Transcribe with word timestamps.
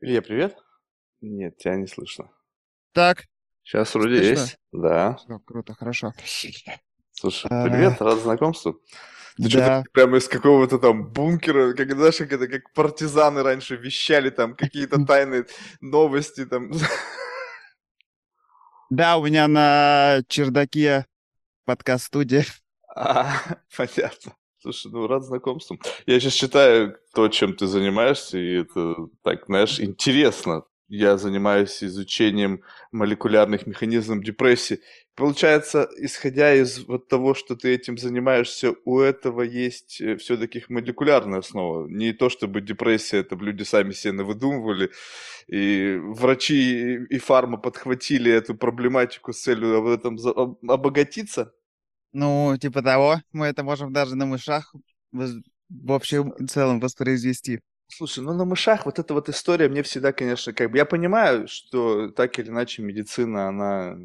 Илья, 0.00 0.22
привет. 0.22 0.56
Нет, 1.20 1.56
тебя 1.58 1.76
не 1.76 1.86
слышно. 1.86 2.30
Так, 2.92 3.24
Сейчас 3.62 3.94
вроде 3.94 4.16
слышно? 4.18 4.30
есть. 4.42 4.58
Да. 4.72 5.14
Всё, 5.16 5.38
круто, 5.40 5.74
хорошо. 5.74 6.12
Слушай, 7.12 7.48
А, 7.50 7.64
привет, 7.64 8.00
рад 8.00 8.18
знакомству. 8.20 8.80
Ты 9.36 9.48
что-то 9.50 9.66
да. 9.66 9.84
прямо 9.92 10.16
из 10.18 10.28
какого-то 10.28 10.78
там 10.78 11.12
бункера, 11.12 11.74
как, 11.74 11.92
знаешь, 11.92 12.16
как 12.16 12.32
это, 12.32 12.48
как 12.48 12.72
партизаны 12.72 13.42
раньше 13.42 13.76
вещали 13.76 14.30
там 14.30 14.54
какие-то 14.56 15.04
тайные 15.04 15.46
новости 15.80 16.46
там. 16.46 16.70
Да, 18.90 19.18
у 19.18 19.26
меня 19.26 19.46
на 19.48 20.22
чердаке 20.28 21.06
подкаст-студия. 21.66 22.46
А, 22.94 23.32
понятно. 23.76 24.34
Слушай, 24.60 24.90
ну 24.92 25.06
рад 25.06 25.22
знакомству. 25.24 25.78
Я 26.06 26.18
сейчас 26.18 26.32
читаю 26.34 26.96
то, 27.14 27.28
чем 27.28 27.54
ты 27.54 27.66
занимаешься, 27.66 28.38
и 28.38 28.60
это 28.62 29.08
так, 29.22 29.46
знаешь, 29.46 29.78
интересно. 29.80 30.64
Я 30.88 31.18
занимаюсь 31.18 31.84
изучением 31.84 32.62
молекулярных 32.92 33.66
механизмов 33.66 34.24
депрессии. 34.24 34.80
Получается, 35.14 35.86
исходя 35.98 36.54
из 36.54 36.78
вот 36.86 37.08
того, 37.08 37.34
что 37.34 37.56
ты 37.56 37.74
этим 37.74 37.98
занимаешься, 37.98 38.74
у 38.86 38.98
этого 38.98 39.42
есть 39.42 40.00
все-таки 40.18 40.64
молекулярная 40.70 41.40
основа. 41.40 41.86
Не 41.86 42.12
то, 42.14 42.30
чтобы 42.30 42.62
депрессия, 42.62 43.18
это 43.18 43.36
люди 43.36 43.64
сами 43.64 43.92
себе 43.92 44.24
выдумывали, 44.24 44.90
и 45.46 45.98
врачи 46.00 46.94
и 47.10 47.18
фарма 47.18 47.58
подхватили 47.58 48.32
эту 48.32 48.54
проблематику 48.54 49.32
с 49.32 49.42
целью 49.42 49.82
в 49.82 49.92
этом 49.92 50.18
об- 50.24 50.70
обогатиться. 50.70 51.52
Ну, 52.12 52.56
типа 52.60 52.82
того, 52.82 53.20
мы 53.32 53.46
это 53.46 53.62
можем 53.62 53.92
даже 53.92 54.16
на 54.16 54.26
мышах 54.26 54.74
в 55.12 55.92
общем 55.92 56.30
и 56.30 56.46
целом 56.46 56.80
воспроизвести. 56.80 57.60
Слушай, 57.90 58.22
ну 58.22 58.34
на 58.34 58.44
мышах 58.44 58.84
вот 58.84 58.98
эта 58.98 59.14
вот 59.14 59.30
история 59.30 59.68
мне 59.68 59.82
всегда, 59.82 60.12
конечно, 60.12 60.52
как 60.52 60.70
бы 60.70 60.76
я 60.76 60.84
понимаю, 60.84 61.48
что 61.48 62.10
так 62.10 62.38
или 62.38 62.48
иначе 62.48 62.82
медицина, 62.82 63.48
она 63.48 63.96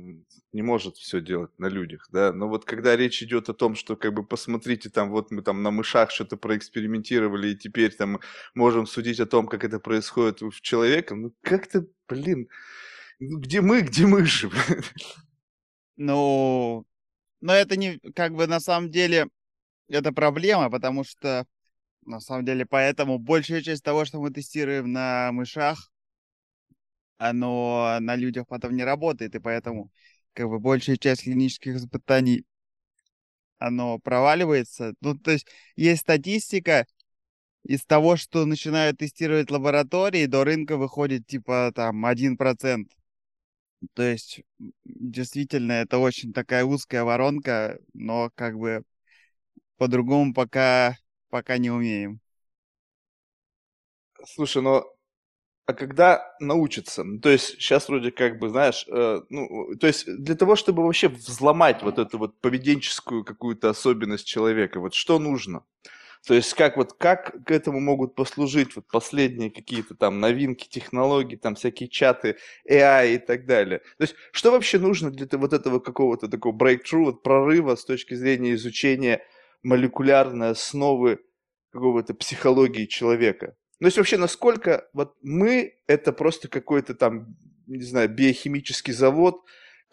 не 0.54 0.62
может 0.62 0.96
все 0.96 1.20
делать 1.20 1.52
на 1.60 1.66
людях, 1.66 2.08
да, 2.10 2.32
но 2.32 2.48
вот 2.48 2.64
когда 2.64 2.96
речь 2.96 3.22
идет 3.22 3.50
о 3.50 3.54
том, 3.54 3.76
что 3.76 3.98
как 3.98 4.14
бы 4.14 4.26
посмотрите, 4.26 4.90
там 4.90 5.10
вот 5.10 5.32
мы 5.32 5.42
там 5.42 5.64
на 5.64 5.72
мышах 5.72 6.12
что-то 6.12 6.38
проэкспериментировали 6.38 7.50
и 7.50 7.58
теперь 7.58 7.94
там 7.94 8.22
можем 8.56 8.86
судить 8.88 9.20
о 9.20 9.26
том, 9.26 9.48
как 9.48 9.66
это 9.66 9.80
происходит 9.80 10.42
у 10.44 10.52
человека, 10.52 11.16
ну 11.16 11.34
как-то, 11.42 11.86
блин, 12.08 12.48
ну 13.20 13.40
где 13.40 13.60
мы, 13.60 13.82
где 13.82 14.06
мыши? 14.08 14.50
Ну, 15.96 16.86
но 17.44 17.54
это 17.54 17.76
не, 17.76 18.00
как 18.16 18.34
бы 18.34 18.48
на 18.48 18.62
самом 18.62 18.90
деле, 18.90 19.28
это 19.90 20.14
проблема, 20.14 20.72
потому 20.72 21.04
что, 21.04 21.46
на 22.06 22.22
самом 22.22 22.46
деле, 22.46 22.66
поэтому 22.66 23.20
большая 23.20 23.62
часть 23.62 23.84
того, 23.84 24.06
что 24.06 24.22
мы 24.22 24.32
тестируем 24.32 24.94
на 24.94 25.30
мышах, 25.34 25.92
оно 27.18 27.98
на 28.00 28.16
людях 28.16 28.48
потом 28.48 28.78
не 28.78 28.86
работает, 28.86 29.36
и 29.36 29.40
поэтому, 29.40 29.92
как 30.32 30.48
бы, 30.48 30.60
большая 30.60 30.96
часть 30.96 31.24
клинических 31.24 31.76
испытаний, 31.76 32.46
оно 33.58 34.00
проваливается. 34.00 34.94
Ну, 35.02 35.18
то 35.18 35.32
есть, 35.32 35.46
есть 35.76 36.04
статистика, 36.04 36.88
из 37.64 37.84
того, 37.86 38.16
что 38.16 38.46
начинают 38.46 39.00
тестировать 39.00 39.52
лаборатории, 39.52 40.28
до 40.28 40.46
рынка 40.46 40.78
выходит 40.78 41.28
типа 41.28 41.74
там 41.76 42.06
1%. 42.06 42.90
То 43.94 44.04
есть, 44.04 44.42
действительно, 44.86 45.74
это 45.74 45.98
очень 46.00 46.34
такая 46.34 46.66
узкая 46.66 47.04
воронка, 47.04 47.80
но 47.94 48.32
как 48.36 48.58
бы 48.58 48.84
по-другому 49.78 50.34
пока, 50.34 50.98
пока 51.30 51.58
не 51.60 51.72
умеем. 51.72 52.22
Слушай, 54.26 54.62
но 54.62 54.86
А 55.68 55.74
когда 55.74 56.36
научатся? 56.40 57.04
Ну, 57.06 57.20
то 57.22 57.30
есть 57.30 57.48
сейчас 57.62 57.90
вроде 57.90 58.12
как 58.12 58.40
бы, 58.40 58.50
знаешь, 58.50 58.86
э, 58.90 59.22
ну, 59.30 59.76
то 59.80 59.88
есть 59.88 60.06
для 60.08 60.36
того, 60.36 60.56
чтобы 60.58 60.84
вообще 60.84 61.10
взломать 61.10 61.84
вот 61.84 62.00
эту 62.00 62.18
вот 62.20 62.40
поведенческую 62.42 63.24
какую-то 63.26 63.70
особенность 63.72 64.28
человека, 64.28 64.80
вот 64.82 64.94
что 64.96 65.20
нужно? 65.20 65.64
То 66.26 66.34
есть 66.34 66.54
как 66.54 66.78
вот 66.78 66.94
как 66.94 67.44
к 67.46 67.52
этому 67.52 67.80
могут 67.82 68.16
послужить 68.16 68.76
вот 68.76 68.88
последние 68.88 69.52
какие-то 69.52 69.94
там 69.94 70.22
новинки, 70.22 70.68
технологии, 70.70 71.36
там 71.36 71.56
всякие 71.56 71.90
чаты, 71.90 72.38
AI 72.70 73.16
и 73.16 73.18
так 73.18 73.46
далее. 73.46 73.80
То 73.98 74.04
есть 74.04 74.16
что 74.32 74.52
вообще 74.52 74.80
нужно 74.80 75.12
для 75.12 75.28
вот 75.38 75.52
этого 75.52 75.80
какого-то 75.80 76.30
такого 76.30 76.56
breakthrough, 76.56 77.06
вот 77.06 77.24
прорыва 77.24 77.76
с 77.76 77.84
точки 77.84 78.14
зрения 78.14 78.54
изучения 78.54 79.22
молекулярной 79.64 80.52
основы 80.52 81.20
какого-то 81.72 82.14
психологии 82.14 82.86
человека? 82.86 83.56
Ну, 83.80 83.88
есть 83.88 83.98
вообще, 83.98 84.18
насколько 84.18 84.88
вот 84.94 85.16
мы 85.22 85.74
это 85.88 86.14
просто 86.14 86.48
какой-то 86.48 86.96
там, 86.96 87.36
не 87.68 87.84
знаю, 87.84 88.08
биохимический 88.08 88.94
завод, 88.94 89.42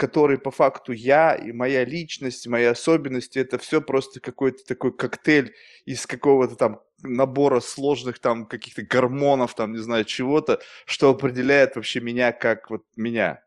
который 0.01 0.39
по 0.39 0.51
факту 0.51 0.93
я 0.93 1.35
и 1.35 1.53
моя 1.53 1.85
личность, 1.85 2.47
мои 2.47 2.65
особенности, 2.65 3.39
это 3.39 3.59
все 3.59 3.83
просто 3.83 4.19
какой-то 4.19 4.65
такой 4.65 4.97
коктейль 4.97 5.55
из 5.85 6.07
какого-то 6.07 6.57
там 6.57 6.81
набора 7.03 7.61
сложных 7.61 8.19
там 8.19 8.47
каких-то 8.47 8.81
гормонов, 8.81 9.55
там, 9.55 9.73
не 9.73 9.79
знаю, 9.79 10.07
чего-то, 10.07 10.59
что 10.87 11.11
определяет 11.11 11.77
вообще 11.77 12.01
меня 12.01 12.33
как 12.33 12.71
вот 12.71 12.83
меня. 12.97 13.45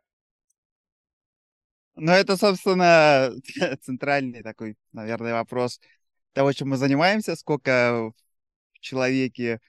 Но 1.96 2.14
это, 2.14 2.38
собственно, 2.38 3.32
центральный 3.82 4.44
такой, 4.44 4.78
наверное, 4.92 5.34
вопрос 5.34 5.80
того, 6.34 6.54
чем 6.54 6.70
мы 6.70 6.78
занимаемся, 6.78 7.36
сколько 7.36 8.12
в 8.74 8.80
человеке 8.80 9.60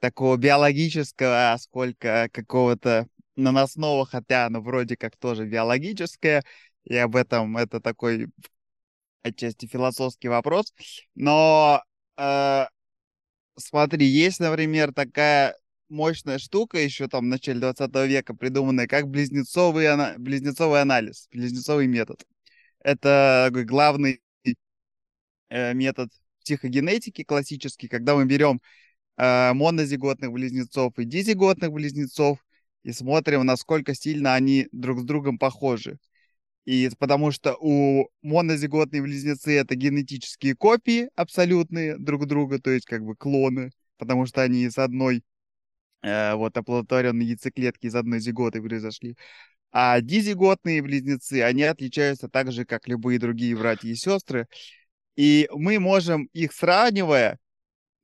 такого 0.00 0.36
биологического, 0.36 1.52
а 1.52 1.58
сколько 1.58 2.28
какого-то 2.32 3.06
наносного, 3.36 4.06
хотя 4.06 4.46
оно 4.46 4.60
вроде 4.60 4.96
как 4.96 5.16
тоже 5.16 5.46
биологическое, 5.46 6.44
и 6.84 6.96
об 6.96 7.16
этом 7.16 7.56
это 7.56 7.80
такой 7.80 8.28
отчасти 9.22 9.66
философский 9.66 10.28
вопрос. 10.28 10.72
Но 11.14 11.82
э, 12.16 12.66
смотри, 13.56 14.06
есть, 14.06 14.40
например, 14.40 14.92
такая 14.94 15.56
мощная 15.88 16.38
штука 16.38 16.78
еще 16.78 17.08
там 17.08 17.24
в 17.26 17.28
начале 17.28 17.60
20 17.60 18.06
века 18.06 18.34
придуманная, 18.34 18.86
как 18.86 19.08
близнецовый, 19.08 19.86
ана- 19.88 20.14
близнецовый 20.18 20.80
анализ, 20.82 21.28
близнецовый 21.32 21.86
метод. 21.86 22.24
Это 22.80 23.50
главный 23.52 24.22
э, 25.48 25.74
метод 25.74 26.10
психогенетики 26.44 27.24
классический, 27.24 27.88
когда 27.88 28.14
мы 28.14 28.24
берем 28.24 28.60
э, 29.18 29.52
монозиготных 29.52 30.32
близнецов 30.32 30.98
и 30.98 31.04
дизиготных 31.04 31.72
близнецов 31.72 32.38
и 32.84 32.92
смотрим, 32.92 33.44
насколько 33.44 33.94
сильно 33.94 34.34
они 34.34 34.68
друг 34.72 35.00
с 35.00 35.04
другом 35.04 35.38
похожи. 35.38 35.98
И 36.64 36.90
потому 36.98 37.32
что 37.32 37.56
у 37.60 38.08
монозиготные 38.22 39.02
близнецы 39.02 39.58
это 39.58 39.74
генетические 39.74 40.54
копии 40.54 41.08
абсолютные 41.16 41.98
друг 41.98 42.26
друга, 42.26 42.60
то 42.60 42.70
есть 42.70 42.86
как 42.86 43.02
бы 43.04 43.16
клоны, 43.16 43.70
потому 43.98 44.26
что 44.26 44.42
они 44.42 44.64
из 44.64 44.78
одной 44.78 45.22
э, 46.02 46.34
вот 46.34 46.56
оплодотворенной 46.56 47.26
яйцеклетки 47.26 47.86
из 47.86 47.94
одной 47.94 48.20
зиготы 48.20 48.62
произошли. 48.62 49.16
А 49.70 50.00
дизиготные 50.00 50.82
близнецы, 50.82 51.42
они 51.42 51.62
отличаются 51.64 52.28
так 52.28 52.52
же, 52.52 52.64
как 52.64 52.88
любые 52.88 53.18
другие 53.18 53.56
братья 53.56 53.88
и 53.88 53.94
сестры. 53.94 54.46
И 55.16 55.48
мы 55.52 55.78
можем 55.78 56.28
их 56.32 56.52
сравнивая, 56.52 57.38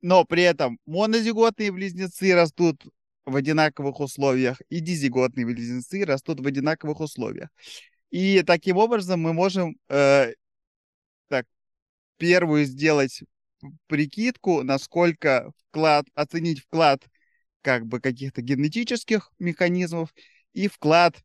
но 0.01 0.25
при 0.25 0.43
этом 0.43 0.79
монозиготные 0.85 1.71
близнецы 1.71 2.33
растут 2.33 2.83
в 3.25 3.35
одинаковых 3.35 3.99
условиях, 3.99 4.61
и 4.69 4.79
дизиготные 4.79 5.45
близнецы 5.45 6.05
растут 6.05 6.39
в 6.39 6.47
одинаковых 6.47 6.99
условиях. 6.99 7.49
И 8.11 8.43
таким 8.43 8.77
образом 8.77 9.21
мы 9.21 9.33
можем 9.33 9.77
э, 9.89 10.33
так, 11.27 11.45
первую 12.17 12.65
сделать 12.65 13.23
прикидку, 13.87 14.63
насколько 14.63 15.51
вклад, 15.57 16.05
оценить 16.13 16.59
вклад 16.59 17.03
как 17.61 17.87
бы 17.87 17.99
каких-то 17.99 18.41
генетических 18.41 19.31
механизмов 19.39 20.13
и 20.53 20.67
вклад 20.67 21.23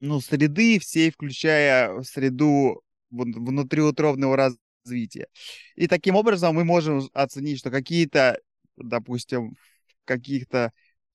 ну, 0.00 0.20
среды 0.20 0.78
всей, 0.78 1.10
включая 1.10 2.02
среду 2.02 2.82
внутриутробного 3.10 4.54
развития. 4.84 5.28
И 5.76 5.86
таким 5.86 6.16
образом 6.16 6.54
мы 6.54 6.64
можем 6.64 7.08
оценить, 7.12 7.58
что 7.58 7.70
какие-то, 7.70 8.38
допустим, 8.76 9.56
каких-то 10.04 10.72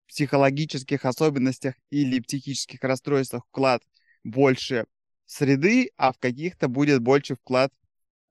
психологических 0.07 1.05
особенностях 1.05 1.75
или 1.89 2.19
психических 2.19 2.81
расстройствах 2.83 3.43
вклад 3.47 3.81
больше 4.23 4.85
среды, 5.25 5.91
а 5.97 6.13
в 6.13 6.19
каких-то 6.19 6.67
будет 6.67 7.01
больше 7.01 7.35
вклад 7.35 7.71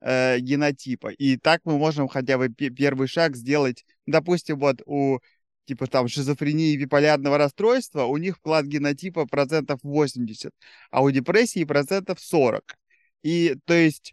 э, 0.00 0.38
генотипа. 0.38 1.08
И 1.08 1.36
так 1.36 1.62
мы 1.64 1.78
можем 1.78 2.08
хотя 2.08 2.38
бы 2.38 2.48
пе- 2.48 2.70
первый 2.70 3.08
шаг 3.08 3.36
сделать. 3.36 3.84
Допустим, 4.06 4.58
вот 4.58 4.82
у 4.86 5.18
типа 5.64 5.86
там 5.86 6.08
шизофрении 6.08 6.72
и 6.72 6.76
биполярного 6.76 7.38
расстройства, 7.38 8.04
у 8.04 8.16
них 8.18 8.36
вклад 8.36 8.66
генотипа 8.66 9.26
процентов 9.26 9.80
80, 9.82 10.52
а 10.90 11.02
у 11.02 11.10
депрессии 11.10 11.64
процентов 11.64 12.20
40. 12.20 12.76
И 13.22 13.56
то 13.64 13.74
есть, 13.74 14.12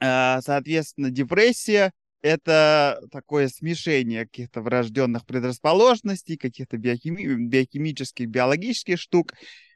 соответственно, 0.00 1.10
депрессия 1.10 1.92
это 2.20 3.00
такое 3.12 3.48
смешение 3.48 4.24
каких-то 4.24 4.60
врожденных 4.60 5.24
предрасположенностей, 5.24 6.36
каких-то 6.36 6.76
биохими... 6.76 7.34
биохимических, 7.34 8.28
биологических 8.28 8.98
штук 8.98 9.34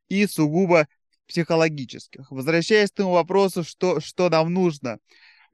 и 0.09 0.27
сугубо 0.27 0.89
психологических. 1.29 2.31
Возвращаясь 2.31 2.91
к 2.91 2.95
тому 2.95 3.13
вопросу, 3.13 3.63
что, 3.63 4.01
что 4.01 4.29
нам 4.29 4.53
нужно. 4.53 4.99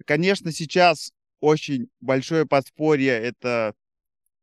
Конечно, 0.07 0.51
сейчас 0.51 1.13
очень 1.41 1.89
большое 2.01 2.47
подспорье— 2.47 3.13
это 3.13 3.75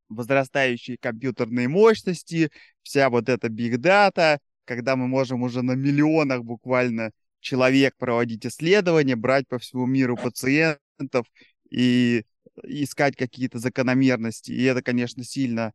возрастающие 0.07 0.97
компьютерные 0.99 1.67
мощности, 1.67 2.51
вся 2.83 3.09
вот 3.09 3.27
эта 3.27 3.47
data, 3.47 4.37
когда 4.65 4.95
мы 4.95 5.07
можем 5.07 5.41
уже 5.41 5.63
на 5.63 5.71
миллионах 5.71 6.43
буквально 6.43 7.11
человек 7.45 7.95
проводить 7.97 8.45
исследования, 8.45 9.15
брать 9.15 9.47
по 9.47 9.59
всему 9.59 9.85
миру 9.85 10.17
пациентов 10.17 11.27
и 11.69 12.25
искать 12.63 13.15
какие-то 13.15 13.59
закономерности. 13.59 14.51
И 14.51 14.63
это, 14.63 14.81
конечно, 14.81 15.23
сильно 15.23 15.71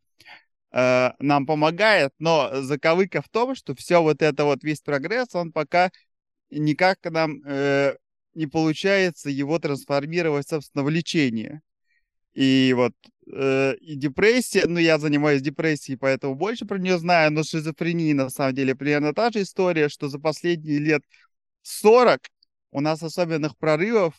э, 0.73 1.11
нам 1.21 1.47
помогает, 1.47 2.13
но 2.19 2.63
заковыка 2.63 3.23
в 3.23 3.29
том, 3.29 3.55
что 3.55 3.75
все 3.77 4.03
вот 4.03 4.21
это 4.21 4.45
вот, 4.45 4.65
весь 4.65 4.81
прогресс, 4.81 5.29
он 5.35 5.53
пока 5.53 5.91
никак 6.51 6.99
нам 7.05 7.41
э, 7.47 7.95
не 8.35 8.47
получается 8.47 9.31
его 9.31 9.59
трансформировать, 9.59 10.49
собственно, 10.49 10.83
в 10.83 10.91
лечение. 10.91 11.61
И 12.35 12.73
вот 12.75 12.95
э, 13.33 13.75
и 13.81 13.95
депрессия, 13.95 14.67
ну, 14.67 14.81
я 14.81 14.99
занимаюсь 14.99 15.43
депрессией, 15.43 15.99
поэтому 15.99 16.35
больше 16.35 16.65
про 16.65 16.79
нее 16.79 16.99
знаю, 16.99 17.31
но 17.31 17.45
шизофрения, 17.45 18.15
на 18.15 18.29
самом 18.31 18.55
деле, 18.55 18.75
примерно 18.75 19.15
та 19.15 19.31
же 19.31 19.43
история, 19.43 19.89
что 19.89 20.09
за 20.09 20.19
последние 20.19 20.79
лет 20.79 21.03
40 21.63 22.21
у 22.73 22.81
нас 22.81 23.03
особенных 23.03 23.57
прорывов 23.57 24.15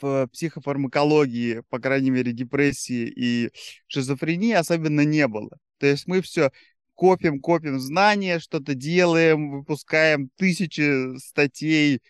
в 0.00 0.28
психофармакологии, 0.28 1.62
по 1.68 1.80
крайней 1.80 2.10
мере, 2.10 2.32
депрессии 2.32 3.12
и 3.14 3.50
шизофрении 3.88 4.52
особенно 4.52 5.00
не 5.04 5.26
было. 5.26 5.50
То 5.78 5.86
есть 5.86 6.06
мы 6.06 6.22
все 6.22 6.52
копим, 6.94 7.40
копим 7.40 7.80
знания, 7.80 8.38
что-то 8.38 8.74
делаем, 8.74 9.50
выпускаем 9.50 10.30
тысячи 10.36 11.18
статей 11.18 12.00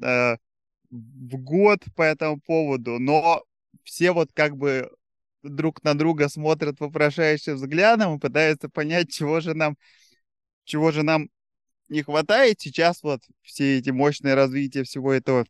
э, 0.00 0.36
в 0.90 1.36
год 1.36 1.84
по 1.94 2.02
этому 2.02 2.40
поводу, 2.40 2.98
но 2.98 3.44
все 3.84 4.12
вот 4.12 4.30
как 4.32 4.56
бы 4.56 4.90
друг 5.42 5.82
на 5.84 5.96
друга 5.96 6.28
смотрят 6.28 6.80
вопрошающим 6.80 7.54
взглядом 7.54 8.16
и 8.16 8.20
пытаются 8.20 8.68
понять, 8.68 9.12
чего 9.12 9.40
же 9.40 9.54
нам, 9.54 9.76
чего 10.64 10.90
же 10.90 11.02
нам 11.02 11.28
не 11.88 12.02
хватает. 12.02 12.60
Сейчас 12.60 13.02
вот 13.02 13.22
все 13.42 13.78
эти 13.78 13.90
мощные 13.90 14.34
развития 14.34 14.82
всего 14.82 15.12
этого 15.12 15.46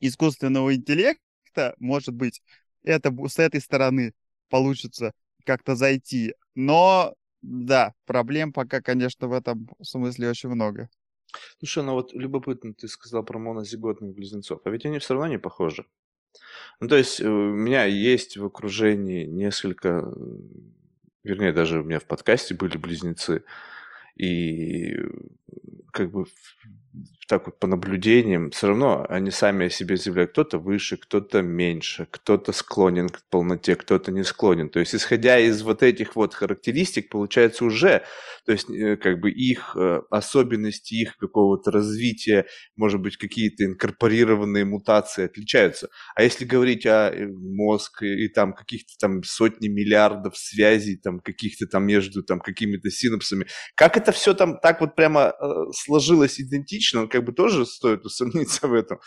искусственного 0.00 0.74
интеллекта, 0.74 1.74
может 1.78 2.14
быть, 2.14 2.42
это 2.82 3.14
с 3.28 3.38
этой 3.38 3.60
стороны 3.60 4.12
получится 4.48 5.12
как-то 5.44 5.74
зайти. 5.74 6.34
Но 6.54 7.14
да, 7.42 7.94
проблем 8.06 8.52
пока, 8.52 8.80
конечно, 8.80 9.28
в 9.28 9.32
этом 9.32 9.68
смысле 9.82 10.30
очень 10.30 10.50
много. 10.50 10.88
Слушай, 11.58 11.84
ну 11.84 11.92
вот 11.92 12.12
любопытно, 12.12 12.74
ты 12.74 12.88
сказал 12.88 13.22
про 13.24 13.38
монозиготных 13.38 14.14
близнецов, 14.14 14.60
а 14.64 14.70
ведь 14.70 14.84
они 14.84 14.98
все 14.98 15.14
равно 15.14 15.28
не 15.28 15.38
похожи. 15.38 15.86
Ну, 16.80 16.88
то 16.88 16.96
есть 16.96 17.20
э, 17.20 17.28
у 17.28 17.54
меня 17.54 17.84
есть 17.84 18.36
в 18.36 18.44
окружении 18.44 19.24
несколько, 19.24 20.12
вернее, 21.22 21.52
даже 21.52 21.80
у 21.80 21.84
меня 21.84 22.00
в 22.00 22.06
подкасте 22.06 22.54
были 22.54 22.76
близнецы, 22.78 23.44
и 24.16 24.94
как 25.92 26.10
бы 26.10 26.26
так 27.30 27.46
вот 27.46 27.60
по 27.60 27.68
наблюдениям, 27.68 28.50
все 28.50 28.66
равно 28.66 29.06
они 29.08 29.30
сами 29.30 29.66
о 29.66 29.70
себе 29.70 29.96
заявляют, 29.96 30.32
кто-то 30.32 30.58
выше, 30.58 30.96
кто-то 30.96 31.42
меньше, 31.42 32.08
кто-то 32.10 32.50
склонен 32.52 33.08
к 33.08 33.22
полноте, 33.30 33.76
кто-то 33.76 34.10
не 34.10 34.24
склонен. 34.24 34.68
То 34.68 34.80
есть, 34.80 34.96
исходя 34.96 35.38
из 35.38 35.62
вот 35.62 35.84
этих 35.84 36.16
вот 36.16 36.34
характеристик, 36.34 37.08
получается 37.08 37.64
уже, 37.64 38.02
то 38.46 38.52
есть, 38.52 38.68
э, 38.68 38.96
как 38.96 39.20
бы 39.20 39.30
их 39.30 39.76
э, 39.76 40.00
особенности, 40.10 40.94
их 40.94 41.16
какого-то 41.18 41.70
развития, 41.70 42.46
может 42.74 43.00
быть, 43.00 43.16
какие-то 43.16 43.64
инкорпорированные 43.64 44.64
мутации 44.64 45.26
отличаются. 45.26 45.88
А 46.16 46.24
если 46.24 46.44
говорить 46.44 46.84
о 46.84 47.10
э, 47.12 47.28
мозг 47.28 48.02
и, 48.02 48.24
и 48.24 48.28
там 48.28 48.54
каких-то 48.54 48.94
там 48.98 49.22
сотни 49.22 49.68
миллиардов 49.68 50.36
связей, 50.36 50.96
там 50.96 51.20
каких-то 51.20 51.68
там 51.68 51.86
между 51.86 52.24
там 52.24 52.40
какими-то 52.40 52.90
синапсами, 52.90 53.46
как 53.76 53.96
это 53.96 54.10
все 54.10 54.34
там 54.34 54.58
так 54.58 54.80
вот 54.80 54.96
прямо 54.96 55.32
сложилось 55.84 56.40
идентично, 56.40 57.06
как 57.06 57.24
бы 57.24 57.32
тоже 57.32 57.66
стоит 57.66 58.04
усомниться 58.04 58.68
в 58.68 58.74
этом. 58.74 59.00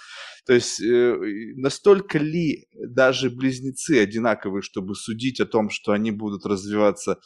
То 0.46 0.54
есть 0.54 0.81
э, 0.81 1.16
настолько 1.56 2.18
ли 2.18 2.68
даже 2.74 3.30
близнецы 3.30 4.02
одинаковые, 4.02 4.62
чтобы 4.62 4.96
судить 4.96 5.40
о 5.40 5.46
том, 5.46 5.70
что 5.70 5.92
они 5.92 6.12
будут 6.12 6.46
развиваться? 6.46 7.20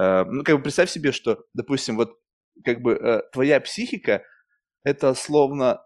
Э, 0.00 0.24
ну, 0.24 0.44
как 0.44 0.56
бы 0.56 0.62
представь 0.62 0.90
себе, 0.90 1.12
что, 1.12 1.38
допустим, 1.54 1.96
вот 1.96 2.12
как 2.64 2.80
бы 2.80 2.92
э, 2.92 3.22
твоя 3.32 3.60
психика 3.60 4.22
это 4.84 5.14
словно 5.14 5.80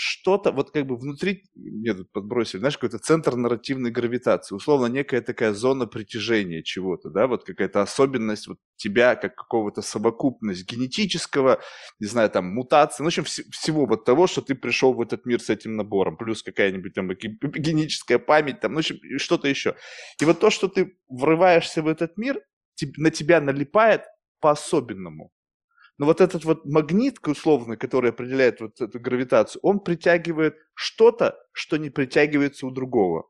что-то, 0.00 0.50
вот 0.52 0.70
как 0.70 0.86
бы 0.86 0.96
внутри, 0.96 1.44
мне 1.54 1.92
тут 1.94 2.10
подбросили, 2.12 2.60
знаешь, 2.60 2.76
какой-то 2.78 2.98
центр 2.98 3.36
нарративной 3.36 3.90
гравитации, 3.90 4.54
условно 4.54 4.86
некая 4.86 5.20
такая 5.20 5.52
зона 5.52 5.86
притяжения 5.86 6.62
чего-то, 6.62 7.10
да, 7.10 7.26
вот 7.26 7.44
какая-то 7.44 7.82
особенность 7.82 8.48
вот 8.48 8.58
тебя, 8.76 9.14
как 9.16 9.34
какого-то 9.34 9.82
совокупность 9.82 10.64
генетического, 10.70 11.60
не 11.98 12.06
знаю, 12.06 12.30
там, 12.30 12.46
мутации, 12.46 13.02
ну, 13.02 13.06
в 13.06 13.08
общем, 13.08 13.24
вс- 13.24 13.44
всего 13.52 13.86
вот 13.86 14.04
того, 14.04 14.26
что 14.26 14.40
ты 14.40 14.54
пришел 14.54 14.94
в 14.94 15.00
этот 15.00 15.26
мир 15.26 15.40
с 15.40 15.50
этим 15.50 15.76
набором, 15.76 16.16
плюс 16.16 16.42
какая-нибудь 16.42 16.94
там 16.94 17.08
генетическая 17.12 18.18
память, 18.18 18.60
там, 18.60 18.72
ну, 18.72 18.76
в 18.76 18.80
общем, 18.80 18.96
что-то 19.18 19.48
еще. 19.48 19.76
И 20.20 20.24
вот 20.24 20.40
то, 20.40 20.50
что 20.50 20.68
ты 20.68 20.96
врываешься 21.08 21.82
в 21.82 21.88
этот 21.88 22.16
мир, 22.16 22.40
на 22.96 23.10
тебя 23.10 23.40
налипает 23.40 24.02
по-особенному. 24.40 25.30
Но 26.00 26.06
вот 26.06 26.22
этот 26.22 26.46
вот 26.46 26.64
магнит, 26.64 27.18
условно, 27.28 27.76
который 27.76 28.08
определяет 28.08 28.62
вот 28.62 28.80
эту 28.80 28.98
гравитацию, 28.98 29.60
он 29.62 29.80
притягивает 29.80 30.56
что-то, 30.72 31.36
что 31.52 31.76
не 31.76 31.90
притягивается 31.90 32.66
у 32.66 32.70
другого. 32.70 33.28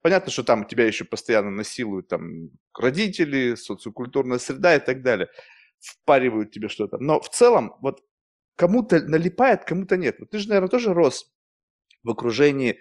Понятно, 0.00 0.32
что 0.32 0.42
там 0.42 0.64
тебя 0.64 0.84
еще 0.84 1.04
постоянно 1.04 1.52
насилуют 1.52 2.08
там 2.08 2.50
родители, 2.76 3.54
социокультурная 3.54 4.38
среда 4.38 4.74
и 4.74 4.80
так 4.80 5.02
далее. 5.02 5.28
Впаривают 5.78 6.50
тебе 6.50 6.68
что-то. 6.68 6.98
Но 6.98 7.20
в 7.20 7.28
целом, 7.28 7.76
вот 7.80 8.02
кому-то 8.56 9.00
налипает, 9.00 9.64
кому-то 9.64 9.96
нет. 9.96 10.16
Вот 10.18 10.30
ты 10.30 10.40
же, 10.40 10.48
наверное, 10.48 10.70
тоже 10.70 10.94
рос 10.94 11.32
в 12.02 12.10
окружении, 12.10 12.80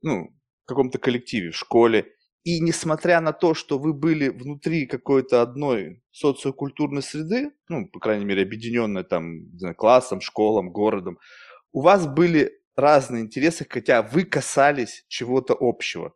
ну, 0.00 0.28
в 0.62 0.68
каком-то 0.68 1.00
коллективе, 1.00 1.50
в 1.50 1.56
школе. 1.56 2.14
И 2.44 2.60
несмотря 2.60 3.20
на 3.20 3.32
то, 3.32 3.52
что 3.54 3.78
вы 3.78 3.92
были 3.92 4.28
внутри 4.28 4.86
какой-то 4.86 5.42
одной 5.42 6.02
социокультурной 6.10 7.02
среды, 7.02 7.50
ну, 7.68 7.86
по 7.88 8.00
крайней 8.00 8.24
мере, 8.24 8.42
объединенной 8.42 9.04
там, 9.04 9.56
знаю, 9.58 9.74
классом, 9.74 10.20
школом, 10.22 10.70
городом, 10.70 11.18
у 11.72 11.82
вас 11.82 12.06
были 12.06 12.58
разные 12.76 13.22
интересы, 13.24 13.66
хотя 13.68 14.02
вы 14.02 14.24
касались 14.24 15.04
чего-то 15.08 15.54
общего. 15.58 16.14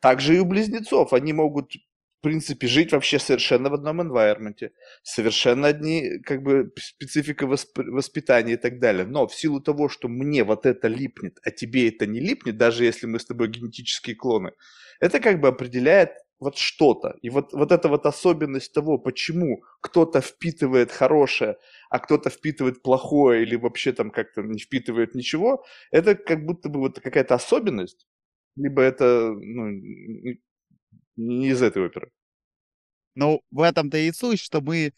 Также 0.00 0.36
и 0.36 0.40
у 0.40 0.44
близнецов. 0.44 1.12
Они 1.12 1.32
могут 1.32 1.72
принципе, 2.22 2.66
жить 2.66 2.92
вообще 2.92 3.18
совершенно 3.18 3.68
в 3.70 3.74
одном 3.74 4.00
environment, 4.00 4.70
совершенно 5.02 5.68
одни, 5.68 6.18
как 6.24 6.42
бы, 6.42 6.72
специфика 6.78 7.46
восп- 7.46 7.90
воспитания 7.90 8.54
и 8.54 8.56
так 8.56 8.78
далее. 8.80 9.06
Но 9.06 9.26
в 9.26 9.34
силу 9.34 9.60
того, 9.60 9.88
что 9.88 10.08
мне 10.08 10.44
вот 10.44 10.66
это 10.66 10.88
липнет, 10.88 11.38
а 11.44 11.50
тебе 11.50 11.88
это 11.88 12.06
не 12.06 12.20
липнет, 12.20 12.56
даже 12.56 12.84
если 12.84 13.06
мы 13.06 13.18
с 13.18 13.26
тобой 13.26 13.48
генетические 13.48 14.16
клоны, 14.16 14.52
это 15.00 15.20
как 15.20 15.40
бы 15.40 15.48
определяет 15.48 16.10
вот 16.40 16.56
что-то. 16.56 17.16
И 17.22 17.30
вот, 17.30 17.52
вот 17.52 17.70
эта 17.72 17.88
вот 17.88 18.06
особенность 18.06 18.72
того, 18.72 18.98
почему 18.98 19.62
кто-то 19.80 20.20
впитывает 20.20 20.90
хорошее, 20.90 21.56
а 21.90 21.98
кто-то 21.98 22.30
впитывает 22.30 22.82
плохое 22.82 23.42
или 23.42 23.56
вообще 23.56 23.92
там 23.92 24.10
как-то 24.10 24.42
не 24.42 24.58
впитывает 24.58 25.14
ничего, 25.14 25.64
это 25.90 26.14
как 26.16 26.44
будто 26.44 26.68
бы 26.68 26.80
вот 26.80 27.00
какая-то 27.00 27.34
особенность, 27.34 28.06
либо 28.56 28.82
это 28.82 29.32
ну, 29.40 29.70
не 31.16 31.48
из 31.48 31.62
этой 31.62 31.84
оперы. 31.84 32.10
Ну, 33.14 33.42
в 33.50 33.60
этом-то 33.60 33.98
и 33.98 34.12
суть, 34.12 34.40
что 34.40 34.60
мы 34.60 34.92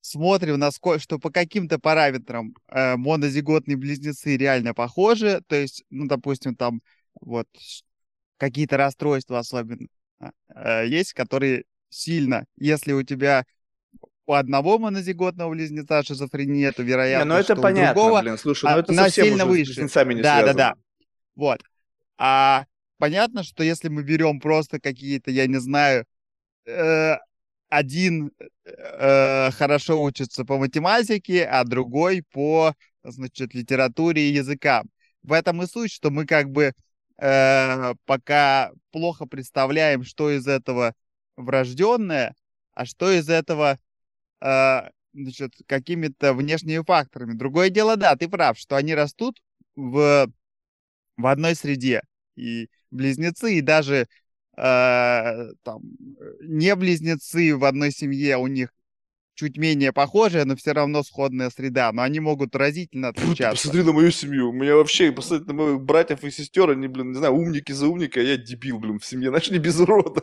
смотрим, 0.00 0.58
насколько, 0.58 1.00
что 1.00 1.18
по 1.18 1.30
каким-то 1.30 1.78
параметрам 1.78 2.54
э, 2.68 2.96
монозиготные 2.96 3.76
близнецы 3.76 4.36
реально 4.36 4.74
похожи. 4.74 5.42
То 5.46 5.56
есть, 5.56 5.84
ну, 5.90 6.06
допустим, 6.06 6.54
там 6.54 6.80
вот 7.20 7.48
какие-то 8.36 8.76
расстройства 8.76 9.38
особенно 9.38 9.88
э, 10.54 10.86
есть, 10.86 11.12
которые 11.12 11.64
сильно, 11.88 12.46
если 12.56 12.92
у 12.92 13.02
тебя 13.02 13.44
у 14.26 14.34
одного 14.34 14.78
монозиготного 14.78 15.50
близнеца 15.50 16.04
шизофрения, 16.04 16.70
то 16.70 16.82
вероятно, 16.84 17.24
не, 17.24 17.28
ну 17.30 17.34
это 17.34 17.54
что 17.54 17.62
понятно, 17.62 17.90
у 17.90 17.94
другого 17.94 18.22
блин, 18.22 18.38
слушай, 18.38 18.70
ну 18.70 18.78
это 18.78 18.92
она 18.92 19.04
совсем 19.04 19.24
сильно 19.24 19.44
выше. 19.44 19.72
с 19.72 19.76
близнецами 19.76 20.14
не 20.14 20.22
да, 20.22 20.38
связано. 20.38 20.54
да, 20.56 20.74
да. 20.74 20.80
Вот. 21.34 21.60
А 22.16 22.64
понятно, 23.00 23.42
что 23.42 23.64
если 23.64 23.88
мы 23.88 24.02
берем 24.04 24.40
просто 24.40 24.78
какие-то, 24.78 25.30
я 25.30 25.46
не 25.46 25.58
знаю, 25.58 26.04
э, 26.66 27.16
один 27.70 28.32
э, 28.64 29.50
хорошо 29.52 30.02
учится 30.02 30.44
по 30.44 30.58
математике, 30.58 31.44
а 31.46 31.64
другой 31.64 32.22
по, 32.30 32.74
значит, 33.02 33.54
литературе 33.54 34.28
и 34.28 34.34
языкам. 34.34 34.90
В 35.22 35.32
этом 35.32 35.62
и 35.62 35.66
суть, 35.66 35.92
что 35.92 36.10
мы 36.10 36.26
как 36.26 36.50
бы 36.50 36.72
э, 37.18 37.94
пока 38.04 38.70
плохо 38.90 39.26
представляем, 39.26 40.04
что 40.04 40.30
из 40.30 40.46
этого 40.46 40.94
врожденное, 41.36 42.34
а 42.74 42.84
что 42.84 43.10
из 43.10 43.30
этого 43.30 43.78
э, 44.42 44.80
значит, 45.14 45.54
какими-то 45.66 46.34
внешними 46.34 46.84
факторами. 46.84 47.32
Другое 47.32 47.70
дело, 47.70 47.96
да, 47.96 48.14
ты 48.16 48.28
прав, 48.28 48.58
что 48.58 48.76
они 48.76 48.94
растут 48.94 49.40
в, 49.74 50.30
в 51.16 51.26
одной 51.26 51.54
среде. 51.54 52.02
И 52.36 52.68
близнецы, 52.90 53.54
и 53.54 53.60
даже 53.60 54.08
э, 54.56 55.52
там, 55.62 55.82
не 56.40 56.74
близнецы 56.76 57.56
в 57.56 57.64
одной 57.64 57.92
семье, 57.92 58.36
у 58.36 58.46
них 58.46 58.72
чуть 59.34 59.56
менее 59.56 59.92
похожая, 59.92 60.44
но 60.44 60.54
все 60.54 60.72
равно 60.72 61.02
сходная 61.02 61.48
среда, 61.48 61.90
но 61.92 62.02
они 62.02 62.20
могут 62.20 62.54
разительно 62.54 63.08
отличаться. 63.08 63.68
Посмотри 63.68 63.82
на 63.84 63.92
мою 63.92 64.10
семью, 64.10 64.50
у 64.50 64.52
меня 64.52 64.76
вообще, 64.76 65.12
посмотри 65.12 65.46
на 65.46 65.54
моих 65.54 65.80
братьев 65.80 66.24
и 66.24 66.30
сестер, 66.30 66.70
они, 66.70 66.88
блин, 66.88 67.12
не 67.12 67.16
знаю, 67.16 67.32
умники 67.34 67.72
за 67.72 67.86
умника, 67.86 68.20
а 68.20 68.22
я 68.22 68.36
дебил, 68.36 68.78
блин, 68.78 68.98
в 68.98 69.04
семье, 69.06 69.30
знаешь, 69.30 69.50
не 69.50 69.58
без 69.58 69.78
урода. 69.80 70.22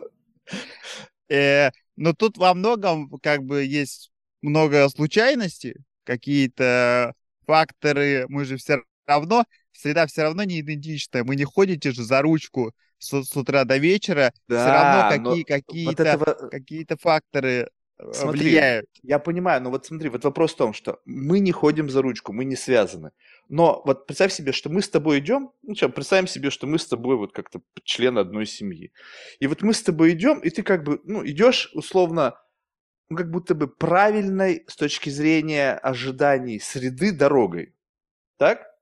Э, 1.30 1.72
но 1.96 2.14
тут 2.14 2.38
во 2.38 2.54
многом 2.54 3.10
как 3.22 3.44
бы 3.44 3.64
есть 3.64 4.12
много 4.42 4.88
случайностей, 4.90 5.78
какие-то 6.04 7.14
факторы, 7.48 8.26
мы 8.30 8.46
же 8.46 8.58
все 8.58 8.84
равно, 9.08 9.46
среда 9.78 10.08
все 10.08 10.24
равно 10.24 10.44
не 10.44 10.60
идентичная, 10.60 11.24
мы 11.24 11.36
не 11.36 11.46
ходите 11.46 11.92
же 11.92 12.04
за 12.04 12.22
ручку 12.22 12.74
с, 12.98 13.24
с 13.24 13.38
утра 13.38 13.64
до 13.64 13.78
вечера, 13.78 14.34
да, 14.48 14.64
все 14.64 14.72
равно 14.72 15.32
какие, 15.32 15.44
какие-то, 15.44 16.18
вот 16.18 16.28
этого... 16.28 16.50
какие-то 16.50 16.98
факторы 16.98 17.70
э, 18.00 18.14
смотри, 18.14 18.40
влияют. 18.42 18.90
Я 19.04 19.20
понимаю, 19.20 19.62
но 19.62 19.70
вот 19.70 19.86
смотри, 19.86 20.10
вот 20.10 20.24
вопрос 20.24 20.54
в 20.54 20.58
том, 20.58 20.74
что 20.74 21.00
мы 21.06 21.40
не 21.40 21.52
ходим 21.52 21.90
за 21.90 22.02
ручку, 22.02 22.34
мы 22.34 22.44
не 22.46 22.56
связаны. 22.56 23.12
Но 23.50 23.84
вот 23.86 24.08
представь 24.08 24.34
себе, 24.34 24.52
что 24.52 24.70
мы 24.70 24.82
с 24.82 24.90
тобой 24.90 25.20
идем, 25.20 25.52
ну 25.62 25.76
что, 25.76 25.90
представим 25.90 26.28
себе, 26.28 26.50
что 26.50 26.66
мы 26.66 26.80
с 26.80 26.88
тобой 26.88 27.16
вот 27.16 27.34
как-то 27.34 27.62
член 27.84 28.18
одной 28.18 28.48
семьи. 28.48 28.92
И 29.40 29.48
вот 29.48 29.62
мы 29.62 29.74
с 29.74 29.84
тобой 29.84 30.14
идем, 30.14 30.40
и 30.40 30.50
ты 30.50 30.64
как 30.64 30.84
бы, 30.84 31.00
ну, 31.04 31.26
идешь 31.26 31.70
условно, 31.74 32.40
ну, 33.10 33.18
как 33.18 33.30
будто 33.30 33.54
бы 33.54 33.68
правильной 33.68 34.66
с 34.68 34.76
точки 34.76 35.10
зрения 35.10 35.74
ожиданий 35.74 36.60
среды 36.60 37.12
дорогой. 37.12 37.74
Так? 38.38 38.77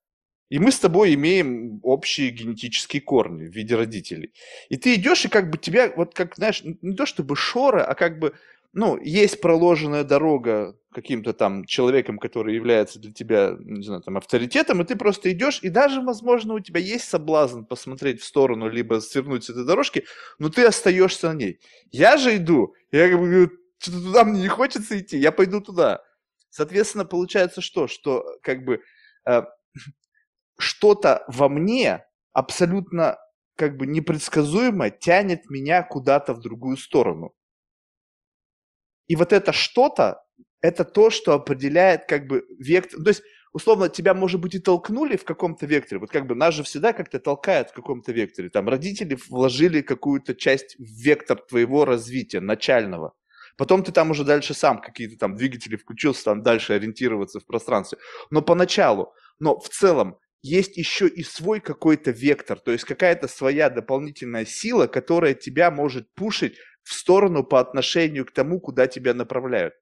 И 0.49 0.59
мы 0.59 0.71
с 0.71 0.79
тобой 0.79 1.13
имеем 1.15 1.79
общие 1.83 2.29
генетические 2.29 3.01
корни 3.01 3.45
в 3.45 3.51
виде 3.51 3.75
родителей. 3.75 4.33
И 4.69 4.77
ты 4.77 4.95
идешь, 4.95 5.25
и 5.25 5.29
как 5.29 5.49
бы 5.49 5.57
тебя, 5.57 5.91
вот 5.95 6.13
как, 6.13 6.35
знаешь, 6.35 6.61
не 6.63 6.95
то 6.95 7.05
чтобы 7.05 7.35
шора, 7.35 7.83
а 7.83 7.95
как 7.95 8.19
бы 8.19 8.33
ну, 8.75 8.99
есть 9.01 9.39
проложенная 9.39 10.03
дорога 10.03 10.77
каким-то 10.93 11.31
там 11.31 11.63
человеком, 11.63 12.19
который 12.19 12.55
является 12.55 12.99
для 12.99 13.13
тебя, 13.13 13.55
не 13.57 13.81
знаю, 13.81 14.01
там, 14.01 14.17
авторитетом, 14.17 14.81
и 14.81 14.85
ты 14.85 14.97
просто 14.97 15.31
идешь, 15.31 15.59
и 15.63 15.69
даже, 15.69 16.01
возможно, 16.01 16.55
у 16.55 16.59
тебя 16.59 16.81
есть 16.81 17.05
соблазн 17.07 17.63
посмотреть 17.63 18.21
в 18.21 18.25
сторону, 18.25 18.69
либо 18.69 18.99
свернуть 18.99 19.45
с 19.45 19.49
этой 19.49 19.65
дорожки, 19.65 20.03
но 20.39 20.49
ты 20.49 20.65
остаешься 20.65 21.29
на 21.29 21.37
ней. 21.37 21.61
Я 21.91 22.17
же 22.17 22.35
иду, 22.35 22.75
я 22.91 23.09
как 23.09 23.19
бы 23.19 23.27
говорю, 23.27 23.49
что-то 23.77 24.01
туда 24.01 24.25
мне 24.25 24.41
не 24.41 24.49
хочется 24.49 24.99
идти, 24.99 25.17
я 25.17 25.31
пойду 25.31 25.61
туда. 25.61 26.01
Соответственно, 26.49 27.05
получается 27.05 27.61
что? 27.61 27.87
Что 27.87 28.25
как 28.41 28.65
бы 28.65 28.81
э, 29.25 29.43
что-то 30.57 31.23
во 31.27 31.49
мне 31.49 32.05
абсолютно 32.33 33.17
как 33.55 33.77
бы 33.77 33.87
непредсказуемо 33.87 34.89
тянет 34.89 35.49
меня 35.49 35.83
куда-то 35.83 36.33
в 36.33 36.41
другую 36.41 36.77
сторону. 36.77 37.33
И 39.07 39.15
вот 39.15 39.33
это 39.33 39.53
что-то, 39.53 40.23
это 40.61 40.83
то, 40.83 41.09
что 41.09 41.33
определяет 41.33 42.05
как 42.05 42.27
бы 42.27 42.45
вектор. 42.59 43.01
То 43.01 43.09
есть, 43.09 43.23
условно, 43.53 43.87
тебя, 43.87 44.13
может 44.13 44.41
быть, 44.41 44.55
и 44.55 44.59
толкнули 44.59 45.15
в 45.15 45.23
каком-то 45.23 45.65
векторе. 45.65 45.99
Вот 45.99 46.09
как 46.09 46.27
бы 46.27 46.35
нас 46.35 46.53
же 46.55 46.63
всегда 46.63 46.91
как-то 46.91 47.19
толкают 47.19 47.69
в 47.69 47.73
каком-то 47.73 48.11
векторе. 48.11 48.49
Там 48.49 48.67
родители 48.67 49.17
вложили 49.29 49.81
какую-то 49.81 50.33
часть 50.35 50.75
в 50.77 50.83
вектор 50.83 51.39
твоего 51.39 51.85
развития 51.85 52.39
начального. 52.39 53.13
Потом 53.57 53.83
ты 53.83 53.91
там 53.91 54.11
уже 54.11 54.23
дальше 54.23 54.53
сам 54.53 54.81
какие-то 54.81 55.17
там 55.17 55.35
двигатели 55.35 55.77
включился, 55.77 56.25
там 56.25 56.43
дальше 56.43 56.73
ориентироваться 56.73 57.39
в 57.39 57.45
пространстве. 57.45 57.99
Но 58.29 58.41
поначалу, 58.41 59.13
но 59.39 59.59
в 59.59 59.69
целом 59.69 60.17
есть 60.45 60.77
еще 60.77 61.07
и 61.07 61.23
свой 61.23 61.59
какой-то 61.59 62.11
вектор, 62.11 62.59
то 62.59 62.71
есть 62.71 62.83
какая-то 62.83 63.27
своя 63.27 63.69
дополнительная 63.69 64.45
сила, 64.45 64.85
которая 64.85 65.33
тебя 65.33 65.71
может 65.71 66.13
пушить 66.13 66.57
в 66.83 66.93
сторону 66.93 67.43
по 67.43 67.59
отношению 67.59 68.25
к 68.25 68.31
тому, 68.31 68.59
куда 68.59 68.85
тебя 68.85 69.13
направляют. 69.15 69.73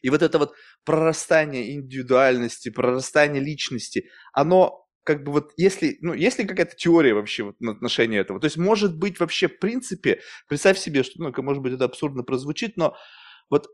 И 0.00 0.08
вот 0.08 0.22
это 0.22 0.38
вот 0.38 0.54
прорастание 0.84 1.74
индивидуальности, 1.74 2.70
прорастание 2.70 3.42
личности, 3.42 4.08
оно 4.32 4.86
как 5.04 5.22
бы 5.22 5.32
вот 5.32 5.52
если, 5.56 5.98
ну, 6.00 6.14
есть 6.14 6.38
ли 6.38 6.46
какая-то 6.46 6.74
теория 6.74 7.14
вообще 7.14 7.44
вот 7.44 7.60
на 7.60 7.72
отношение 7.72 8.20
этого? 8.20 8.40
То 8.40 8.46
есть, 8.46 8.56
может 8.56 8.98
быть, 8.98 9.20
вообще, 9.20 9.46
в 9.46 9.58
принципе, 9.58 10.20
представь 10.48 10.78
себе, 10.78 11.02
что, 11.02 11.22
ну, 11.22 11.32
может 11.42 11.62
быть, 11.62 11.74
это 11.74 11.84
абсурдно 11.84 12.24
прозвучит, 12.24 12.76
но 12.76 12.96
вот 13.50 13.68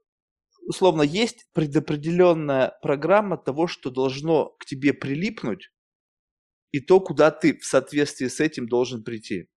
условно 0.67 1.03
есть 1.03 1.47
предопределенная 1.55 2.77
программа 2.83 3.37
того, 3.39 3.67
что 3.67 3.91
должно 3.91 4.51
к 4.59 4.65
тебе 4.67 4.93
прилипнуть, 4.93 5.71
и 6.73 6.81
то, 6.81 7.01
куда 7.01 7.31
ты 7.31 7.57
в 7.59 7.65
соответствии 7.65 8.27
с 8.27 8.41
этим 8.41 8.67
должен 8.67 9.05
прийти. 9.05 9.49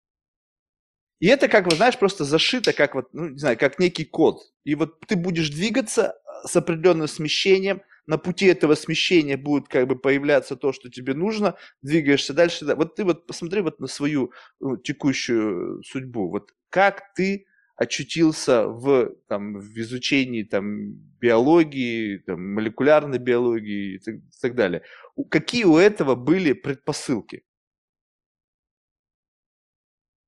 И 1.19 1.27
это, 1.27 1.47
как 1.47 1.67
бы, 1.67 1.75
знаешь, 1.75 1.97
просто 1.97 2.25
зашито, 2.25 2.73
как 2.73 2.93
вот, 2.93 3.13
ну, 3.13 3.29
не 3.29 3.37
знаю, 3.39 3.57
как 3.57 3.79
некий 3.79 4.05
код. 4.05 4.41
И 4.65 4.75
вот 4.75 4.99
ты 5.07 5.15
будешь 5.15 5.49
двигаться 5.49 6.13
э, 6.13 6.47
с 6.47 6.55
определенным 6.55 7.07
смещением, 7.07 7.81
на 8.07 8.17
пути 8.17 8.45
этого 8.45 8.75
смещения 8.75 9.37
будет 9.37 9.67
как 9.67 9.87
бы 9.87 9.95
появляться 9.95 10.55
то, 10.55 10.71
что 10.73 10.89
тебе 10.89 11.13
нужно, 11.13 11.55
двигаешься 11.81 12.33
дальше. 12.33 12.65
Вот 12.75 12.95
ты 12.95 13.03
вот 13.03 13.25
посмотри 13.25 13.61
вот 13.61 13.79
на 13.79 13.87
свою 13.87 14.31
ну, 14.59 14.77
текущую 14.77 15.81
судьбу. 15.83 16.29
Вот 16.29 16.51
как 16.69 17.13
ты 17.15 17.47
очутился 17.75 18.67
в, 18.67 19.15
там, 19.27 19.59
в 19.59 19.77
изучении 19.79 20.43
там, 20.43 20.93
биологии, 21.19 22.17
там, 22.19 22.53
молекулярной 22.53 23.19
биологии 23.19 23.95
и 23.95 23.99
так, 23.99 24.15
и 24.15 24.39
так 24.41 24.55
далее. 24.55 24.81
Какие 25.29 25.65
у 25.65 25.77
этого 25.77 26.15
были 26.15 26.53
предпосылки? 26.53 27.43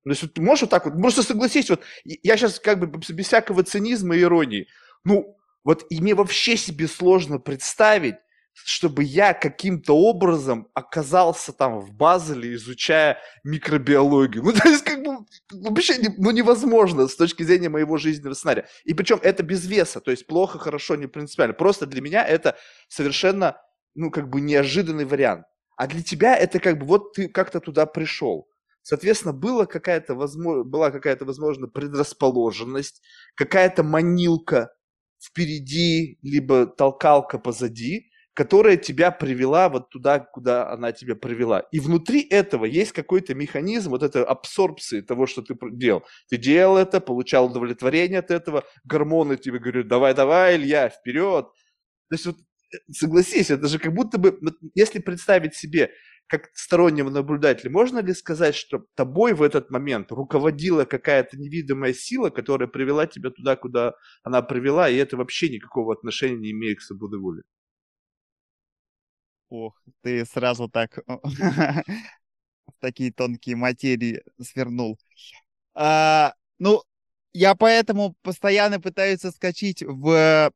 Ну, 0.03 0.11
если 0.11 0.27
ты 0.27 0.41
можешь 0.41 0.61
вот 0.61 0.69
так 0.69 0.85
вот, 0.85 1.01
просто 1.01 1.23
согласись, 1.23 1.69
вот 1.69 1.81
я 2.05 2.37
сейчас 2.37 2.59
как 2.59 2.79
бы 2.79 2.87
без 2.87 3.27
всякого 3.27 3.63
цинизма 3.63 4.15
и 4.15 4.21
иронии, 4.21 4.67
ну, 5.03 5.37
вот 5.63 5.85
и 5.89 5.99
мне 5.99 6.15
вообще 6.15 6.55
себе 6.55 6.87
сложно 6.87 7.39
представить, 7.39 8.15
чтобы 8.65 9.03
я 9.03 9.33
каким-то 9.33 9.95
образом 9.95 10.67
оказался 10.73 11.53
там 11.53 11.79
в 11.79 11.93
Базеле, 11.93 12.53
изучая 12.55 13.17
микробиологию. 13.43 14.43
Ну, 14.47 14.53
то 14.53 14.67
есть, 14.69 14.83
как 14.83 15.03
бы, 15.03 15.25
вообще 15.51 15.95
ну, 16.17 16.31
невозможно 16.31 17.07
с 17.07 17.15
точки 17.15 17.43
зрения 17.43 17.69
моего 17.69 17.97
жизненного 17.97 18.33
сценария. 18.33 18.67
И 18.85 18.93
причем 18.93 19.19
это 19.21 19.43
без 19.43 19.65
веса, 19.65 19.99
то 19.99 20.11
есть 20.11 20.25
плохо, 20.25 20.57
хорошо, 20.57 20.95
не 20.95 21.07
принципиально. 21.07 21.53
Просто 21.53 21.85
для 21.85 22.01
меня 22.01 22.25
это 22.25 22.55
совершенно, 22.87 23.57
ну, 23.95 24.09
как 24.11 24.29
бы 24.29 24.41
неожиданный 24.41 25.05
вариант. 25.05 25.45
А 25.75 25.87
для 25.87 26.01
тебя 26.01 26.35
это 26.35 26.59
как 26.59 26.79
бы 26.79 26.85
вот 26.85 27.13
ты 27.13 27.27
как-то 27.29 27.59
туда 27.59 27.85
пришел. 27.85 28.47
Соответственно, 28.81 29.33
была 29.33 29.65
какая-то, 29.65 30.15
возможно, 30.15 30.63
была 30.63 30.91
какая-то, 30.91 31.25
возможно, 31.25 31.67
предрасположенность, 31.67 33.01
какая-то 33.35 33.83
манилка 33.83 34.71
впереди, 35.19 36.17
либо 36.21 36.65
толкалка 36.65 37.37
позади, 37.37 38.09
которая 38.37 38.77
тебя 38.77 39.09
привела 39.09 39.67
вот 39.67 39.89
туда, 39.89 40.19
куда 40.19 40.69
она 40.69 40.91
тебя 40.91 41.15
привела. 41.15 41.61
И 41.71 41.79
внутри 41.79 42.21
этого 42.21 42.65
есть 42.65 42.91
какой-то 42.91 43.33
механизм 43.33 43.89
вот 43.89 44.03
этой 44.03 44.23
абсорбции 44.23 45.01
того, 45.01 45.25
что 45.25 45.41
ты 45.41 45.57
делал. 45.71 46.03
Ты 46.29 46.37
делал 46.37 46.77
это, 46.77 47.01
получал 47.01 47.47
удовлетворение 47.47 48.19
от 48.19 48.29
этого, 48.29 48.63
гормоны 48.83 49.37
тебе 49.37 49.57
говорят, 49.57 49.87
давай-давай, 49.87 50.55
Илья, 50.55 50.87
вперед. 50.89 51.47
То 52.09 52.13
есть 52.13 52.25
вот 52.27 52.35
э, 52.37 52.77
согласись, 52.91 53.49
это 53.49 53.67
же 53.67 53.79
как 53.79 53.95
будто 53.95 54.19
бы, 54.19 54.39
если 54.75 54.99
представить 54.99 55.55
себе 55.55 55.89
как 56.27 56.51
стороннего 56.53 57.09
наблюдателя, 57.09 57.71
можно 57.71 58.03
ли 58.03 58.13
сказать, 58.13 58.53
что 58.53 58.85
тобой 58.95 59.33
в 59.33 59.41
этот 59.41 59.71
момент 59.71 60.11
руководила 60.11 60.85
какая-то 60.85 61.37
невидимая 61.39 61.93
сила, 61.93 62.29
которая 62.29 62.67
привела 62.67 63.07
тебя 63.07 63.31
туда, 63.31 63.55
куда 63.55 63.95
она 64.21 64.43
привела, 64.43 64.87
и 64.89 64.95
это 64.95 65.17
вообще 65.17 65.49
никакого 65.49 65.95
отношения 65.95 66.37
не 66.37 66.51
имеет 66.51 66.77
к 66.77 66.81
свободе 66.83 67.17
воли? 67.17 67.41
Ох, 69.49 69.81
ты 70.01 70.25
сразу 70.25 70.69
так 70.69 70.97
в 71.07 71.83
такие 72.79 73.11
тонкие 73.11 73.55
материи 73.55 74.23
свернул. 74.41 74.99
А, 75.73 76.33
ну, 76.59 76.83
я 77.33 77.55
поэтому 77.55 78.15
постоянно 78.23 78.79
пытаюсь 78.79 79.21
соскочить 79.21 79.83
в 79.83 80.51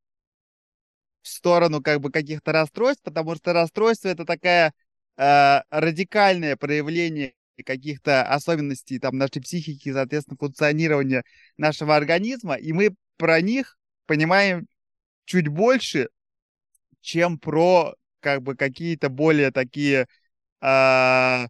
в 1.21 1.27
сторону 1.27 1.81
как 1.81 1.99
бы 2.01 2.11
каких-то 2.11 2.51
расстройств, 2.51 3.03
потому 3.03 3.35
что 3.35 3.53
расстройство 3.53 4.07
это 4.09 4.25
такая 4.25 4.73
э, 5.17 5.61
радикальное 5.69 6.55
проявление 6.57 7.35
каких-то 7.63 8.23
особенностей 8.23 8.97
там 8.97 9.17
нашей 9.17 9.41
психики, 9.41 9.93
соответственно, 9.93 10.37
функционирования 10.37 11.23
нашего 11.57 11.95
организма, 11.95 12.55
и 12.55 12.73
мы 12.73 12.95
про 13.17 13.39
них 13.39 13.77
понимаем 14.07 14.65
чуть 15.25 15.47
больше, 15.47 16.09
чем 17.01 17.37
про 17.37 17.93
как 18.21 18.41
бы 18.41 18.55
какие-то 18.55 19.09
более 19.09 19.51
такие 19.51 20.07
э, 20.61 21.47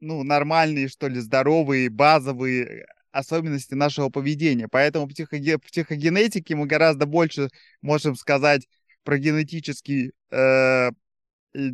ну, 0.00 0.22
нормальные, 0.24 0.88
что 0.88 1.08
ли, 1.08 1.20
здоровые, 1.20 1.88
базовые 1.88 2.86
особенности 3.12 3.74
нашего 3.74 4.08
поведения. 4.08 4.68
Поэтому 4.68 5.06
в, 5.06 5.10
психоге... 5.10 5.58
в 5.58 5.62
психогенетике 5.62 6.56
мы 6.56 6.66
гораздо 6.66 7.06
больше 7.06 7.48
можем 7.82 8.16
сказать 8.16 8.66
про 9.04 9.18
генетический 9.18 10.12
э, 10.30 10.90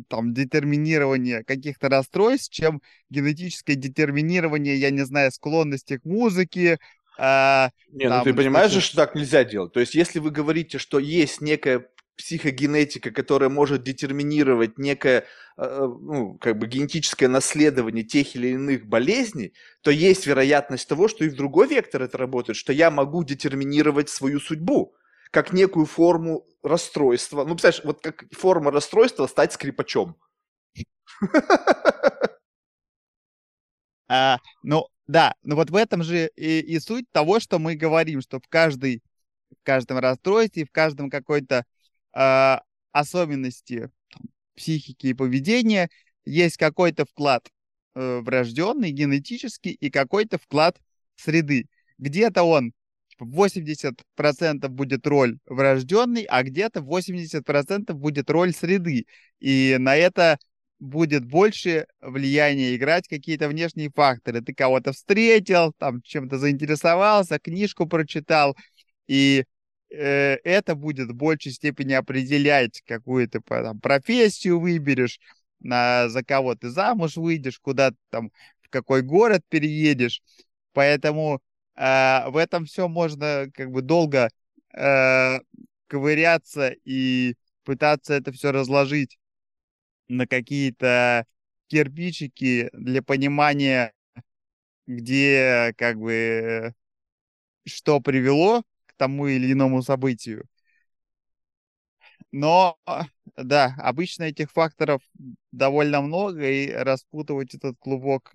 там, 0.07 0.33
детерминирование 0.33 1.43
каких-то 1.43 1.89
расстройств, 1.89 2.53
чем 2.53 2.81
генетическое 3.09 3.75
детерминирование, 3.75 4.75
я 4.75 4.91
не 4.91 5.05
знаю, 5.05 5.31
склонности 5.31 5.97
к 5.97 6.05
музыке. 6.05 6.77
Э, 7.17 7.69
не, 7.89 8.07
там, 8.09 8.19
ну 8.19 8.23
ты 8.25 8.33
понимаешь 8.33 8.71
же, 8.71 8.81
что 8.81 8.97
так 8.97 9.15
нельзя 9.15 9.43
делать. 9.43 9.73
То 9.73 9.79
есть, 9.79 9.95
если 9.95 10.19
вы 10.19 10.31
говорите, 10.31 10.77
что 10.77 10.99
есть 10.99 11.41
некая 11.41 11.87
психогенетика, 12.19 13.11
которая 13.11 13.49
может 13.49 13.83
детерминировать 13.83 14.77
некое 14.77 15.19
э, 15.19 15.63
э, 15.63 15.79
ну, 15.79 16.37
как 16.37 16.57
бы 16.57 16.67
генетическое 16.67 17.29
наследование 17.29 18.03
тех 18.03 18.35
или 18.35 18.49
иных 18.49 18.85
болезней, 18.85 19.53
то 19.81 19.89
есть 19.89 20.27
вероятность 20.27 20.89
того, 20.89 21.07
что 21.07 21.23
и 21.23 21.29
в 21.29 21.35
другой 21.37 21.69
вектор 21.69 22.01
это 22.03 22.17
работает, 22.17 22.57
что 22.57 22.73
я 22.73 22.91
могу 22.91 23.23
детерминировать 23.23 24.09
свою 24.09 24.41
судьбу 24.41 24.93
как 25.31 25.53
некую 25.53 25.85
форму 25.85 26.45
расстройства. 26.61 27.45
Ну, 27.45 27.55
представляешь, 27.55 27.85
вот 27.85 28.01
как 28.01 28.25
форма 28.33 28.69
расстройства 28.69 29.25
стать 29.25 29.53
скрипачом. 29.53 30.17
А, 34.11 34.39
ну, 34.63 34.87
да, 35.07 35.35
но 35.43 35.55
вот 35.55 35.69
в 35.69 35.75
этом 35.75 36.03
же 36.03 36.31
и, 36.35 36.59
и 36.61 36.79
суть 36.79 37.05
того, 37.11 37.39
что 37.39 37.59
мы 37.59 37.75
говорим, 37.75 38.21
что 38.21 38.39
в 38.39 38.47
каждой 38.49 39.03
в 39.51 39.63
каждом 39.63 39.99
расстройстве, 39.99 40.65
в 40.65 40.71
каждом 40.71 41.09
какой-то 41.09 41.65
э, 42.15 42.57
особенности 42.91 43.89
психики 44.55 45.07
и 45.07 45.13
поведения 45.13 45.89
есть 46.25 46.57
какой-то 46.57 47.05
вклад 47.05 47.49
э, 47.95 48.19
врожденный, 48.19 48.91
генетический 48.91 49.71
и 49.71 49.89
какой-то 49.89 50.37
вклад 50.37 50.79
среды. 51.15 51.67
Где-то 51.97 52.43
он 52.43 52.73
80% 53.19 54.53
типа, 54.53 54.67
будет 54.69 55.05
роль 55.07 55.37
врожденный, 55.45 56.23
а 56.23 56.43
где-то 56.43 56.81
80% 56.81 57.93
будет 57.93 58.29
роль 58.29 58.53
среды. 58.53 59.05
И 59.39 59.75
на 59.79 59.95
это 59.95 60.37
будет 60.79 61.25
больше 61.25 61.87
влияния 61.99 62.75
играть 62.75 63.07
какие-то 63.07 63.49
внешние 63.49 63.91
факторы. 63.93 64.41
Ты 64.41 64.53
кого-то 64.53 64.93
встретил, 64.93 65.73
там 65.77 66.01
чем-то 66.01 66.37
заинтересовался, 66.37 67.39
книжку 67.39 67.85
прочитал, 67.85 68.55
и 69.07 69.45
э, 69.91 70.37
это 70.43 70.75
будет 70.75 71.09
в 71.09 71.15
большей 71.15 71.51
степени 71.51 71.93
определять 71.93 72.81
какую-то 72.85 73.41
там, 73.41 73.79
профессию 73.79 74.59
выберешь, 74.59 75.19
на, 75.59 76.09
за 76.09 76.23
кого 76.23 76.55
ты 76.55 76.69
замуж 76.69 77.17
выйдешь, 77.17 77.59
куда 77.59 77.91
ты 77.91 77.97
там, 78.09 78.31
в 78.61 78.69
какой 78.69 79.01
город 79.01 79.41
переедешь. 79.49 80.21
Поэтому 80.73 81.41
э, 81.75 82.29
в 82.29 82.37
этом 82.37 82.65
все 82.65 82.87
можно 82.87 83.49
как 83.53 83.71
бы 83.71 83.81
долго 83.81 84.29
э, 84.73 85.39
ковыряться 85.87 86.75
и 86.85 87.35
пытаться 87.63 88.13
это 88.13 88.31
все 88.31 88.51
разложить 88.51 89.17
на 90.07 90.27
какие-то 90.27 91.25
кирпичики 91.67 92.69
для 92.73 93.01
понимания, 93.03 93.93
где 94.87 95.73
как 95.77 95.97
бы 95.99 96.73
что 97.65 97.99
привело 97.99 98.63
тому 98.99 99.27
или 99.27 99.53
иному 99.53 99.83
событию. 99.83 100.47
Но, 102.31 102.77
да, 103.37 103.75
обычно 103.79 104.23
этих 104.23 104.51
факторов 104.51 105.01
довольно 105.51 106.01
много, 106.01 106.47
и 106.49 106.71
распутывать 106.71 107.55
этот 107.55 107.77
клубок 107.79 108.33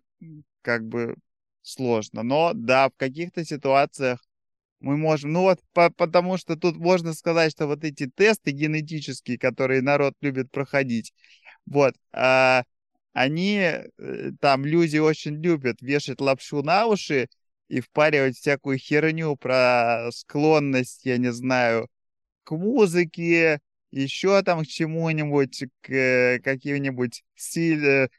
как 0.62 0.86
бы 0.86 1.16
сложно. 1.62 2.22
Но, 2.22 2.52
да, 2.54 2.88
в 2.88 2.96
каких-то 2.96 3.44
ситуациях 3.44 4.20
мы 4.80 4.96
можем, 4.96 5.32
ну 5.32 5.42
вот, 5.42 5.60
по 5.72 5.90
потому 5.90 6.38
что 6.38 6.56
тут 6.56 6.76
можно 6.76 7.14
сказать, 7.14 7.52
что 7.52 7.66
вот 7.66 7.84
эти 7.84 8.10
тесты 8.10 8.52
генетические, 8.52 9.38
которые 9.38 9.82
народ 9.82 10.14
любит 10.20 10.50
проходить, 10.50 11.14
вот, 11.66 11.94
а, 12.12 12.64
они, 13.14 13.58
э, 13.58 14.30
там 14.40 14.66
люди 14.66 14.98
очень 14.98 15.36
любят 15.42 15.82
вешать 15.82 16.20
лапшу 16.20 16.62
на 16.62 16.86
уши, 16.86 17.28
и 17.68 17.80
впаривать 17.80 18.36
всякую 18.36 18.78
херню 18.78 19.36
про 19.36 20.08
склонность, 20.12 21.04
я 21.04 21.18
не 21.18 21.32
знаю, 21.32 21.88
к 22.44 22.52
музыке, 22.52 23.60
еще 23.90 24.42
там 24.42 24.62
к 24.64 24.66
чему-нибудь, 24.66 25.64
к 25.80 25.90
э, 25.90 26.40
каким-нибудь 26.40 27.22
силе, 27.36 28.10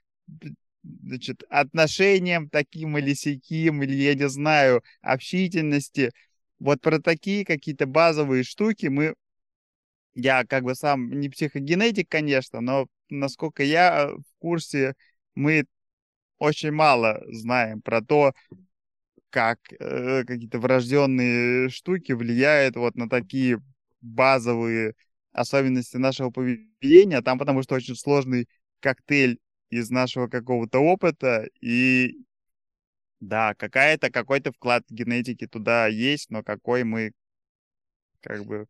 значит, 0.84 1.44
отношениям 1.50 2.50
таким 2.50 2.98
или 2.98 3.14
сяким, 3.14 3.84
или, 3.84 3.94
я 3.94 4.16
не 4.16 4.30
знаю, 4.30 4.84
общительности. 5.02 6.12
Вот 6.60 6.82
про 6.82 7.00
такие 7.00 7.46
какие-то 7.46 7.86
базовые 7.86 8.44
штуки 8.44 8.88
мы... 8.88 9.16
Я 10.14 10.46
как 10.46 10.64
бы 10.64 10.76
сам 10.76 11.12
не 11.20 11.30
психогенетик, 11.30 12.08
конечно, 12.10 12.62
но 12.62 12.88
насколько 13.10 13.64
я 13.64 14.08
в 14.08 14.24
курсе, 14.40 14.96
мы 15.36 15.66
очень 16.38 16.72
мало 16.72 17.22
знаем 17.28 17.82
про 17.82 18.02
то, 18.02 18.34
как 19.36 19.60
э, 19.82 20.24
какие-то 20.24 20.60
врожденные 20.60 21.68
штуки 21.68 22.14
влияют 22.14 22.78
вот 22.78 22.96
на 22.96 23.10
такие 23.10 23.62
базовые 24.00 24.94
особенности 25.34 25.98
нашего 25.98 26.30
поведения, 26.30 27.22
там 27.22 27.38
потому 27.38 27.62
что 27.62 27.76
очень 27.76 27.98
сложный 27.98 28.48
коктейль 28.80 29.40
из 29.70 29.90
нашего 29.90 30.30
какого-то 30.30 30.80
опыта, 30.80 31.50
и 31.60 32.16
да, 33.20 33.54
какая-то, 33.56 34.10
какой-то 34.10 34.54
вклад 34.54 34.86
генетики 34.90 35.48
туда 35.48 35.88
есть, 35.88 36.30
но 36.30 36.42
какой 36.42 36.86
мы 36.86 37.12
как 38.22 38.46
бы 38.46 38.68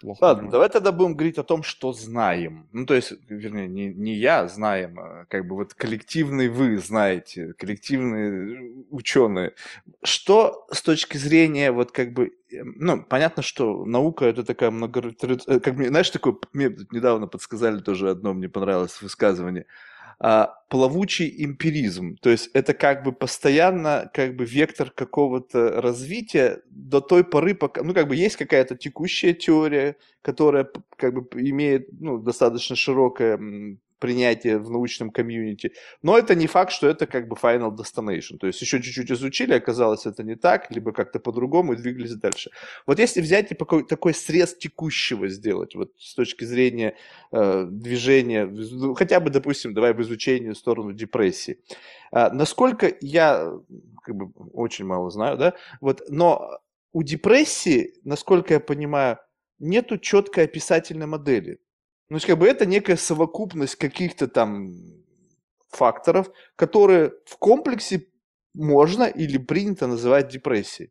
плохо. 0.00 0.18
Ладно, 0.22 0.42
понимаю. 0.42 0.52
давай 0.52 0.68
тогда 0.68 0.92
будем 0.92 1.14
говорить 1.14 1.38
о 1.38 1.42
том, 1.44 1.62
что 1.62 1.92
знаем. 1.92 2.68
Ну, 2.72 2.86
то 2.86 2.94
есть, 2.94 3.12
вернее, 3.28 3.68
не, 3.68 3.92
не 3.92 4.14
я 4.14 4.46
знаем, 4.48 4.98
а 4.98 5.26
как 5.28 5.46
бы 5.46 5.56
вот 5.56 5.74
коллективный 5.74 6.48
вы 6.48 6.78
знаете, 6.78 7.54
коллективные 7.54 8.84
ученые. 8.90 9.54
Что 10.02 10.66
с 10.70 10.82
точки 10.82 11.16
зрения 11.16 11.72
вот 11.72 11.92
как 11.92 12.12
бы, 12.12 12.32
эм, 12.50 12.74
ну, 12.76 13.02
понятно, 13.02 13.42
что 13.42 13.84
наука 13.84 14.24
это 14.26 14.44
такая 14.44 14.70
много... 14.70 15.12
Э, 15.22 15.60
как 15.60 15.76
мне, 15.76 15.88
знаешь, 15.88 16.10
такое, 16.10 16.36
мне 16.52 16.74
недавно 16.90 17.26
подсказали 17.26 17.80
тоже 17.80 18.10
одно, 18.10 18.34
мне 18.34 18.48
понравилось 18.48 19.00
высказывание– 19.02 19.66
плавучий 20.18 21.32
эмпиризм. 21.44 22.16
То 22.16 22.30
есть 22.30 22.50
это 22.52 22.74
как 22.74 23.04
бы 23.04 23.12
постоянно 23.12 24.10
как 24.12 24.36
бы 24.36 24.44
вектор 24.44 24.90
какого-то 24.90 25.80
развития 25.80 26.62
до 26.70 27.00
той 27.00 27.24
поры, 27.24 27.54
пока, 27.54 27.82
ну 27.82 27.94
как 27.94 28.08
бы 28.08 28.16
есть 28.16 28.36
какая-то 28.36 28.76
текущая 28.76 29.32
теория, 29.32 29.96
которая 30.22 30.68
как 30.96 31.14
бы 31.14 31.28
имеет 31.40 31.88
ну, 32.00 32.18
достаточно 32.18 32.74
широкое 32.74 33.38
принятие 33.98 34.58
в 34.58 34.70
научном 34.70 35.10
комьюнити. 35.10 35.72
Но 36.02 36.16
это 36.16 36.34
не 36.34 36.46
факт, 36.46 36.72
что 36.72 36.88
это 36.88 37.06
как 37.06 37.28
бы 37.28 37.36
final 37.36 37.74
destination. 37.76 38.38
То 38.38 38.46
есть 38.46 38.60
еще 38.60 38.80
чуть-чуть 38.80 39.10
изучили, 39.10 39.54
оказалось 39.54 40.06
это 40.06 40.22
не 40.22 40.36
так, 40.36 40.70
либо 40.70 40.92
как-то 40.92 41.18
по-другому 41.20 41.72
и 41.72 41.76
двигались 41.76 42.14
дальше. 42.14 42.50
Вот 42.86 42.98
если 42.98 43.20
взять 43.20 43.48
типа, 43.48 43.64
такой, 43.64 43.84
такой 43.84 44.14
срез 44.14 44.54
текущего 44.56 45.28
сделать, 45.28 45.74
вот 45.74 45.92
с 45.98 46.14
точки 46.14 46.44
зрения 46.44 46.94
э, 47.32 47.66
движения, 47.70 48.46
ну, 48.46 48.94
хотя 48.94 49.20
бы, 49.20 49.30
допустим, 49.30 49.74
давай 49.74 49.92
в 49.94 50.00
изучении 50.02 50.50
в 50.50 50.56
сторону 50.58 50.92
депрессии. 50.92 51.58
Э, 52.12 52.30
насколько 52.32 52.92
я 53.00 53.52
как 54.02 54.16
бы 54.16 54.30
очень 54.52 54.84
мало 54.84 55.10
знаю, 55.10 55.36
да, 55.36 55.54
вот, 55.80 56.02
но 56.08 56.60
у 56.92 57.02
депрессии, 57.02 57.94
насколько 58.04 58.54
я 58.54 58.60
понимаю, 58.60 59.18
нету 59.58 59.98
четкой 59.98 60.44
описательной 60.44 61.06
модели. 61.06 61.58
Ну, 62.10 62.18
то 62.18 62.26
как 62.26 62.38
бы 62.38 62.46
это 62.46 62.64
некая 62.66 62.96
совокупность 62.96 63.76
каких-то 63.76 64.28
там 64.28 64.72
факторов, 65.70 66.30
которые 66.56 67.12
в 67.26 67.36
комплексе 67.36 68.06
можно 68.54 69.04
или 69.04 69.38
принято 69.38 69.86
называть 69.86 70.28
депрессией. 70.28 70.90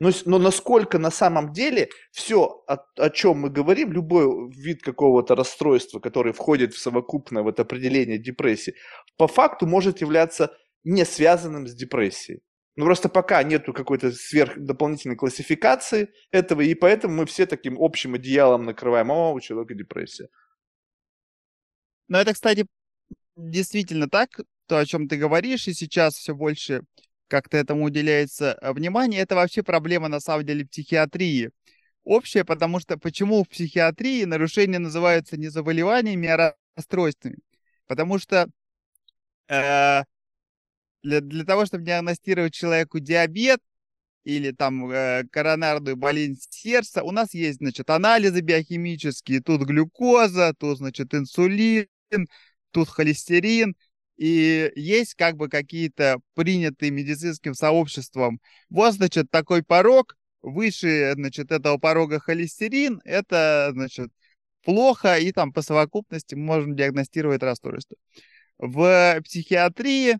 Но, 0.00 0.10
но 0.24 0.38
насколько 0.38 0.98
на 0.98 1.10
самом 1.10 1.52
деле 1.52 1.90
все, 2.10 2.64
о, 2.66 2.78
о 2.96 3.10
чем 3.10 3.40
мы 3.40 3.50
говорим, 3.50 3.92
любой 3.92 4.50
вид 4.50 4.82
какого-то 4.82 5.34
расстройства, 5.34 6.00
который 6.00 6.32
входит 6.32 6.72
в 6.72 6.78
совокупное 6.78 7.42
вот 7.42 7.60
определение 7.60 8.18
депрессии, 8.18 8.74
по 9.18 9.28
факту 9.28 9.66
может 9.66 10.00
являться 10.00 10.56
не 10.84 11.04
связанным 11.04 11.68
с 11.68 11.74
депрессией. 11.74 12.40
Ну, 12.76 12.84
просто 12.84 13.08
пока 13.08 13.42
нету 13.42 13.72
какой-то 13.72 14.12
сверх 14.12 14.58
дополнительной 14.58 15.16
классификации 15.16 16.10
этого, 16.30 16.60
и 16.60 16.74
поэтому 16.74 17.14
мы 17.14 17.26
все 17.26 17.46
таким 17.46 17.76
общим 17.78 18.14
одеялом 18.14 18.64
накрываем, 18.64 19.10
о, 19.10 19.32
у 19.32 19.40
человека 19.40 19.74
депрессия. 19.74 20.28
Но 22.08 22.20
это, 22.20 22.32
кстати, 22.32 22.66
действительно 23.36 24.08
так, 24.08 24.40
то, 24.66 24.78
о 24.78 24.86
чем 24.86 25.08
ты 25.08 25.16
говоришь, 25.16 25.68
и 25.68 25.74
сейчас 25.74 26.14
все 26.14 26.34
больше 26.34 26.82
как-то 27.28 27.56
этому 27.56 27.84
уделяется 27.84 28.58
э, 28.60 28.72
внимание, 28.72 29.20
это 29.20 29.36
вообще 29.36 29.62
проблема, 29.62 30.08
на 30.08 30.20
самом 30.20 30.44
деле, 30.44 30.66
психиатрии. 30.66 31.50
Общая, 32.04 32.44
потому 32.44 32.80
что 32.80 32.98
почему 32.98 33.44
в 33.44 33.48
психиатрии 33.48 34.24
нарушения 34.24 34.78
называются 34.78 35.36
не 35.36 35.48
заболеваниями, 35.48 36.28
а 36.28 36.56
расстройствами? 36.76 37.38
Потому 37.86 38.18
что 38.18 38.48
э, 39.48 40.02
для, 41.02 41.20
для 41.20 41.44
того, 41.44 41.66
чтобы 41.66 41.84
диагностировать 41.84 42.54
человеку 42.54 42.98
диабет 42.98 43.60
или 44.24 44.52
там 44.52 44.90
э, 44.90 45.24
коронарную 45.30 45.96
болезнь 45.96 46.40
сердца, 46.50 47.02
у 47.02 47.10
нас 47.10 47.34
есть, 47.34 47.58
значит, 47.58 47.88
анализы 47.90 48.40
биохимические, 48.40 49.40
тут 49.40 49.62
глюкоза, 49.62 50.54
тут, 50.58 50.78
значит, 50.78 51.14
инсулин, 51.14 51.86
тут 52.70 52.88
холестерин, 52.88 53.74
и 54.16 54.70
есть 54.76 55.14
как 55.14 55.36
бы 55.36 55.48
какие-то 55.48 56.18
принятые 56.34 56.90
медицинским 56.90 57.54
сообществом. 57.54 58.40
Вот, 58.68 58.94
значит, 58.94 59.30
такой 59.30 59.62
порог, 59.62 60.16
выше, 60.42 61.12
значит, 61.14 61.50
этого 61.50 61.78
порога 61.78 62.20
холестерин, 62.20 63.00
это, 63.04 63.70
значит, 63.72 64.10
плохо, 64.62 65.16
и 65.16 65.32
там 65.32 65.52
по 65.52 65.62
совокупности 65.62 66.34
мы 66.34 66.44
можем 66.44 66.76
диагностировать 66.76 67.42
расстройство. 67.42 67.96
В 68.58 69.20
психиатрии 69.24 70.18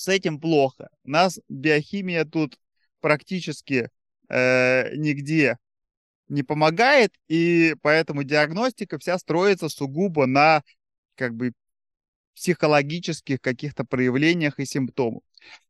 с 0.00 0.08
этим 0.08 0.40
плохо. 0.40 0.88
У 1.04 1.10
нас 1.10 1.38
биохимия 1.50 2.24
тут 2.24 2.58
практически 3.00 3.90
э, 4.30 4.96
нигде 4.96 5.58
не 6.28 6.42
помогает, 6.42 7.12
и 7.28 7.74
поэтому 7.82 8.24
диагностика 8.24 8.98
вся 8.98 9.18
строится 9.18 9.68
сугубо 9.68 10.24
на 10.24 10.62
как 11.16 11.34
бы 11.34 11.52
психологических 12.34 13.42
каких-то 13.42 13.84
проявлениях 13.84 14.58
и 14.58 14.64
симптомах, 14.64 15.22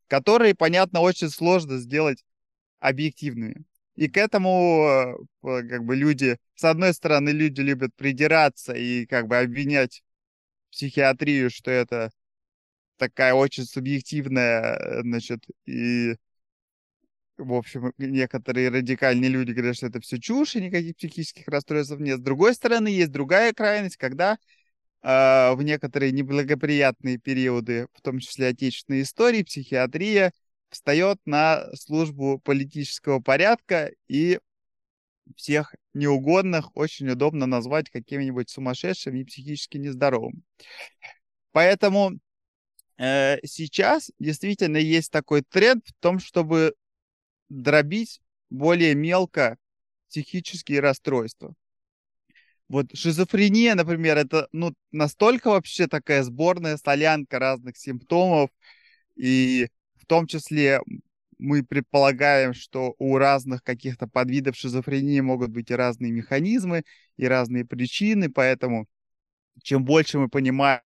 которые, 0.07 0.55
понятно, 0.55 1.01
очень 1.01 1.29
сложно 1.29 1.79
сделать 1.79 2.25
объективными. 2.79 3.65
И 3.97 4.09
к 4.09 4.17
этому 4.17 5.19
э, 5.43 5.63
как 5.69 5.85
бы 5.85 5.97
люди, 5.97 6.39
с 6.55 6.63
одной 6.63 6.95
стороны, 6.95 7.31
люди 7.31 7.63
любят 7.63 7.97
придираться 7.97 8.75
и 8.75 9.07
как 9.07 9.27
бы 9.27 9.39
обвинять 9.39 10.05
психиатрию, 10.71 11.51
что 11.51 11.73
это 11.73 12.13
такая 13.01 13.33
очень 13.35 13.65
субъективная, 13.65 14.77
э, 14.77 15.01
значит, 15.03 15.45
и 15.67 16.15
в 17.39 17.55
общем, 17.55 17.93
некоторые 17.97 18.69
радикальные 18.69 19.31
люди 19.31 19.53
говорят, 19.53 19.77
что 19.77 19.87
это 19.87 20.01
все 20.01 20.19
чушь, 20.21 20.57
и 20.57 20.61
никаких 20.61 20.97
психических 20.97 21.49
расстройств 21.49 21.99
нет. 21.99 22.19
С 22.19 22.23
другой 22.23 22.55
стороны, 22.55 22.89
есть 22.89 23.11
другая 23.11 23.55
крайность, 23.55 23.97
когда 23.97 24.39
э, 25.03 25.55
в 25.55 25.63
некоторые 25.63 26.13
неблагоприятные 26.13 27.17
периоды, 27.17 27.87
в 27.95 28.03
том 28.03 28.19
числе 28.19 28.49
отечественной 28.49 29.03
истории, 29.03 29.43
психиатрия 29.43 30.33
встает 30.69 31.19
на 31.25 31.75
службу 31.75 32.39
политического 32.45 33.21
порядка, 33.21 33.91
и 34.07 34.39
всех 35.37 35.75
неугодных 35.95 36.77
очень 36.77 37.09
удобно 37.09 37.47
назвать 37.47 37.89
какими-нибудь 37.89 38.51
сумасшедшими 38.51 39.21
и 39.21 39.25
психически 39.25 39.79
нездоровыми. 39.79 40.43
Поэтому 41.53 42.19
э, 43.01 43.39
сейчас 43.45 44.11
действительно 44.19 44.77
есть 44.77 45.11
такой 45.11 45.43
тренд 45.43 45.85
в 45.87 45.93
том, 46.01 46.19
чтобы 46.19 46.75
дробить 47.49 48.21
более 48.51 48.95
мелко 48.95 49.57
психические 50.09 50.81
расстройства. 50.81 51.55
Вот 52.69 52.87
шизофрения, 52.95 53.75
например, 53.75 54.17
это 54.17 54.49
ну, 54.53 54.75
настолько 54.93 55.49
вообще 55.49 55.89
такая 55.89 56.23
сборная 56.23 56.77
солянка 56.77 57.39
разных 57.39 57.77
симптомов, 57.77 58.51
и 59.17 59.69
в 59.97 60.07
том 60.07 60.27
числе 60.27 60.81
мы 61.39 61.65
предполагаем, 61.65 62.55
что 62.55 62.95
у 62.99 63.17
разных 63.17 63.65
каких-то 63.65 64.07
подвидов 64.07 64.57
шизофрении 64.57 65.21
могут 65.21 65.51
быть 65.51 65.71
и 65.71 65.75
разные 65.75 66.13
механизмы, 66.13 66.85
и 67.17 67.27
разные 67.27 67.65
причины, 67.65 68.31
поэтому 68.31 68.87
чем 69.63 69.85
больше 69.85 70.19
мы 70.19 70.29
понимаем, 70.29 70.83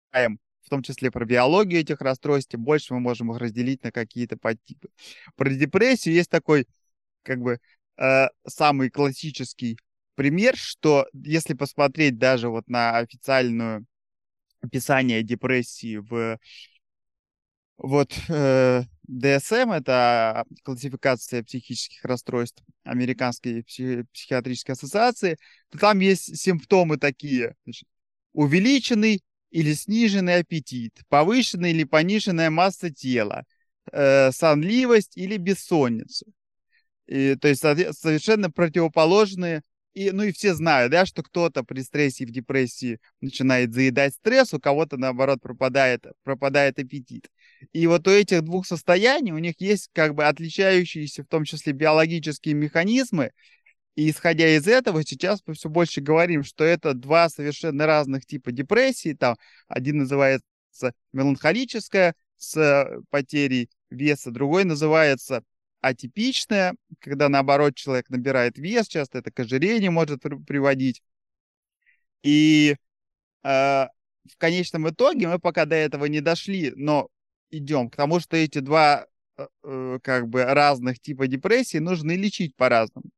в 0.63 0.69
том 0.69 0.83
числе 0.83 1.11
про 1.11 1.25
биологию 1.25 1.81
этих 1.81 2.01
расстройств, 2.01 2.51
тем 2.51 2.63
больше 2.63 2.95
мы 2.95 3.01
можем 3.01 3.33
их 3.33 3.39
разделить 3.39 3.83
на 3.83 3.93
какие-то 3.93 4.37
подтипы. 4.37 4.89
Про 5.37 5.51
депрессию 5.51 6.15
есть 6.15 6.31
такой, 6.31 6.67
как 7.23 7.41
бы, 7.41 7.61
э, 7.99 8.29
самый 8.47 8.91
классический 8.91 9.79
пример, 10.15 10.57
что 10.57 11.07
если 11.13 11.55
посмотреть 11.55 12.19
даже 12.19 12.49
вот 12.49 12.69
на 12.69 12.99
официальную 12.99 13.87
описание 14.63 15.23
депрессии 15.23 15.97
в 15.97 16.39
вот 17.79 18.13
э, 18.29 18.83
DSM 19.09 19.73
это 19.73 20.45
классификация 20.63 21.43
психических 21.43 22.05
расстройств 22.05 22.63
Американской 22.85 23.65
психи- 23.65 24.05
психиатрической 24.13 24.75
ассоциации, 24.75 25.39
то 25.71 25.79
там 25.79 26.01
есть 26.01 26.37
симптомы 26.37 26.99
такие. 26.99 27.57
Значит, 27.65 27.89
увеличенный 28.33 29.23
или 29.51 29.73
сниженный 29.73 30.37
аппетит, 30.37 31.01
повышенная 31.09 31.71
или 31.71 31.85
пониженная 31.85 32.51
масса 32.51 32.91
тела, 32.91 33.45
э, 33.93 34.31
сонливость 34.33 35.17
или 35.17 35.37
бессонница. 35.37 36.27
И, 37.07 37.35
то 37.35 37.49
есть 37.49 37.61
совершенно 37.61 38.51
противоположные 38.51 39.63
и, 39.93 40.13
ну 40.13 40.23
и 40.23 40.33
все 40.33 40.55
знают, 40.55 40.93
да, 40.93 41.05
что 41.05 41.23
кто-то 41.23 41.65
при 41.65 41.81
стрессе 41.81 42.25
и 42.25 42.27
в 42.27 42.31
депрессии 42.31 43.01
начинает 43.21 43.75
заедать 43.75 44.15
стресс, 44.15 44.55
у 44.55 44.61
кого-то, 44.61 44.97
наоборот, 44.97 45.41
пропадает, 45.43 46.05
пропадает 46.23 46.79
аппетит. 46.79 47.29
И 47.73 47.87
вот 47.87 48.07
у 48.07 48.11
этих 48.11 48.43
двух 48.43 48.67
состояний 48.67 49.33
у 49.33 49.39
них 49.39 49.55
есть 49.59 49.91
как 49.93 50.15
бы 50.15 50.25
отличающиеся 50.25 51.25
в 51.25 51.27
том 51.27 51.45
числе 51.45 51.73
биологические 51.73 52.55
механизмы, 52.55 53.33
и 53.97 54.11
исходя 54.11 54.49
из 54.49 54.67
этого, 54.67 55.05
сейчас 55.05 55.43
мы 55.47 55.55
все 55.55 55.69
больше 55.69 56.01
говорим, 56.01 56.45
что 56.45 56.65
это 56.65 56.95
два 56.95 57.29
совершенно 57.29 57.87
разных 57.87 58.25
типа 58.25 58.53
депрессии. 58.53 59.15
Там 59.15 59.37
один 59.69 59.99
называется 59.99 60.45
меланхолическая 61.13 62.15
с 62.37 63.03
потерей 63.11 63.69
веса, 63.91 64.31
другой 64.31 64.65
называется 64.65 65.43
атипичная, 65.81 66.75
когда 67.01 67.29
наоборот 67.29 67.75
человек 67.75 68.09
набирает 68.11 68.59
вес, 68.59 68.87
часто 68.87 69.19
это 69.19 69.31
к 69.31 69.41
ожирению 69.41 69.93
может 69.93 70.23
приводить. 70.47 71.03
И 72.23 72.77
э, 73.43 73.47
в 73.47 74.37
конечном 74.39 74.89
итоге 74.89 75.29
мы 75.29 75.39
пока 75.39 75.65
до 75.65 75.75
этого 75.75 76.05
не 76.07 76.21
дошли, 76.21 76.73
но 76.77 77.09
идем 77.51 77.91
к 77.91 77.97
тому, 77.97 78.21
что 78.21 78.37
эти 78.37 78.59
два 78.59 79.07
э, 79.39 79.47
э 79.65 79.99
как 80.03 80.29
бы 80.29 80.45
разных 80.45 81.01
типа 81.01 81.27
депрессии 81.27 81.79
нужно 81.79 82.13
лечить 82.13 82.55
по-разному. 82.57 83.11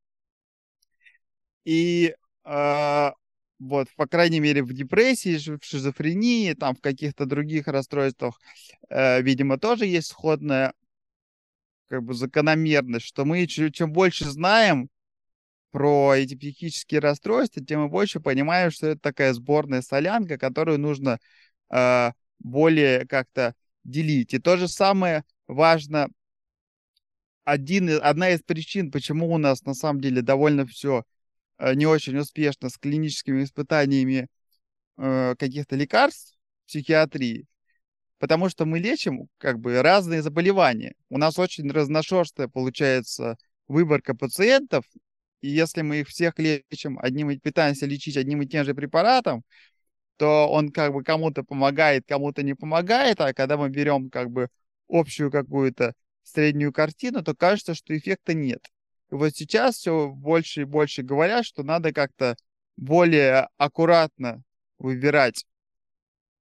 И 1.64 2.14
э, 2.44 3.10
вот, 3.58 3.88
по 3.96 4.06
крайней 4.06 4.40
мере, 4.40 4.62
в 4.62 4.72
депрессии, 4.72 5.38
в 5.38 5.64
шизофрении, 5.64 6.54
там 6.54 6.74
в 6.74 6.80
каких-то 6.80 7.26
других 7.26 7.68
расстройствах, 7.68 8.40
э, 8.88 9.22
видимо, 9.22 9.58
тоже 9.58 9.86
есть 9.86 10.08
сходная 10.08 10.74
как 11.88 12.02
бы 12.02 12.14
закономерность, 12.14 13.06
что 13.06 13.24
мы 13.24 13.46
чем 13.46 13.92
больше 13.92 14.24
знаем 14.24 14.88
про 15.70 16.14
эти 16.14 16.34
психические 16.34 17.00
расстройства, 17.00 17.64
тем 17.64 17.82
мы 17.82 17.88
больше 17.88 18.20
понимаем, 18.20 18.70
что 18.70 18.88
это 18.88 19.00
такая 19.00 19.32
сборная 19.32 19.82
солянка, 19.82 20.38
которую 20.38 20.78
нужно 20.78 21.18
э, 21.70 22.12
более 22.38 23.06
как-то 23.06 23.54
делить. 23.84 24.34
И 24.34 24.38
то 24.38 24.56
же 24.56 24.68
самое 24.68 25.24
важно, 25.46 26.08
один, 27.44 27.90
одна 28.02 28.30
из 28.30 28.42
причин, 28.42 28.90
почему 28.90 29.32
у 29.32 29.38
нас 29.38 29.64
на 29.64 29.74
самом 29.74 30.00
деле 30.00 30.22
довольно 30.22 30.66
все 30.66 31.04
не 31.58 31.86
очень 31.86 32.16
успешно 32.18 32.68
с 32.68 32.78
клиническими 32.78 33.44
испытаниями 33.44 34.28
э, 34.98 35.34
каких-то 35.38 35.76
лекарств 35.76 36.36
в 36.64 36.68
психиатрии, 36.68 37.46
потому 38.18 38.48
что 38.48 38.64
мы 38.66 38.78
лечим 38.78 39.28
как 39.38 39.58
бы 39.58 39.82
разные 39.82 40.22
заболевания. 40.22 40.94
У 41.08 41.18
нас 41.18 41.38
очень 41.38 41.70
разношерстная 41.70 42.48
получается 42.48 43.36
выборка 43.68 44.14
пациентов, 44.14 44.84
и 45.40 45.48
если 45.48 45.82
мы 45.82 46.00
их 46.00 46.08
всех 46.08 46.38
лечим 46.38 46.98
одним 47.00 47.30
и 47.30 47.38
пытаемся 47.38 47.86
лечить 47.86 48.16
одним 48.16 48.42
и 48.42 48.46
тем 48.46 48.64
же 48.64 48.74
препаратом, 48.74 49.42
то 50.16 50.48
он 50.48 50.70
как 50.70 50.92
бы 50.92 51.02
кому-то 51.02 51.42
помогает, 51.42 52.04
кому-то 52.06 52.42
не 52.42 52.54
помогает, 52.54 53.20
а 53.20 53.34
когда 53.34 53.56
мы 53.56 53.70
берем 53.70 54.08
как 54.08 54.30
бы 54.30 54.48
общую 54.88 55.30
какую-то 55.30 55.94
среднюю 56.22 56.72
картину, 56.72 57.24
то 57.24 57.34
кажется, 57.34 57.74
что 57.74 57.96
эффекта 57.96 58.34
нет. 58.34 58.64
Вот 59.12 59.36
сейчас 59.36 59.76
все 59.76 60.08
больше 60.08 60.62
и 60.62 60.64
больше 60.64 61.02
говорят, 61.02 61.44
что 61.44 61.62
надо 61.62 61.92
как-то 61.92 62.34
более 62.76 63.48
аккуратно 63.58 64.42
выбирать 64.78 65.44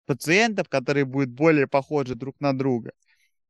пациентов, 0.07 0.69
которые 0.69 1.05
будут 1.05 1.31
более 1.31 1.67
похожи 1.67 2.15
друг 2.15 2.37
на 2.41 2.57
друга. 2.57 2.93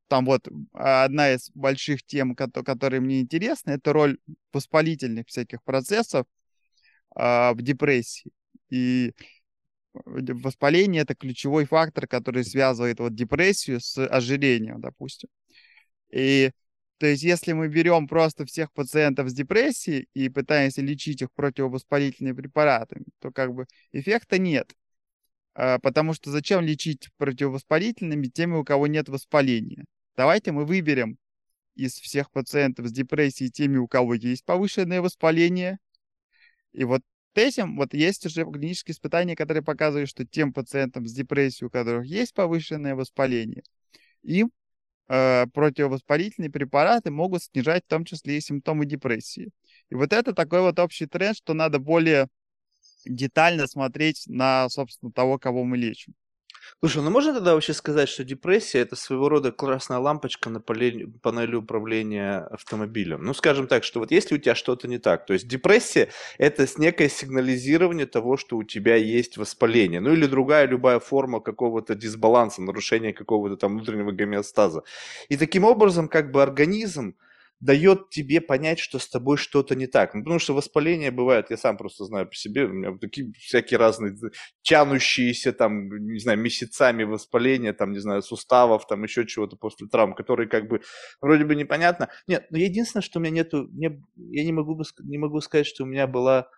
Там 0.09 0.25
вот 0.25 0.49
а, 0.73 1.05
одна 1.05 1.33
из 1.33 1.51
больших 1.55 2.03
тем, 2.03 2.35
которые 2.35 3.01
мне 3.01 3.21
интересны, 3.21 3.73
это 3.73 3.93
роль 3.93 4.19
воспалительных 4.53 5.27
всяких 5.29 5.63
процессов 5.63 6.27
э, 7.15 7.53
в 7.53 7.63
депрессии. 7.63 8.33
И 8.71 9.13
воспаление 9.93 11.03
это 11.03 11.15
ключевой 11.15 11.67
фактор, 11.67 12.07
который 12.07 12.45
связывает 12.45 13.01
вот 13.01 13.15
депрессию 13.15 13.81
с 13.81 14.05
ожирением, 14.07 14.81
допустим. 14.81 15.29
И 16.11 16.53
то 17.01 17.07
есть, 17.07 17.23
если 17.23 17.55
мы 17.55 17.69
берем 17.69 18.07
просто 18.07 18.45
всех 18.45 18.71
пациентов 18.75 19.31
с 19.31 19.33
депрессией 19.33 20.07
и 20.13 20.29
пытаемся 20.29 20.83
лечить 20.83 21.23
их 21.23 21.33
противовоспалительными 21.33 22.37
препаратами, 22.37 23.07
то 23.21 23.33
как 23.33 23.55
бы 23.55 23.65
эффекта 23.93 24.37
нет. 24.39 24.75
А, 25.55 25.79
потому 25.79 26.13
что 26.13 26.31
зачем 26.31 26.61
лечить 26.61 27.09
противовоспалительными 27.17 28.27
теми, 28.27 28.57
у 28.57 28.65
кого 28.65 28.87
нет 28.87 29.09
воспаления? 29.09 29.87
давайте 30.15 30.53
мы 30.53 30.67
выберем 30.67 31.17
из 31.75 31.95
всех 31.95 32.31
пациентов 32.31 32.89
с 32.89 32.93
депрессией 32.93 33.51
теми, 33.51 33.79
у 33.79 33.89
кого 33.89 34.13
есть 34.13 34.45
повышенное 34.45 35.01
воспаление. 35.01 35.79
И 36.73 36.85
вот 36.85 37.01
этим 37.35 37.77
вот 37.77 37.95
есть 37.95 38.27
уже 38.27 38.45
клинические 38.45 38.93
испытания, 38.93 39.37
которые 39.37 39.63
показывают, 39.63 40.11
что 40.11 40.27
тем 40.27 40.53
пациентам 40.53 41.07
с 41.07 41.15
депрессией, 41.15 41.69
у 41.69 41.71
которых 41.71 42.05
есть 42.05 42.35
повышенное 42.35 42.95
воспаление, 42.95 43.63
им 44.23 44.51
противовоспалительные 45.53 46.51
препараты 46.51 47.11
могут 47.11 47.43
снижать 47.43 47.85
в 47.85 47.89
том 47.89 48.05
числе 48.05 48.39
и 48.39 48.41
симптомы 48.41 48.87
депрессии. 48.87 49.51
И 49.89 49.95
вот 49.97 50.13
это 50.13 50.33
такой 50.33 50.61
вот 50.61 50.79
общий 50.79 51.07
тренд, 51.07 51.37
что 51.37 51.53
надо 51.53 51.81
более 51.81 52.29
детально 53.05 53.67
смотреть 53.67 54.25
на, 54.27 54.69
собственно, 54.69 55.11
того, 55.13 55.39
кого 55.39 55.65
мы 55.65 55.77
лечим. 55.77 56.15
Слушай, 56.79 57.03
ну 57.03 57.11
можно 57.11 57.35
тогда 57.35 57.55
вообще 57.55 57.75
сказать, 57.75 58.09
что 58.09 58.25
депрессия 58.25 58.79
это 58.79 58.97
своего 58.97 59.29
рода 59.29 59.53
красная 59.53 59.99
лампочка 59.99 60.49
на 60.51 60.61
панели 60.61 61.55
управления 61.55 62.39
автомобилем? 62.51 63.23
Ну, 63.25 63.35
скажем 63.35 63.67
так, 63.67 63.85
что 63.85 63.99
вот 64.01 64.11
если 64.11 64.37
у 64.37 64.39
тебя 64.39 64.55
что-то 64.55 64.89
не 64.89 64.99
так, 64.99 65.27
то 65.27 65.33
есть 65.33 65.49
депрессия 65.49 66.09
это 66.39 66.67
некое 66.79 67.09
сигнализирование 67.09 68.07
того, 68.07 68.37
что 68.37 68.57
у 68.57 68.63
тебя 68.63 68.97
есть 68.97 69.37
воспаление, 69.37 70.01
ну 70.01 70.13
или 70.13 70.27
другая 70.27 70.67
любая 70.67 71.01
форма 71.01 71.41
какого-то 71.41 71.95
дисбаланса, 71.95 72.63
нарушения 72.63 73.13
какого-то 73.13 73.57
там 73.57 73.77
внутреннего 73.77 74.13
гомеостаза. 74.13 74.83
И 75.29 75.37
таким 75.37 75.65
образом 75.65 76.09
как 76.09 76.31
бы 76.31 76.43
организм, 76.43 77.15
дает 77.61 78.11
тебе 78.11 78.41
понять, 78.41 78.79
что 78.79 78.99
с 78.99 79.09
тобой 79.09 79.37
что-то 79.37 79.75
не 79.77 79.87
так. 79.87 80.15
Ну, 80.15 80.23
потому 80.23 80.39
что 80.39 80.55
воспаление 80.55 81.11
бывает, 81.11 81.51
я 81.51 81.57
сам 81.57 81.77
просто 81.77 82.05
знаю 82.07 82.27
по 82.27 82.35
себе, 82.35 82.65
у 82.65 82.69
меня 82.73 82.97
такие 82.99 83.33
всякие 83.39 83.79
разные 83.79 84.15
тянущиеся 84.63 85.53
там, 85.53 85.89
не 86.13 86.19
знаю, 86.21 86.39
месяцами 86.39 87.05
воспаления, 87.05 87.73
там, 87.73 87.93
не 87.93 87.99
знаю, 87.99 88.23
суставов, 88.23 88.87
там 88.87 89.03
еще 89.03 89.27
чего-то 89.27 89.57
после 89.57 89.89
травм, 89.89 90.15
которые 90.15 90.49
как 90.49 90.69
бы 90.69 90.81
вроде 91.21 91.45
бы 91.45 91.55
непонятно. 91.55 92.09
Нет, 92.27 92.47
но 92.51 92.59
единственное, 92.59 93.03
что 93.03 93.19
у 93.19 93.23
меня 93.23 93.33
нету, 93.35 93.69
мне, 93.73 94.03
я 94.17 94.45
не 94.45 94.53
могу, 94.53 94.81
не 95.01 95.19
могу 95.19 95.41
сказать, 95.41 95.67
что 95.67 95.85
у 95.85 95.87
меня 95.87 96.07
была 96.07 96.49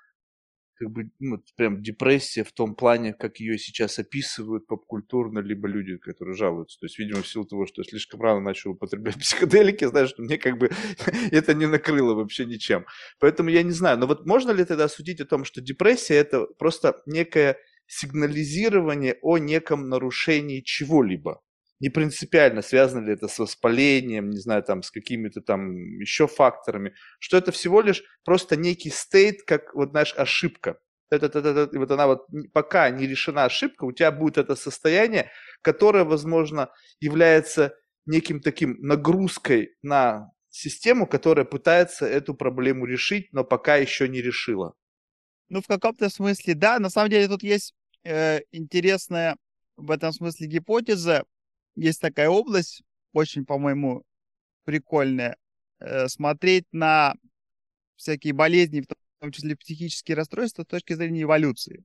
как 0.82 0.90
бы, 0.90 1.10
ну, 1.20 1.40
прям 1.56 1.80
депрессия 1.80 2.42
в 2.42 2.50
том 2.52 2.74
плане, 2.74 3.12
как 3.12 3.38
ее 3.38 3.56
сейчас 3.56 4.00
описывают 4.00 4.66
попкультурно, 4.66 5.38
либо 5.38 5.68
люди, 5.68 5.96
которые 5.96 6.34
жалуются. 6.34 6.80
То 6.80 6.86
есть, 6.86 6.98
видимо, 6.98 7.22
в 7.22 7.28
силу 7.28 7.44
того, 7.44 7.66
что 7.66 7.82
я 7.82 7.88
слишком 7.88 8.20
рано 8.20 8.40
начал 8.40 8.72
употреблять 8.72 9.16
психоделики, 9.20 9.84
знаешь, 9.84 10.08
что 10.10 10.22
мне 10.22 10.38
как 10.38 10.58
бы 10.58 10.70
это 11.30 11.54
не 11.54 11.66
накрыло 11.66 12.14
вообще 12.14 12.46
ничем. 12.46 12.84
Поэтому 13.20 13.48
я 13.50 13.62
не 13.62 13.70
знаю. 13.70 13.96
Но 13.98 14.08
вот 14.08 14.26
можно 14.26 14.50
ли 14.50 14.64
тогда 14.64 14.88
судить 14.88 15.20
о 15.20 15.24
том, 15.24 15.44
что 15.44 15.60
депрессия 15.60 16.16
это 16.16 16.46
просто 16.58 17.00
некое 17.06 17.58
сигнализирование 17.86 19.18
о 19.22 19.38
неком 19.38 19.88
нарушении 19.88 20.62
чего-либо? 20.62 21.42
Не 21.82 21.90
принципиально, 21.90 22.62
связано 22.62 23.04
ли 23.04 23.12
это 23.14 23.26
с 23.26 23.40
воспалением, 23.40 24.30
не 24.30 24.38
знаю, 24.38 24.62
там, 24.62 24.84
с 24.84 24.92
какими-то 24.92 25.40
там 25.40 25.98
еще 25.98 26.28
факторами, 26.28 26.94
что 27.18 27.36
это 27.36 27.50
всего 27.50 27.80
лишь 27.80 28.04
просто 28.24 28.54
некий 28.54 28.90
стейт, 28.90 29.42
как, 29.42 29.74
вот, 29.74 29.90
знаешь, 29.90 30.14
ошибка. 30.16 30.78
И 31.10 31.18
вот 31.76 31.90
она 31.90 32.06
вот, 32.06 32.26
пока 32.52 32.88
не 32.90 33.08
решена 33.08 33.46
ошибка, 33.46 33.84
у 33.84 33.90
тебя 33.90 34.12
будет 34.12 34.38
это 34.38 34.54
состояние, 34.54 35.32
которое, 35.60 36.04
возможно, 36.04 36.70
является 37.00 37.74
неким 38.06 38.40
таким 38.40 38.76
нагрузкой 38.78 39.74
на 39.82 40.30
систему, 40.50 41.08
которая 41.08 41.44
пытается 41.44 42.06
эту 42.06 42.34
проблему 42.34 42.86
решить, 42.86 43.32
но 43.32 43.42
пока 43.42 43.74
еще 43.74 44.08
не 44.08 44.22
решила. 44.22 44.74
Ну, 45.48 45.60
в 45.60 45.66
каком-то 45.66 46.10
смысле, 46.10 46.54
да. 46.54 46.78
На 46.78 46.90
самом 46.90 47.10
деле 47.10 47.26
тут 47.26 47.42
есть 47.42 47.74
э, 48.04 48.42
интересная 48.52 49.36
в 49.76 49.90
этом 49.90 50.12
смысле 50.12 50.46
гипотеза, 50.46 51.24
есть 51.74 52.00
такая 52.00 52.28
область, 52.28 52.82
очень, 53.12 53.44
по-моему, 53.44 54.04
прикольная, 54.64 55.36
э, 55.80 56.08
смотреть 56.08 56.66
на 56.72 57.14
всякие 57.96 58.32
болезни, 58.32 58.80
в 58.80 58.86
том 59.20 59.32
числе 59.32 59.56
психические 59.56 60.16
расстройства, 60.16 60.62
с 60.62 60.66
точки 60.66 60.94
зрения 60.94 61.22
эволюции. 61.22 61.84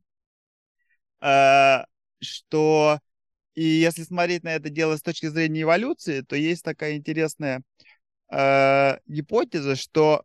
Э, 1.21 1.83
что 2.19 2.99
и 3.55 3.63
если 3.63 4.03
смотреть 4.03 4.43
на 4.43 4.49
это 4.55 4.69
дело 4.69 4.97
с 4.97 5.01
точки 5.01 5.27
зрения 5.27 5.63
эволюции, 5.63 6.21
то 6.21 6.35
есть 6.35 6.63
такая 6.63 6.95
интересная 6.95 7.63
э, 8.31 8.99
гипотеза, 9.07 9.75
что 9.75 10.23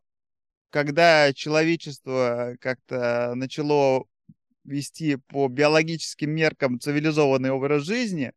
когда 0.70 1.32
человечество 1.32 2.56
как-то 2.60 3.34
начало 3.34 4.04
вести 4.64 5.16
по 5.16 5.48
биологическим 5.48 6.30
меркам 6.30 6.80
цивилизованный 6.80 7.50
образ 7.50 7.84
жизни, 7.84 8.32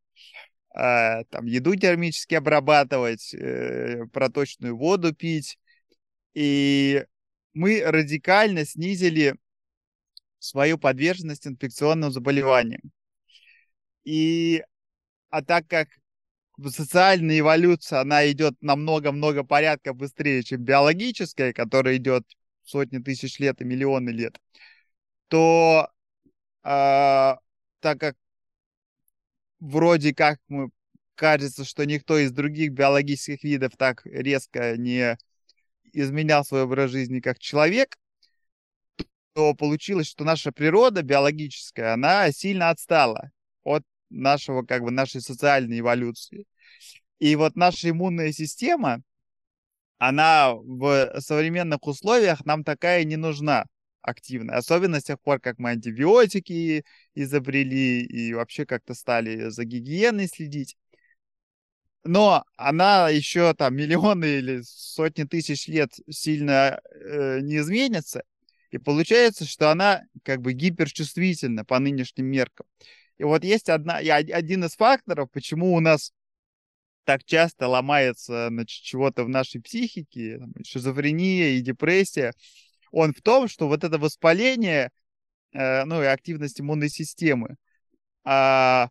а, 0.75 1.23
там 1.25 1.45
еду 1.45 1.73
термически 1.75 2.35
обрабатывать, 2.35 3.33
э, 3.33 4.05
проточную 4.11 4.77
воду 4.77 5.13
пить. 5.15 5.57
И 6.33 7.05
мы 7.53 7.81
радикально 7.85 8.65
снизили 8.65 9.35
свою 10.39 10.77
подверженность 10.77 11.47
инфекционным 11.47 12.11
заболеваниям. 12.11 12.91
И, 14.03 14.63
а 15.29 15.41
так 15.41 15.65
как 15.67 15.87
социальная 16.67 17.39
эволюция, 17.39 18.01
она 18.01 18.29
идет 18.29 18.55
намного-много 18.61 19.45
порядка 19.45 19.93
быстрее, 19.93 20.43
чем 20.43 20.61
биологическая, 20.61 21.53
которая 21.53 21.95
идет 21.95 22.25
сотни 22.63 22.99
тысяч 22.99 23.39
лет 23.39 23.61
и 23.61 23.63
миллионы 23.63 24.09
лет, 24.09 24.41
то 25.29 25.89
э, 26.63 26.67
так 26.67 27.99
как 27.99 28.17
вроде 29.59 30.13
как 30.13 30.39
мы 30.47 30.69
кажется, 31.15 31.63
что 31.63 31.85
никто 31.85 32.17
из 32.17 32.31
других 32.31 32.71
биологических 32.73 33.43
видов 33.43 33.73
так 33.77 34.05
резко 34.05 34.77
не 34.77 35.17
изменял 35.93 36.43
свой 36.43 36.63
образ 36.63 36.91
жизни, 36.91 37.19
как 37.21 37.39
человек, 37.39 37.97
то 39.33 39.53
получилось, 39.53 40.07
что 40.07 40.23
наша 40.23 40.51
природа 40.51 41.01
биологическая, 41.01 41.93
она 41.93 42.31
сильно 42.31 42.69
отстала 42.69 43.31
от 43.63 43.83
нашего, 44.09 44.63
как 44.63 44.83
бы, 44.83 44.91
нашей 44.91 45.21
социальной 45.21 45.79
эволюции. 45.79 46.45
И 47.19 47.35
вот 47.35 47.55
наша 47.55 47.89
иммунная 47.89 48.31
система, 48.31 49.01
она 49.97 50.53
в 50.53 51.19
современных 51.19 51.85
условиях 51.87 52.45
нам 52.45 52.63
такая 52.63 53.03
не 53.03 53.15
нужна 53.15 53.65
активно. 54.05 54.55
Особенно 54.55 54.99
с 54.99 55.03
тех 55.03 55.19
пор, 55.19 55.39
как 55.39 55.59
мы 55.59 55.71
антибиотики 55.71 56.85
изобрели 57.15 58.03
и 58.03 58.33
вообще 58.33 58.65
как-то 58.65 58.93
стали 58.93 59.49
за 59.49 59.65
гигиеной 59.65 60.27
следить. 60.27 60.77
Но 62.03 62.43
она 62.55 63.09
еще 63.09 63.53
там 63.55 63.75
миллионы 63.75 64.25
или 64.37 64.61
сотни 64.63 65.23
тысяч 65.23 65.67
лет 65.67 65.91
сильно 66.09 66.79
э, 66.93 67.39
не 67.41 67.57
изменится. 67.57 68.23
И 68.69 68.77
получается, 68.77 69.45
что 69.45 69.71
она 69.71 70.03
как 70.23 70.41
бы 70.41 70.53
гиперчувствительна 70.53 71.65
по 71.65 71.79
нынешним 71.79 72.27
меркам. 72.27 72.67
И 73.17 73.23
вот 73.23 73.43
есть 73.43 73.69
одна, 73.69 73.97
один 73.97 74.65
из 74.65 74.75
факторов, 74.75 75.31
почему 75.31 75.73
у 75.73 75.79
нас 75.79 76.11
так 77.05 77.23
часто 77.23 77.67
ломается 77.67 78.47
значит, 78.49 78.83
чего-то 78.83 79.23
в 79.23 79.29
нашей 79.29 79.61
психике, 79.61 80.41
шизофрения 80.65 81.51
и 81.51 81.61
депрессия, 81.61 82.33
он 82.95 83.13
в 83.13 83.21
том, 83.21 83.49
что 83.49 83.67
вот 83.67 83.83
это 83.83 83.99
воспаление, 83.99 84.89
э, 85.51 85.83
ну 85.83 86.01
и 86.01 86.05
активность 86.05 86.61
иммунной 86.61 86.89
системы, 86.89 87.57
э, 88.25 88.87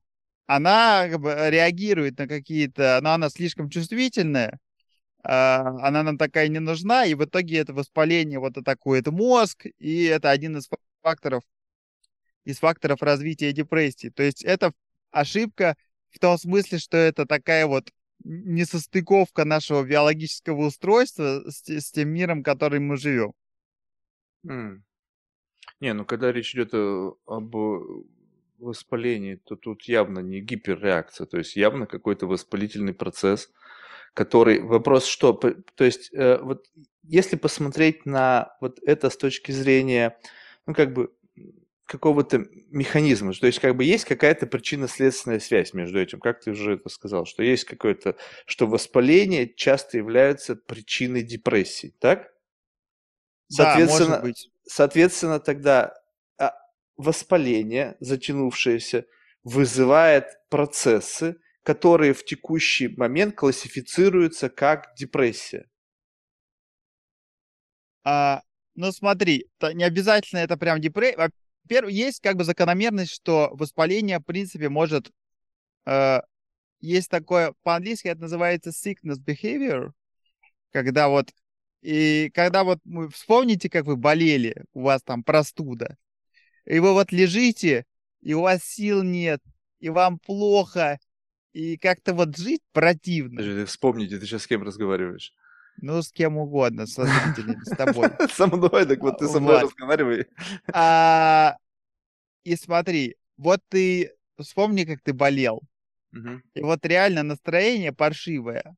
она 0.46 1.08
как 1.08 1.20
бы 1.20 1.34
реагирует 1.48 2.18
на 2.18 2.28
какие-то, 2.28 3.00
но 3.02 3.14
она 3.14 3.30
слишком 3.30 3.70
чувствительная, 3.70 4.58
э, 5.24 5.28
она 5.28 6.02
нам 6.02 6.18
такая 6.18 6.48
не 6.48 6.60
нужна, 6.60 7.06
и 7.06 7.14
в 7.14 7.24
итоге 7.24 7.58
это 7.58 7.72
воспаление 7.72 8.38
вот 8.38 8.58
атакует 8.58 9.06
мозг, 9.06 9.64
и 9.78 10.04
это 10.04 10.30
один 10.30 10.58
из 10.58 10.68
факторов, 11.02 11.42
из 12.44 12.58
факторов 12.58 13.00
развития 13.00 13.52
депрессии. 13.52 14.10
То 14.10 14.22
есть 14.22 14.44
это 14.44 14.74
ошибка 15.12 15.76
в 16.10 16.18
том 16.18 16.36
смысле, 16.36 16.78
что 16.78 16.98
это 16.98 17.24
такая 17.24 17.66
вот 17.66 17.90
несостыковка 18.22 19.46
нашего 19.46 19.82
биологического 19.82 20.66
устройства 20.66 21.42
с, 21.48 21.66
с 21.66 21.90
тем 21.90 22.10
миром, 22.10 22.40
в 22.40 22.44
котором 22.44 22.88
мы 22.88 22.98
живем. 22.98 23.32
М. 24.48 24.84
Не, 25.80 25.94
ну 25.94 26.04
когда 26.04 26.32
речь 26.32 26.54
идет 26.54 26.70
э, 26.74 27.10
об 27.26 27.56
э, 27.56 27.80
воспалении, 28.58 29.36
то 29.36 29.56
тут 29.56 29.84
явно 29.84 30.20
не 30.20 30.40
гиперреакция, 30.40 31.26
то 31.26 31.38
есть 31.38 31.56
явно 31.56 31.86
какой-то 31.86 32.26
воспалительный 32.26 32.94
процесс, 32.94 33.50
который... 34.14 34.60
Вопрос 34.62 35.06
что? 35.06 35.32
То 35.34 35.84
есть 35.84 36.10
э, 36.14 36.38
вот 36.42 36.66
если 37.04 37.36
посмотреть 37.36 38.06
на 38.06 38.56
вот 38.60 38.80
это 38.84 39.10
с 39.10 39.16
точки 39.18 39.52
зрения, 39.52 40.18
ну 40.66 40.74
как 40.74 40.94
бы 40.94 41.12
какого-то 41.86 42.46
механизма, 42.70 43.34
то 43.34 43.46
есть 43.48 43.60
как 43.60 43.76
бы 43.76 43.84
есть 43.84 44.06
какая-то 44.06 44.46
причинно-следственная 44.48 45.40
связь 45.40 45.74
между 45.74 46.00
этим, 46.00 46.20
как 46.20 46.40
ты 46.42 46.52
уже 46.52 46.74
это 46.74 46.88
сказал, 46.90 47.26
что 47.26 47.42
есть 47.44 47.64
какое-то, 47.66 48.16
что 48.46 48.66
воспаление 48.68 49.52
часто 49.54 49.98
является 49.98 50.56
причиной 50.56 51.22
депрессии, 51.22 51.94
так? 52.00 52.33
Соответственно, 53.48 54.08
да, 54.08 54.14
может 54.16 54.22
быть. 54.22 54.50
соответственно, 54.66 55.40
тогда 55.40 55.94
а, 56.38 56.54
воспаление, 56.96 57.96
затянувшееся, 58.00 59.06
вызывает 59.42 60.26
процессы, 60.48 61.36
которые 61.62 62.12
в 62.12 62.24
текущий 62.24 62.88
момент 62.88 63.34
классифицируются 63.34 64.48
как 64.48 64.94
депрессия? 64.96 65.68
А, 68.04 68.42
ну 68.74 68.92
смотри, 68.92 69.46
не 69.72 69.84
обязательно 69.84 70.40
это 70.40 70.56
прям 70.56 70.80
депрессия. 70.80 71.30
Во-первых, 71.64 71.92
есть 71.92 72.20
как 72.20 72.36
бы 72.36 72.44
закономерность, 72.44 73.12
что 73.12 73.50
воспаление, 73.52 74.18
в 74.18 74.24
принципе, 74.24 74.68
может... 74.68 75.10
Э, 75.86 76.20
есть 76.80 77.08
такое, 77.08 77.54
по-английски 77.62 78.08
это 78.08 78.20
называется 78.20 78.70
sickness 78.70 79.18
behavior, 79.24 79.92
когда 80.70 81.08
вот... 81.08 81.30
И 81.84 82.30
когда 82.32 82.64
вот 82.64 82.78
вы 82.86 83.10
вспомните, 83.10 83.68
как 83.68 83.84
вы 83.84 83.96
болели, 83.96 84.64
у 84.72 84.84
вас 84.84 85.02
там 85.02 85.22
простуда, 85.22 85.98
и 86.64 86.78
вы 86.78 86.94
вот 86.94 87.12
лежите, 87.12 87.84
и 88.22 88.32
у 88.32 88.40
вас 88.40 88.64
сил 88.64 89.02
нет, 89.02 89.42
и 89.80 89.90
вам 89.90 90.18
плохо, 90.18 90.98
и 91.52 91.76
как-то 91.76 92.14
вот 92.14 92.38
жить 92.38 92.62
противно. 92.72 93.36
Подожди, 93.36 93.64
вспомните, 93.66 94.18
ты 94.18 94.24
сейчас 94.24 94.44
с 94.44 94.46
кем 94.46 94.62
разговариваешь? 94.62 95.34
Ну, 95.76 96.00
с 96.00 96.10
кем 96.10 96.38
угодно, 96.38 96.86
со 96.86 97.04
зрителями, 97.04 97.62
с 97.64 97.76
тобой. 97.76 98.08
Со 98.32 98.46
мной, 98.46 98.86
так 98.86 99.00
вот 99.00 99.18
ты 99.18 99.28
со 99.28 99.40
мной 99.40 99.60
разговаривай. 99.60 100.26
А, 100.72 101.56
и 102.44 102.56
смотри, 102.56 103.16
вот 103.36 103.60
ты 103.68 104.14
вспомни, 104.38 104.84
как 104.84 105.02
ты 105.02 105.12
болел. 105.12 105.60
И 106.54 106.62
вот 106.62 106.86
реально 106.86 107.24
настроение 107.24 107.92
паршивое. 107.92 108.74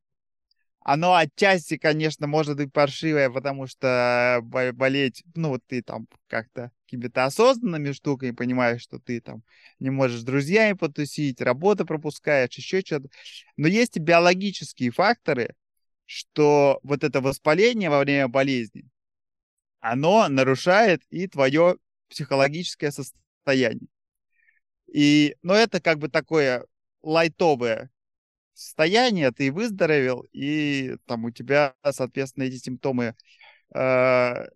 Оно 0.88 1.16
отчасти, 1.16 1.78
конечно, 1.78 2.28
может 2.28 2.58
быть 2.58 2.72
паршивое, 2.72 3.28
потому 3.28 3.66
что 3.66 4.38
болеть, 4.40 5.24
ну, 5.34 5.48
вот 5.48 5.62
ты 5.66 5.82
там 5.82 6.06
как-то 6.28 6.70
какими-то 6.84 7.24
осознанными 7.24 7.90
штуками 7.90 8.30
понимаешь, 8.30 8.82
что 8.82 9.00
ты 9.00 9.20
там 9.20 9.42
не 9.80 9.90
можешь 9.90 10.20
с 10.20 10.22
друзьями 10.22 10.74
потусить, 10.74 11.40
работу 11.40 11.84
пропускаешь, 11.84 12.54
еще 12.54 12.82
что-то. 12.82 13.08
Но 13.56 13.66
есть 13.66 13.96
и 13.96 14.00
биологические 14.00 14.92
факторы, 14.92 15.56
что 16.04 16.78
вот 16.84 17.02
это 17.02 17.20
воспаление 17.20 17.90
во 17.90 17.98
время 17.98 18.28
болезни, 18.28 18.84
оно 19.80 20.28
нарушает 20.28 21.02
и 21.10 21.26
твое 21.26 21.78
психологическое 22.08 22.92
состояние. 22.92 23.88
И, 24.86 25.34
но 25.42 25.52
это 25.56 25.80
как 25.80 25.98
бы 25.98 26.08
такое 26.08 26.64
лайтовое 27.02 27.90
состояние, 28.56 29.30
ты 29.32 29.52
выздоровел, 29.52 30.24
и 30.32 30.96
там 31.06 31.24
у 31.24 31.30
тебя, 31.30 31.74
соответственно, 31.90 32.44
эти 32.44 32.56
симптомы 32.56 33.14
э, 33.74 34.46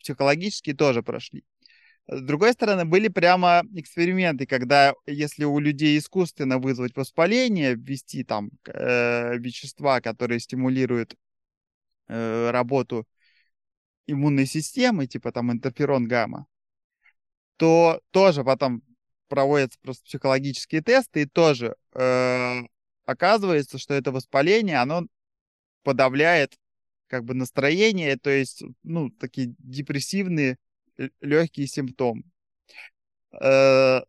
психологические 0.00 0.74
тоже 0.74 1.02
прошли. 1.02 1.44
С 2.08 2.22
другой 2.22 2.52
стороны, 2.54 2.84
были 2.84 3.08
прямо 3.08 3.62
эксперименты, 3.74 4.46
когда 4.46 4.94
если 5.06 5.44
у 5.44 5.58
людей 5.60 5.96
искусственно 5.96 6.58
вызвать 6.58 6.96
воспаление, 6.96 7.76
ввести 7.76 8.24
там 8.24 8.50
э, 8.66 9.36
вещества, 9.38 10.00
которые 10.00 10.40
стимулируют 10.40 11.14
э, 12.08 12.50
работу 12.50 13.06
иммунной 14.06 14.46
системы, 14.46 15.06
типа 15.06 15.30
там 15.30 15.52
интерферон 15.52 16.08
гамма, 16.08 16.46
то 17.56 18.00
тоже 18.10 18.42
потом 18.42 18.82
проводятся 19.28 19.78
просто 19.80 20.04
психологические 20.04 20.82
тесты, 20.82 21.22
и 21.22 21.26
тоже 21.26 21.76
э, 21.94 22.62
оказывается, 23.04 23.78
что 23.78 23.94
это 23.94 24.12
воспаление, 24.12 24.78
оно 24.78 25.06
подавляет 25.82 26.56
как 27.06 27.24
бы 27.24 27.34
настроение, 27.34 28.16
то 28.16 28.30
есть, 28.30 28.62
ну, 28.82 29.10
такие 29.10 29.54
депрессивные 29.58 30.56
легкие 31.20 31.66
симптомы. 31.66 32.22
Э, 33.32 34.00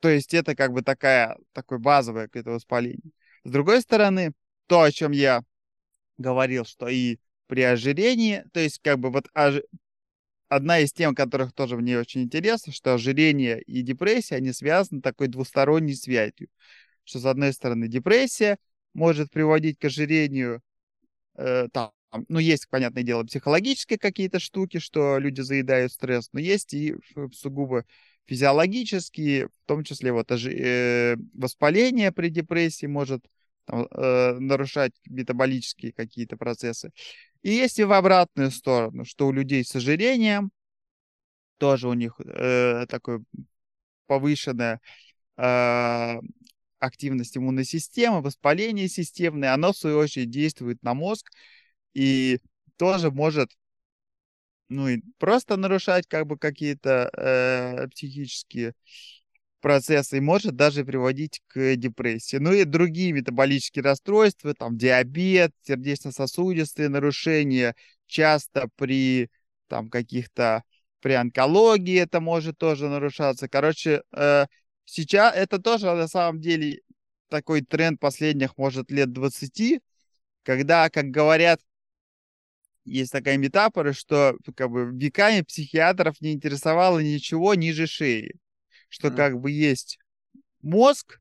то 0.00 0.08
есть 0.08 0.34
это 0.34 0.54
как 0.56 0.72
бы 0.72 0.82
такая, 0.82 1.36
такое 1.52 1.78
базовое 1.78 2.26
какое-то 2.26 2.50
воспаление. 2.50 3.12
С 3.44 3.50
другой 3.50 3.80
стороны, 3.82 4.32
то, 4.66 4.82
о 4.82 4.92
чем 4.92 5.12
я 5.12 5.42
говорил, 6.18 6.64
что 6.64 6.88
и 6.88 7.18
при 7.46 7.62
ожирении, 7.62 8.44
то 8.52 8.60
есть 8.60 8.80
как 8.82 8.98
бы 8.98 9.10
вот 9.10 9.28
ож... 9.34 9.56
одна 10.48 10.78
из 10.78 10.92
тем, 10.92 11.14
которых 11.14 11.52
тоже 11.52 11.76
мне 11.76 11.98
очень 11.98 12.22
интересно, 12.22 12.72
что 12.72 12.94
ожирение 12.94 13.60
и 13.62 13.82
депрессия, 13.82 14.36
они 14.36 14.52
связаны 14.52 15.02
такой 15.02 15.28
двусторонней 15.28 15.94
связью. 15.94 16.48
Что 17.04 17.18
с 17.18 17.26
одной 17.26 17.52
стороны 17.52 17.88
депрессия 17.88 18.58
может 18.94 19.30
приводить 19.30 19.78
к 19.78 19.84
ожирению, 19.84 20.60
э, 21.36 21.68
там, 21.72 21.92
ну, 22.28 22.38
есть, 22.38 22.68
понятное 22.68 23.02
дело, 23.02 23.24
психологические 23.24 23.98
какие-то 23.98 24.38
штуки, 24.38 24.78
что 24.78 25.18
люди 25.18 25.40
заедают 25.40 25.92
стресс, 25.92 26.28
но 26.32 26.40
есть 26.40 26.74
и 26.74 26.94
сугубо 27.32 27.84
физиологические, 28.26 29.48
в 29.48 29.66
том 29.66 29.84
числе 29.84 30.12
вот 30.12 30.30
э, 30.30 31.16
воспаление 31.34 32.12
при 32.12 32.28
депрессии 32.28 32.86
может 32.86 33.24
там, 33.64 33.86
э, 33.90 34.32
нарушать 34.38 34.92
метаболические 35.06 35.92
какие-то 35.92 36.36
процессы. 36.36 36.92
И 37.42 37.50
есть 37.50 37.78
и 37.78 37.84
в 37.84 37.92
обратную 37.92 38.50
сторону, 38.50 39.04
что 39.04 39.26
у 39.26 39.32
людей 39.32 39.64
с 39.64 39.74
ожирением 39.74 40.50
тоже 41.58 41.88
у 41.88 41.94
них 41.94 42.20
э, 42.24 42.86
такое 42.88 43.22
повышенная 44.06 44.80
э, 45.36 46.20
активность 46.82 47.36
иммунной 47.36 47.64
системы, 47.64 48.22
воспаление 48.22 48.88
системное, 48.88 49.54
оно 49.54 49.72
в 49.72 49.76
свою 49.76 49.98
очередь 49.98 50.30
действует 50.30 50.82
на 50.82 50.94
мозг 50.94 51.30
и 51.94 52.40
тоже 52.76 53.10
может 53.10 53.50
ну 54.68 54.88
и 54.88 55.02
просто 55.18 55.56
нарушать 55.56 56.06
как 56.08 56.26
бы 56.26 56.38
какие-то 56.38 57.10
э, 57.16 57.88
психические 57.88 58.74
процессы 59.60 60.18
и 60.18 60.20
может 60.20 60.56
даже 60.56 60.84
приводить 60.84 61.42
к 61.48 61.76
депрессии. 61.76 62.36
Ну 62.36 62.52
и 62.52 62.64
другие 62.64 63.12
метаболические 63.12 63.84
расстройства, 63.84 64.54
там 64.54 64.76
диабет, 64.78 65.52
сердечно-сосудистые 65.62 66.88
нарушения, 66.88 67.76
часто 68.06 68.68
при 68.76 69.30
там 69.68 69.88
каких-то 69.90 70.64
при 71.00 71.12
онкологии 71.14 71.98
это 71.98 72.20
может 72.20 72.58
тоже 72.58 72.88
нарушаться. 72.88 73.48
Короче, 73.48 74.02
э, 74.12 74.46
сейчас 74.92 75.34
это 75.34 75.58
тоже 75.58 75.86
на 75.86 76.06
самом 76.06 76.40
деле 76.40 76.82
такой 77.28 77.62
тренд 77.62 77.98
последних, 77.98 78.58
может, 78.58 78.90
лет 78.90 79.10
20, 79.12 79.80
когда, 80.42 80.90
как 80.90 81.06
говорят, 81.06 81.60
есть 82.84 83.12
такая 83.12 83.38
метафора, 83.38 83.92
что 83.92 84.36
как 84.54 84.70
бы 84.70 84.90
веками 84.92 85.40
психиатров 85.42 86.20
не 86.20 86.32
интересовало 86.32 86.98
ничего 86.98 87.54
ниже 87.54 87.86
шеи. 87.86 88.34
Что 88.88 89.08
mm. 89.08 89.16
как 89.16 89.40
бы 89.40 89.50
есть 89.50 89.98
мозг, 90.60 91.20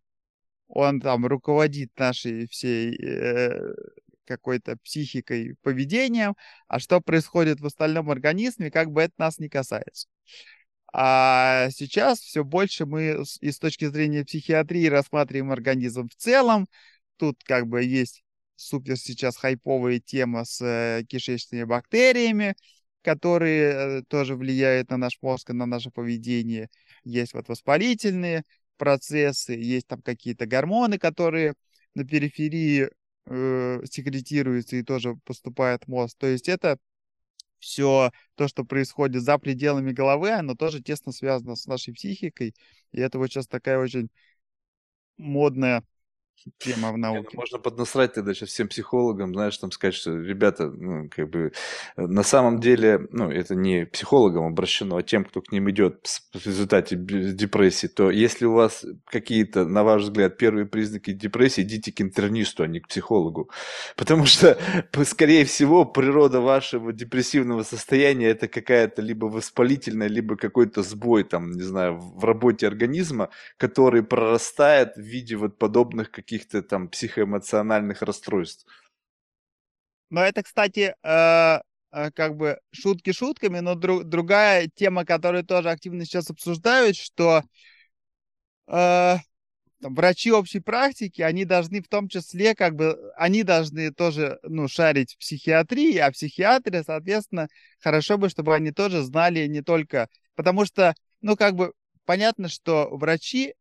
он 0.68 1.00
там 1.00 1.26
руководит 1.26 1.98
нашей 1.98 2.48
всей 2.48 2.96
э, 2.98 3.74
какой-то 4.26 4.78
психикой, 4.84 5.56
поведением, 5.62 6.36
а 6.68 6.80
что 6.80 7.00
происходит 7.00 7.62
в 7.62 7.66
остальном 7.66 8.10
организме, 8.10 8.72
как 8.72 8.92
бы 8.92 9.04
это 9.04 9.14
нас 9.18 9.40
не 9.40 9.48
касается. 9.48 10.08
А 10.94 11.70
сейчас 11.72 12.20
все 12.20 12.44
больше 12.44 12.86
мы 12.86 13.24
и 13.40 13.52
с 13.52 13.60
точки 13.60 13.86
зрения 13.86 14.26
психиатрии 14.26 14.88
рассматриваем 14.88 15.52
организм 15.52 16.10
в 16.10 16.16
целом. 16.16 16.68
Тут 17.18 17.42
как 17.44 17.68
бы 17.68 17.84
есть 17.84 18.24
супер 18.56 18.98
сейчас 18.98 19.38
хайповая 19.38 20.00
тема 20.00 20.44
с 20.46 20.62
э, 20.62 21.04
кишечными 21.08 21.64
бактериями, 21.64 22.56
которые 23.02 24.00
э, 24.00 24.04
тоже 24.08 24.36
влияют 24.36 24.90
на 24.90 24.98
наш 24.98 25.18
мозг 25.22 25.50
и 25.50 25.54
на 25.54 25.66
наше 25.66 25.92
поведение. 25.92 26.70
Есть 27.04 27.34
вот 27.34 27.48
воспалительные 27.48 28.44
процессы, 28.78 29.54
есть 29.54 29.88
там 29.88 30.02
какие-то 30.02 30.46
гормоны, 30.46 30.98
которые 30.98 31.54
на 31.96 32.06
периферии 32.06 32.90
э, 33.28 33.82
секретируются 33.90 34.76
и 34.76 34.84
тоже 34.84 35.16
поступают 35.24 35.86
в 35.86 35.88
мозг. 35.88 36.18
То 36.20 36.28
есть 36.28 36.50
это 36.50 36.78
все 37.62 38.12
то, 38.36 38.48
что 38.50 38.66
происходит 38.66 39.24
за 39.24 39.38
пределами 39.38 39.92
головы, 39.94 40.32
оно 40.32 40.56
тоже 40.56 40.82
тесно 40.82 41.12
связано 41.14 41.56
с 41.56 41.68
нашей 41.68 41.94
психикой. 41.94 42.56
И 42.92 43.00
это 43.00 43.18
вот 43.20 43.28
сейчас 43.28 43.48
такая 43.48 43.80
очень 43.80 44.10
модная 45.18 45.84
тема 46.58 46.92
в 46.92 46.98
ну, 46.98 47.14
науке. 47.14 47.30
Не, 47.34 47.38
можно 47.38 47.60
поднасрать 47.60 48.14
тогда 48.14 48.34
сейчас 48.34 48.50
всем 48.50 48.68
психологам, 48.68 49.34
знаешь, 49.34 49.58
там 49.58 49.72
сказать, 49.72 49.96
что 49.96 50.12
ребята, 50.18 50.70
ну, 50.70 51.10
как 51.10 51.30
бы, 51.30 51.52
э, 51.98 52.08
на 52.08 52.24
самом 52.24 52.60
деле, 52.60 53.08
ну, 53.12 53.30
это 53.30 53.56
не 53.56 53.86
психологам 53.86 54.46
обращено, 54.46 54.98
а 54.98 55.04
тем, 55.04 55.26
кто 55.26 55.42
к 55.42 55.52
ним 55.52 55.70
идет 55.70 56.08
в 56.34 56.46
результате 56.46 56.96
депрессии, 56.96 57.88
то 57.88 58.10
если 58.10 58.46
у 58.46 58.54
вас 58.54 58.86
какие-то, 59.06 59.66
на 59.66 59.84
ваш 59.84 60.04
взгляд, 60.04 60.38
первые 60.38 60.66
признаки 60.66 61.12
депрессии, 61.12 61.62
идите 61.62 61.92
к 61.92 62.02
интернисту, 62.02 62.64
а 62.64 62.68
не 62.68 62.80
к 62.80 62.88
психологу. 62.88 63.50
Потому 63.96 64.26
что, 64.26 64.58
скорее 65.04 65.46
всего, 65.46 65.86
природа 65.86 66.42
вашего 66.42 66.94
депрессивного 66.94 67.64
состояния 67.64 68.28
это 68.28 68.48
какая-то 68.48 69.02
либо 69.02 69.26
воспалительная, 69.26 70.08
либо 70.08 70.36
какой-то 70.36 70.84
сбой, 70.84 71.24
там, 71.24 71.52
не 71.52 71.64
знаю, 71.64 71.98
в 71.98 72.24
работе 72.24 72.68
организма, 72.68 73.30
который 73.58 74.04
прорастает 74.04 74.96
в 74.96 75.02
виде 75.02 75.36
вот 75.36 75.58
подобных 75.58 76.12
каких 76.12 76.31
каких-то 76.32 76.64
там 76.64 76.88
психоэмоциональных 76.88 78.02
расстройств. 78.02 78.66
Но 80.10 80.24
это, 80.24 80.44
кстати, 80.44 80.96
э, 81.04 81.60
э, 81.92 82.12
как 82.12 82.38
бы 82.38 82.60
шутки 82.72 83.12
шутками, 83.12 83.60
но 83.60 83.76
друг, 83.76 84.06
другая 84.06 84.70
тема, 84.74 85.04
которую 85.04 85.44
тоже 85.44 85.70
активно 85.70 86.06
сейчас 86.06 86.30
обсуждают, 86.30 86.96
что 86.96 87.44
э, 88.68 89.16
врачи 89.82 90.32
общей 90.32 90.62
практики, 90.62 91.22
они 91.22 91.44
должны 91.44 91.82
в 91.82 91.90
том 91.90 92.08
числе, 92.08 92.56
как 92.56 92.76
бы, 92.76 92.98
они 93.18 93.44
должны 93.44 93.92
тоже, 93.92 94.40
ну, 94.44 94.70
шарить 94.70 95.16
в 95.16 95.18
психиатрии, 95.18 95.98
а 95.98 96.12
психиатры, 96.12 96.82
соответственно, 96.86 97.50
хорошо 97.80 98.18
бы, 98.18 98.30
чтобы 98.30 98.56
они 98.56 98.72
тоже 98.72 99.04
знали 99.04 99.48
не 99.48 99.62
только, 99.62 100.08
потому 100.36 100.64
что, 100.64 100.94
ну, 101.20 101.36
как 101.36 101.56
бы, 101.56 101.74
понятно, 102.06 102.48
что 102.48 102.88
врачи, 102.90 103.54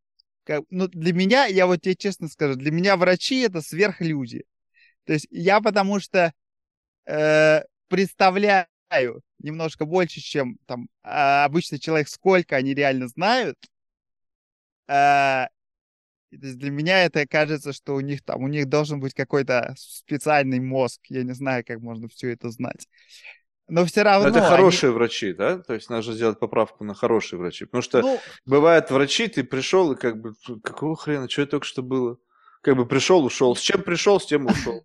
как, 0.44 0.64
ну, 0.70 0.88
для 0.88 1.12
меня, 1.12 1.46
я 1.46 1.66
вот 1.66 1.80
тебе 1.82 1.94
честно 1.96 2.28
скажу, 2.28 2.56
для 2.56 2.70
меня 2.70 2.96
врачи 2.96 3.40
это 3.40 3.60
сверхлюди. 3.60 4.44
То 5.04 5.12
есть 5.12 5.26
я 5.30 5.60
потому 5.60 6.00
что 6.00 6.32
э, 7.06 7.62
представляю 7.88 8.66
немножко 9.38 9.84
больше, 9.84 10.20
чем 10.20 10.58
там 10.66 10.88
а, 11.02 11.44
обычный 11.44 11.78
человек, 11.78 12.08
сколько 12.08 12.56
они 12.56 12.74
реально 12.74 13.08
знают, 13.08 13.56
э, 14.88 15.46
для 16.30 16.70
меня 16.70 17.04
это 17.04 17.26
кажется, 17.26 17.72
что 17.72 17.94
у 17.94 18.00
них 18.00 18.22
там, 18.22 18.42
у 18.42 18.48
них 18.48 18.68
должен 18.68 19.00
быть 19.00 19.14
какой-то 19.14 19.74
специальный 19.76 20.60
мозг. 20.60 21.00
Я 21.08 21.24
не 21.24 21.32
знаю, 21.32 21.64
как 21.66 21.80
можно 21.80 22.08
все 22.08 22.30
это 22.30 22.50
знать. 22.50 22.86
Но 23.70 23.84
все 23.84 24.02
равно... 24.02 24.28
Но 24.28 24.36
это 24.36 24.46
хорошие 24.46 24.88
они... 24.88 24.96
врачи, 24.96 25.32
да? 25.32 25.58
То 25.58 25.74
есть 25.74 25.88
надо 25.90 26.12
сделать 26.12 26.38
поправку 26.38 26.84
на 26.84 26.94
хорошие 26.94 27.38
врачи. 27.38 27.64
Потому 27.64 27.82
что 27.82 28.00
ну... 28.02 28.18
бывают 28.44 28.90
врачи, 28.90 29.28
ты 29.28 29.44
пришел 29.44 29.92
и 29.92 29.96
как 29.96 30.20
бы, 30.20 30.34
какого 30.62 30.96
хрена, 30.96 31.28
что 31.28 31.42
это 31.42 31.52
только 31.52 31.66
что 31.66 31.82
было? 31.82 32.18
Как 32.62 32.76
бы 32.76 32.86
пришел, 32.86 33.24
ушел. 33.24 33.56
С 33.56 33.60
чем 33.60 33.82
пришел, 33.82 34.20
с 34.20 34.26
тем 34.26 34.46
ушел. 34.46 34.84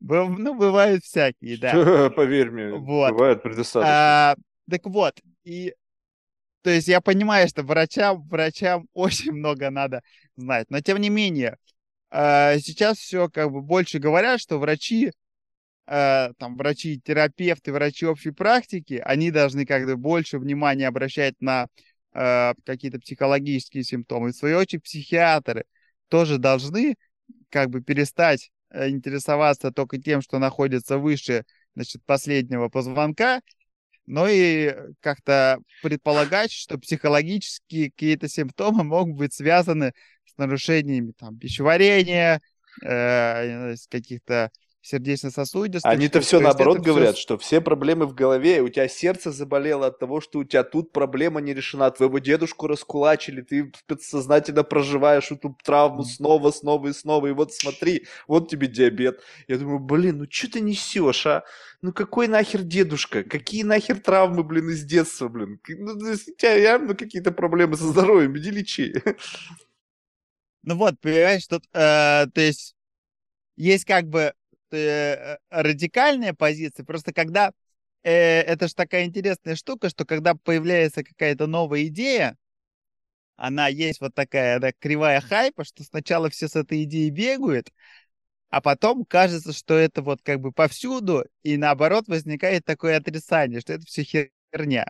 Ну, 0.00 0.54
бывают 0.54 1.04
всякие, 1.04 1.58
да. 1.58 2.10
Поверь 2.16 2.50
мне, 2.50 2.72
вот. 2.72 3.12
бывают 3.12 3.42
предостаточно. 3.42 4.32
А, 4.32 4.34
так 4.68 4.84
вот, 4.86 5.14
и 5.44 5.74
то 6.62 6.70
есть 6.70 6.88
я 6.88 7.00
понимаю, 7.00 7.48
что 7.48 7.62
врачам, 7.62 8.22
врачам 8.28 8.86
очень 8.94 9.32
много 9.32 9.70
надо 9.70 10.02
знать. 10.36 10.66
Но 10.70 10.80
тем 10.80 10.98
не 10.98 11.10
менее, 11.10 11.56
э, 12.10 12.58
сейчас 12.60 12.98
все 12.98 13.28
как 13.28 13.50
бы 13.50 13.60
больше 13.62 13.98
говорят, 13.98 14.40
что 14.40 14.58
врачи, 14.58 15.12
э, 15.86 16.32
там, 16.38 16.56
врачи-терапевты, 16.56 17.72
врачи 17.72 18.06
общей 18.06 18.30
практики, 18.30 19.00
они 19.04 19.30
должны 19.30 19.66
как 19.66 19.84
бы 19.86 19.96
больше 19.96 20.38
внимания 20.38 20.88
обращать 20.88 21.34
на 21.40 21.66
э, 22.14 22.54
какие-то 22.64 22.98
психологические 23.00 23.84
симптомы. 23.84 24.30
В 24.30 24.36
свою 24.36 24.58
очередь, 24.58 24.84
психиатры 24.84 25.64
тоже 26.08 26.38
должны 26.38 26.96
как 27.50 27.70
бы 27.70 27.82
перестать 27.82 28.50
интересоваться 28.74 29.70
только 29.70 29.98
тем, 29.98 30.22
что 30.22 30.38
находится 30.38 30.96
выше 30.98 31.44
значит, 31.74 32.02
последнего 32.04 32.68
позвонка, 32.68 33.42
но 34.06 34.28
и 34.28 34.74
как-то 35.00 35.58
предполагать, 35.82 36.52
что 36.52 36.78
психологические 36.78 37.90
какие-то 37.90 38.28
симптомы 38.28 38.84
могут 38.84 39.16
быть 39.16 39.32
связаны 39.32 39.92
с 40.26 40.36
нарушениями 40.36 41.12
там, 41.12 41.38
пищеварения, 41.38 42.40
э, 42.82 43.74
каких-то 43.88 44.50
сердечно-сосудистых. 44.82 45.90
Они-то 45.90 46.20
все 46.20 46.40
наоборот 46.40 46.80
говорят, 46.80 47.14
все... 47.14 47.22
что 47.22 47.38
все 47.38 47.60
проблемы 47.60 48.06
в 48.06 48.14
голове, 48.14 48.60
у 48.60 48.68
тебя 48.68 48.88
сердце 48.88 49.30
заболело 49.30 49.86
от 49.86 49.98
того, 49.98 50.20
что 50.20 50.40
у 50.40 50.44
тебя 50.44 50.64
тут 50.64 50.92
проблема 50.92 51.40
не 51.40 51.54
решена, 51.54 51.90
твоего 51.90 52.18
дедушку 52.18 52.66
раскулачили, 52.66 53.42
ты 53.42 53.72
подсознательно 53.86 54.64
проживаешь 54.64 55.30
эту 55.30 55.56
травму 55.62 56.02
снова, 56.02 56.50
снова 56.50 56.88
и 56.88 56.92
снова, 56.92 57.28
и 57.28 57.32
вот 57.32 57.52
смотри, 57.54 58.06
вот 58.26 58.50
тебе 58.50 58.66
диабет. 58.66 59.20
Я 59.46 59.58
думаю, 59.58 59.78
блин, 59.78 60.18
ну 60.18 60.26
что 60.28 60.50
ты 60.50 60.60
несешь, 60.60 61.26
а? 61.26 61.44
Ну 61.80 61.92
какой 61.92 62.26
нахер 62.26 62.62
дедушка? 62.62 63.22
Какие 63.22 63.62
нахер 63.62 64.00
травмы, 64.00 64.42
блин, 64.42 64.70
из 64.70 64.82
детства, 64.82 65.28
блин? 65.28 65.60
Ну, 65.68 65.92
у 65.92 66.16
тебя 66.16 66.54
явно 66.54 66.94
какие-то 66.94 67.30
проблемы 67.30 67.76
со 67.76 67.86
здоровьем, 67.86 68.36
иди 68.36 68.50
лечи. 68.50 68.94
Ну 70.64 70.76
вот, 70.76 71.00
понимаешь, 71.00 71.46
тут, 71.48 71.64
э, 71.72 72.26
то 72.32 72.40
есть, 72.40 72.76
есть 73.56 73.84
как 73.84 74.08
бы 74.08 74.32
э, 74.76 75.38
радикальная 75.50 76.34
позиция, 76.34 76.84
просто 76.84 77.12
когда 77.12 77.52
э, 78.02 78.12
это 78.12 78.68
же 78.68 78.74
такая 78.74 79.04
интересная 79.04 79.56
штука, 79.56 79.88
что 79.88 80.04
когда 80.04 80.34
появляется 80.34 81.04
какая-то 81.04 81.46
новая 81.46 81.84
идея, 81.84 82.36
она 83.36 83.68
есть 83.68 84.00
вот 84.00 84.14
такая 84.14 84.58
да, 84.60 84.72
кривая 84.72 85.20
хайпа, 85.20 85.64
что 85.64 85.82
сначала 85.84 86.30
все 86.30 86.48
с 86.48 86.56
этой 86.56 86.84
идеей 86.84 87.10
бегают, 87.10 87.72
а 88.50 88.60
потом 88.60 89.04
кажется, 89.04 89.52
что 89.52 89.74
это 89.74 90.02
вот 90.02 90.20
как 90.22 90.40
бы 90.40 90.52
повсюду, 90.52 91.24
и 91.42 91.56
наоборот 91.56 92.06
возникает 92.08 92.64
такое 92.64 92.98
отрицание, 92.98 93.60
что 93.60 93.72
это 93.72 93.86
все 93.86 94.04
херня. 94.04 94.86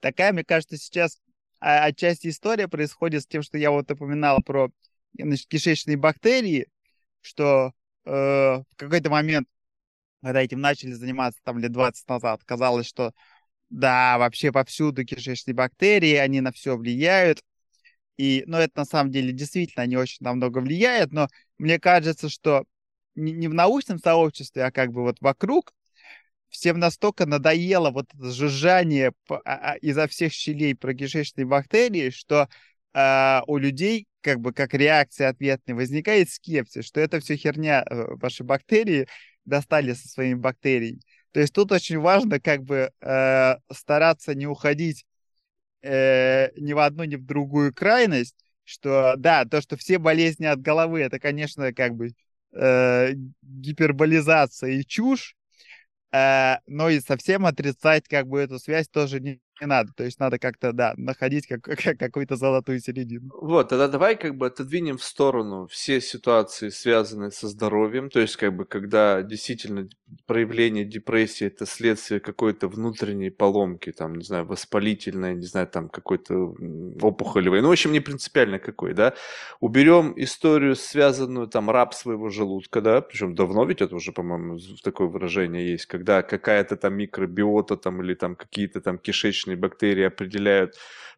Такая, 0.00 0.32
мне 0.32 0.44
кажется, 0.44 0.76
сейчас 0.76 1.18
а, 1.58 1.86
отчасти 1.86 2.28
история 2.28 2.68
происходит 2.68 3.22
с 3.22 3.26
тем, 3.26 3.42
что 3.42 3.58
я 3.58 3.70
вот 3.70 3.90
упоминал 3.90 4.42
про 4.42 4.70
значит, 5.18 5.48
кишечные 5.48 5.96
бактерии, 5.96 6.68
что 7.22 7.72
э, 8.06 8.10
в 8.10 8.76
какой-то 8.76 9.10
момент, 9.10 9.48
когда 10.22 10.42
этим 10.42 10.60
начали 10.60 10.92
заниматься 10.92 11.40
там 11.44 11.58
лет 11.58 11.72
20 11.72 12.08
назад, 12.08 12.42
казалось, 12.44 12.86
что 12.86 13.12
да, 13.70 14.18
вообще 14.18 14.52
повсюду 14.52 15.04
кишечные 15.04 15.54
бактерии, 15.54 16.14
они 16.14 16.40
на 16.40 16.52
все 16.52 16.76
влияют. 16.76 17.42
И, 18.16 18.44
ну, 18.46 18.58
это 18.58 18.80
на 18.80 18.84
самом 18.84 19.12
деле 19.12 19.32
действительно 19.32 19.82
они 19.84 19.96
очень 19.96 20.18
на 20.20 20.32
много 20.32 20.58
влияют, 20.58 21.12
но 21.12 21.28
мне 21.58 21.78
кажется, 21.78 22.28
что 22.28 22.64
не, 23.14 23.32
не 23.32 23.48
в 23.48 23.54
научном 23.54 23.98
сообществе, 23.98 24.64
а 24.64 24.72
как 24.72 24.92
бы 24.92 25.02
вот 25.02 25.18
вокруг 25.20 25.74
всем 26.48 26.78
настолько 26.78 27.26
надоело 27.26 27.90
вот 27.90 28.06
это 28.14 28.30
жужжание 28.30 29.12
а, 29.28 29.40
а, 29.44 29.76
изо 29.76 30.06
всех 30.08 30.32
щелей 30.32 30.74
про 30.74 30.94
кишечные 30.94 31.46
бактерии, 31.46 32.10
что 32.10 32.48
а, 32.98 33.42
у 33.46 33.58
людей 33.58 34.06
как 34.22 34.40
бы 34.40 34.54
как 34.54 34.72
реакция 34.72 35.28
ответная 35.28 35.74
возникает 35.74 36.30
скепсис, 36.30 36.86
что 36.86 36.98
это 36.98 37.20
все 37.20 37.36
херня, 37.36 37.84
э, 37.84 38.14
ваши 38.14 38.42
бактерии 38.42 39.06
достали 39.44 39.92
со 39.92 40.08
своими 40.08 40.38
бактериями. 40.38 41.00
То 41.32 41.40
есть 41.40 41.52
тут 41.52 41.72
очень 41.72 41.98
важно 41.98 42.40
как 42.40 42.62
бы 42.64 42.90
э, 43.02 43.56
стараться 43.70 44.34
не 44.34 44.46
уходить 44.46 45.04
э, 45.82 46.48
ни 46.58 46.72
в 46.72 46.78
одну, 46.78 47.04
ни 47.04 47.16
в 47.16 47.26
другую 47.26 47.74
крайность, 47.74 48.34
что 48.64 49.14
да, 49.18 49.44
то, 49.44 49.60
что 49.60 49.76
все 49.76 49.98
болезни 49.98 50.46
от 50.46 50.62
головы, 50.62 51.02
это, 51.02 51.20
конечно, 51.20 51.74
как 51.74 51.94
бы 51.94 52.14
э, 52.52 53.12
гиперболизация 53.42 54.70
и 54.70 54.86
чушь, 54.86 55.36
э, 56.12 56.56
но 56.66 56.88
и 56.88 57.00
совсем 57.00 57.44
отрицать 57.44 58.08
как 58.08 58.26
бы 58.26 58.40
эту 58.40 58.58
связь 58.58 58.88
тоже 58.88 59.20
не, 59.20 59.38
не 59.60 59.66
надо. 59.66 59.92
То 59.92 60.04
есть 60.04 60.20
надо 60.20 60.38
как-то, 60.38 60.72
да, 60.72 60.94
находить 60.96 61.46
как, 61.46 61.62
как, 61.84 61.98
какую-то 61.98 62.36
золотую 62.36 62.80
середину. 62.80 63.30
Вот, 63.40 63.68
тогда 63.68 63.88
давай 63.88 64.16
как 64.16 64.36
бы 64.36 64.46
отодвинем 64.46 64.98
в 64.98 65.04
сторону 65.04 65.66
все 65.66 66.00
ситуации, 66.00 66.68
связанные 66.68 67.30
со 67.30 67.48
здоровьем. 67.48 68.10
То 68.10 68.20
есть 68.20 68.36
как 68.36 68.54
бы 68.54 68.64
когда 68.64 69.22
действительно 69.22 69.88
проявление 70.26 70.84
депрессии 70.84 71.46
это 71.46 71.66
следствие 71.66 72.20
какой-то 72.20 72.68
внутренней 72.68 73.30
поломки, 73.30 73.92
там, 73.92 74.14
не 74.14 74.24
знаю, 74.24 74.44
воспалительной, 74.46 75.34
не 75.34 75.46
знаю, 75.46 75.66
там 75.66 75.88
какой-то 75.88 76.54
опухолевой. 77.00 77.60
Ну, 77.60 77.68
в 77.68 77.72
общем, 77.72 77.92
не 77.92 78.00
принципиально 78.00 78.58
какой, 78.58 78.94
да. 78.94 79.14
Уберем 79.60 80.12
историю, 80.16 80.76
связанную 80.76 81.48
там 81.48 81.70
раб 81.70 81.94
своего 81.94 82.28
желудка, 82.28 82.80
да, 82.80 83.00
причем 83.00 83.34
давно 83.34 83.64
ведь 83.64 83.82
это 83.82 83.94
уже, 83.96 84.12
по-моему, 84.12 84.58
такое 84.82 85.08
выражение 85.08 85.70
есть, 85.70 85.86
когда 85.86 86.22
какая-то 86.22 86.76
там 86.76 86.94
микробиота 86.94 87.76
там 87.76 88.02
или 88.02 88.14
там 88.14 88.36
какие-то 88.36 88.80
там 88.80 88.98
кишечные 88.98 89.45
различные 89.46 89.56
бактерии 89.56 90.04
определяют 90.04 90.74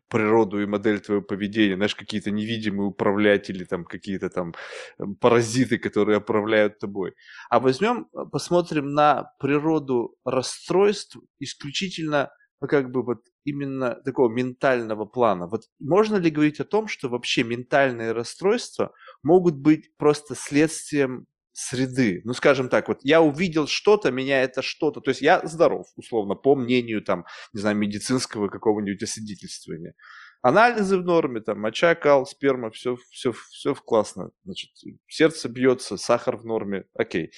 природу 0.08 0.62
и 0.62 0.66
модель 0.66 1.00
твоего 1.00 1.22
поведения, 1.22 1.74
знаешь, 1.74 1.94
какие-то 1.94 2.30
невидимые 2.30 2.88
управлятели, 2.88 3.64
там 3.64 3.84
какие-то 3.84 4.30
там 4.30 4.54
э, 4.98 5.04
паразиты, 5.20 5.78
которые 5.78 6.18
управляют 6.18 6.78
тобой. 6.78 7.14
А 7.50 7.58
возьмем, 7.60 8.06
э, 8.14 8.24
посмотрим 8.32 8.94
на 8.94 9.32
природу 9.38 10.14
расстройств 10.24 11.18
исключительно 11.40 12.30
ну, 12.60 12.68
как 12.68 12.90
бы 12.90 13.02
вот 13.02 13.18
именно 13.44 13.94
такого 14.04 14.32
ментального 14.32 15.06
плана. 15.06 15.46
Вот 15.46 15.62
можно 15.80 16.16
ли 16.16 16.30
говорить 16.30 16.60
о 16.60 16.64
том, 16.64 16.88
что 16.88 17.08
вообще 17.08 17.44
ментальные 17.44 18.12
расстройства 18.12 18.90
могут 19.22 19.54
быть 19.54 19.96
просто 19.98 20.34
следствием 20.34 21.26
среды. 21.58 22.22
Ну, 22.24 22.34
скажем 22.34 22.68
так, 22.68 22.86
вот 22.86 23.00
я 23.02 23.20
увидел 23.20 23.66
что-то, 23.66 24.12
меня 24.12 24.42
это 24.42 24.62
что-то, 24.62 25.00
то 25.00 25.08
есть 25.10 25.20
я 25.20 25.40
здоров, 25.44 25.88
условно, 25.96 26.36
по 26.36 26.54
мнению, 26.54 27.02
там, 27.02 27.26
не 27.52 27.60
знаю, 27.60 27.76
медицинского 27.76 28.48
какого-нибудь 28.48 29.02
освидетельствования. 29.02 29.94
Анализы 30.40 30.96
в 30.98 31.04
норме, 31.04 31.40
там, 31.40 31.60
моча, 31.60 31.96
кал, 31.96 32.26
сперма, 32.26 32.70
все, 32.70 32.96
все, 33.10 33.32
все 33.32 33.74
классно. 33.74 34.30
Значит, 34.44 34.70
сердце 35.08 35.48
бьется, 35.48 35.96
сахар 35.96 36.36
в 36.36 36.44
норме, 36.44 36.84
окей. 36.94 37.32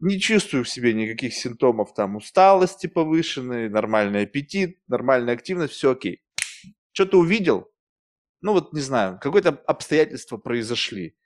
Не 0.00 0.18
чувствую 0.18 0.64
в 0.64 0.68
себе 0.68 0.92
никаких 0.92 1.32
симптомов, 1.32 1.94
там, 1.94 2.16
усталости 2.16 2.88
повышенной, 2.88 3.68
нормальный 3.68 4.22
аппетит, 4.22 4.80
нормальная 4.88 5.34
активность, 5.34 5.74
все 5.74 5.92
окей. 5.92 6.24
Что-то 6.90 7.20
увидел, 7.20 7.70
ну 8.40 8.52
вот, 8.52 8.72
не 8.72 8.80
знаю, 8.80 9.20
какое-то 9.20 9.50
обстоятельства 9.50 10.38
произошли. 10.38 11.16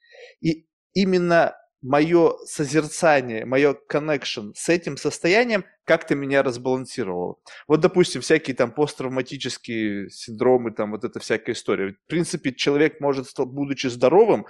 И 0.42 0.68
именно 0.92 1.54
мое 1.82 2.36
созерцание, 2.44 3.44
мое 3.44 3.76
connection 3.90 4.52
с 4.54 4.68
этим 4.68 4.96
состоянием 4.96 5.64
как-то 5.84 6.14
меня 6.14 6.42
разбалансировало. 6.42 7.36
Вот, 7.66 7.80
допустим, 7.80 8.20
всякие 8.20 8.56
там 8.56 8.72
посттравматические 8.72 10.10
синдромы, 10.10 10.72
там 10.72 10.90
вот 10.92 11.04
эта 11.04 11.20
всякая 11.20 11.52
история. 11.52 11.92
В 11.92 12.06
принципе, 12.08 12.52
человек 12.52 13.00
может, 13.00 13.28
будучи 13.38 13.86
здоровым, 13.86 14.46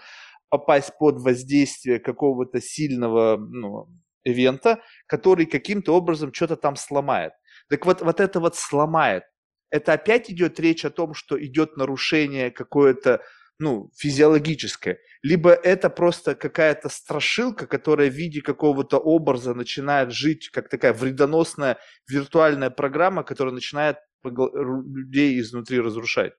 попасть 0.49 0.93
под 0.99 1.20
воздействие 1.20 2.01
какого-то 2.01 2.61
сильного 2.61 3.37
ну, 3.37 3.89
ивента, 4.24 4.83
который 5.07 5.47
каким-то 5.47 5.95
образом 5.95 6.33
что-то 6.33 6.57
там 6.57 6.76
сломает. 6.76 7.33
Так 7.68 7.85
вот, 7.85 8.01
вот 8.01 8.20
это 8.20 8.41
вот 8.41 8.57
сломает. 8.57 9.24
Это 9.70 9.93
опять 9.93 10.31
идет 10.31 10.59
речь 10.59 10.87
о 10.87 10.91
том, 10.91 11.12
что 11.12 11.43
идет 11.43 11.76
нарушение 11.76 12.51
какое-то 12.51 13.20
ну, 13.59 13.91
физиологическое, 13.97 14.99
либо 15.23 15.51
это 15.51 15.91
просто 15.91 16.35
какая-то 16.35 16.89
страшилка, 16.89 17.67
которая 17.67 18.09
в 18.09 18.15
виде 18.15 18.41
какого-то 18.41 18.99
образа 18.99 19.55
начинает 19.55 20.13
жить, 20.13 20.49
как 20.51 20.69
такая 20.69 20.93
вредоносная 20.93 21.79
виртуальная 22.09 22.71
программа, 22.71 23.25
которая 23.25 23.55
начинает 23.55 23.97
людей 24.23 25.41
изнутри 25.41 25.81
разрушать. 25.81 26.35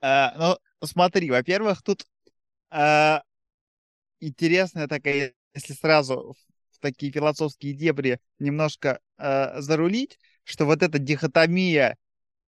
А, 0.00 0.34
ну, 0.36 0.86
смотри, 0.86 1.30
во-первых, 1.30 1.82
тут 1.82 2.06
а, 2.70 3.22
интересная 4.20 4.88
такая, 4.88 5.34
если 5.54 5.72
сразу 5.72 6.36
в 6.70 6.78
такие 6.80 7.10
философские 7.10 7.72
дебри 7.74 8.20
немножко 8.38 9.00
а, 9.16 9.60
зарулить, 9.60 10.18
что 10.44 10.66
вот 10.66 10.82
эта 10.82 10.98
дихотомия 10.98 11.96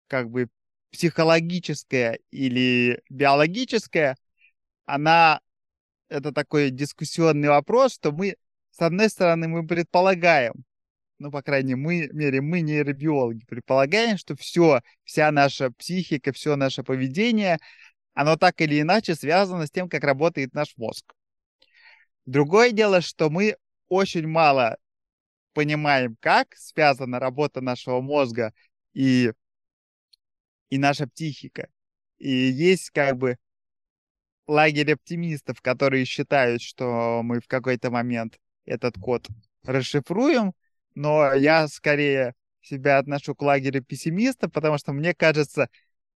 как 0.08 0.30
бы 0.30 0.50
психологическая 0.92 2.20
или 2.32 3.02
биологическая, 3.10 4.16
она 4.86 5.42
это 6.10 6.32
такой 6.32 6.70
дискуссионный 6.70 7.50
вопрос, 7.50 7.96
что 7.96 8.12
мы, 8.12 8.36
с 8.72 8.82
одной 8.82 9.10
стороны, 9.10 9.48
мы 9.48 9.66
предполагаем, 9.66 10.54
ну, 11.18 11.32
по 11.32 11.42
крайней 11.42 11.76
мере, 11.76 12.42
мы 12.42 12.62
нейробиологи, 12.62 13.46
предполагаем, 13.46 14.18
что 14.18 14.36
все, 14.36 14.82
вся 15.04 15.32
наша 15.32 15.72
психика, 15.72 16.32
все 16.32 16.56
наше 16.56 16.84
поведение, 16.84 17.60
оно 18.14 18.38
так 18.38 18.62
или 18.62 18.82
иначе 18.82 19.16
связано 19.16 19.68
с 19.68 19.72
тем, 19.72 19.90
как 19.90 20.04
работает 20.04 20.54
наш 20.54 20.76
мозг. 20.78 21.14
Другое 22.26 22.72
дело, 22.72 23.02
что 23.02 23.30
мы 23.30 23.58
очень 23.88 24.28
мало 24.28 24.78
понимаем, 25.54 26.18
как 26.20 26.56
связана 26.56 27.20
работа 27.20 27.62
нашего 27.62 28.02
мозга 28.02 28.54
и 28.94 29.32
и 30.70 30.78
наша 30.78 31.08
психика. 31.08 31.70
И 32.18 32.30
есть 32.30 32.90
как 32.92 33.18
бы 33.18 33.38
лагерь 34.48 34.94
оптимистов, 34.94 35.62
которые 35.62 36.06
считают, 36.06 36.62
что 36.62 37.22
мы 37.24 37.40
в 37.40 37.48
какой-то 37.48 37.92
момент 37.92 38.40
этот 38.66 38.96
код 38.98 39.28
расшифруем, 39.64 40.54
но 40.94 41.34
я 41.34 41.68
скорее 41.68 42.34
себя 42.62 42.98
отношу 42.98 43.36
к 43.36 43.42
лагерю 43.42 43.84
пессимистов, 43.84 44.52
потому 44.52 44.78
что 44.78 44.94
мне 44.94 45.14
кажется, 45.14 45.70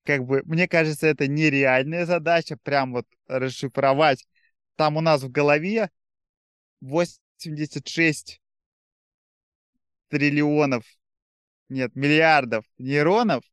как 0.04 0.26
бы, 0.26 0.42
мне 0.46 0.68
кажется, 0.68 1.08
это 1.08 1.28
нереальная 1.28 2.06
задача, 2.06 2.58
прям 2.58 2.94
вот 2.94 3.08
расшифровать. 3.28 4.26
Там 4.76 4.98
у 4.98 5.02
нас 5.02 5.22
в 5.24 5.30
голове 5.30 5.90
86 6.82 8.42
триллионов, 10.08 10.84
нет, 11.68 11.96
миллиардов 11.96 12.66
нейронов, 12.78 13.44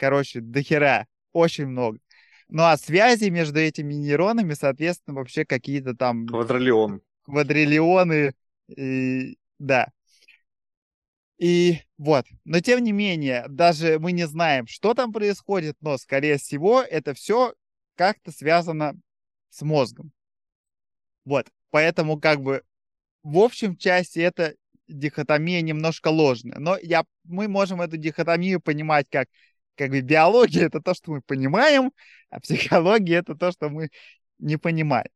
короче, 0.00 0.40
дохера, 0.40 1.06
очень 1.32 1.66
много. 1.66 1.98
Ну 2.48 2.64
а 2.64 2.76
связи 2.76 3.28
между 3.28 3.60
этими 3.60 3.92
нейронами, 3.92 4.54
соответственно, 4.54 5.16
вообще 5.16 5.44
какие-то 5.44 5.94
там... 5.94 6.26
Квадриллион. 6.26 7.02
Квадриллионы, 7.22 8.32
и... 8.68 9.36
да. 9.58 9.88
И 11.38 11.80
вот, 11.96 12.26
но 12.44 12.60
тем 12.60 12.82
не 12.82 12.92
менее, 12.92 13.46
даже 13.48 13.98
мы 13.98 14.12
не 14.12 14.26
знаем, 14.26 14.66
что 14.66 14.94
там 14.94 15.12
происходит, 15.12 15.76
но, 15.80 15.96
скорее 15.96 16.38
всего, 16.38 16.82
это 16.82 17.14
все 17.14 17.54
как-то 17.94 18.32
связано 18.32 18.94
с 19.50 19.62
мозгом. 19.62 20.12
Вот, 21.24 21.46
поэтому 21.70 22.18
как 22.18 22.42
бы 22.42 22.62
в 23.22 23.38
общем 23.38 23.76
части 23.76 24.18
это 24.18 24.54
дихотомия 24.88 25.60
немножко 25.60 26.08
ложная. 26.08 26.58
Но 26.58 26.76
я, 26.82 27.04
мы 27.24 27.48
можем 27.48 27.80
эту 27.80 27.96
дихотомию 27.96 28.60
понимать 28.60 29.06
как 29.10 29.28
как 29.80 29.92
бы 29.92 30.02
биология 30.02 30.66
это 30.66 30.82
то, 30.82 30.92
что 30.92 31.12
мы 31.12 31.22
понимаем, 31.22 31.90
а 32.28 32.38
психология 32.38 33.16
это 33.16 33.34
то, 33.34 33.50
что 33.50 33.70
мы 33.70 33.88
не 34.38 34.58
понимаем. 34.58 35.08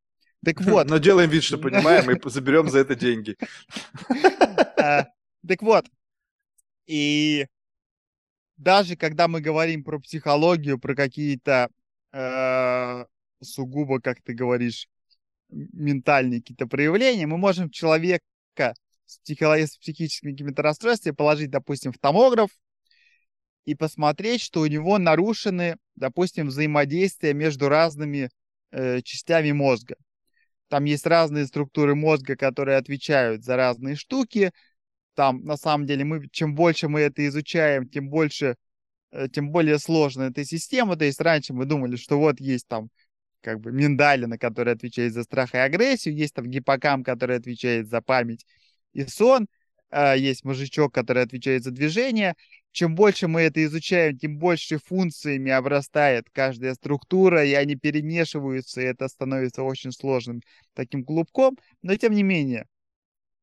Так 0.43 0.59
вот. 0.63 0.89
Но 0.89 0.97
делаем 0.97 1.29
вид, 1.29 1.45
что 1.45 1.59
понимаем, 1.69 2.11
и 2.11 2.31
заберем 2.31 2.71
за 2.71 2.79
это 2.79 2.95
деньги. 2.95 3.37
А, 4.77 5.07
так 5.47 5.63
вот. 5.63 5.87
И 6.87 7.47
даже 8.57 8.97
когда 8.97 9.29
мы 9.29 9.41
говорим 9.41 9.85
про 9.85 9.99
психологию, 9.99 10.79
про 10.79 10.95
какие-то 10.95 11.69
э, 12.13 13.05
сугубо, 13.43 14.01
как 14.01 14.21
ты 14.23 14.35
говоришь, 14.35 14.89
ментальные 15.49 16.41
какие-то 16.41 16.67
проявления, 16.67 17.27
мы 17.27 17.39
можем 17.39 17.71
человека 17.71 18.23
с, 19.07 19.21
психическими 19.79 20.33
какими-то 20.33 20.63
расстройствами 20.63 21.15
положить, 21.15 21.51
допустим, 21.51 21.93
в 21.93 21.99
томограф, 21.99 22.51
и 23.65 23.75
посмотреть, 23.75 24.43
что 24.43 24.61
у 24.61 24.67
него 24.67 24.99
нарушены, 24.99 25.77
допустим, 25.97 26.49
взаимодействия 26.49 27.35
между 27.35 27.69
разными 27.69 28.31
э, 28.71 29.01
частями 29.03 29.53
мозга. 29.53 29.97
Там 30.69 30.85
есть 30.85 31.07
разные 31.07 31.47
структуры 31.47 31.95
мозга, 31.95 32.37
которые 32.37 32.79
отвечают 32.79 33.45
за 33.45 33.57
разные 33.57 33.97
штуки. 33.97 34.53
Там, 35.15 35.45
на 35.45 35.57
самом 35.57 35.87
деле, 35.87 36.05
мы, 36.05 36.29
чем 36.31 36.55
больше 36.55 36.89
мы 36.89 37.01
это 37.01 37.27
изучаем, 37.27 37.89
тем 37.89 38.09
больше, 38.09 38.57
э, 39.13 39.29
тем 39.29 39.51
более 39.51 39.79
сложна 39.79 40.27
эта 40.29 40.45
система. 40.45 40.97
То 40.97 41.05
есть 41.05 41.21
раньше 41.21 41.55
мы 41.55 41.65
думали, 41.65 41.97
что 41.97 42.19
вот 42.19 42.41
есть 42.41 42.67
там 42.67 42.89
как 43.41 43.61
бы 43.61 43.73
миндалина, 43.73 44.39
которая 44.39 44.75
отвечает 44.75 45.13
за 45.13 45.23
страх 45.23 45.55
и 45.55 45.59
агрессию, 45.59 46.17
есть 46.17 46.35
там 46.35 46.47
гиппокам, 46.47 47.05
который 47.05 47.37
отвечает 47.37 47.89
за 47.89 48.01
память 48.01 48.47
и 48.95 49.05
сон, 49.07 49.47
есть 49.93 50.45
мозжечок, 50.45 50.93
который 50.93 51.23
отвечает 51.23 51.65
за 51.65 51.71
движение, 51.71 52.35
чем 52.75 52.97
больше 52.97 53.29
мы 53.29 53.43
это 53.43 53.65
изучаем, 53.65 54.19
тем 54.19 54.37
больше 54.37 54.79
функциями 54.79 55.53
обрастает 55.53 56.27
каждая 56.33 56.75
структура, 56.75 57.45
и 57.45 57.53
они 57.53 57.77
перемешиваются, 57.77 58.81
и 58.81 58.85
это 58.87 59.07
становится 59.07 59.63
очень 59.63 59.93
сложным 59.93 60.41
таким 60.73 61.05
клубком. 61.05 61.57
Но 61.83 61.95
тем 61.97 62.13
не 62.15 62.25
менее, 62.25 62.67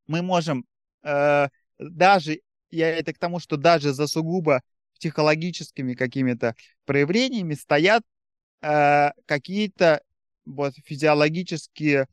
мы 0.06 0.22
можем 0.22 0.66
э, 1.04 1.48
даже, 1.80 2.42
я 2.72 2.90
это 2.90 3.14
к 3.14 3.18
тому, 3.18 3.40
что 3.40 3.56
даже 3.56 3.94
за 3.94 4.06
сугубо 4.08 4.62
психологическими 4.96 5.94
какими-то 5.94 6.54
проявлениями 6.84 7.54
стоят 7.54 8.04
э, 8.62 9.12
какие-то 9.26 10.02
вот 10.44 10.74
физиологические 10.84 12.08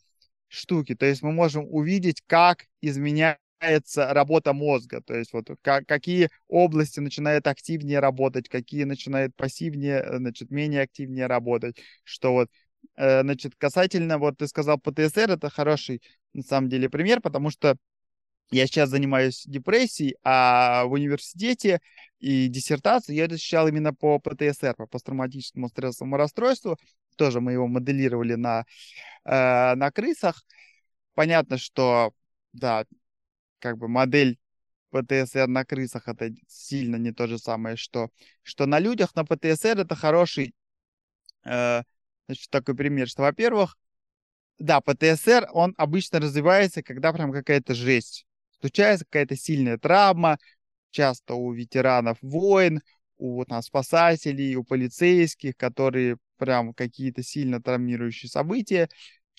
штуки. 0.46 0.94
То 0.94 1.06
есть 1.06 1.22
мы 1.22 1.32
можем 1.32 1.66
увидеть, 1.68 2.22
как 2.28 2.66
изменяется 2.80 3.42
меняется 3.60 4.12
работа 4.12 4.52
мозга, 4.52 5.00
то 5.02 5.14
есть 5.14 5.32
вот 5.32 5.48
как, 5.62 5.86
какие 5.86 6.30
области 6.48 7.00
начинают 7.00 7.46
активнее 7.46 8.00
работать, 8.00 8.48
какие 8.48 8.84
начинают 8.84 9.34
пассивнее, 9.36 10.00
э, 10.00 10.18
значит, 10.18 10.50
менее 10.50 10.82
активнее 10.82 11.26
работать, 11.26 11.76
что 12.04 12.32
вот, 12.32 12.50
э, 12.96 13.22
значит, 13.22 13.54
касательно, 13.56 14.18
вот 14.18 14.38
ты 14.38 14.46
сказал 14.46 14.78
ПТСР, 14.78 15.30
это 15.30 15.50
хороший, 15.50 16.02
на 16.32 16.42
самом 16.42 16.68
деле, 16.68 16.88
пример, 16.88 17.20
потому 17.20 17.50
что 17.50 17.76
я 18.50 18.66
сейчас 18.66 18.88
занимаюсь 18.90 19.44
депрессией, 19.46 20.16
а 20.24 20.84
в 20.84 20.92
университете 20.92 21.80
и 22.18 22.48
диссертацию 22.48 23.14
я 23.14 23.26
изучал 23.26 23.68
именно 23.68 23.92
по 23.94 24.18
ПТСР, 24.18 24.74
по 24.74 24.86
посттравматическому 24.86 25.68
стрессовому 25.68 26.16
расстройству. 26.16 26.78
Тоже 27.16 27.40
мы 27.40 27.52
его 27.52 27.66
моделировали 27.66 28.34
на, 28.34 28.64
э, 29.24 29.74
на 29.74 29.90
крысах. 29.90 30.44
Понятно, 31.14 31.58
что 31.58 32.12
да, 32.52 32.84
как 33.58 33.78
бы 33.78 33.88
модель 33.88 34.38
ПТСР 34.90 35.46
на 35.46 35.64
крысах 35.64 36.08
это 36.08 36.30
сильно 36.46 36.96
не 36.96 37.12
то 37.12 37.26
же 37.26 37.38
самое, 37.38 37.76
что, 37.76 38.10
что 38.42 38.66
на 38.66 38.78
людях, 38.78 39.10
но 39.14 39.24
ПТСР 39.24 39.78
это 39.80 39.94
хороший 39.94 40.54
э, 41.44 41.82
значит, 42.26 42.50
такой 42.50 42.74
пример, 42.74 43.08
что, 43.08 43.22
во-первых, 43.22 43.76
да, 44.58 44.80
ПТСР, 44.80 45.48
он 45.52 45.74
обычно 45.76 46.20
развивается, 46.20 46.82
когда 46.82 47.12
прям 47.12 47.32
какая-то 47.32 47.74
жесть. 47.74 48.26
Случается 48.60 49.04
какая-то 49.04 49.36
сильная 49.36 49.78
травма, 49.78 50.38
часто 50.90 51.34
у 51.34 51.52
ветеранов 51.52 52.18
войн, 52.22 52.80
у 53.18 53.44
там, 53.44 53.62
спасателей, 53.62 54.56
у 54.56 54.64
полицейских, 54.64 55.56
которые 55.56 56.16
прям 56.38 56.74
какие-то 56.74 57.22
сильно 57.22 57.62
травмирующие 57.62 58.30
события 58.30 58.88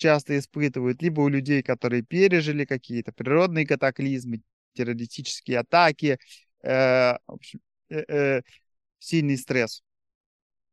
часто 0.00 0.38
испытывают, 0.38 1.02
либо 1.02 1.20
у 1.20 1.28
людей, 1.28 1.62
которые 1.62 2.02
пережили 2.02 2.64
какие-то 2.64 3.12
природные 3.12 3.66
катаклизмы, 3.66 4.40
террористические 4.72 5.60
атаки, 5.60 6.18
э, 6.62 7.16
общем, 7.26 7.60
э, 7.90 8.04
э, 8.08 8.42
сильный 8.98 9.36
стресс. 9.36 9.82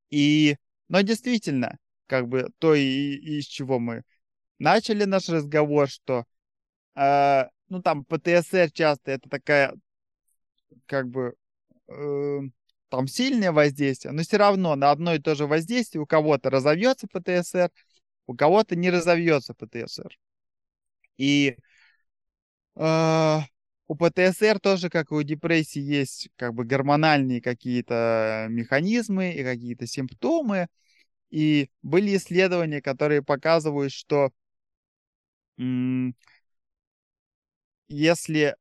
И, 0.09 0.55
но 0.87 1.01
действительно, 1.01 1.77
как 2.07 2.27
бы 2.27 2.49
то, 2.59 2.73
и, 2.73 2.81
и 2.81 3.39
из 3.39 3.45
чего 3.45 3.79
мы 3.79 4.03
начали 4.59 5.03
наш 5.03 5.27
разговор, 5.29 5.89
что, 5.89 6.23
э, 6.95 7.43
ну, 7.69 7.81
там, 7.81 8.05
ПТСР 8.05 8.71
часто 8.71 9.11
это 9.11 9.29
такая, 9.29 9.73
как 10.85 11.09
бы, 11.09 11.35
э, 11.89 12.39
там 12.89 13.07
сильное 13.07 13.51
воздействие, 13.51 14.13
но 14.13 14.23
все 14.23 14.37
равно 14.37 14.75
на 14.75 14.91
одно 14.91 15.13
и 15.15 15.19
то 15.19 15.35
же 15.35 15.45
воздействие 15.45 16.01
у 16.01 16.05
кого-то 16.05 16.49
разовьется 16.49 17.07
ПТСР, 17.07 17.69
у 18.27 18.35
кого-то 18.35 18.75
не 18.75 18.89
разовьется 18.89 19.53
ПТСР. 19.53 20.17
И 21.17 21.57
э, 22.75 23.39
у 23.87 23.95
ПТСР 23.95 24.59
тоже, 24.59 24.89
как 24.89 25.11
и 25.11 25.15
у 25.15 25.23
депрессии, 25.23 25.79
есть 25.79 26.29
как 26.35 26.53
бы 26.53 26.65
гормональные 26.65 27.41
какие-то 27.41 28.47
механизмы 28.49 29.31
и 29.31 29.43
какие-то 29.43 29.87
симптомы. 29.87 30.67
И 31.29 31.69
были 31.81 32.15
исследования, 32.17 32.81
которые 32.81 33.23
показывают, 33.23 33.91
что 33.91 34.31
если 37.87 38.55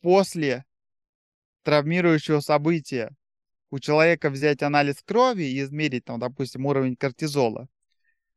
после 0.00 0.64
травмирующего 1.62 2.40
события 2.40 3.14
у 3.70 3.78
человека 3.78 4.28
взять 4.30 4.62
анализ 4.62 5.02
крови 5.02 5.44
и 5.44 5.60
измерить, 5.60 6.04
там, 6.04 6.18
допустим, 6.18 6.66
уровень 6.66 6.96
кортизола, 6.96 7.68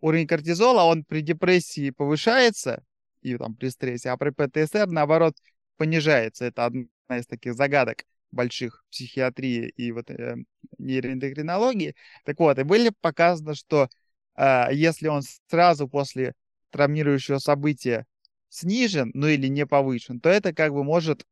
уровень 0.02 0.28
кортизола, 0.28 0.84
он 0.84 1.04
при 1.04 1.22
депрессии 1.22 1.90
повышается, 1.90 2.84
и 3.22 3.38
там 3.38 3.56
при 3.56 3.70
стрессе, 3.70 4.10
а 4.10 4.18
при 4.18 4.30
ПТСР, 4.30 4.88
наоборот, 4.88 5.36
понижается. 5.78 6.46
Это 6.46 6.66
одна 6.66 6.88
из 7.18 7.26
таких 7.26 7.56
загадок 7.56 8.04
больших 8.32 8.84
психиатрии 8.92 9.70
и 9.76 9.92
вот 9.92 10.10
э, 10.12 10.36
нейроэндокринологии. 10.78 11.96
Так 12.26 12.40
вот, 12.40 12.60
и 12.60 12.64
были 12.64 12.92
показано, 13.02 13.56
что 13.56 13.90
э, 14.36 14.68
если 14.74 15.08
он 15.08 15.22
сразу 15.50 15.88
после 15.88 16.34
травмирующего 16.72 17.40
события 17.40 18.06
снижен, 18.50 19.12
ну 19.14 19.28
или 19.28 19.48
не 19.48 19.66
повышен, 19.66 20.20
то 20.20 20.30
это 20.30 20.54
как 20.54 20.74
бы 20.74 20.84
может 20.84 21.26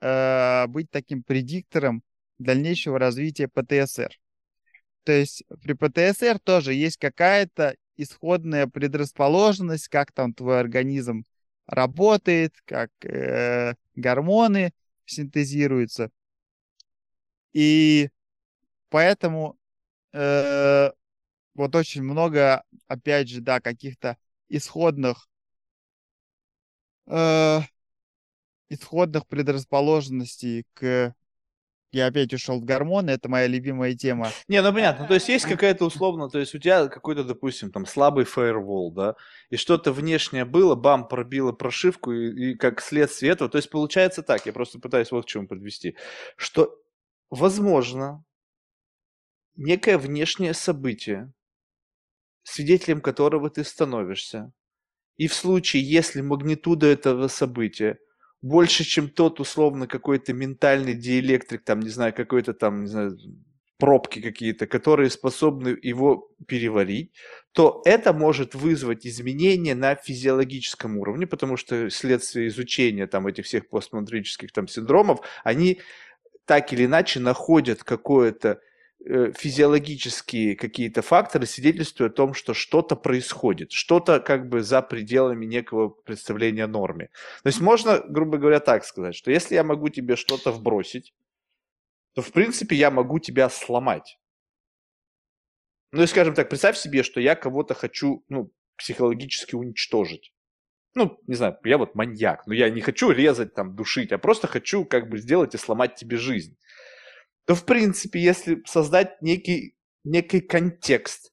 э, 0.00 0.66
быть 0.68 0.90
таким 0.90 1.22
предиктором 1.22 2.02
дальнейшего 2.38 2.98
развития 2.98 3.48
ПТСР. 3.48 4.18
То 5.04 5.12
есть 5.12 5.44
при 5.62 5.72
ПТСР 5.72 6.38
тоже 6.40 6.74
есть 6.74 6.98
какая-то 6.98 7.76
исходная 7.98 8.66
предрасположенность, 8.66 9.88
как 9.88 10.12
там 10.12 10.32
твой 10.32 10.60
организм 10.60 11.24
работает, 11.66 12.54
как 12.64 12.90
э, 13.02 13.74
гормоны 13.94 14.72
синтезируются. 15.04 16.10
И 17.52 18.08
поэтому 18.88 19.58
э, 20.12 20.90
вот 21.54 21.74
очень 21.74 22.02
много, 22.02 22.62
опять 22.86 23.28
же, 23.28 23.40
да, 23.40 23.60
каких-то 23.60 24.16
исходных 24.48 25.28
э, 27.06 27.60
исходных 28.68 29.26
предрасположенностей 29.26 30.64
к 30.74 31.14
я 31.92 32.06
опять 32.06 32.32
ушел 32.34 32.60
в 32.60 32.64
гормоны, 32.64 33.10
это 33.10 33.28
моя 33.28 33.46
любимая 33.46 33.94
тема. 33.94 34.30
Не, 34.46 34.60
ну 34.62 34.72
понятно, 34.72 35.06
то 35.06 35.14
есть 35.14 35.28
есть 35.28 35.46
какая-то 35.46 35.86
условно, 35.86 36.28
то 36.28 36.38
есть 36.38 36.54
у 36.54 36.58
тебя 36.58 36.86
какой-то, 36.88 37.24
допустим, 37.24 37.72
там 37.72 37.86
слабый 37.86 38.24
фаервол, 38.24 38.92
да, 38.92 39.14
и 39.50 39.56
что-то 39.56 39.92
внешнее 39.92 40.44
было, 40.44 40.74
бам, 40.74 41.08
пробило 41.08 41.52
прошивку, 41.52 42.12
и, 42.12 42.50
и 42.50 42.54
как 42.54 42.80
следствие 42.80 43.32
этого, 43.32 43.50
то 43.50 43.56
есть 43.56 43.70
получается 43.70 44.22
так, 44.22 44.44
я 44.46 44.52
просто 44.52 44.78
пытаюсь 44.78 45.10
вот 45.10 45.24
к 45.24 45.28
чему 45.28 45.48
подвести, 45.48 45.96
что, 46.36 46.76
возможно, 47.30 48.24
некое 49.56 49.98
внешнее 49.98 50.54
событие, 50.54 51.32
свидетелем 52.42 53.00
которого 53.00 53.48
ты 53.50 53.64
становишься, 53.64 54.52
и 55.16 55.26
в 55.26 55.34
случае, 55.34 55.82
если 55.82 56.20
магнитуда 56.20 56.86
этого 56.86 57.28
события 57.28 57.98
больше, 58.42 58.84
чем 58.84 59.08
тот 59.08 59.40
условно 59.40 59.86
какой-то 59.86 60.32
ментальный 60.32 60.94
диэлектрик, 60.94 61.64
там, 61.64 61.80
не 61.80 61.88
знаю, 61.90 62.14
какой-то 62.14 62.54
там, 62.54 62.82
не 62.84 62.88
знаю, 62.88 63.18
пробки 63.78 64.20
какие-то, 64.20 64.66
которые 64.66 65.08
способны 65.08 65.78
его 65.82 66.30
переварить, 66.46 67.12
то 67.52 67.80
это 67.84 68.12
может 68.12 68.54
вызвать 68.54 69.06
изменения 69.06 69.74
на 69.74 69.94
физиологическом 69.94 70.98
уровне, 70.98 71.26
потому 71.26 71.56
что 71.56 71.88
следствие 71.88 72.48
изучения 72.48 73.06
там 73.06 73.26
этих 73.28 73.46
всех 73.46 73.68
постмандрических 73.68 74.52
там 74.52 74.66
синдромов, 74.66 75.20
они 75.44 75.80
так 76.44 76.72
или 76.72 76.86
иначе 76.86 77.20
находят 77.20 77.84
какое-то 77.84 78.60
физиологические 79.04 80.56
какие-то 80.56 81.02
факторы 81.02 81.46
свидетельствуют 81.46 82.14
о 82.14 82.16
том, 82.16 82.34
что 82.34 82.52
что-то 82.52 82.96
происходит, 82.96 83.72
что-то 83.72 84.20
как 84.20 84.48
бы 84.48 84.62
за 84.62 84.82
пределами 84.82 85.46
некого 85.46 85.88
представления 85.88 86.64
о 86.64 86.68
норме. 86.68 87.10
То 87.42 87.48
есть 87.48 87.60
можно, 87.60 88.00
грубо 88.00 88.38
говоря, 88.38 88.60
так 88.60 88.84
сказать, 88.84 89.14
что 89.14 89.30
если 89.30 89.54
я 89.54 89.62
могу 89.62 89.88
тебе 89.88 90.16
что-то 90.16 90.50
вбросить, 90.50 91.14
то 92.14 92.22
в 92.22 92.32
принципе 92.32 92.74
я 92.74 92.90
могу 92.90 93.20
тебя 93.20 93.48
сломать. 93.48 94.18
Ну 95.92 96.02
и 96.02 96.06
скажем 96.06 96.34
так, 96.34 96.48
представь 96.48 96.76
себе, 96.76 97.02
что 97.02 97.20
я 97.20 97.34
кого-то 97.34 97.74
хочу 97.74 98.24
ну, 98.28 98.52
психологически 98.76 99.54
уничтожить. 99.54 100.34
Ну, 100.94 101.18
не 101.26 101.34
знаю, 101.34 101.56
я 101.64 101.78
вот 101.78 101.94
маньяк, 101.94 102.46
но 102.46 102.54
я 102.54 102.68
не 102.68 102.80
хочу 102.80 103.10
резать, 103.10 103.54
там, 103.54 103.76
душить, 103.76 104.10
а 104.10 104.18
просто 104.18 104.48
хочу 104.48 104.84
как 104.84 105.08
бы 105.08 105.18
сделать 105.18 105.54
и 105.54 105.58
сломать 105.58 105.94
тебе 105.94 106.16
жизнь 106.16 106.58
то, 107.48 107.54
в 107.54 107.64
принципе, 107.64 108.20
если 108.20 108.62
создать 108.66 109.22
некий, 109.22 109.74
некий 110.04 110.40
контекст, 110.42 111.32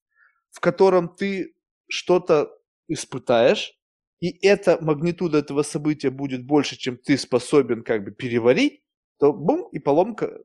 в 0.49 0.61
котором 0.61 1.13
ты 1.13 1.55
что-то 1.89 2.57
испытаешь, 2.87 3.73
и 4.21 4.29
эта 4.47 4.77
магнитуда 4.81 5.39
этого 5.39 5.61
события 5.61 6.09
будет 6.11 6.45
больше, 6.45 6.77
чем 6.77 6.97
ты 6.97 7.17
способен 7.17 7.83
как 7.83 8.05
бы 8.05 8.11
переварить, 8.11 8.81
то 9.19 9.33
бум, 9.33 9.67
и 9.73 9.79
поломка 9.79 10.39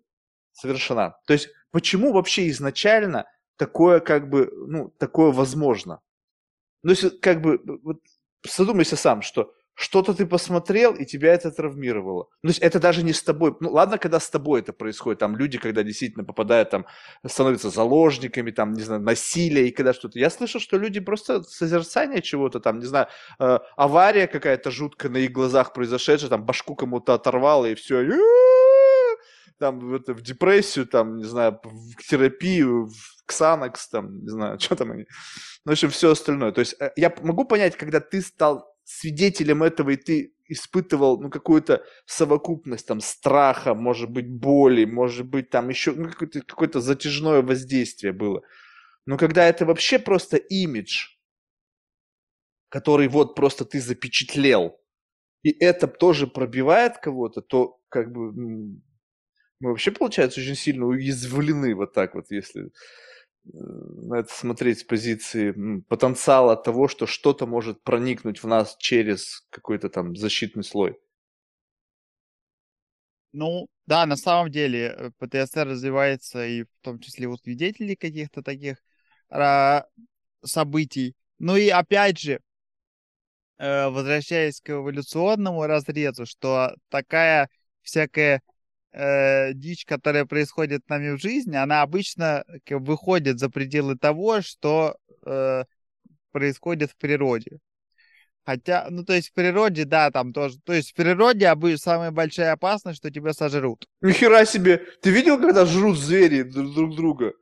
совершена. 0.51 1.17
То 1.29 1.35
есть, 1.35 1.51
почему 1.71 2.13
вообще 2.13 2.49
изначально 2.49 3.27
такое 3.57 4.01
как 4.01 4.29
бы, 4.29 4.51
ну, 4.67 4.89
такое 4.99 5.31
возможно? 5.31 6.01
Ну, 6.83 6.91
если 6.91 7.11
как 7.11 7.43
бы, 7.43 7.61
вот 7.85 8.01
задумайся 8.45 8.97
сам, 8.97 9.23
что 9.23 9.55
что-то 9.81 10.13
ты 10.13 10.27
посмотрел, 10.27 10.95
и 10.95 11.07
тебя 11.07 11.33
это 11.33 11.51
травмировало. 11.51 12.25
То 12.43 12.49
есть 12.49 12.59
это 12.59 12.79
даже 12.79 13.03
не 13.03 13.15
с 13.15 13.23
тобой. 13.23 13.55
Ну, 13.61 13.71
ладно, 13.73 13.97
когда 13.97 14.21
с 14.21 14.29
тобой 14.29 14.61
это 14.61 14.75
происходит, 14.75 15.21
там 15.21 15.37
люди, 15.37 15.57
когда 15.57 15.83
действительно 15.83 16.23
попадают, 16.23 16.69
там, 16.69 16.85
становятся 17.27 17.71
заложниками, 17.71 18.51
там, 18.51 18.75
не 18.75 18.83
знаю, 18.83 19.01
насилие 19.01 19.69
и 19.69 19.71
когда 19.71 19.95
что-то. 19.95 20.19
Я 20.19 20.29
слышал, 20.29 20.61
что 20.61 20.77
люди 20.77 21.01
просто 21.01 21.43
созерцание 21.45 22.21
чего-то, 22.21 22.61
там, 22.61 22.79
не 22.79 22.85
знаю, 22.85 23.07
э, 23.39 23.59
авария 23.77 24.27
какая-то 24.27 24.71
жуткая 24.71 25.11
на 25.11 25.17
их 25.17 25.33
глазах 25.33 25.73
произошедшая, 25.73 26.29
там, 26.29 26.45
башку 26.45 26.75
кому-то 26.75 27.15
оторвало, 27.15 27.65
и 27.65 27.75
все, 27.75 28.03
там, 29.59 29.81
в, 29.81 29.95
это, 29.95 30.13
в 30.13 30.21
депрессию, 30.21 30.87
там, 30.87 31.17
не 31.17 31.25
знаю, 31.25 31.59
в 31.63 32.07
терапию, 32.07 32.89
в 32.89 33.25
ксанакс, 33.25 33.89
там, 33.89 34.21
не 34.21 34.29
знаю, 34.29 34.61
что 34.61 34.77
там 34.77 34.93
они. 34.93 35.07
Ну, 35.65 35.71
в 35.71 35.73
общем, 35.73 35.89
все 35.89 36.11
остальное. 36.11 36.53
То 36.53 36.61
есть 36.61 36.77
э, 36.81 36.91
я 36.97 37.15
могу 37.23 37.47
понять, 37.47 37.77
когда 37.77 38.01
ты 38.01 38.21
стал 38.21 38.70
свидетелем 38.85 39.63
этого, 39.63 39.91
и 39.91 39.97
ты 39.97 40.35
испытывал 40.49 41.21
ну, 41.21 41.31
какую-то 41.31 41.85
совокупность 42.07 42.87
там 42.87 43.01
страха, 43.01 43.75
может 43.75 44.11
быть, 44.11 44.29
боли, 44.29 44.85
может 44.85 45.27
быть, 45.27 45.49
там 45.51 45.69
еще 45.69 45.93
ну, 45.93 46.09
какое-то, 46.09 46.43
какое-то 46.43 46.81
затяжное 46.81 47.43
воздействие 47.43 48.13
было. 48.13 48.43
Но 49.07 49.17
когда 49.17 49.47
это 49.47 49.65
вообще 49.65 49.99
просто 49.99 50.37
имидж, 50.37 51.07
который 52.69 53.09
вот 53.09 53.35
просто 53.35 53.65
ты 53.65 53.81
запечатлел, 53.81 54.81
и 55.43 55.51
это 55.51 55.87
тоже 55.87 56.27
пробивает 56.27 56.99
кого-то, 56.99 57.41
то 57.41 57.81
как 57.89 58.13
бы 58.13 58.33
мы 58.33 59.71
вообще, 59.71 59.91
получается, 59.91 60.41
очень 60.41 60.57
сильно 60.57 60.87
уязвлены 60.87 61.75
вот 61.75 61.93
так 61.93 62.15
вот, 62.15 62.31
если 62.31 62.71
на 63.45 64.17
это 64.17 64.33
смотреть 64.33 64.81
с 64.81 64.85
позиции 64.85 65.81
потенциала 65.89 66.57
того, 66.57 66.89
что 66.89 67.07
что-то 67.07 67.47
может 67.47 67.83
проникнуть 67.83 68.43
в 68.43 68.47
нас 68.47 68.77
через 68.79 69.47
какой-то 69.51 69.89
там 69.89 70.15
защитный 70.17 70.65
слой. 70.65 70.99
Ну, 73.33 73.69
да, 73.87 74.07
на 74.07 74.17
самом 74.17 74.51
деле 74.51 74.89
э, 74.89 75.11
ПТСР 75.19 75.69
развивается 75.69 76.45
и 76.45 76.65
в 76.65 76.69
том 76.83 76.99
числе 76.99 77.29
у 77.29 77.37
свидетелей 77.37 77.95
каких-то 77.95 78.43
таких 78.43 78.79
а, 79.29 79.87
событий. 80.45 81.15
Ну 81.39 81.57
и 81.57 81.69
опять 81.69 82.19
же, 82.19 82.41
э, 83.59 83.89
возвращаясь 83.89 84.61
к 84.61 84.71
эволюционному 84.71 85.65
разрезу, 85.67 86.27
что 86.27 86.75
такая 86.89 87.49
всякая 87.83 88.43
э, 88.93 89.53
дичь, 89.55 89.85
которая 89.85 90.25
происходит 90.25 90.83
с 90.85 90.89
нами 90.89 91.17
в 91.17 91.21
жизни, 91.21 91.57
она 91.57 91.83
обычно 91.83 92.45
как, 92.67 92.81
выходит 92.81 93.39
за 93.39 93.51
пределы 93.51 93.97
того, 93.97 94.41
что 94.43 94.97
э, 95.27 95.65
происходит 96.33 96.91
в 96.91 96.97
природе. 96.97 97.59
Хотя, 98.45 98.87
ну, 98.91 99.05
то 99.05 99.13
есть 99.13 99.29
в 99.29 99.33
природе, 99.35 99.85
да, 99.85 100.11
там 100.11 100.33
тоже. 100.33 100.59
То 100.65 100.73
есть 100.73 100.91
в 100.91 100.95
природе 100.95 101.55
самая 101.77 102.11
большая 102.11 102.53
опасность, 102.53 102.99
что 102.99 103.11
тебя 103.11 103.33
сожрут. 103.33 103.87
Нихера 104.01 104.45
себе! 104.45 104.79
Ты 105.03 105.11
видел, 105.11 105.39
когда 105.39 105.67
жрут 105.67 105.99
звери 105.99 106.43
друг 106.43 106.97
друга? 106.97 107.33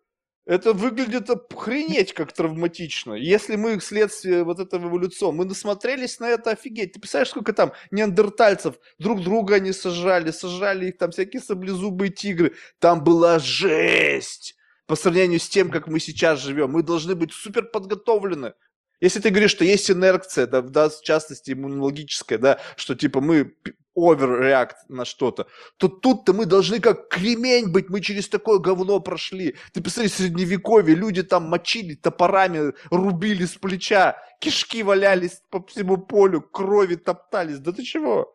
Это 0.48 0.72
выглядит 0.72 1.28
охренеть 1.28 2.14
как 2.14 2.32
травматично. 2.32 3.12
Если 3.12 3.56
мы 3.56 3.78
следствие 3.80 4.44
вот 4.44 4.58
этого 4.58 4.88
эволюциона, 4.88 5.36
мы 5.36 5.44
насмотрелись 5.44 6.20
на 6.20 6.30
это, 6.30 6.52
офигеть. 6.52 6.94
Ты 6.94 7.00
представляешь, 7.00 7.28
сколько 7.28 7.52
там 7.52 7.72
неандертальцев 7.90 8.76
друг 8.98 9.22
друга 9.22 9.56
они 9.56 9.74
сажали, 9.74 10.30
сажали 10.30 10.86
их 10.86 10.96
там 10.96 11.10
всякие 11.10 11.42
саблезубые 11.42 12.10
тигры. 12.10 12.54
Там 12.78 13.04
была 13.04 13.38
жесть 13.38 14.56
по 14.86 14.96
сравнению 14.96 15.38
с 15.38 15.50
тем, 15.50 15.70
как 15.70 15.86
мы 15.86 16.00
сейчас 16.00 16.40
живем. 16.40 16.70
Мы 16.70 16.82
должны 16.82 17.14
быть 17.14 17.34
супер 17.34 17.64
подготовлены. 17.64 18.54
Если 19.00 19.20
ты 19.20 19.30
говоришь, 19.30 19.52
что 19.52 19.64
есть 19.64 19.90
инерция, 19.90 20.46
да, 20.46 20.60
в 20.60 21.02
частности 21.02 21.52
иммунологическая, 21.52 22.38
да, 22.38 22.58
что 22.76 22.94
типа 22.96 23.20
мы 23.20 23.54
overreact 23.96 24.76
на 24.88 25.04
что-то, 25.04 25.46
то 25.76 25.88
тут-то 25.88 26.32
мы 26.32 26.46
должны 26.46 26.80
как 26.80 27.08
кремень 27.08 27.70
быть, 27.70 27.88
мы 27.90 28.00
через 28.00 28.28
такое 28.28 28.58
говно 28.58 29.00
прошли. 29.00 29.56
Ты 29.72 29.82
посмотри, 29.82 30.08
средневековье, 30.08 30.94
люди 30.94 31.22
там 31.22 31.48
мочили 31.48 31.94
топорами, 31.94 32.72
рубили 32.90 33.44
с 33.44 33.54
плеча, 33.54 34.16
кишки 34.40 34.82
валялись 34.82 35.42
по 35.50 35.64
всему 35.64 35.98
полю, 35.98 36.40
крови 36.42 36.96
топтались. 36.96 37.58
Да 37.58 37.72
ты 37.72 37.82
чего? 37.82 38.34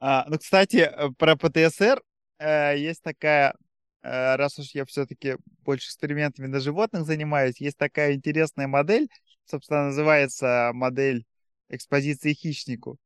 А, 0.00 0.24
ну, 0.28 0.38
кстати, 0.38 0.78
э, 0.78 1.10
про 1.16 1.36
ПТСР 1.36 2.02
э, 2.38 2.76
есть 2.76 3.02
такая 3.02 3.54
раз 4.02 4.58
уж 4.58 4.70
я 4.74 4.84
все-таки 4.84 5.36
больше 5.60 5.86
экспериментами 5.86 6.46
на 6.46 6.60
животных 6.60 7.04
занимаюсь, 7.04 7.60
есть 7.60 7.76
такая 7.76 8.14
интересная 8.14 8.66
модель, 8.66 9.08
собственно, 9.44 9.86
называется 9.86 10.70
модель 10.74 11.24
экспозиции 11.68 12.32
хищнику. 12.32 12.98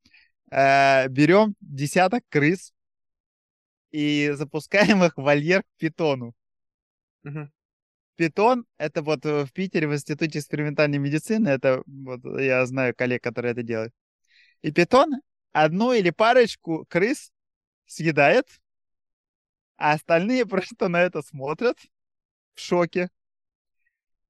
Э, 0.51 1.09
берем 1.09 1.55
десяток 1.61 2.23
крыс 2.29 2.73
и 3.91 4.31
запускаем 4.35 5.05
их 5.05 5.17
в 5.17 5.23
вольер 5.23 5.63
к 5.63 5.67
питону. 5.79 6.35
Угу. 7.25 7.51
Питон— 8.17 8.65
это 8.79 9.03
вот 9.03 9.25
в 9.25 9.49
Питере 9.53 9.89
в 9.89 9.95
Институте 9.95 10.39
экспериментальной 10.39 10.99
медицины, 10.99 11.49
это 11.49 11.83
вот 11.87 12.21
я 12.41 12.65
знаю 12.67 12.95
коллег, 12.95 13.23
которые 13.23 13.53
это 13.53 13.63
делают. 13.63 13.93
И 14.63 14.73
питон 14.73 15.21
одну 15.53 15.93
или 15.93 16.11
парочку 16.11 16.87
крыс 16.89 17.31
съедает, 17.85 18.47
а 19.77 19.93
остальные 19.93 20.47
просто 20.47 20.89
на 20.89 21.03
это 21.03 21.23
смотрят 21.23 21.79
в 22.55 22.61
шоке. 22.61 23.09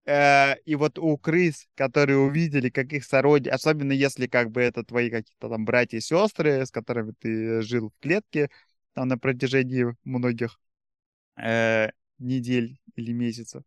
Э, 0.05 0.55
и 0.65 0.77
вот 0.77 0.99
у 0.99 1.19
крыс, 1.19 1.69
которые 1.75 2.19
увидели, 2.19 2.71
как 2.71 2.93
их 2.93 3.05
сородичи, 3.05 3.51
особенно 3.51 3.93
если 3.93 4.27
как 4.27 4.51
бы 4.51 4.63
это 4.63 4.85
твои 4.85 5.11
какие-то 5.11 5.49
там 5.49 5.65
братья 5.65 5.99
и 5.99 6.01
сестры, 6.01 6.65
с 6.65 6.71
которыми 6.71 7.13
ты 7.19 7.63
жил 7.63 7.91
в 7.91 8.01
клетке 8.01 8.51
там 8.95 9.09
на 9.09 9.19
протяжении 9.19 9.87
многих 10.05 10.61
э, 11.37 11.91
недель 12.19 12.79
или 12.95 13.13
месяцев. 13.13 13.63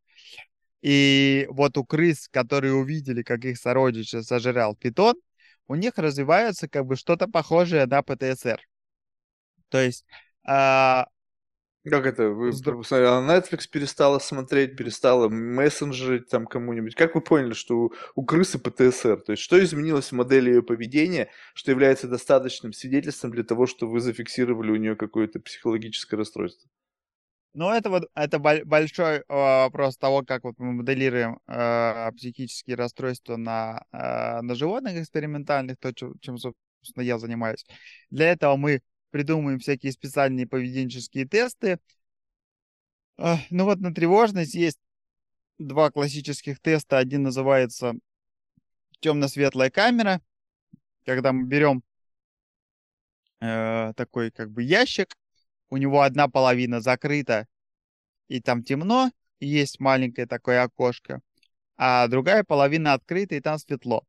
И 0.82 1.46
вот 1.50 1.78
у 1.78 1.86
крыс, 1.86 2.30
которые 2.30 2.74
увидели, 2.74 3.24
как 3.24 3.46
их 3.46 3.58
сородича 3.58 4.24
сожрал 4.24 4.76
питон, 4.76 5.16
у 5.68 5.76
них 5.76 5.98
развивается 5.98 6.68
как 6.70 6.86
бы 6.86 6.96
что-то 6.96 7.28
похожее 7.28 7.86
на 7.86 8.02
ПТСР. 8.02 8.62
То 9.70 9.82
есть 9.82 10.06
э, 10.48 11.04
как 11.90 12.06
это? 12.06 12.30
Вы 12.30 12.52
посмотрели, 12.52 13.08
а 13.08 13.22
Netflix 13.22 13.68
перестала 13.72 14.20
смотреть, 14.20 14.76
перестала 14.76 15.30
мессенджерить 15.30 16.30
там 16.30 16.46
кому-нибудь. 16.46 16.96
Как 16.96 17.16
вы 17.16 17.22
поняли, 17.22 17.54
что 17.54 17.76
у, 17.76 17.94
у 18.16 18.26
крысы 18.26 18.60
ПТСР? 18.60 19.22
То 19.22 19.32
есть 19.34 19.44
что 19.44 19.62
изменилось 19.64 20.12
в 20.12 20.16
модели 20.16 20.50
ее 20.50 20.64
поведения, 20.64 21.30
что 21.54 21.72
является 21.72 22.08
достаточным 22.08 22.74
свидетельством 22.74 23.32
для 23.32 23.44
того, 23.44 23.68
что 23.68 23.88
вы 23.88 24.00
зафиксировали 24.00 24.72
у 24.72 24.76
нее 24.76 24.96
какое-то 24.96 25.40
психологическое 25.40 26.18
расстройство? 26.18 26.70
Ну, 27.54 27.72
это 27.72 27.90
вот 27.90 28.04
это 28.14 28.38
большой 28.40 29.18
э, 29.18 29.24
вопрос 29.28 29.98
того, 29.98 30.24
как 30.24 30.44
вот 30.44 30.56
мы 30.60 30.72
моделируем 30.74 31.40
э, 31.48 32.12
психические 32.16 32.76
расстройства 32.76 33.38
на, 33.38 33.84
э, 33.92 34.42
на 34.42 34.54
животных 34.54 34.98
экспериментальных, 34.98 35.78
то, 35.80 35.92
чем, 35.94 36.38
собственно, 36.38 37.04
я 37.04 37.18
занимаюсь. 37.18 37.66
Для 38.12 38.32
этого 38.32 38.56
мы 38.56 38.82
придумываем 39.12 39.60
всякие 39.60 39.91
специальные 39.91 40.47
поведенческие 40.47 41.26
тесты. 41.26 41.80
Ну 43.18 43.66
вот 43.66 43.80
на 43.80 43.93
тревожность 43.93 44.53
есть 44.53 44.80
два 45.57 45.91
классических 45.91 46.60
теста. 46.60 46.97
Один 46.97 47.24
называется 47.24 47.93
темно-светлая 49.01 49.70
камера, 49.70 50.22
когда 51.05 51.34
мы 51.34 51.45
берем 51.45 51.84
э, 53.41 53.93
такой 53.95 54.32
как 54.32 54.51
бы 54.51 54.64
ящик, 54.64 55.18
у 55.70 55.78
него 55.78 56.01
одна 56.01 56.28
половина 56.28 56.82
закрыта, 56.82 57.47
и 58.28 58.41
там 58.41 58.64
темно, 58.64 59.12
и 59.39 59.47
есть 59.47 59.80
маленькое 59.80 60.28
такое 60.28 60.64
окошко, 60.64 61.22
а 61.78 62.07
другая 62.07 62.43
половина 62.43 62.93
открыта, 62.93 63.36
и 63.36 63.41
там 63.41 63.57
светло. 63.57 64.05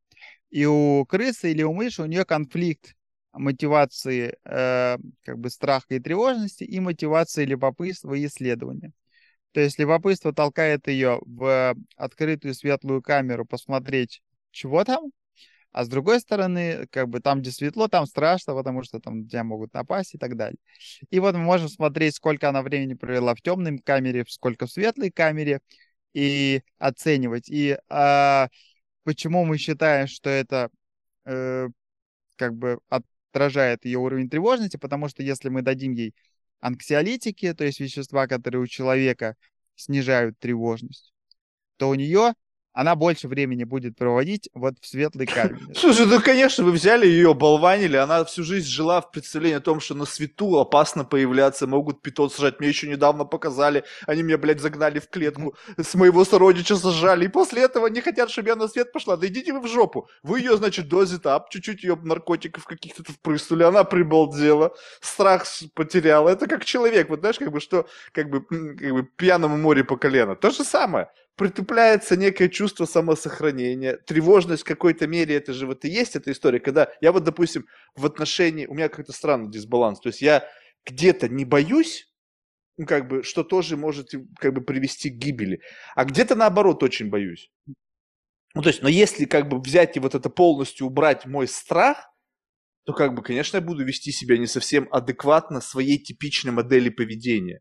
И 0.50 0.66
у 0.66 1.04
крысы 1.06 1.52
или 1.52 1.62
у 1.62 1.72
мыши 1.72 2.02
у 2.02 2.06
нее 2.06 2.24
конфликт 2.24 2.96
мотивации 3.32 4.36
э, 4.44 4.96
как 5.22 5.38
бы 5.38 5.50
страха 5.50 5.94
и 5.94 6.00
тревожности 6.00 6.64
и 6.64 6.80
мотивации 6.80 7.44
любопытства 7.44 8.14
и 8.14 8.26
исследования. 8.26 8.92
То 9.52 9.60
есть 9.60 9.78
любопытство 9.78 10.32
толкает 10.32 10.86
ее 10.88 11.20
в 11.26 11.74
открытую 11.96 12.54
светлую 12.54 13.02
камеру 13.02 13.44
посмотреть, 13.44 14.22
чего 14.50 14.84
там, 14.84 15.10
а 15.72 15.84
с 15.84 15.88
другой 15.88 16.20
стороны, 16.20 16.86
как 16.90 17.08
бы 17.08 17.20
там, 17.20 17.40
где 17.40 17.50
светло, 17.52 17.88
там 17.88 18.06
страшно, 18.06 18.54
потому 18.54 18.82
что 18.82 18.98
там 18.98 19.26
тебя 19.28 19.44
могут 19.44 19.72
напасть 19.72 20.14
и 20.14 20.18
так 20.18 20.36
далее. 20.36 20.58
И 21.10 21.20
вот 21.20 21.34
мы 21.34 21.42
можем 21.42 21.68
смотреть, 21.68 22.16
сколько 22.16 22.48
она 22.48 22.62
времени 22.62 22.94
провела 22.94 23.34
в 23.34 23.40
темной 23.40 23.78
камере, 23.78 24.24
сколько 24.28 24.66
в 24.66 24.72
светлой 24.72 25.10
камере, 25.10 25.60
и 26.12 26.62
оценивать. 26.78 27.48
И 27.48 27.78
а, 27.88 28.48
почему 29.04 29.44
мы 29.44 29.58
считаем, 29.58 30.08
что 30.08 30.28
это 30.28 30.70
э, 31.24 31.68
как 32.36 32.56
бы 32.56 32.80
от, 32.88 33.04
отражает 33.30 33.84
ее 33.84 33.98
уровень 33.98 34.28
тревожности, 34.28 34.76
потому 34.76 35.08
что 35.08 35.22
если 35.22 35.48
мы 35.48 35.62
дадим 35.62 35.92
ей 35.92 36.14
анксиолитики, 36.60 37.52
то 37.54 37.64
есть 37.64 37.80
вещества, 37.80 38.26
которые 38.26 38.62
у 38.62 38.66
человека 38.66 39.36
снижают 39.76 40.38
тревожность, 40.38 41.12
то 41.76 41.88
у 41.88 41.94
нее 41.94 42.34
она 42.72 42.94
больше 42.94 43.28
времени 43.28 43.64
будет 43.64 43.96
проводить 43.96 44.48
вот 44.54 44.74
в 44.80 44.86
светлой 44.86 45.26
камере. 45.26 45.74
Слушай, 45.74 46.06
ну, 46.06 46.20
конечно, 46.20 46.64
вы 46.64 46.72
взяли 46.72 47.06
ее, 47.06 47.34
болванили, 47.34 47.96
она 47.96 48.24
всю 48.24 48.44
жизнь 48.44 48.68
жила 48.68 49.00
в 49.00 49.10
представлении 49.10 49.56
о 49.56 49.60
том, 49.60 49.80
что 49.80 49.94
на 49.94 50.04
свету 50.04 50.58
опасно 50.58 51.04
появляться, 51.04 51.66
могут 51.66 52.00
питон 52.00 52.30
сажать. 52.30 52.60
Мне 52.60 52.68
еще 52.68 52.88
недавно 52.88 53.24
показали, 53.24 53.84
они 54.06 54.22
меня, 54.22 54.38
блядь, 54.38 54.60
загнали 54.60 54.98
в 55.00 55.08
клетку, 55.08 55.56
с 55.76 55.94
моего 55.94 56.24
сородича 56.24 56.76
сажали, 56.76 57.24
и 57.24 57.28
после 57.28 57.62
этого 57.62 57.88
не 57.88 58.00
хотят, 58.00 58.30
чтобы 58.30 58.48
я 58.48 58.56
на 58.56 58.68
свет 58.68 58.92
пошла. 58.92 59.16
Да 59.16 59.26
идите 59.26 59.52
вы 59.52 59.60
в 59.60 59.66
жопу. 59.66 60.08
Вы 60.22 60.40
ее, 60.40 60.56
значит, 60.56 60.88
дозит 60.88 61.26
ап, 61.26 61.50
чуть-чуть 61.50 61.82
ее 61.82 61.96
наркотиков 61.96 62.64
каких-то 62.64 63.02
впрыснули, 63.02 63.64
она 63.64 63.84
прибалдела, 63.84 64.74
страх 65.00 65.44
потеряла. 65.74 66.28
Это 66.28 66.46
как 66.46 66.64
человек, 66.64 67.08
вот 67.08 67.20
знаешь, 67.20 67.38
как 67.38 67.50
бы 67.50 67.60
что, 67.60 67.86
как 68.12 68.30
бы, 68.30 68.44
как 68.44 68.92
бы 68.92 69.02
пьяному 69.16 69.56
море 69.56 69.82
по 69.82 69.96
колено. 69.96 70.36
То 70.36 70.50
же 70.50 70.64
самое 70.64 71.08
притупляется 71.36 72.16
некое 72.16 72.48
чувство 72.48 72.84
самосохранения, 72.84 73.96
тревожность 73.96 74.62
в 74.62 74.66
какой-то 74.66 75.06
мере, 75.06 75.36
это 75.36 75.52
же 75.52 75.66
вот 75.66 75.84
и 75.84 75.88
есть 75.88 76.16
эта 76.16 76.32
история, 76.32 76.60
когда 76.60 76.88
я 77.00 77.12
вот, 77.12 77.24
допустим, 77.24 77.66
в 77.94 78.04
отношении, 78.06 78.66
у 78.66 78.74
меня 78.74 78.88
какой-то 78.88 79.12
странный 79.12 79.50
дисбаланс, 79.50 80.00
то 80.00 80.08
есть 80.08 80.20
я 80.20 80.46
где-то 80.84 81.28
не 81.28 81.44
боюсь, 81.44 82.12
ну, 82.76 82.86
как 82.86 83.08
бы, 83.08 83.22
что 83.22 83.44
тоже 83.44 83.76
может 83.76 84.10
как 84.38 84.52
бы 84.54 84.62
привести 84.62 85.10
к 85.10 85.14
гибели, 85.14 85.60
а 85.94 86.04
где-то 86.04 86.34
наоборот 86.34 86.82
очень 86.82 87.10
боюсь. 87.10 87.50
Ну, 88.54 88.62
то 88.62 88.68
есть, 88.68 88.82
но 88.82 88.88
если 88.88 89.26
как 89.26 89.48
бы 89.48 89.60
взять 89.60 89.96
и 89.96 90.00
вот 90.00 90.14
это 90.14 90.28
полностью 90.28 90.86
убрать 90.86 91.24
мой 91.24 91.46
страх, 91.46 92.10
то 92.84 92.92
как 92.92 93.14
бы, 93.14 93.22
конечно, 93.22 93.58
я 93.58 93.60
буду 93.60 93.84
вести 93.84 94.10
себя 94.10 94.36
не 94.38 94.46
совсем 94.46 94.88
адекватно 94.90 95.60
своей 95.60 95.98
типичной 95.98 96.52
модели 96.52 96.88
поведения. 96.88 97.60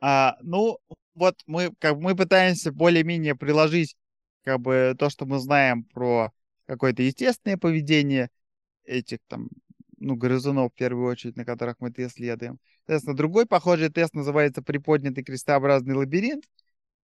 А, 0.00 0.36
ну, 0.42 0.78
вот 1.14 1.40
мы, 1.46 1.72
как 1.78 1.96
мы 1.96 2.14
пытаемся 2.14 2.72
более-менее 2.72 3.34
приложить 3.34 3.96
как 4.42 4.60
бы 4.60 4.94
то, 4.98 5.10
что 5.10 5.26
мы 5.26 5.38
знаем 5.38 5.84
про 5.84 6.32
какое-то 6.66 7.02
естественное 7.02 7.56
поведение 7.56 8.30
этих 8.84 9.18
там, 9.28 9.48
ну, 9.98 10.16
грызунов 10.16 10.72
в 10.72 10.74
первую 10.74 11.10
очередь, 11.10 11.36
на 11.36 11.44
которых 11.44 11.76
мы 11.80 11.88
это 11.88 12.06
исследуем. 12.06 12.58
Соответственно, 12.80 13.16
другой 13.16 13.46
похожий 13.46 13.88
тест 13.88 14.14
называется 14.14 14.62
приподнятый 14.62 15.24
крестообразный 15.24 15.94
лабиринт. 15.94 16.44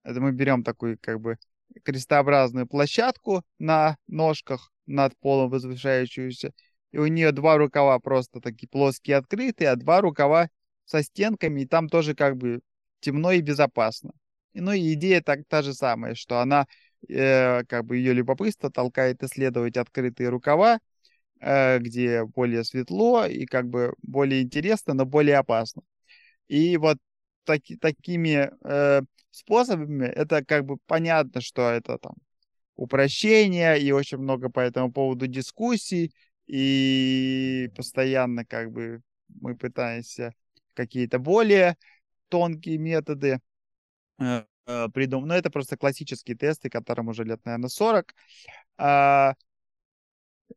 Это 0.05 0.21
мы 0.21 0.33
берем 0.33 0.63
такую 0.63 0.99
как 1.01 1.21
бы 1.21 1.39
крестообразную 1.83 2.67
площадку 2.67 3.43
на 3.59 3.97
ножках 4.07 4.73
над 4.87 5.19
полом 5.19 5.51
возвышающуюся, 5.51 6.53
и 6.93 6.99
у 6.99 7.07
нее 7.07 7.33
два 7.33 7.57
рукава 7.57 7.99
просто 7.99 8.41
такие 8.41 8.69
плоские 8.69 9.17
открытые, 9.17 9.71
а 9.71 9.77
два 9.77 10.01
рукава 10.01 10.51
со 10.85 11.03
стенками, 11.03 11.63
и 11.63 11.67
там 11.67 11.89
тоже 11.89 12.15
как 12.15 12.37
бы 12.37 12.61
темно 13.05 13.33
и 13.33 13.41
безопасно. 13.43 14.13
Ну 14.55 14.73
и 14.73 14.95
идея 14.95 15.21
так, 15.21 15.41
та 15.49 15.63
же 15.63 15.75
самая, 15.75 16.15
что 16.15 16.41
она, 16.41 16.67
э, 17.09 17.65
как 17.65 17.85
бы 17.85 17.97
ее 17.99 18.13
любопытство 18.15 18.71
толкает 18.71 19.23
исследовать 19.23 19.77
открытые 19.77 20.29
рукава, 20.31 20.79
э, 21.41 21.79
где 21.79 22.25
более 22.25 22.65
светло 22.65 23.27
и 23.27 23.47
как 23.47 23.69
бы 23.69 23.95
более 24.03 24.43
интересно, 24.43 24.95
но 24.95 25.05
более 25.07 25.39
опасно. 25.39 25.83
И 26.49 26.77
вот 26.79 26.99
таки, 27.45 27.77
такими 27.77 28.51
э, 28.65 29.03
способами, 29.31 30.07
это 30.07 30.45
как 30.45 30.65
бы 30.65 30.79
понятно, 30.87 31.41
что 31.41 31.71
это 31.71 31.99
там 31.99 32.15
упрощение, 32.77 33.81
и 33.81 33.93
очень 33.93 34.19
много 34.19 34.51
по 34.51 34.61
этому 34.61 34.93
поводу 34.93 35.27
дискуссий, 35.27 36.13
и 36.47 37.71
постоянно 37.77 38.45
как 38.45 38.73
бы 38.73 39.01
мы 39.41 39.57
пытаемся 39.57 40.33
какие-то 40.75 41.19
более 41.19 41.77
тонкие 42.35 42.78
методы 42.78 43.39
э, 44.18 44.43
э, 44.66 44.89
придумать. 44.93 45.28
Но 45.28 45.37
это 45.37 45.51
просто 45.51 45.76
классические 45.76 46.37
тесты, 46.37 46.68
которым 46.68 47.07
уже 47.07 47.22
лет, 47.22 47.41
наверное, 47.45 47.68
40. 47.68 48.12
А, 48.76 49.35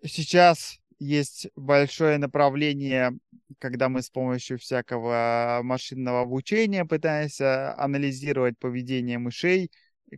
сейчас 0.03 0.79
есть 0.97 1.49
большое 1.55 2.17
направление, 2.17 3.11
когда 3.59 3.89
мы 3.89 4.01
с 4.01 4.09
помощью 4.09 4.57
всякого 4.57 5.59
машинного 5.61 6.21
обучения 6.21 6.83
пытаемся 6.83 7.77
анализировать 7.77 8.57
поведение 8.57 9.19
мышей, 9.19 9.69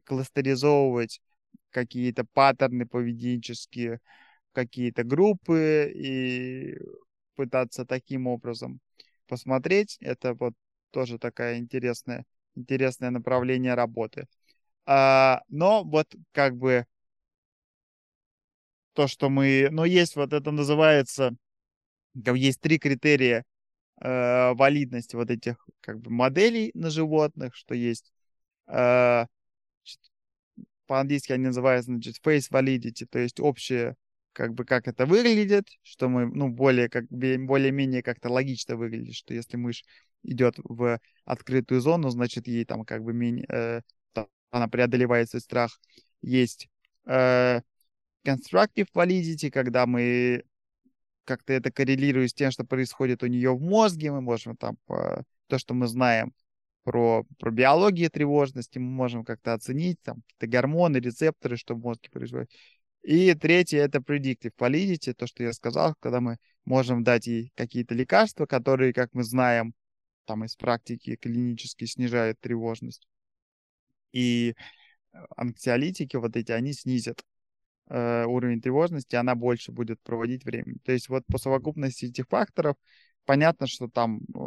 кластеризовывать 0.06 1.20
какие-то 1.72 2.24
паттерны 2.24 2.88
поведенческие, 2.88 4.00
какие-то 4.54 5.04
группы 5.04 5.92
и 5.94 6.78
пытаться 7.36 7.86
таким 7.86 8.28
образом 8.28 8.80
посмотреть. 9.28 9.98
Это 10.00 10.34
вот 10.36 10.54
тоже 10.92 11.18
такая 11.18 11.58
интересная, 11.60 12.26
интересное 12.56 13.10
направление 13.12 13.74
работы. 13.74 14.28
А, 14.86 15.42
но 15.50 15.84
вот 15.84 16.14
как 16.32 16.56
бы 16.58 16.86
то, 18.94 19.08
что 19.08 19.30
мы... 19.30 19.70
Ну, 19.72 19.86
есть 19.86 20.16
вот 20.16 20.34
это 20.34 20.52
называется... 20.52 21.36
Есть 22.14 22.60
три 22.60 22.80
критерия 22.80 23.46
э, 24.02 24.54
валидности 24.54 25.16
вот 25.16 25.30
этих 25.30 25.68
как 25.80 26.00
бы 26.00 26.10
моделей 26.12 26.72
на 26.74 26.90
животных, 26.90 27.56
что 27.56 27.76
есть 27.76 28.12
э, 28.68 29.26
по-английски 30.90 31.34
они 31.34 31.46
называются, 31.46 31.92
значит, 31.92 32.16
face 32.26 32.50
validity, 32.52 33.06
то 33.06 33.20
есть 33.20 33.40
общее, 33.40 33.96
как 34.34 34.56
бы, 34.56 34.66
как 34.66 34.88
это 34.88 35.06
выглядит, 35.06 35.68
что 35.84 36.10
мы, 36.10 36.26
ну, 36.26 36.50
более, 36.50 36.90
как, 36.90 37.06
более-менее 37.10 38.02
как-то 38.02 38.30
логично 38.30 38.76
выглядит, 38.76 39.14
что 39.14 39.36
если 39.36 39.56
мышь 39.56 39.84
идет 40.24 40.56
в 40.64 41.00
открытую 41.26 41.82
зону, 41.82 42.10
значит, 42.10 42.48
ей 42.48 42.66
там 42.66 42.86
как 42.86 43.04
бы 43.04 43.14
менее, 43.14 43.46
э, 43.50 43.82
она 44.52 44.68
преодолевает 44.68 45.30
свой 45.30 45.42
страх. 45.42 45.80
Есть 46.22 46.68
э, 47.06 47.62
constructive 48.26 48.88
validity, 48.94 49.50
когда 49.50 49.86
мы 49.86 50.44
как-то 51.24 51.54
это 51.54 51.72
коррелируем 51.72 52.28
с 52.28 52.34
тем, 52.34 52.52
что 52.52 52.64
происходит 52.66 53.24
у 53.24 53.28
нее 53.28 53.56
в 53.56 53.62
мозге, 53.62 54.12
мы 54.12 54.22
можем 54.22 54.58
там 54.58 54.78
по, 54.86 55.24
то, 55.48 55.60
что 55.60 55.74
мы 55.74 55.88
знаем 55.88 56.34
про, 56.84 57.24
про 57.38 57.52
биологию 57.52 58.10
тревожности, 58.10 58.80
мы 58.80 58.90
можем 58.90 59.24
как-то 59.24 59.54
оценить 59.54 60.02
там 60.02 60.22
какие-то 60.22 60.48
гормоны, 60.48 60.98
рецепторы, 60.98 61.56
что 61.56 61.76
в 61.76 61.80
мозге 61.80 62.10
происходит. 62.12 62.50
И 63.04 63.34
третье— 63.36 63.80
это 63.84 64.00
predictive 64.00 64.54
validity, 64.58 65.14
то, 65.14 65.28
что 65.28 65.44
я 65.44 65.54
сказал, 65.54 65.96
когда 66.00 66.20
мы 66.20 66.38
можем 66.66 67.04
дать 67.04 67.28
ей 67.28 67.52
какие-то 67.56 67.94
лекарства, 67.94 68.46
которые, 68.46 68.92
как 68.94 69.10
мы 69.14 69.24
знаем, 69.24 69.74
там 70.30 70.44
из 70.44 70.56
практики 70.56 71.16
клинически 71.16 71.86
снижают 71.86 72.40
тревожность. 72.40 73.08
И 74.12 74.54
э, 75.12 75.18
анксиолитики 75.36 76.18
вот 76.18 76.36
эти, 76.36 76.52
они 76.52 76.72
снизят 76.74 77.24
э, 77.90 78.26
уровень 78.26 78.62
тревожности, 78.62 79.16
она 79.16 79.34
больше 79.34 79.72
будет 79.72 80.00
проводить 80.02 80.46
время. 80.46 80.76
То 80.84 80.92
есть 80.92 81.10
вот 81.10 81.26
по 81.26 81.40
совокупности 81.40 82.06
этих 82.06 82.28
факторов 82.28 82.76
понятно, 83.26 83.66
что 83.66 83.88
там 83.88 84.20
э, 84.20 84.40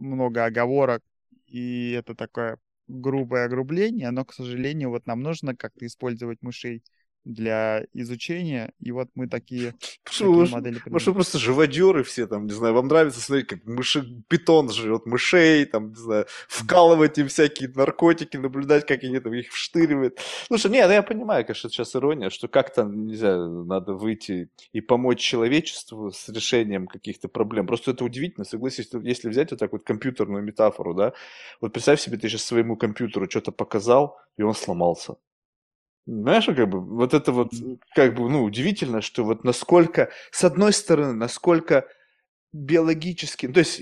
много 0.00 0.44
оговорок, 0.44 1.02
и 1.46 1.92
это 1.92 2.14
такое 2.14 2.58
грубое 2.86 3.46
огрубление, 3.46 4.10
но, 4.10 4.26
к 4.26 4.34
сожалению, 4.34 4.90
вот 4.90 5.06
нам 5.06 5.20
нужно 5.20 5.56
как-то 5.56 5.86
использовать 5.86 6.42
мышей 6.42 6.82
для 7.24 7.84
изучения, 7.92 8.72
и 8.80 8.92
вот 8.92 9.08
мы 9.14 9.28
такие, 9.28 9.74
Почему, 10.04 10.40
такие 10.40 10.54
модели 10.54 10.74
придумали. 10.74 10.92
Может, 10.92 11.14
просто 11.14 11.38
живодеры 11.38 12.02
все 12.02 12.26
там, 12.26 12.46
не 12.46 12.52
знаю, 12.52 12.74
вам 12.74 12.88
нравится 12.88 13.20
смотреть, 13.20 13.48
как 13.48 13.64
мыши, 13.64 14.02
питон 14.28 14.70
живет 14.70 15.06
мышей, 15.06 15.64
там, 15.66 15.90
не 15.90 15.96
знаю, 15.96 16.26
вкалывать 16.48 17.18
им 17.18 17.28
всякие 17.28 17.68
наркотики, 17.74 18.36
наблюдать, 18.36 18.86
как 18.86 19.04
они 19.04 19.20
там 19.20 19.34
их 19.34 19.52
вштыривают. 19.52 20.18
Слушай, 20.46 20.70
нет, 20.70 20.88
ну 20.88 20.94
я 20.94 21.02
понимаю, 21.02 21.44
конечно, 21.44 21.68
сейчас 21.68 21.94
ирония, 21.94 22.30
что 22.30 22.48
как-то, 22.48 22.84
не 22.84 23.16
знаю, 23.16 23.64
надо 23.64 23.94
выйти 23.94 24.48
и 24.72 24.80
помочь 24.80 25.20
человечеству 25.20 26.10
с 26.10 26.28
решением 26.28 26.86
каких-то 26.86 27.28
проблем. 27.28 27.66
Просто 27.66 27.90
это 27.90 28.04
удивительно, 28.04 28.44
согласись, 28.44 28.88
если 29.02 29.28
взять 29.28 29.50
вот 29.50 29.60
так 29.60 29.72
вот 29.72 29.84
компьютерную 29.84 30.42
метафору, 30.42 30.94
да, 30.94 31.12
вот 31.60 31.72
представь 31.72 32.00
себе, 32.00 32.16
ты 32.16 32.28
сейчас 32.28 32.44
своему 32.44 32.76
компьютеру 32.76 33.28
что-то 33.28 33.52
показал, 33.52 34.18
и 34.36 34.42
он 34.42 34.54
сломался. 34.54 35.16
Знаешь, 36.10 36.46
как 36.46 36.68
бы, 36.68 36.80
вот 36.80 37.14
это 37.14 37.30
вот, 37.30 37.52
как 37.94 38.14
бы, 38.14 38.28
ну, 38.28 38.42
удивительно, 38.42 39.00
что 39.00 39.24
вот 39.24 39.44
насколько, 39.44 40.10
с 40.32 40.42
одной 40.42 40.72
стороны, 40.72 41.12
насколько 41.12 41.86
биологически, 42.52 43.46
ну, 43.46 43.54
то 43.54 43.60
есть, 43.60 43.80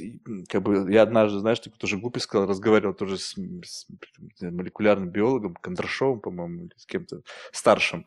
как 0.49 0.63
бы, 0.63 0.93
я 0.93 1.03
однажды, 1.03 1.39
знаешь, 1.41 1.61
такой 1.61 1.79
тоже 1.79 1.99
глупый 1.99 2.21
сказал, 2.23 2.47
разговаривал 2.49 2.95
тоже 2.95 3.19
с, 3.19 3.35
с 3.65 3.87
молекулярным 4.41 5.11
биологом, 5.11 5.55
Кондрашовым, 5.55 6.21
по-моему, 6.21 6.65
или 6.67 6.73
с 6.77 6.87
кем-то 6.87 7.23
старшим, 7.53 8.07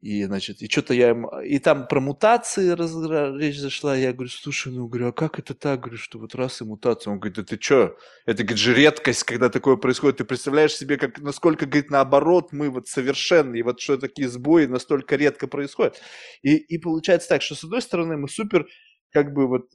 и, 0.00 0.24
значит, 0.24 0.60
и 0.60 0.68
что-то 0.68 0.92
я 0.92 1.10
им... 1.10 1.26
И 1.44 1.58
там 1.58 1.88
про 1.88 2.00
мутации 2.00 2.68
раз, 2.70 2.94
речь 3.40 3.58
зашла. 3.58 3.96
Я 3.96 4.12
говорю, 4.12 4.28
слушай, 4.30 4.72
ну, 4.72 4.86
говорю, 4.88 5.08
а 5.08 5.12
как 5.12 5.38
это 5.38 5.54
так? 5.54 5.80
Говорю, 5.80 5.96
что 5.96 6.18
вот 6.18 6.34
раз 6.34 6.60
и 6.60 6.64
мутация. 6.64 7.12
Он 7.12 7.18
говорит, 7.18 7.36
да 7.36 7.44
ты 7.44 7.58
что? 7.60 7.96
Это, 8.26 8.42
говорит, 8.42 8.58
же 8.58 8.74
редкость, 8.74 9.24
когда 9.24 9.48
такое 9.48 9.76
происходит. 9.76 10.18
Ты 10.18 10.24
представляешь 10.24 10.74
себе, 10.76 10.98
как, 10.98 11.18
насколько, 11.20 11.64
говорит, 11.64 11.90
наоборот, 11.90 12.52
мы 12.52 12.68
вот 12.68 12.88
совершенные, 12.88 13.64
вот 13.64 13.80
что 13.80 13.96
такие 13.96 14.28
сбои 14.28 14.66
настолько 14.66 15.16
редко 15.16 15.46
происходят. 15.46 16.00
И, 16.42 16.56
и 16.56 16.78
получается 16.78 17.30
так, 17.30 17.42
что 17.42 17.54
с 17.54 17.64
одной 17.64 17.80
стороны 17.80 18.18
мы 18.18 18.28
супер, 18.28 18.66
как 19.12 19.32
бы 19.32 19.48
вот 19.48 19.70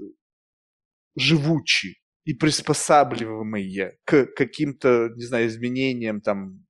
живучие 1.17 1.95
и 2.25 2.33
приспосабливаемые 2.33 3.97
к 4.05 4.27
каким-то, 4.35 5.09
не 5.15 5.25
знаю, 5.25 5.47
изменениям 5.47 6.21
там 6.21 6.63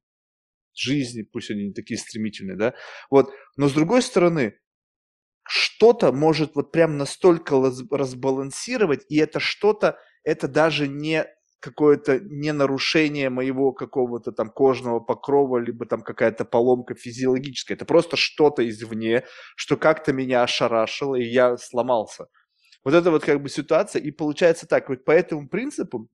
жизни, 0.74 1.24
пусть 1.24 1.52
они 1.52 1.68
не 1.68 1.74
такие 1.74 1.98
стремительные, 1.98 2.58
да, 2.58 2.74
вот, 3.10 3.32
но 3.58 3.68
с 3.68 3.74
другой 3.74 4.02
стороны, 4.02 4.56
что-то 5.48 6.12
может 6.12 6.56
вот 6.56 6.72
прям 6.72 6.98
настолько 6.98 7.56
разбалансировать, 7.92 9.06
и 9.10 9.18
это 9.18 9.40
что-то, 9.40 9.98
это 10.24 10.48
даже 10.48 10.88
не 10.88 11.26
какое-то 11.62 12.20
не 12.20 12.52
нарушение 12.54 13.30
моего 13.30 13.72
какого-то 13.72 14.32
там 14.32 14.50
кожного 14.50 15.00
покрова, 15.00 15.60
либо 15.60 15.86
там 15.86 16.02
какая-то 16.02 16.44
поломка 16.44 16.96
физиологическая. 16.96 17.76
Это 17.76 17.86
просто 17.86 18.18
что-то 18.18 18.68
извне, 18.68 19.24
что 19.56 19.78
как-то 19.78 20.12
меня 20.12 20.44
ошарашило, 20.44 21.16
и 21.16 21.24
я 21.24 21.58
сломался. 21.58 22.26
Вот 22.84 22.96
это 22.96 23.12
вот 23.12 23.24
как 23.24 23.42
бы 23.44 23.50
ситуация, 23.50 24.02
и 24.02 24.12
получается 24.12 24.68
так, 24.68 24.90
вот 24.90 25.06
по 25.06 25.12
этому 25.12 25.48
принципу 25.48 26.10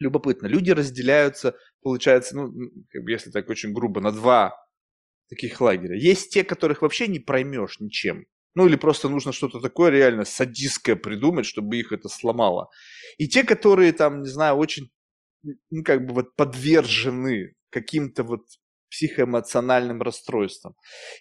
любопытно. 0.00 0.46
Люди 0.46 0.70
разделяются, 0.70 1.56
получается, 1.82 2.36
ну, 2.36 2.52
как 2.90 3.04
бы, 3.04 3.10
если 3.12 3.30
так 3.30 3.48
очень 3.48 3.72
грубо, 3.72 4.00
на 4.00 4.10
два 4.10 4.56
таких 5.28 5.60
лагеря. 5.60 5.96
Есть 5.96 6.32
те, 6.32 6.42
которых 6.42 6.82
вообще 6.82 7.06
не 7.06 7.20
проймешь 7.20 7.78
ничем. 7.78 8.26
Ну 8.54 8.66
или 8.66 8.74
просто 8.74 9.08
нужно 9.08 9.32
что-то 9.32 9.60
такое 9.60 9.90
реально 9.90 10.24
садистское 10.24 10.96
придумать, 10.96 11.46
чтобы 11.46 11.76
их 11.76 11.92
это 11.92 12.08
сломало. 12.08 12.68
И 13.16 13.28
те, 13.28 13.44
которые 13.44 13.92
там, 13.92 14.22
не 14.22 14.28
знаю, 14.28 14.56
очень, 14.56 14.90
ну 15.42 15.84
как 15.84 16.04
бы 16.04 16.14
вот 16.14 16.34
подвержены 16.34 17.54
каким-то 17.70 18.24
вот 18.24 18.42
психоэмоциональным 18.90 20.02
расстройством. 20.02 20.74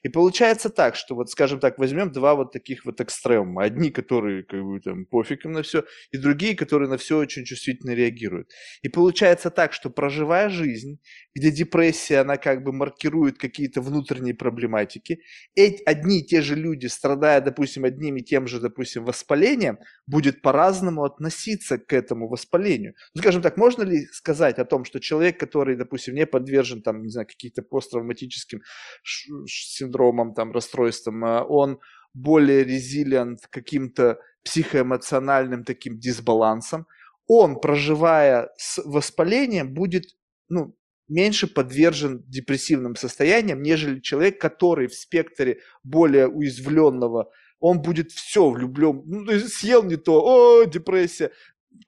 И 0.04 0.10
получается 0.10 0.70
так, 0.70 0.96
что 0.96 1.16
вот, 1.16 1.30
скажем 1.30 1.60
так, 1.60 1.78
возьмем 1.78 2.12
два 2.12 2.36
вот 2.36 2.52
таких 2.52 2.86
вот 2.86 3.00
экстремума. 3.02 3.64
Одни, 3.64 3.92
которые 3.92 4.44
как 4.44 4.62
бы 4.64 4.80
там 4.80 5.06
пофиг 5.06 5.46
на 5.46 5.62
все, 5.64 5.84
и 6.12 6.18
другие, 6.18 6.56
которые 6.56 6.90
на 6.90 6.98
все 6.98 7.18
очень 7.18 7.46
чувствительно 7.46 7.92
реагируют. 7.92 8.50
И 8.82 8.90
получается 8.90 9.50
так, 9.50 9.74
что 9.74 9.90
проживая 9.90 10.50
жизнь, 10.50 11.00
где 11.36 11.52
депрессия, 11.52 12.20
она 12.20 12.38
как 12.38 12.64
бы 12.64 12.74
маркирует 12.74 13.38
какие-то 13.38 13.82
внутренние 13.82 14.34
проблематики, 14.34 15.22
эти, 15.56 15.84
одни 15.84 16.20
и 16.20 16.26
те 16.26 16.42
же 16.42 16.56
люди, 16.56 16.88
страдая, 16.88 17.42
допустим, 17.42 17.86
одним 17.86 18.18
и 18.18 18.24
тем 18.24 18.48
же, 18.48 18.60
допустим, 18.60 19.06
воспалением, 19.06 19.80
будет 20.08 20.42
по-разному 20.42 21.04
относиться 21.04 21.78
к 21.78 21.94
этому 21.94 22.28
воспалению. 22.28 22.94
Ну, 23.14 23.22
скажем 23.22 23.42
так, 23.42 23.58
можно 23.58 23.84
ли 23.84 24.06
сказать 24.08 24.60
о 24.60 24.66
том, 24.66 24.86
что 24.86 25.00
человек, 25.00 25.40
который, 25.40 25.76
допустим, 25.76 26.16
не 26.16 26.26
подвержен, 26.26 26.82
там, 26.82 27.04
не 27.04 27.10
знаю, 27.10 27.28
какие-то 27.28 27.59
каким-то 27.62 27.70
посттравматическим 27.70 28.62
синдромом, 29.48 30.34
там, 30.34 30.52
расстройством, 30.52 31.24
а 31.26 31.44
он 31.44 31.80
более 32.14 32.64
резилиент 32.64 33.48
каким-то 33.50 34.20
психоэмоциональным 34.44 35.64
таким 35.64 36.00
дисбалансом, 36.00 36.88
он, 37.28 37.60
проживая 37.60 38.50
с 38.58 38.82
воспалением, 38.84 39.74
будет 39.74 40.16
ну, 40.50 40.76
меньше 41.08 41.48
подвержен 41.48 42.24
депрессивным 42.28 42.96
состояниям, 42.96 43.62
нежели 43.62 44.00
человек, 44.00 44.42
который 44.42 44.88
в 44.88 44.96
спектре 44.96 45.60
более 45.84 46.28
уязвленного, 46.28 47.30
он 47.60 47.82
будет 47.82 48.12
все 48.12 48.50
влюблен, 48.50 49.04
ну, 49.06 49.40
съел 49.40 49.84
не 49.84 49.98
то, 49.98 50.24
о, 50.24 50.64
депрессия, 50.66 51.32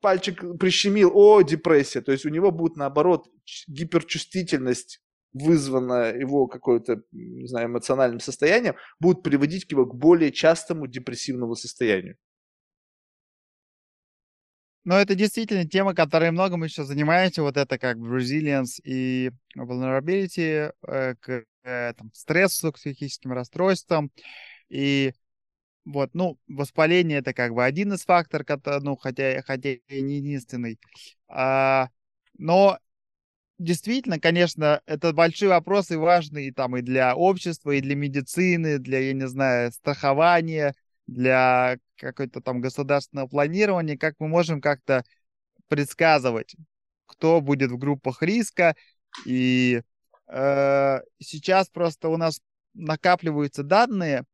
пальчик 0.01 0.43
прищемил, 0.59 1.11
о, 1.13 1.41
депрессия. 1.41 2.01
То 2.01 2.11
есть 2.11 2.25
у 2.25 2.29
него 2.29 2.51
будет, 2.51 2.75
наоборот, 2.75 3.27
гиперчувствительность 3.67 5.01
вызвана 5.33 6.13
его 6.13 6.47
какое-то, 6.47 7.03
не 7.11 7.47
знаю, 7.47 7.67
эмоциональным 7.67 8.19
состоянием, 8.19 8.75
будет 8.99 9.23
приводить 9.23 9.69
его 9.71 9.85
к 9.85 9.95
более 9.95 10.31
частому 10.31 10.87
депрессивному 10.87 11.55
состоянию. 11.55 12.17
Но 14.83 14.99
это 14.99 15.13
действительно 15.13 15.67
тема, 15.67 15.93
которой 15.93 16.31
много 16.31 16.57
мы 16.57 16.65
еще 16.65 16.83
занимаемся, 16.83 17.43
вот 17.43 17.55
это 17.55 17.77
как 17.77 17.97
resilience 17.97 18.81
и 18.83 19.29
vulnerability 19.55 20.73
э, 20.87 21.15
к 21.19 21.45
э, 21.63 21.93
там, 21.93 22.11
стрессу, 22.13 22.71
к 22.71 22.77
психическим 22.77 23.31
расстройствам. 23.31 24.11
И 24.69 25.13
вот, 25.85 26.11
ну, 26.13 26.39
воспаление 26.47 27.19
это 27.19 27.33
как 27.33 27.53
бы 27.53 27.63
один 27.63 27.93
из 27.93 28.03
факторов, 28.05 28.47
ну, 28.81 28.95
хотя, 28.95 29.43
хотя 29.43 29.69
и 29.69 30.01
не 30.01 30.17
единственный. 30.17 30.79
А, 31.27 31.89
но 32.37 32.79
действительно, 33.61 34.19
конечно, 34.19 34.81
это 34.85 35.13
большой 35.13 35.49
вопрос 35.49 35.91
и 35.91 35.95
важный 35.95 36.51
там 36.51 36.75
и 36.77 36.81
для 36.81 37.15
общества, 37.15 37.71
и 37.71 37.81
для 37.81 37.95
медицины, 37.95 38.79
для, 38.79 38.99
я 38.99 39.13
не 39.13 39.27
знаю, 39.27 39.71
страхования, 39.71 40.73
для 41.07 41.77
какой-то 41.97 42.41
там 42.41 42.61
государственного 42.61 43.27
планирования, 43.27 43.97
как 43.97 44.15
мы 44.19 44.27
можем 44.27 44.61
как-то 44.61 45.03
предсказывать, 45.67 46.55
кто 47.05 47.41
будет 47.41 47.71
в 47.71 47.77
группах 47.77 48.21
риска. 48.21 48.75
И 49.25 49.81
э, 50.27 50.99
сейчас 51.19 51.69
просто 51.69 52.09
у 52.09 52.17
нас 52.17 52.41
накапливаются 52.73 53.63
данные, 53.63 54.25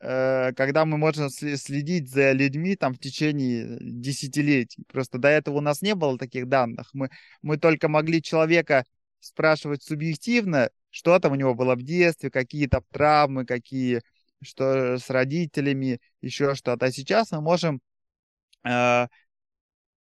когда 0.00 0.86
мы 0.86 0.96
можем 0.96 1.28
следить 1.28 2.10
за 2.10 2.32
людьми 2.32 2.74
там 2.74 2.94
в 2.94 2.98
течение 2.98 3.76
десятилетий. 3.80 4.82
Просто 4.88 5.18
до 5.18 5.28
этого 5.28 5.58
у 5.58 5.60
нас 5.60 5.82
не 5.82 5.94
было 5.94 6.16
таких 6.16 6.48
данных. 6.48 6.88
Мы, 6.94 7.10
мы 7.42 7.58
только 7.58 7.88
могли 7.88 8.22
человека 8.22 8.86
спрашивать 9.20 9.82
субъективно, 9.82 10.70
что 10.88 11.18
там 11.18 11.32
у 11.32 11.34
него 11.34 11.54
было 11.54 11.74
в 11.74 11.82
детстве, 11.82 12.30
какие 12.30 12.66
то 12.66 12.82
травмы, 12.90 13.44
какие 13.44 14.00
что 14.42 14.98
с 14.98 15.10
родителями, 15.10 16.00
еще 16.20 16.54
что-то. 16.54 16.86
А 16.86 16.92
сейчас 16.92 17.30
мы 17.32 17.40
можем 17.40 17.80
э, 18.64 19.06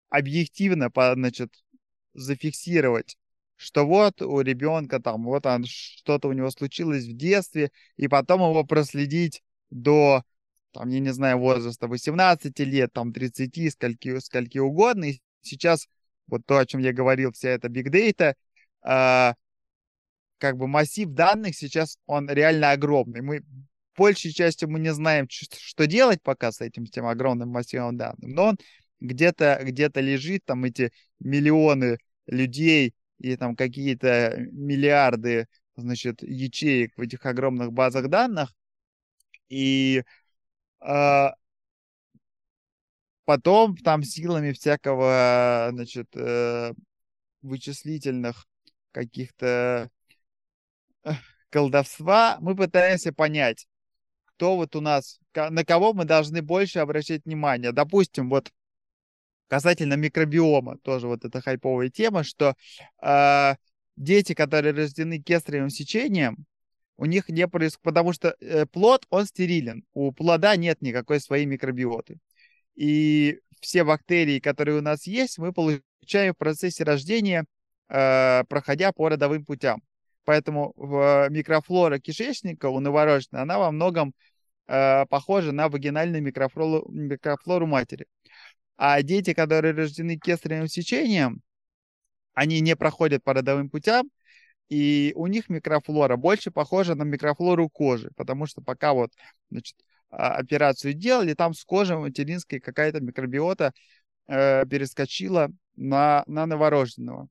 объективно, 0.10 0.90
по, 0.90 1.14
значит, 1.14 1.54
зафиксировать, 2.14 3.18
что 3.56 3.86
вот 3.86 4.22
у 4.22 4.42
ребенка 4.42 5.00
там, 5.00 5.26
вот 5.26 5.46
он, 5.46 5.66
что-то 5.66 6.30
у 6.30 6.34
него 6.34 6.50
случилось 6.52 7.06
в 7.06 7.16
детстве, 7.16 7.72
и 7.98 8.08
потом 8.08 8.42
его 8.42 8.64
проследить 8.64 9.44
до, 9.70 10.24
там, 10.72 10.90
я 10.90 11.00
не 11.00 11.14
знаю, 11.14 11.40
возраста 11.40 11.88
18 11.88 12.60
лет, 12.60 12.92
там, 12.94 13.14
30, 13.14 13.72
скольки, 13.74 14.20
скольки 14.20 14.58
угодно. 14.58 15.06
И 15.06 15.20
сейчас 15.42 15.88
вот 16.28 16.46
то, 16.46 16.58
о 16.58 16.66
чем 16.66 16.82
я 16.82 16.94
говорил, 16.94 17.32
вся 17.32 17.50
эта 17.50 17.68
big 17.68 17.90
data, 17.90 18.36
э, 18.84 19.34
как 20.38 20.58
бы 20.58 20.68
массив 20.68 21.10
данных 21.10 21.56
сейчас, 21.56 21.98
он 22.06 22.30
реально 22.30 22.72
огромный. 22.72 23.22
Мы 23.22 23.44
большей 24.00 24.32
частью 24.32 24.70
мы 24.70 24.80
не 24.80 24.94
знаем, 24.94 25.28
что 25.30 25.86
делать 25.86 26.22
пока 26.24 26.52
с 26.52 26.62
этим, 26.62 26.86
с 26.86 26.92
тем 26.92 27.06
огромным 27.06 27.50
массивом 27.50 27.98
данных, 27.98 28.22
но 28.22 28.46
он 28.46 28.58
где-то 29.02 29.60
где 29.64 29.92
лежит, 29.96 30.46
там 30.46 30.64
эти 30.64 30.92
миллионы 31.20 31.98
людей 32.26 32.94
и 33.20 33.36
там 33.36 33.56
какие-то 33.56 34.38
миллиарды, 34.52 35.48
значит, 35.76 36.24
ячеек 36.24 36.94
в 36.96 37.02
этих 37.02 37.26
огромных 37.26 37.74
базах 37.74 38.08
данных, 38.08 38.54
и 39.50 40.04
э, 40.82 41.28
потом 43.26 43.78
там 43.78 44.04
силами 44.04 44.52
всякого, 44.54 45.70
значит, 45.72 46.08
э, 46.16 46.74
вычислительных 47.42 48.48
каких-то 48.92 49.90
колдовства 51.50 52.38
мы 52.42 52.56
пытаемся 52.56 53.14
понять, 53.14 53.68
кто 54.26 54.56
вот 54.56 54.76
у 54.76 54.82
нас, 54.82 55.20
на 55.34 55.66
кого 55.66 55.94
мы 55.94 56.06
должны 56.06 56.42
больше 56.42 56.80
обращать 56.80 57.26
внимание. 57.26 57.72
Допустим, 57.72 58.30
вот 58.30 58.52
касательно 59.48 59.96
микробиома, 59.96 60.78
тоже 60.78 61.08
вот 61.08 61.26
эта 61.26 61.42
хайповая 61.42 61.90
тема, 61.90 62.24
что 62.24 62.56
э, 63.02 63.56
дети, 63.96 64.34
которые 64.34 64.74
рождены 64.74 65.20
кесаревым 65.20 65.70
сечением, 65.70 66.46
у 67.00 67.06
них 67.06 67.30
не 67.30 67.48
происходит, 67.48 67.82
потому 67.82 68.12
что 68.12 68.36
э, 68.42 68.66
плод, 68.66 69.06
он 69.10 69.26
стерилен, 69.26 69.86
у 69.94 70.12
плода 70.12 70.58
нет 70.58 70.82
никакой 70.82 71.22
своей 71.22 71.46
микробиоты. 71.46 72.20
И 72.76 73.40
все 73.62 73.86
бактерии, 73.86 74.40
которые 74.40 74.80
у 74.80 74.82
нас 74.82 75.08
есть, 75.08 75.38
мы 75.38 75.54
получаем 75.54 76.34
в 76.34 76.38
процессе 76.38 76.84
рождения, 76.84 77.46
э, 77.88 78.44
проходя 78.50 78.92
по 78.92 79.08
родовым 79.08 79.46
путям. 79.46 79.82
Поэтому 80.26 80.74
микрофлора 81.30 82.00
кишечника 82.00 82.68
у 82.68 82.82
новорожденного, 82.82 83.44
она 83.44 83.60
во 83.60 83.72
многом 83.72 84.14
э, 84.68 85.06
похожа 85.06 85.54
на 85.54 85.70
вагинальную 85.70 86.22
микрофлору, 86.22 86.86
микрофлору 86.92 87.66
матери. 87.66 88.08
А 88.76 89.02
дети, 89.04 89.34
которые 89.34 89.74
рождены 89.74 90.18
кесаревым 90.18 90.68
сечением, 90.68 91.42
они 92.34 92.60
не 92.60 92.76
проходят 92.76 93.24
по 93.24 93.34
родовым 93.34 93.70
путям, 93.70 94.10
и 94.70 95.14
у 95.16 95.28
них 95.28 95.50
микрофлора 95.50 96.16
больше 96.16 96.52
похожа 96.52 96.96
на 96.96 97.04
микрофлору 97.04 97.70
кожи, 97.70 98.12
потому 98.16 98.46
что 98.46 98.62
пока 98.62 98.94
вот, 98.94 99.12
значит, 99.50 99.76
а, 100.10 100.36
операцию 100.36 100.94
делали, 100.94 101.34
там 101.34 101.54
с 101.54 101.64
кожи 101.66 101.98
материнской 101.98 102.60
какая-то 102.60 103.00
микробиота 103.02 103.74
э, 104.28 104.66
перескочила 104.68 105.50
на, 105.76 106.24
на 106.28 106.46
новорожденного. 106.46 107.28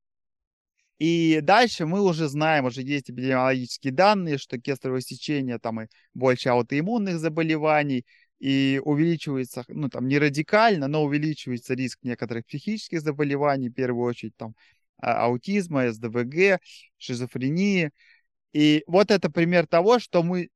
И 0.99 1.39
дальше 1.43 1.87
мы 1.87 2.03
уже 2.03 2.27
знаем, 2.29 2.65
уже 2.65 2.83
есть 2.83 3.11
эпидемиологические 3.11 3.93
данные, 3.93 4.37
что 4.37 4.59
кестровое 4.59 5.01
сечение 5.01 5.61
там 5.61 5.83
и 5.83 5.87
больше 6.13 6.49
аутоиммунных 6.49 7.21
заболеваний, 7.21 8.05
и 8.41 8.81
увеличивается, 8.85 9.65
ну 9.69 9.89
там 9.89 10.07
не 10.07 10.19
радикально, 10.19 10.89
но 10.89 11.05
увеличивается 11.05 11.75
риск 11.75 11.99
некоторых 12.03 12.47
психических 12.47 13.01
заболеваний, 13.01 13.69
в 13.69 13.75
первую 13.75 14.05
очередь 14.05 14.37
там 14.37 14.55
аутизма, 14.99 15.91
СДВГ, 15.93 16.61
шизофрении. 16.99 17.91
И 18.53 18.85
вот 18.87 19.11
это 19.11 19.31
пример 19.31 19.67
того, 19.67 19.99
что 19.99 20.23
мы 20.23 20.49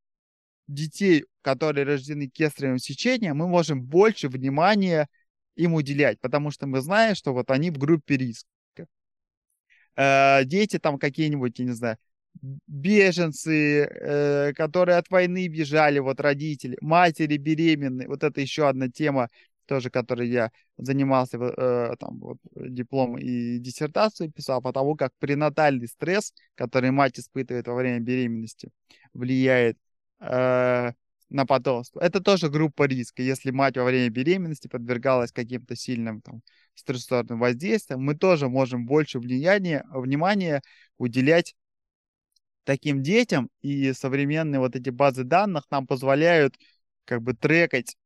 детей, 0.68 1.24
которые 1.42 1.84
рождены 1.84 2.28
кесаревым 2.28 2.78
сечением, 2.78 3.36
мы 3.36 3.48
можем 3.48 3.82
больше 3.82 4.28
внимания 4.28 5.08
им 5.56 5.74
уделять, 5.74 6.18
потому 6.20 6.50
что 6.50 6.66
мы 6.66 6.80
знаем, 6.80 7.14
что 7.14 7.32
вот 7.32 7.50
они 7.50 7.70
в 7.70 7.78
группе 7.78 8.16
риска 8.16 8.48
э, 9.96 10.44
дети 10.44 10.78
там 10.78 10.98
какие-нибудь, 10.98 11.58
я 11.58 11.64
не 11.64 11.72
знаю, 11.72 11.96
беженцы, 12.66 13.84
э, 13.84 14.52
которые 14.54 14.98
от 14.98 15.10
войны 15.10 15.48
бежали, 15.48 15.98
вот 15.98 16.20
родители, 16.20 16.78
матери 16.80 17.36
беременные, 17.36 18.08
вот 18.08 18.22
это 18.24 18.40
еще 18.40 18.68
одна 18.68 18.88
тема, 18.88 19.28
тоже, 19.66 19.90
которой 19.90 20.28
я 20.28 20.50
занимался, 20.76 21.38
э, 21.38 21.96
там, 21.98 22.18
вот, 22.18 22.38
диплом 22.54 23.18
и 23.18 23.58
диссертацию 23.58 24.30
писал, 24.32 24.62
потому 24.62 24.96
как 24.96 25.12
пренатальный 25.18 25.88
стресс, 25.88 26.32
который 26.54 26.90
мать 26.90 27.18
испытывает 27.18 27.66
во 27.66 27.74
время 27.74 28.00
беременности, 28.00 28.70
влияет 29.12 29.78
э, 30.20 30.92
на 31.32 31.46
потомство. 31.46 32.00
Это 32.00 32.20
тоже 32.20 32.50
группа 32.50 32.84
риска. 32.84 33.22
Если 33.22 33.50
мать 33.50 33.76
во 33.76 33.84
время 33.84 34.10
беременности 34.10 34.68
подвергалась 34.68 35.32
каким-то 35.32 35.74
сильным 35.76 36.20
там, 36.20 36.42
стрессорным 36.74 37.40
воздействиям, 37.40 38.02
мы 38.02 38.14
тоже 38.14 38.48
можем 38.48 38.86
больше 38.86 39.18
влияния, 39.18 39.84
внимания 39.92 40.62
уделять 40.98 41.54
таким 42.64 43.02
детям. 43.02 43.48
И 43.62 43.92
современные 43.92 44.60
вот 44.60 44.76
эти 44.76 44.90
базы 44.90 45.24
данных 45.24 45.64
нам 45.70 45.86
позволяют 45.86 46.56
как 47.04 47.22
бы 47.22 47.34
трекать 47.34 47.96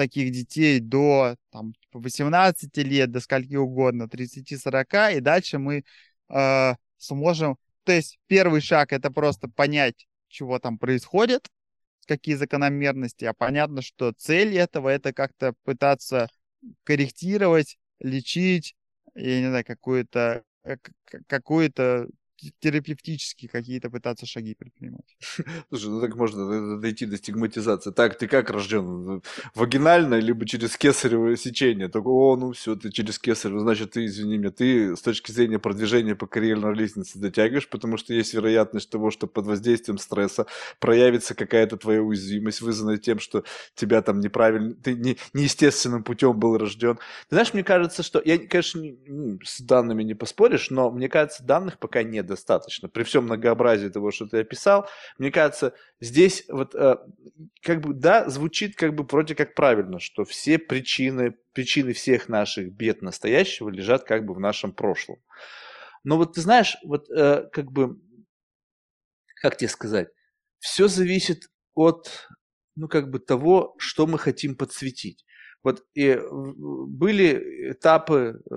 таких 0.00 0.32
детей 0.32 0.80
до 0.80 1.36
там, 1.50 1.74
18 1.92 2.74
лет, 2.78 3.10
до 3.10 3.20
скольки 3.20 3.54
угодно, 3.54 4.08
30-40, 4.08 5.18
и 5.18 5.20
дальше 5.20 5.58
мы 5.58 5.84
э, 6.30 6.74
сможем... 6.96 7.58
То 7.84 7.92
есть 7.92 8.18
первый 8.26 8.62
шаг— 8.62 8.92
это 8.94 9.10
просто 9.10 9.48
понять, 9.48 10.06
чего 10.28 10.58
там 10.58 10.78
происходит, 10.78 11.48
какие 12.06 12.34
закономерности, 12.36 13.26
а 13.26 13.34
понятно, 13.34 13.82
что 13.82 14.12
цель 14.16 14.56
этого 14.56 14.88
это 14.88 15.12
как-то 15.12 15.52
пытаться 15.64 16.28
корректировать, 16.84 17.76
лечить, 17.98 18.74
я 19.14 19.40
не 19.42 19.48
знаю, 19.48 19.66
какую-то 19.66 20.44
э, 20.64 20.76
какую-то 21.26 22.08
терапевтические 22.60 23.48
какие-то 23.48 23.90
пытаться 23.90 24.26
шаги 24.26 24.54
предпринимать. 24.54 25.16
Слушай, 25.68 25.90
ну 25.90 26.00
так 26.00 26.16
можно 26.16 26.78
дойти 26.78 27.06
до 27.06 27.16
стигматизации. 27.16 27.90
Так, 27.90 28.18
ты 28.18 28.26
как 28.26 28.50
рожден? 28.50 29.22
Вагинально, 29.54 30.18
либо 30.18 30.46
через 30.46 30.76
кесарево 30.76 31.36
сечение? 31.36 31.88
Только, 31.88 32.08
о, 32.08 32.36
ну 32.36 32.52
все, 32.52 32.76
ты 32.76 32.90
через 32.90 33.18
кесарево, 33.18 33.60
значит, 33.60 33.92
ты, 33.92 34.06
извини 34.06 34.38
меня, 34.38 34.50
ты 34.50 34.96
с 34.96 35.00
точки 35.00 35.32
зрения 35.32 35.58
продвижения 35.58 36.14
по 36.14 36.26
карьерной 36.26 36.74
лестнице 36.74 37.18
дотягиваешь, 37.18 37.68
потому 37.68 37.96
что 37.96 38.14
есть 38.14 38.34
вероятность 38.34 38.90
того, 38.90 39.10
что 39.10 39.26
под 39.26 39.46
воздействием 39.46 39.98
стресса 39.98 40.46
проявится 40.78 41.34
какая-то 41.34 41.76
твоя 41.76 42.02
уязвимость, 42.02 42.60
вызванная 42.60 42.98
тем, 42.98 43.18
что 43.18 43.44
тебя 43.74 44.02
там 44.02 44.20
неправильно, 44.20 44.74
ты 44.74 44.94
не, 44.94 45.16
неестественным 45.32 46.04
путем 46.04 46.38
был 46.38 46.56
рожден. 46.58 46.96
Ты 46.96 47.36
знаешь, 47.36 47.54
мне 47.54 47.64
кажется, 47.64 48.02
что, 48.02 48.20
я, 48.24 48.38
конечно, 48.38 48.82
с 49.44 49.60
данными 49.60 50.02
не 50.02 50.14
поспоришь, 50.14 50.70
но 50.70 50.90
мне 50.90 51.08
кажется, 51.08 51.42
данных 51.42 51.78
пока 51.78 52.02
недостаточно. 52.30 52.88
При 52.88 53.02
всем 53.02 53.24
многообразии 53.24 53.88
того, 53.88 54.10
что 54.10 54.26
ты 54.26 54.38
описал, 54.38 54.88
мне 55.18 55.30
кажется, 55.30 55.74
здесь 56.00 56.44
вот 56.48 56.74
э, 56.74 56.96
как 57.62 57.80
бы, 57.80 57.94
да, 57.94 58.28
звучит 58.28 58.76
как 58.76 58.94
бы 58.94 59.04
вроде 59.04 59.34
как 59.34 59.54
правильно, 59.54 59.98
что 59.98 60.24
все 60.24 60.58
причины, 60.58 61.34
причины 61.52 61.92
всех 61.92 62.28
наших 62.28 62.72
бед 62.72 63.02
настоящего 63.02 63.68
лежат 63.68 64.04
как 64.04 64.24
бы 64.24 64.34
в 64.34 64.40
нашем 64.40 64.72
прошлом. 64.72 65.18
Но 66.04 66.16
вот 66.16 66.34
ты 66.34 66.40
знаешь, 66.40 66.76
вот 66.84 67.10
э, 67.10 67.48
как 67.52 67.70
бы, 67.72 68.00
как 69.42 69.56
тебе 69.56 69.68
сказать, 69.68 70.08
все 70.58 70.88
зависит 70.88 71.48
от, 71.74 72.28
ну 72.76 72.88
как 72.88 73.10
бы 73.10 73.18
того, 73.18 73.74
что 73.78 74.06
мы 74.06 74.18
хотим 74.18 74.54
подсветить. 74.54 75.24
Вот 75.62 75.84
и 75.94 76.18
были 76.30 77.72
этапы 77.72 78.40
э, 78.50 78.54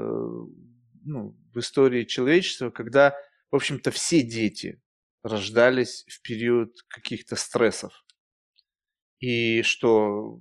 ну, 1.06 1.36
в 1.54 1.60
истории 1.60 2.06
человечества, 2.06 2.70
когда, 2.70 3.14
в 3.54 3.56
общем-то, 3.56 3.92
все 3.92 4.24
дети 4.24 4.82
рождались 5.22 6.06
в 6.08 6.24
период 6.24 6.74
каких-то 6.88 7.36
стрессов. 7.36 7.94
И 9.20 9.62
что 9.62 10.40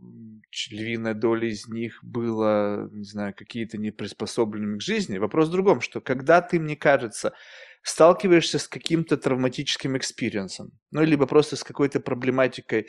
львиная 0.71 1.13
доля 1.13 1.47
из 1.47 1.69
них 1.69 2.03
была, 2.03 2.89
не 2.91 3.05
знаю, 3.05 3.35
какие-то 3.37 3.77
неприспособленными 3.77 4.79
к 4.79 4.83
жизни. 4.83 5.19
Вопрос 5.19 5.49
в 5.49 5.53
другом, 5.53 5.83
что 5.83 6.01
когда 6.01 6.41
ты, 6.41 6.59
мне 6.59 6.75
кажется, 6.75 7.35
сталкиваешься 7.83 8.59
с 8.59 8.67
каким-то 8.67 9.19
травматическим 9.19 9.99
experience 9.99 10.54
ом, 10.54 10.71
ну, 10.91 11.05
либо 11.05 11.27
просто 11.27 11.57
с 11.57 11.65
какой-то 11.65 12.01
проблематикой, 12.01 12.89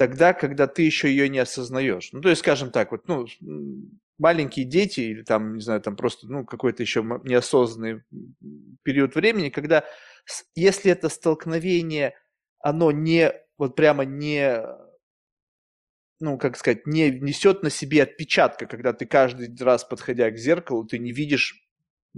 тогда, 0.00 0.32
когда 0.32 0.66
ты 0.66 0.80
еще 0.80 1.10
ее 1.10 1.28
не 1.28 1.40
осознаешь. 1.40 2.08
Ну, 2.12 2.22
то 2.22 2.30
есть, 2.30 2.40
скажем 2.40 2.70
так, 2.70 2.90
вот, 2.90 3.06
ну, 3.06 3.26
маленькие 4.16 4.64
дети 4.64 5.00
или 5.00 5.20
там, 5.20 5.56
не 5.56 5.60
знаю, 5.60 5.82
там 5.82 5.94
просто, 5.94 6.26
ну, 6.26 6.46
какой-то 6.46 6.82
еще 6.82 7.02
неосознанный 7.22 8.00
период 8.82 9.14
времени, 9.14 9.50
когда, 9.50 9.84
если 10.54 10.90
это 10.90 11.10
столкновение, 11.10 12.14
оно 12.60 12.90
не, 12.92 13.30
вот 13.58 13.76
прямо 13.76 14.06
не, 14.06 14.62
ну, 16.18 16.38
как 16.38 16.56
сказать, 16.56 16.86
не 16.86 17.10
несет 17.10 17.62
на 17.62 17.68
себе 17.68 18.04
отпечатка, 18.04 18.64
когда 18.64 18.94
ты 18.94 19.04
каждый 19.04 19.54
раз, 19.62 19.84
подходя 19.84 20.30
к 20.30 20.38
зеркалу, 20.38 20.86
ты 20.86 20.98
не 20.98 21.12
видишь 21.12 21.62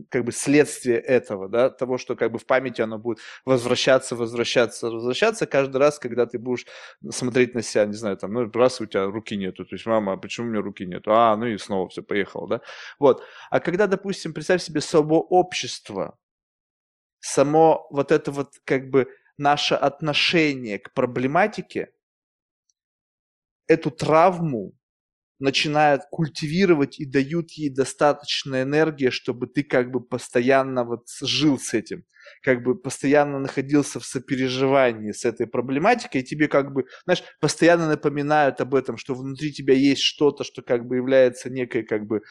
как 0.09 0.25
бы 0.25 0.33
следствие 0.33 0.99
этого, 0.99 1.49
да, 1.49 1.71
того, 1.71 1.99
что 1.99 2.17
как 2.17 2.33
бы 2.33 2.39
в 2.39 2.47
памяти 2.47 2.81
оно 2.83 2.99
будет 2.99 3.19
возвращаться, 3.45 4.17
возвращаться, 4.17 4.91
возвращаться 4.91 5.47
каждый 5.47 5.77
раз, 5.79 5.99
когда 5.99 6.27
ты 6.27 6.39
будешь 6.39 6.67
смотреть 7.11 7.55
на 7.55 7.63
себя, 7.63 7.85
не 7.87 7.95
знаю, 7.95 8.17
там, 8.17 8.33
ну, 8.33 8.51
раз 8.53 8.81
у 8.81 8.87
тебя 8.87 9.07
руки 9.07 9.37
нету, 9.37 9.65
то 9.65 9.75
есть, 9.75 9.87
мама, 9.87 10.15
а 10.15 10.17
почему 10.17 10.49
у 10.49 10.51
меня 10.51 10.63
руки 10.63 10.87
нету? 10.87 11.13
А, 11.15 11.37
ну 11.37 11.47
и 11.47 11.59
снова 11.59 11.89
все, 11.89 12.03
поехало, 12.03 12.49
да, 12.49 12.61
вот. 12.99 13.23
А 13.51 13.61
когда, 13.61 13.87
допустим, 13.87 14.33
представь 14.35 14.63
себе 14.63 14.81
само 14.81 15.21
общество, 15.21 16.19
само 17.21 17.87
вот 17.91 18.13
это 18.13 18.31
вот 18.33 18.55
как 18.65 18.91
бы 18.91 19.09
наше 19.39 19.75
отношение 19.75 20.79
к 20.79 20.93
проблематике, 20.93 21.93
эту 23.67 23.91
травму 23.91 24.73
начинают 25.43 26.03
культивировать 26.11 27.01
и 27.01 27.05
дают 27.05 27.51
ей 27.53 27.69
достаточно 27.69 28.63
энергии, 28.63 29.11
чтобы 29.11 29.49
ты 29.49 29.65
как 29.65 29.91
бы 29.91 30.01
постоянно 30.01 30.85
вот 30.85 31.09
жил 31.21 31.59
с 31.59 31.75
этим, 31.75 32.05
как 32.43 32.63
бы 32.63 32.77
постоянно 32.77 33.41
находился 33.41 33.99
в 33.99 34.05
сопереживании 34.07 35.11
с 35.11 35.25
этой 35.25 35.49
проблематикой, 35.49 36.21
и 36.21 36.25
тебе 36.25 36.47
как 36.47 36.73
бы, 36.73 36.85
знаешь, 37.05 37.25
постоянно 37.41 37.89
напоминают 37.89 38.61
об 38.61 38.75
этом, 38.75 38.97
что 38.97 39.15
внутри 39.17 39.53
тебя 39.53 39.75
есть 39.75 40.03
что-то, 40.03 40.45
что 40.45 40.63
как 40.63 40.87
бы 40.87 40.97
является 40.97 41.51
некой 41.51 41.83
как 41.83 42.07
бы 42.07 42.23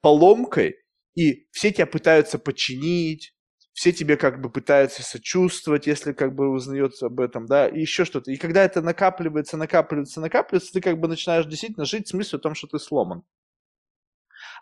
поломкой, 0.00 0.76
и 1.14 1.46
все 1.52 1.72
тебя 1.72 1.86
пытаются 1.86 2.38
починить, 2.38 3.32
все 3.76 3.92
тебе 3.92 4.16
как 4.16 4.40
бы 4.40 4.48
пытаются 4.48 5.02
сочувствовать, 5.02 5.86
если 5.86 6.14
как 6.14 6.34
бы 6.34 6.48
узнается 6.48 7.06
об 7.06 7.20
этом, 7.20 7.44
да, 7.44 7.68
и 7.68 7.78
еще 7.82 8.06
что-то. 8.06 8.30
И 8.30 8.38
когда 8.38 8.64
это 8.64 8.80
накапливается, 8.80 9.58
накапливается, 9.58 10.18
накапливается, 10.22 10.72
ты 10.72 10.80
как 10.80 10.98
бы 10.98 11.08
начинаешь 11.08 11.44
действительно 11.44 11.84
жить 11.84 12.08
с 12.08 12.14
мыслью 12.14 12.38
о 12.38 12.40
том, 12.40 12.54
что 12.54 12.68
ты 12.68 12.78
сломан. 12.78 13.22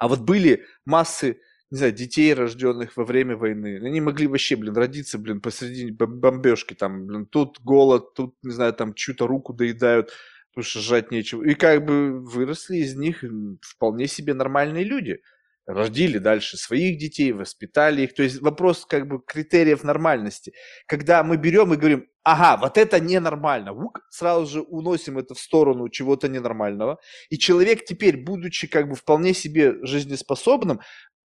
А 0.01 0.09
вот 0.09 0.23
были 0.23 0.65
массы, 0.85 1.39
не 1.71 1.79
знаю, 1.79 1.93
детей, 1.93 2.35
рожденных 2.35 2.97
во 2.97 3.05
время 3.05 3.37
войны. 3.37 3.79
Они 3.85 4.01
могли 4.01 4.27
вообще, 4.27 4.57
блин, 4.57 4.77
родиться, 4.77 5.17
блин, 5.17 5.41
посреди 5.41 5.93
бомбежки, 5.93 6.75
там, 6.75 7.07
блин, 7.07 7.27
тут 7.27 7.61
голод, 7.61 8.15
тут, 8.15 8.35
не 8.43 8.51
знаю, 8.51 8.73
там 8.73 8.95
чью-то 8.95 9.29
руку 9.29 9.53
доедают, 9.53 10.11
потому 10.51 10.65
что 10.65 10.81
жать 10.81 11.13
нечего. 11.13 11.45
И 11.45 11.55
как 11.55 11.85
бы 11.85 12.19
выросли 12.19 12.79
из 12.79 12.97
них 12.97 13.23
вполне 13.61 14.09
себе 14.09 14.35
нормальные 14.35 14.83
люди– 14.83 15.21
родили 15.67 16.19
дальше 16.19 16.57
своих 16.57 16.99
детей, 16.99 17.33
воспитали 17.33 18.03
их. 18.03 18.15
То 18.15 18.23
есть 18.23 18.41
вопрос 18.41 18.85
как 18.87 19.09
бы 19.09 19.21
критериев 19.25 19.83
нормальности. 19.85 20.53
Когда 20.87 21.23
мы 21.23 21.37
берем 21.37 21.73
и 21.73 21.77
говорим, 21.77 22.07
ага, 22.23 22.61
вот 22.61 22.77
это 22.79 23.01
ненормально, 23.01 23.73
ук, 23.73 24.01
сразу 24.11 24.47
же 24.47 24.61
уносим 24.63 25.19
это 25.19 25.35
в 25.35 25.41
сторону 25.41 25.89
чего-то 25.89 26.29
ненормального. 26.29 26.99
И 27.31 27.39
человек 27.39 27.85
теперь, 27.85 28.17
будучи 28.17 28.67
как 28.67 28.89
бы 28.89 28.95
вполне 28.95 29.35
себе 29.35 29.75
жизнеспособным, 29.85 30.81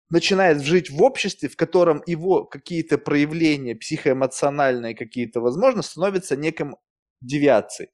начинает 0.10 0.62
жить 0.62 0.90
в 0.90 1.02
обществе, 1.04 1.50
в 1.50 1.56
котором 1.56 2.02
его 2.06 2.46
какие-то 2.46 2.98
проявления 2.98 3.76
психоэмоциональные 3.76 4.96
какие-то, 4.96 5.42
возможно, 5.42 5.82
становятся 5.82 6.36
неким 6.38 6.78
девиацией. 7.22 7.90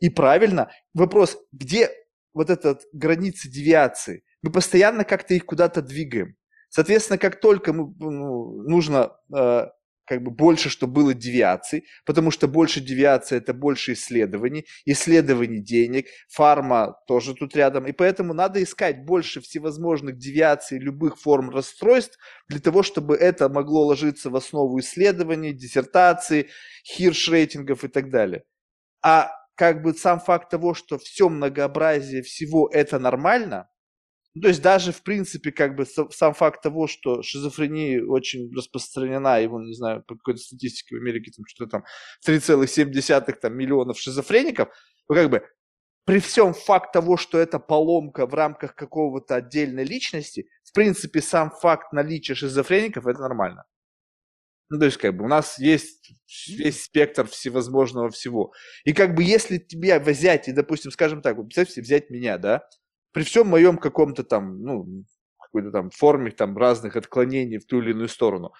И 0.00 0.10
правильно, 0.10 0.70
вопрос, 0.94 1.36
где 1.52 1.90
вот 2.32 2.50
эта 2.50 2.78
граница 2.92 3.50
девиации? 3.50 4.22
Мы 4.42 4.52
постоянно 4.52 5.04
как-то 5.04 5.34
их 5.34 5.46
куда-то 5.46 5.82
двигаем. 5.82 6.36
Соответственно, 6.70 7.18
как 7.18 7.40
только 7.40 7.72
мы, 7.72 7.94
ну, 7.98 8.62
нужно 8.62 9.12
э, 9.34 9.66
как 10.08 10.22
бы 10.22 10.30
больше, 10.30 10.70
чтобы 10.70 10.94
было 10.94 11.14
девиаций, 11.14 11.84
потому 12.04 12.30
что 12.30 12.48
больше 12.48 12.80
девиаций– 12.80 13.38
это 13.38 13.52
больше 13.52 13.92
исследований, 13.92 14.66
исследований 14.86 15.60
денег, 15.60 16.06
фарма 16.28 16.96
тоже 17.06 17.34
тут 17.34 17.54
рядом, 17.56 17.86
и 17.86 17.92
поэтому 17.92 18.32
надо 18.34 18.62
искать 18.62 19.04
больше 19.04 19.40
всевозможных 19.40 20.16
девиаций 20.16 20.78
любых 20.78 21.18
форм 21.18 21.50
расстройств 21.50 22.18
для 22.48 22.60
того, 22.60 22.82
чтобы 22.82 23.16
это 23.16 23.48
могло 23.48 23.86
ложиться 23.86 24.30
в 24.30 24.36
основу 24.36 24.78
исследований, 24.80 25.52
диссертаций, 25.52 26.48
хирш-рейтингов 26.84 27.84
и 27.84 27.88
так 27.88 28.10
далее. 28.10 28.44
А 29.02 29.30
как 29.54 29.82
бы 29.82 29.92
сам 29.94 30.20
факт 30.20 30.50
того, 30.50 30.72
что 30.72 30.98
все 30.98 31.28
многообразие 31.28 32.22
всего 32.22 32.68
это 32.72 32.98
нормально– 32.98 33.68
ну, 34.38 34.42
то 34.42 34.48
есть 34.48 34.62
даже, 34.62 34.92
в 34.92 35.02
принципе, 35.02 35.50
как 35.50 35.74
бы 35.74 35.84
сам 35.84 36.32
факт 36.32 36.62
того, 36.62 36.86
что 36.86 37.22
шизофрения 37.22 38.04
очень 38.04 38.54
распространена, 38.54 39.42
его, 39.42 39.60
не 39.60 39.74
знаю, 39.74 40.04
по 40.06 40.14
какой-то 40.14 40.38
статистике 40.38 40.94
в 40.94 41.00
Америке, 41.00 41.32
там 41.36 41.44
что-то 41.44 41.70
там 41.72 41.84
3,7 42.24 43.32
там, 43.32 43.56
миллионов 43.56 43.98
шизофреников, 43.98 44.68
ну, 45.08 45.16
как 45.16 45.28
бы 45.28 45.42
при 46.04 46.20
всем 46.20 46.54
факт 46.54 46.92
того, 46.92 47.16
что 47.16 47.36
это 47.36 47.58
поломка 47.58 48.26
в 48.26 48.34
рамках 48.34 48.76
какого-то 48.76 49.34
отдельной 49.34 49.82
личности, 49.82 50.48
в 50.62 50.72
принципе, 50.72 51.20
сам 51.20 51.50
факт 51.50 51.92
наличия 51.92 52.36
шизофреников– 52.36 53.06
это 53.08 53.20
нормально. 53.20 53.64
Ну, 54.70 54.78
то 54.78 54.84
есть, 54.84 54.98
как 54.98 55.16
бы, 55.16 55.24
у 55.24 55.28
нас 55.28 55.58
есть 55.58 56.12
весь 56.46 56.84
спектр 56.84 57.26
всевозможного 57.26 58.10
всего. 58.10 58.52
И 58.84 58.92
как 58.92 59.16
бы, 59.16 59.24
если 59.24 59.58
тебя 59.58 59.98
взять, 59.98 60.46
и, 60.46 60.52
допустим, 60.52 60.92
скажем 60.92 61.22
так, 61.22 61.38
вот, 61.38 61.52
взять 61.56 62.10
меня, 62.10 62.38
да, 62.38 62.62
при 63.18 63.24
всем 63.24 63.48
моем 63.48 63.78
каком-то 63.78 64.22
там, 64.22 64.62
ну, 64.62 65.04
какой-то 65.40 65.72
там 65.72 65.90
форме 65.90 66.30
там 66.30 66.56
разных 66.56 66.94
отклонений 66.94 67.58
в 67.58 67.66
ту 67.66 67.82
или 67.82 67.90
иную 67.90 68.08
сторону, 68.08 68.52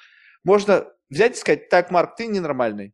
можно 0.43 0.85
взять 1.09 1.37
и 1.37 1.39
сказать, 1.39 1.69
так, 1.69 1.93
Марк, 1.93 2.17
ты 2.17 2.27
ненормальный, 2.27 2.93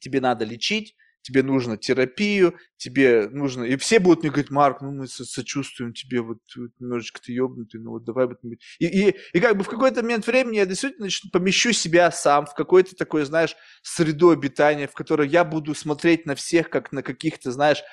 тебе 0.00 0.20
надо 0.20 0.44
лечить, 0.44 0.96
тебе 1.22 1.44
нужно 1.44 1.76
терапию, 1.76 2.56
тебе 2.78 3.28
нужно... 3.28 3.62
И 3.62 3.76
все 3.76 4.00
будут 4.00 4.24
мне 4.24 4.30
говорить, 4.30 4.50
Марк, 4.50 4.80
ну 4.80 4.90
мы 4.90 5.06
сочувствуем 5.06 5.92
тебе, 5.94 6.20
вот, 6.20 6.38
вот 6.56 6.72
немножечко 6.80 7.20
ты 7.20 7.30
ебнутый, 7.30 7.80
ну 7.80 7.90
вот 7.90 8.02
давай... 8.02 8.26
Вот... 8.26 8.40
И, 8.80 8.86
и, 8.86 9.16
и 9.32 9.38
как 9.38 9.56
бы 9.56 9.62
в 9.62 9.68
какой-то 9.68 10.02
момент 10.02 10.26
времени 10.26 10.56
я 10.56 10.66
действительно 10.66 11.04
начну, 11.04 11.30
помещу 11.30 11.70
себя 11.70 12.10
сам 12.10 12.46
в 12.46 12.54
какой-то 12.54 12.96
такой, 12.96 13.24
знаешь, 13.24 13.54
среду 13.82 14.30
обитания, 14.30 14.88
в 14.88 14.94
которой 14.94 15.28
я 15.28 15.44
буду 15.44 15.76
смотреть 15.76 16.26
на 16.26 16.34
всех, 16.34 16.70
как 16.70 16.90
на 16.90 17.04
каких-то, 17.04 17.52
знаешь, 17.52 17.84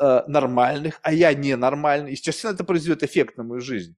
э, 0.00 0.22
нормальных, 0.26 0.98
а 1.02 1.12
я 1.12 1.32
ненормальный, 1.34 2.12
естественно, 2.12 2.52
это 2.52 2.64
произведет 2.64 3.02
эффект 3.02 3.36
на 3.36 3.44
мою 3.44 3.60
жизнь. 3.60 3.96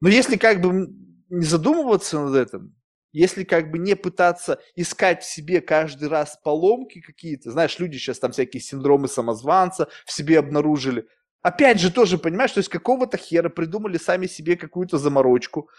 Но 0.00 0.08
если 0.08 0.36
как 0.36 0.60
бы 0.60 0.88
не 1.28 1.44
задумываться 1.44 2.20
над 2.20 2.48
этим, 2.48 2.74
если 3.12 3.44
как 3.44 3.70
бы 3.70 3.78
не 3.78 3.94
пытаться 3.94 4.60
искать 4.74 5.22
в 5.22 5.32
себе 5.32 5.60
каждый 5.60 6.08
раз 6.08 6.38
поломки 6.42 7.00
какие-то, 7.00 7.52
знаешь, 7.52 7.78
люди 7.78 7.96
сейчас 7.96 8.18
там 8.18 8.32
всякие 8.32 8.60
синдромы 8.60 9.06
самозванца 9.06 9.88
в 10.04 10.12
себе 10.12 10.38
обнаружили, 10.38 11.06
опять 11.40 11.78
же 11.80 11.92
тоже, 11.92 12.18
понимаешь, 12.18 12.52
то 12.52 12.58
есть 12.58 12.70
какого-то 12.70 13.16
хера 13.16 13.50
придумали 13.50 13.98
сами 13.98 14.26
себе 14.26 14.56
какую-то 14.56 14.98
заморочку, 14.98 15.70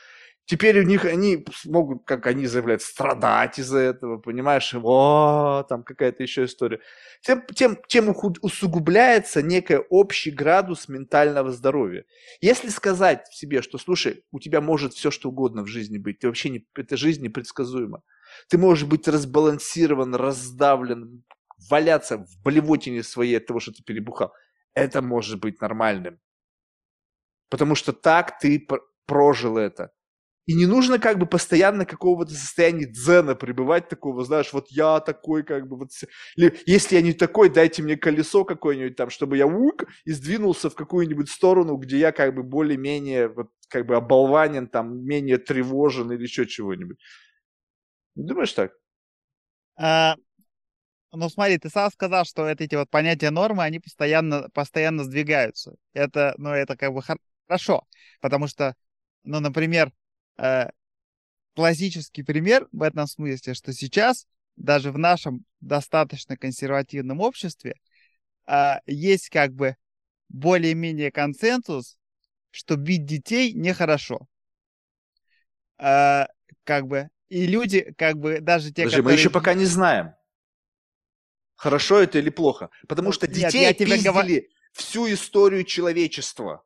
Теперь 0.47 0.80
у 0.80 0.84
них 0.84 1.05
они 1.05 1.43
могут, 1.65 2.05
как 2.05 2.27
они 2.27 2.45
заявляют, 2.45 2.84
страдать 2.84 3.57
из-за 3.57 3.80
этого, 3.80 4.17
понимаешь? 4.17 4.76
О, 4.76 5.65
там 5.67 5.84
какая-то 5.84 6.22
еще 6.22 6.45
история. 6.45 6.81
Тем, 7.22 7.43
тем, 7.47 7.77
тем 7.88 8.15
усугубляется 8.41 9.41
некий 9.41 9.77
общий 9.89 10.30
градус 10.30 10.88
ментального 10.88 11.51
здоровья. 11.51 12.05
Если 12.41 12.69
сказать 12.69 13.26
себе, 13.31 13.63
что, 13.63 13.80
слушай, 13.80 14.23
у 14.31 14.39
тебя 14.39 14.61
может 14.61 14.93
все 14.93 15.09
что 15.09 15.30
угодно 15.30 15.63
в 15.63 15.67
жизни 15.67 15.97
быть, 15.97 16.19
ты 16.19 16.27
вообще 16.27 16.49
не, 16.49 16.67
эта 16.76 16.95
жизнь 16.95 17.23
непредсказуема. 17.23 18.03
Ты 18.47 18.59
можешь 18.59 18.88
быть 18.88 19.07
разбалансирован, 19.07 20.13
раздавлен, 20.13 21.23
валяться 21.69 22.19
в 22.19 22.43
болевотине 22.43 23.01
своей 23.01 23.38
от 23.38 23.47
того, 23.47 23.59
что 23.59 23.72
ты 23.72 23.81
перебухал. 23.84 24.31
Это 24.76 25.01
может 25.01 25.39
быть 25.39 25.59
нормальным. 25.59 26.19
Потому 27.49 27.73
что 27.73 27.93
так 27.93 28.38
ты 28.38 28.67
прожил 29.07 29.57
это. 29.57 29.94
И 30.45 30.53
не 30.53 30.67
нужно 30.67 30.99
как 30.99 31.17
бы 31.17 31.26
постоянно 31.26 31.85
какого-то 31.85 32.34
состояния 32.34 32.85
дзена 32.85 33.34
пребывать 33.34 33.89
такого, 33.89 34.23
знаешь, 34.23 34.53
вот 34.53 34.67
я 34.69 34.99
такой 34.99 35.43
как 35.43 35.67
бы, 35.67 35.77
вот, 35.77 35.89
или 36.35 36.55
если 36.67 36.95
я 36.95 37.01
не 37.01 37.13
такой, 37.13 37.49
дайте 37.49 37.81
мне 37.81 37.97
колесо 37.97 38.45
какое-нибудь 38.45 38.95
там, 38.95 39.09
чтобы 39.09 39.38
я 39.38 39.47
ук 39.47 39.85
и 40.05 40.11
сдвинулся 40.11 40.69
в 40.69 40.76
какую-нибудь 40.76 41.30
сторону, 41.30 41.77
где 41.77 41.97
я 41.97 42.11
как 42.11 42.35
бы 42.35 42.43
более-менее 42.43 43.30
вот 43.30 43.49
как 43.69 43.88
бы 43.88 43.95
оболванен, 43.95 44.67
там, 44.67 45.03
менее 45.03 45.39
тревожен 45.39 46.11
или 46.11 46.22
еще 46.22 46.45
чего-нибудь. 46.45 46.97
Думаешь 48.15 48.53
так? 48.53 48.73
А, 49.77 50.15
ну 51.11 51.30
смотри, 51.30 51.57
ты 51.57 51.69
сам 51.69 51.89
сказал, 51.91 52.26
что 52.26 52.45
это 52.45 52.63
эти 52.63 52.76
вот 52.76 52.89
понятия 52.89 53.31
нормы, 53.31 53.63
они 53.63 53.80
постоянно, 53.80 54.49
постоянно 54.53 55.03
сдвигаются. 55.03 55.76
Это, 55.93 56.35
ну, 56.38 56.49
это 56.51 56.77
как 56.77 56.93
бы 56.93 57.01
хорошо, 57.47 57.88
потому 58.22 58.47
что, 58.47 58.76
ну, 59.23 59.39
например, 59.39 59.91
э, 60.38 60.70
классический 61.56 62.24
пример 62.24 62.68
в 62.72 62.82
этом 62.82 63.07
смысле, 63.07 63.53
что 63.53 63.74
сейчас 63.74 64.28
даже 64.56 64.91
в 64.91 64.98
нашем 64.98 65.45
достаточно 65.62 66.38
консервативном 66.38 67.22
обществе 67.22 67.76
э, 68.48 68.76
есть 68.86 69.30
как 69.30 69.53
бы 69.53 69.76
более-менее 70.30 71.12
консенсус, 71.12 71.98
что 72.52 72.76
бить 72.76 73.06
детей 73.06 73.53
нехорошо. 73.53 74.28
Э, 75.78 76.26
как 76.64 76.88
бы 76.88 77.10
и 77.28 77.48
люди, 77.48 77.94
как 77.98 78.18
бы 78.18 78.40
даже 78.40 78.70
те, 78.70 78.84
Подожди, 78.84 78.98
которые... 78.98 79.03
мы 79.03 79.12
еще 79.14 79.30
пока 79.30 79.53
не 79.53 79.66
знаем, 79.66 80.14
хорошо 81.56 81.99
это 81.99 82.20
или 82.20 82.30
плохо, 82.30 82.70
потому 82.88 83.12
что 83.12 83.28
детей 83.28 83.62
Нет, 83.62 83.80
я 83.80 83.86
пиздили 83.86 84.03
говор... 84.03 84.26
всю 84.74 85.12
историю 85.12 85.64
человечества. 85.64 86.64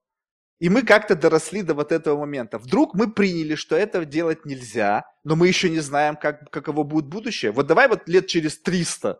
И 0.60 0.68
мы 0.68 0.84
как-то 0.84 1.15
доросли 1.15 1.61
до 1.61 1.73
вот 1.73 1.91
этого 1.91 2.19
момента. 2.19 2.57
Вдруг 2.57 2.94
мы 2.94 3.11
приняли, 3.11 3.56
что 3.56 3.77
этого 3.77 4.03
делать 4.03 4.45
нельзя, 4.45 5.06
но 5.23 5.36
мы 5.36 5.48
еще 5.48 5.69
не 5.69 5.80
знаем, 5.80 6.18
как, 6.18 6.49
каково 6.52 6.84
будет 6.84 7.06
будущее. 7.06 7.52
Вот 7.52 7.68
давай 7.68 7.88
вот 7.88 8.10
лет 8.10 8.27
через 8.27 8.60
300 8.61 9.19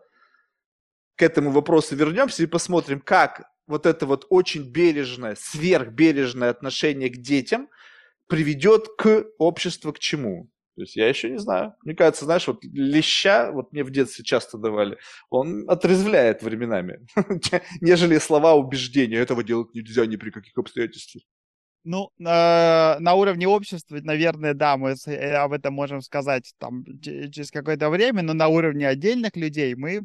к 1.16 1.22
этому 1.22 1.50
вопросу 1.50 1.96
вернемся 1.96 2.42
и 2.42 2.46
посмотрим, 2.46 3.00
как 3.00 3.44
вот 3.66 3.86
это 3.86 4.04
вот 4.04 4.26
очень 4.28 4.70
бережное, 4.70 5.36
сверхбережное 5.38 6.50
отношение 6.50 7.08
к 7.08 7.16
детям 7.16 7.68
приведет 8.26 8.88
к 8.98 9.26
обществу 9.38 9.92
к 9.92 9.98
чему. 9.98 10.50
То 10.76 10.82
есть 10.82 10.96
я 10.96 11.08
еще 11.08 11.28
не 11.28 11.38
знаю. 11.38 11.74
Мне 11.84 11.94
кажется, 11.94 12.24
знаешь, 12.24 12.46
вот 12.46 12.64
леща, 12.64 13.52
вот 13.52 13.72
мне 13.72 13.84
в 13.84 13.90
детстве 13.90 14.24
часто 14.24 14.56
давали, 14.56 14.96
он 15.28 15.68
отрезвляет 15.68 16.42
временами, 16.42 17.06
нежели 17.82 18.18
слова 18.18 18.54
убеждения. 18.54 19.18
Этого 19.18 19.44
делать 19.44 19.74
нельзя 19.74 20.06
ни 20.06 20.16
при 20.16 20.30
каких 20.30 20.56
обстоятельствах. 20.56 21.22
Ну, 21.82 22.10
на, 22.18 22.98
на 23.00 23.14
уровне 23.14 23.48
общества, 23.48 23.98
наверное, 24.02 24.52
да, 24.52 24.76
мы 24.76 24.94
э, 25.06 25.32
об 25.34 25.52
этом 25.52 25.72
можем 25.72 26.02
сказать 26.02 26.52
там 26.58 26.84
через 27.00 27.50
какое-то 27.50 27.88
время, 27.88 28.22
но 28.22 28.34
на 28.34 28.48
уровне 28.48 28.86
отдельных 28.86 29.34
людей 29.36 29.74
мы 29.74 30.02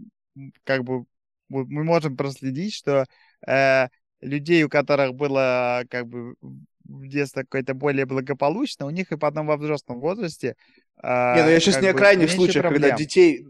как 0.64 0.84
бы 0.84 1.06
мы 1.50 1.84
можем 1.84 2.18
проследить, 2.18 2.74
что 2.74 3.06
э, 3.46 3.88
людей, 4.22 4.64
у 4.64 4.70
которых 4.70 5.14
было 5.16 5.84
как 5.90 6.08
бы 6.08 6.36
в 6.86 7.08
детстве 7.08 7.44
какое-то 7.44 7.74
более 7.74 8.06
благополучное, 8.06 8.88
у 8.88 8.92
них 8.92 9.12
и 9.12 9.18
потом 9.18 9.48
во 9.48 9.58
взрослом 9.58 10.00
возрасте 10.00 10.56
не, 11.04 11.44
ну 11.44 11.50
я 11.50 11.60
сейчас 11.60 11.82
не 11.82 11.88
о 11.88 11.94
крайних 11.94 12.32
случаях, 12.32 12.64
проблем. 12.64 12.84
когда 12.84 12.98
детей 12.98 13.46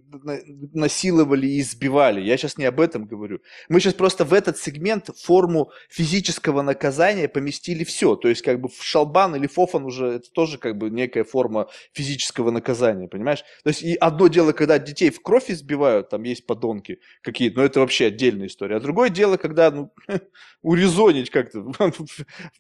насиловали 0.74 1.48
и 1.48 1.62
избивали. 1.62 2.20
Я 2.20 2.38
сейчас 2.38 2.58
не 2.58 2.66
об 2.66 2.80
этом 2.80 3.06
говорю. 3.06 3.40
Мы 3.70 3.80
сейчас 3.80 3.94
просто 3.94 4.26
в 4.26 4.34
этот 4.34 4.58
сегмент 4.58 5.12
форму 5.16 5.72
физического 5.90 6.64
наказания 6.64 7.28
поместили 7.28 7.84
все. 7.84 8.16
То 8.16 8.30
есть 8.30 8.42
как 8.42 8.60
бы 8.60 8.68
в 8.68 8.84
шалбан 8.84 9.36
или 9.36 9.48
фофан 9.48 9.86
уже 9.86 10.08
это 10.08 10.32
тоже 10.32 10.58
как 10.58 10.78
бы 10.78 10.90
некая 10.90 11.24
форма 11.24 11.70
физического 11.94 12.50
наказания, 12.50 13.08
понимаешь? 13.08 13.44
То 13.64 13.70
есть 13.70 13.84
и 13.84 13.96
одно 13.96 14.28
дело, 14.28 14.52
когда 14.52 14.80
детей 14.80 15.12
в 15.12 15.22
кровь 15.22 15.50
избивают, 15.50 16.10
там 16.10 16.24
есть 16.24 16.48
подонки 16.48 17.00
какие-то, 17.22 17.60
но 17.60 17.66
это 17.66 17.80
вообще 17.80 18.08
отдельная 18.08 18.48
история. 18.48 18.78
А 18.78 18.80
другое 18.82 19.10
дело, 19.10 19.38
когда 19.38 19.70
ну, 19.70 19.94
урезонить 20.62 21.30
как-то, 21.30 21.64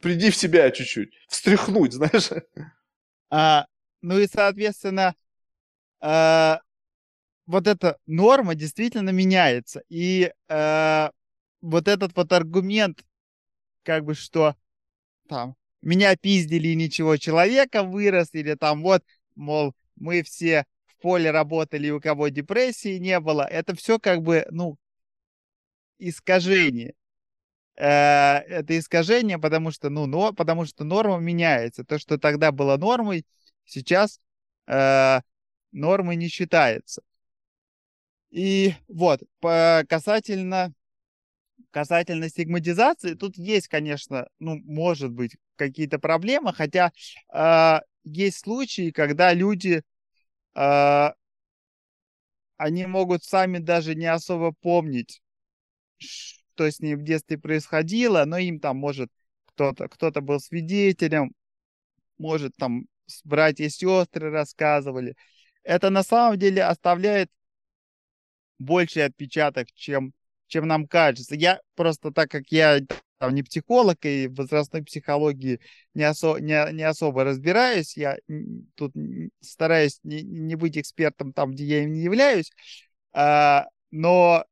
приди 0.02 0.30
в 0.30 0.35
себя 0.35 0.64
чуть-чуть, 0.71 1.13
встряхнуть, 1.27 1.93
знаешь. 1.93 2.29
А, 3.29 3.65
ну 4.01 4.19
и, 4.19 4.27
соответственно, 4.27 5.15
э, 6.01 6.55
вот 7.45 7.67
эта 7.67 7.97
норма 8.05 8.55
действительно 8.55 9.09
меняется. 9.09 9.83
И 9.89 10.31
э, 10.47 11.09
вот 11.61 11.87
этот 11.87 12.15
вот 12.15 12.31
аргумент, 12.31 13.03
как 13.83 14.03
бы, 14.03 14.13
что 14.15 14.55
там 15.27 15.55
меня 15.81 16.15
пиздили 16.15 16.69
и 16.69 16.75
ничего, 16.75 17.17
человека 17.17 17.83
вырос, 17.83 18.29
или 18.33 18.55
там 18.55 18.81
вот, 18.81 19.03
мол, 19.35 19.73
мы 19.95 20.23
все 20.23 20.65
в 20.87 21.01
поле 21.01 21.31
работали, 21.31 21.89
у 21.91 22.01
кого 22.01 22.29
депрессии 22.29 22.97
не 22.97 23.19
было, 23.19 23.43
это 23.43 23.75
все 23.75 23.99
как 23.99 24.21
бы, 24.21 24.47
ну, 24.51 24.77
искажение. 25.99 26.93
Э, 27.77 28.38
это 28.47 28.77
искажение, 28.77 29.38
потому 29.38 29.72
что, 29.72 29.89
ну, 29.89 30.06
но, 30.06 30.34
потому 30.34 30.65
что 30.65 30.84
норма 30.84 31.18
меняется. 31.19 31.84
То, 31.84 31.99
что 31.99 32.18
тогда 32.18 32.52
было 32.52 32.77
нормой, 32.77 33.26
сейчас 33.65 34.19
э, 34.68 35.19
нормой 35.72 36.15
не 36.15 36.27
считается. 36.30 37.02
И 38.30 38.73
вот, 38.88 39.22
по, 39.39 39.84
касательно, 39.89 40.73
касательно 41.72 42.30
стигматизации, 42.30 43.14
тут 43.14 43.38
есть, 43.38 43.68
конечно, 43.68 44.27
ну, 44.39 44.57
может 44.65 45.11
быть, 45.11 45.35
какие-то 45.57 45.99
проблемы, 45.99 46.53
хотя 46.53 46.91
э, 47.34 47.80
есть 48.03 48.39
случаи, 48.39 48.91
когда 48.91 49.34
люди, 49.34 49.84
э, 50.56 51.10
они 52.57 52.85
могут 52.85 53.23
сами 53.23 53.57
даже 53.57 53.95
не 53.95 54.06
особо 54.06 54.53
помнить, 54.53 55.22
что 56.56 56.72
с 56.72 56.80
ним 56.80 56.99
в 56.99 57.03
детстве 57.03 57.38
происходило, 57.38 58.23
но 58.26 58.38
им 58.38 58.60
там 58.60 58.77
может 58.77 59.10
кто-то 59.45 59.88
кто 59.88 60.11
был 60.22 60.40
свидетелем, 60.40 61.34
может 62.18 62.56
там 62.57 62.88
братья 63.23 63.65
и 63.65 63.69
сестры 63.69 64.32
рассказывали. 64.32 65.15
Это 65.64 65.90
на 65.90 66.03
самом 66.03 66.40
деле 66.40 66.64
оставляет 66.64 67.30
больший 68.60 69.06
отпечаток, 69.06 69.72
чем, 69.73 70.14
чем 70.48 70.68
нам 70.68 70.88
кажется. 70.88 71.36
Я 71.36 71.60
просто, 71.76 72.11
так 72.11 72.30
как 72.30 72.44
я 72.49 72.80
там 73.18 73.34
не 73.34 73.44
психолог 73.44 74.06
и 74.06 74.27
в 74.27 74.36
возрастной 74.36 74.84
психологии 74.84 75.60
не, 75.94 76.03
осо 76.03 76.38
не, 76.38 76.73
не 76.73 76.84
особо 76.84 77.23
разбираюсь, 77.23 77.98
я 77.98 78.18
тут 78.76 78.94
стараюсь 79.41 79.99
не, 80.03 80.22
не 80.22 80.56
быть 80.56 80.77
экспертом 80.77 81.34
там, 81.34 81.52
где 81.52 81.65
я 81.65 81.84
им 81.84 81.94
не 81.94 82.02
являюсь, 82.02 82.52
а, 83.14 83.68
но 83.91 84.45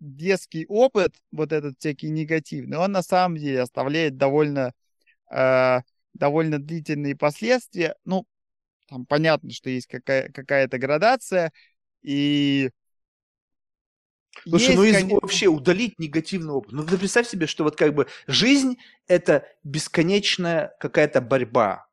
детский 0.00 0.66
опыт, 0.66 1.14
вот 1.30 1.52
этот 1.52 1.78
всякий 1.78 2.10
негативный, 2.10 2.78
он 2.78 2.92
на 2.92 3.02
самом 3.02 3.36
деле 3.38 3.62
оставляет 3.62 4.16
довольно 4.16 4.72
а, 5.30 5.82
довольно 6.14 6.58
длительные 6.58 7.16
последствия. 7.16 7.94
Ну, 8.04 8.26
там 8.88 9.06
понятно, 9.06 9.50
что 9.52 9.70
есть 9.70 9.86
какая- 9.86 10.30
какая-то 10.30 10.78
градация, 10.78 11.52
и 12.02 12.70
Слушай, 14.48 14.62
есть, 14.64 14.76
ну 14.76 14.84
из, 14.84 14.94
конечно... 14.94 15.18
вообще 15.20 15.46
удалить 15.48 15.98
негативный 15.98 16.52
опыт. 16.52 16.72
Ну, 16.72 16.84
ты 16.84 16.96
представь 16.96 17.28
себе, 17.28 17.46
что 17.46 17.64
вот 17.64 17.76
как 17.76 17.94
бы 17.94 18.06
жизнь– 18.26 18.76
это 19.06 19.46
бесконечная 19.64 20.74
какая-то 20.80 21.20
борьба. 21.20 21.86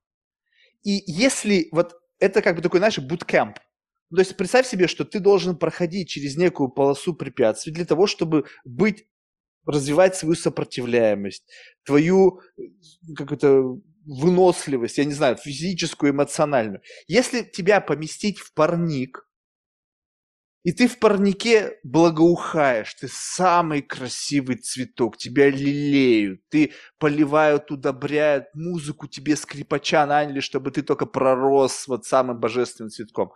И 0.84 1.04
если 1.08 1.68
вот 1.72 2.00
это 2.20 2.42
как 2.42 2.56
бы 2.56 2.62
такой, 2.62 2.80
знаешь, 2.80 3.00
буткемп, 3.00 3.60
то 4.10 4.20
есть 4.20 4.38
представь 4.38 4.68
себе, 4.68 4.88
что 4.88 5.04
ты 5.06 5.20
должен 5.20 5.58
проходить 5.58 6.10
через 6.10 6.38
некую 6.38 6.70
полосу 6.70 7.14
препятствий 7.14 7.74
для 7.74 7.86
того, 7.86 8.08
чтобы 8.08 8.46
быть 8.64 9.06
развивать 9.66 10.16
свою 10.16 10.36
сопротивляемость, 10.36 11.46
твою 11.84 12.40
как 13.16 13.34
это 13.34 13.64
выносливость, 14.06 14.98
я 14.98 15.06
не 15.06 15.14
знаю, 15.14 15.36
физическую, 15.36 16.12
эмоциональную. 16.12 16.82
Если 17.08 17.42
тебя 17.42 17.82
поместить 17.82 18.40
в 18.40 18.54
парник, 18.54 19.27
и 20.68 20.74
ты 20.74 20.90
в 20.90 21.00
парнике 21.00 21.80
благоухаешь, 21.84 22.94
ты 22.96 23.08
самый 23.10 23.82
красивый 23.82 24.58
цветок, 24.58 25.16
тебя 25.16 25.50
лелеют, 25.50 26.42
ты 26.50 26.74
поливают, 27.00 27.72
удобряют, 27.72 28.48
музыку 28.54 29.08
тебе 29.08 29.38
скрипача 29.38 30.06
наняли, 30.06 30.42
чтобы 30.42 30.72
ты 30.72 30.82
только 30.82 31.06
пророс 31.06 31.88
вот 31.88 32.06
самым 32.06 32.42
божественным 32.42 32.92
цветком. 32.92 33.32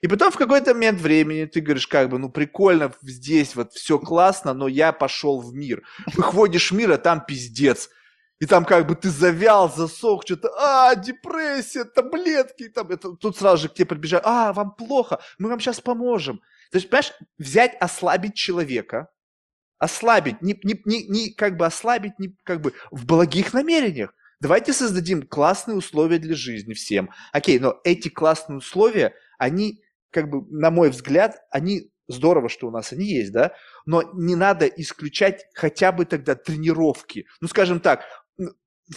И 0.00 0.06
потом 0.06 0.30
в 0.30 0.36
какой-то 0.36 0.74
момент 0.74 1.00
времени 1.00 1.46
ты 1.46 1.60
говоришь, 1.60 1.88
как 1.88 2.08
бы, 2.08 2.18
ну 2.18 2.30
прикольно 2.30 2.92
здесь, 3.02 3.56
вот 3.56 3.72
все 3.72 3.98
классно, 3.98 4.54
но 4.54 4.68
я 4.68 4.92
пошел 4.92 5.40
в 5.40 5.52
мир. 5.52 5.82
Выходишь 6.14 6.70
в 6.70 6.76
мир, 6.76 6.92
а 6.92 6.98
там 6.98 7.20
пиздец. 7.26 7.90
И 8.38 8.46
там 8.46 8.64
как 8.64 8.86
бы 8.86 8.94
ты 8.94 9.10
завял, 9.10 9.68
засох, 9.68 10.22
что-то, 10.24 10.52
а, 10.56 10.94
депрессия, 10.94 11.82
таблетки, 11.82 12.68
там, 12.68 12.92
это, 12.92 13.16
тут 13.16 13.38
сразу 13.38 13.62
же 13.62 13.68
к 13.70 13.74
тебе 13.74 13.86
прибежали, 13.86 14.22
а, 14.24 14.52
вам 14.52 14.70
плохо, 14.70 15.18
мы 15.38 15.48
вам 15.48 15.58
сейчас 15.58 15.80
поможем. 15.80 16.40
То 16.70 16.78
есть, 16.78 16.88
понимаешь, 16.88 17.12
взять, 17.38 17.76
ослабить 17.80 18.34
человека, 18.34 19.08
ослабить, 19.78 20.42
не, 20.42 20.58
не, 20.64 20.80
не, 20.84 21.06
не 21.06 21.30
как 21.30 21.56
бы 21.56 21.66
ослабить, 21.66 22.18
не 22.18 22.36
как 22.44 22.60
бы 22.60 22.72
в 22.90 23.06
благих 23.06 23.52
намерениях. 23.52 24.14
Давайте 24.40 24.72
создадим 24.72 25.22
классные 25.26 25.76
условия 25.76 26.18
для 26.18 26.34
жизни 26.34 26.74
всем. 26.74 27.10
Окей, 27.32 27.58
но 27.58 27.80
эти 27.84 28.08
классные 28.08 28.58
условия, 28.58 29.14
они, 29.38 29.82
как 30.10 30.28
бы, 30.28 30.46
на 30.50 30.70
мой 30.70 30.90
взгляд, 30.90 31.42
они 31.50 31.90
здорово, 32.08 32.48
что 32.48 32.68
у 32.68 32.70
нас 32.70 32.92
они 32.92 33.06
есть, 33.06 33.32
да, 33.32 33.52
но 33.84 34.02
не 34.14 34.36
надо 34.36 34.66
исключать 34.66 35.46
хотя 35.54 35.90
бы 35.92 36.04
тогда 36.04 36.34
тренировки. 36.34 37.26
Ну, 37.40 37.48
скажем 37.48 37.80
так, 37.80 38.04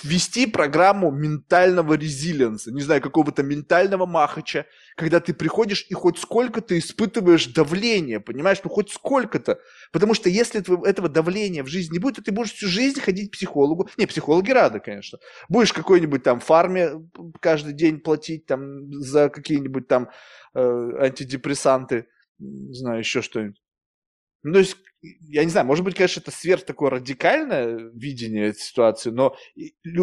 ввести 0.04 0.46
программу 0.46 1.10
ментального 1.12 1.96
резилиенса, 1.96 2.72
не 2.72 2.82
знаю, 2.82 3.02
какого-то 3.02 3.42
ментального 3.42 4.06
махача, 4.06 4.66
когда 4.96 5.20
ты 5.20 5.34
приходишь 5.34 5.86
и 5.90 5.94
хоть 5.94 6.20
сколько-то 6.20 6.78
испытываешь 6.78 7.48
давление, 7.48 8.20
понимаешь, 8.20 8.60
ну 8.64 8.70
хоть 8.70 8.92
сколько-то. 8.92 9.60
Потому 9.92 10.14
что 10.14 10.30
если 10.30 10.62
этого 10.88 11.10
давления 11.10 11.64
в 11.64 11.68
жизни 11.68 11.94
не 11.94 12.00
будет, 12.00 12.18
то 12.18 12.24
ты 12.24 12.32
будешь 12.32 12.54
всю 12.54 12.68
жизнь 12.68 13.00
ходить 13.02 13.32
к 13.32 13.34
психологу. 13.34 13.90
Не, 13.98 14.06
психологи 14.06 14.52
рады, 14.52 14.80
конечно. 14.80 15.18
Будешь 15.48 15.74
какой-нибудь 15.74 16.22
там 16.22 16.40
фарме 16.40 16.92
каждый 17.42 17.74
день 17.74 18.00
платить 18.00 18.46
там 18.46 18.92
за 18.94 19.30
какие-нибудь 19.30 19.88
там 19.88 20.10
э, 20.54 20.92
антидепрессанты, 21.00 22.08
не 22.38 22.74
знаю, 22.74 23.00
еще 23.00 23.22
что-нибудь. 23.22 23.60
Ну, 24.44 24.54
то 24.54 24.60
есть, 24.60 24.78
я 25.02 25.44
не 25.44 25.50
знаю, 25.52 25.68
может 25.68 25.84
быть, 25.84 25.96
конечно, 25.96 26.22
это 26.22 26.32
сверх 26.32 26.64
такое 26.66 26.90
радикальное 26.92 27.78
видение 27.94 28.48
этой 28.50 28.60
ситуации, 28.60 29.10
но 29.12 29.36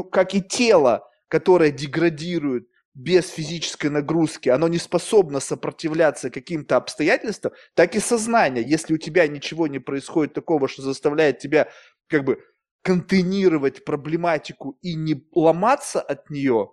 как 0.04 0.34
и 0.34 0.42
тело, 0.42 1.08
которое 1.28 1.70
деградирует 1.70 2.68
без 2.94 3.28
физической 3.28 3.88
нагрузки, 3.90 4.48
оно 4.48 4.68
не 4.68 4.78
способно 4.78 5.40
сопротивляться 5.40 6.30
каким-то 6.30 6.76
обстоятельствам, 6.76 7.52
так 7.74 7.94
и 7.94 8.00
сознание, 8.00 8.64
если 8.66 8.94
у 8.94 8.98
тебя 8.98 9.26
ничего 9.28 9.66
не 9.66 9.78
происходит 9.78 10.32
такого, 10.34 10.66
что 10.68 10.82
заставляет 10.82 11.38
тебя 11.38 11.68
как 12.08 12.24
бы 12.24 12.42
контейнировать 12.82 13.84
проблематику 13.84 14.78
и 14.80 14.94
не 14.94 15.22
ломаться 15.34 16.00
от 16.00 16.30
нее, 16.30 16.70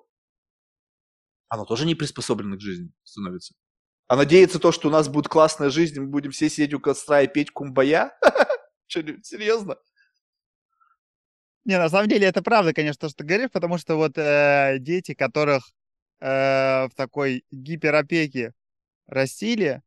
оно 1.50 1.66
тоже 1.66 1.86
не 1.86 1.96
приспособлено 1.96 2.58
к 2.58 2.62
жизни 2.62 2.92
становится. 3.04 3.54
А 4.08 4.16
надеяться 4.16 4.60
то, 4.60 4.72
что 4.72 4.90
у 4.90 4.92
нас 4.92 5.08
будет 5.08 5.28
классная 5.28 5.70
жизнь, 5.70 6.00
мы 6.00 6.08
будем 6.08 6.32
все 6.32 6.50
сидеть 6.50 6.74
у 6.74 6.80
костра 6.80 7.22
и 7.22 7.28
петь 7.28 7.52
кумбая? 7.52 8.14
Серьезно? 8.88 9.78
Не, 11.66 11.78
на 11.78 11.90
самом 11.90 12.10
деле 12.10 12.28
это 12.28 12.42
правда, 12.42 12.74
конечно, 12.74 13.00
то, 13.00 13.10
что 13.10 13.20
ты 13.20 13.24
говоришь, 13.24 13.50
потому 13.52 13.78
что 13.78 13.96
вот 13.96 14.18
э, 14.18 14.78
дети, 14.80 15.14
которых 15.14 15.64
э, 16.20 16.88
в 16.88 16.92
такой 16.96 17.46
гиперопеке 17.52 18.54
растили, 19.08 19.82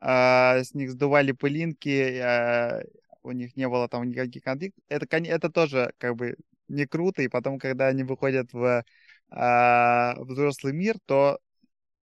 э, 0.00 0.64
с 0.64 0.74
них 0.74 0.90
сдували 0.90 1.30
пылинки, 1.30 2.84
у 3.22 3.30
них 3.32 3.54
не 3.54 3.68
было 3.68 3.88
там 3.88 4.08
никаких 4.08 4.42
конфликтов, 4.42 4.82
это, 4.88 5.50
тоже 5.50 5.92
как 5.98 6.16
бы 6.16 6.36
не 6.66 6.86
круто, 6.86 7.22
и 7.22 7.28
потом, 7.28 7.58
когда 7.58 7.86
они 7.86 8.02
выходят 8.02 8.52
в 8.52 8.84
взрослый 9.30 10.72
мир, 10.72 10.96
то 11.06 11.38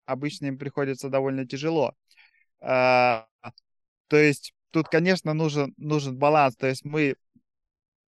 обычно 0.08 0.46
им 0.46 0.58
приходится 0.58 1.10
довольно 1.10 1.46
тяжело. 1.46 1.94
А, 2.60 3.28
то 4.08 4.16
есть 4.16 4.54
тут, 4.70 4.88
конечно, 4.88 5.34
нужен, 5.34 5.74
нужен 5.76 6.16
баланс. 6.16 6.56
То 6.56 6.66
есть 6.66 6.84
мы, 6.84 7.14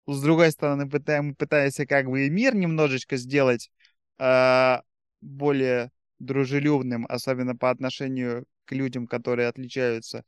с 0.05 0.21
другой 0.21 0.51
стороны, 0.51 0.89
пытаем, 0.89 1.35
пытаемся 1.35 1.85
как 1.87 2.05
бы 2.05 2.27
и 2.27 2.29
мир 2.29 2.55
немножечко 2.55 3.17
сделать 3.17 3.71
а, 4.19 4.83
более 5.21 5.91
дружелюбным, 6.19 7.05
особенно 7.09 7.55
по 7.55 7.71
отношению 7.71 8.45
к 8.65 8.73
людям, 8.73 9.07
которые 9.07 9.47
отличаются 9.47 10.23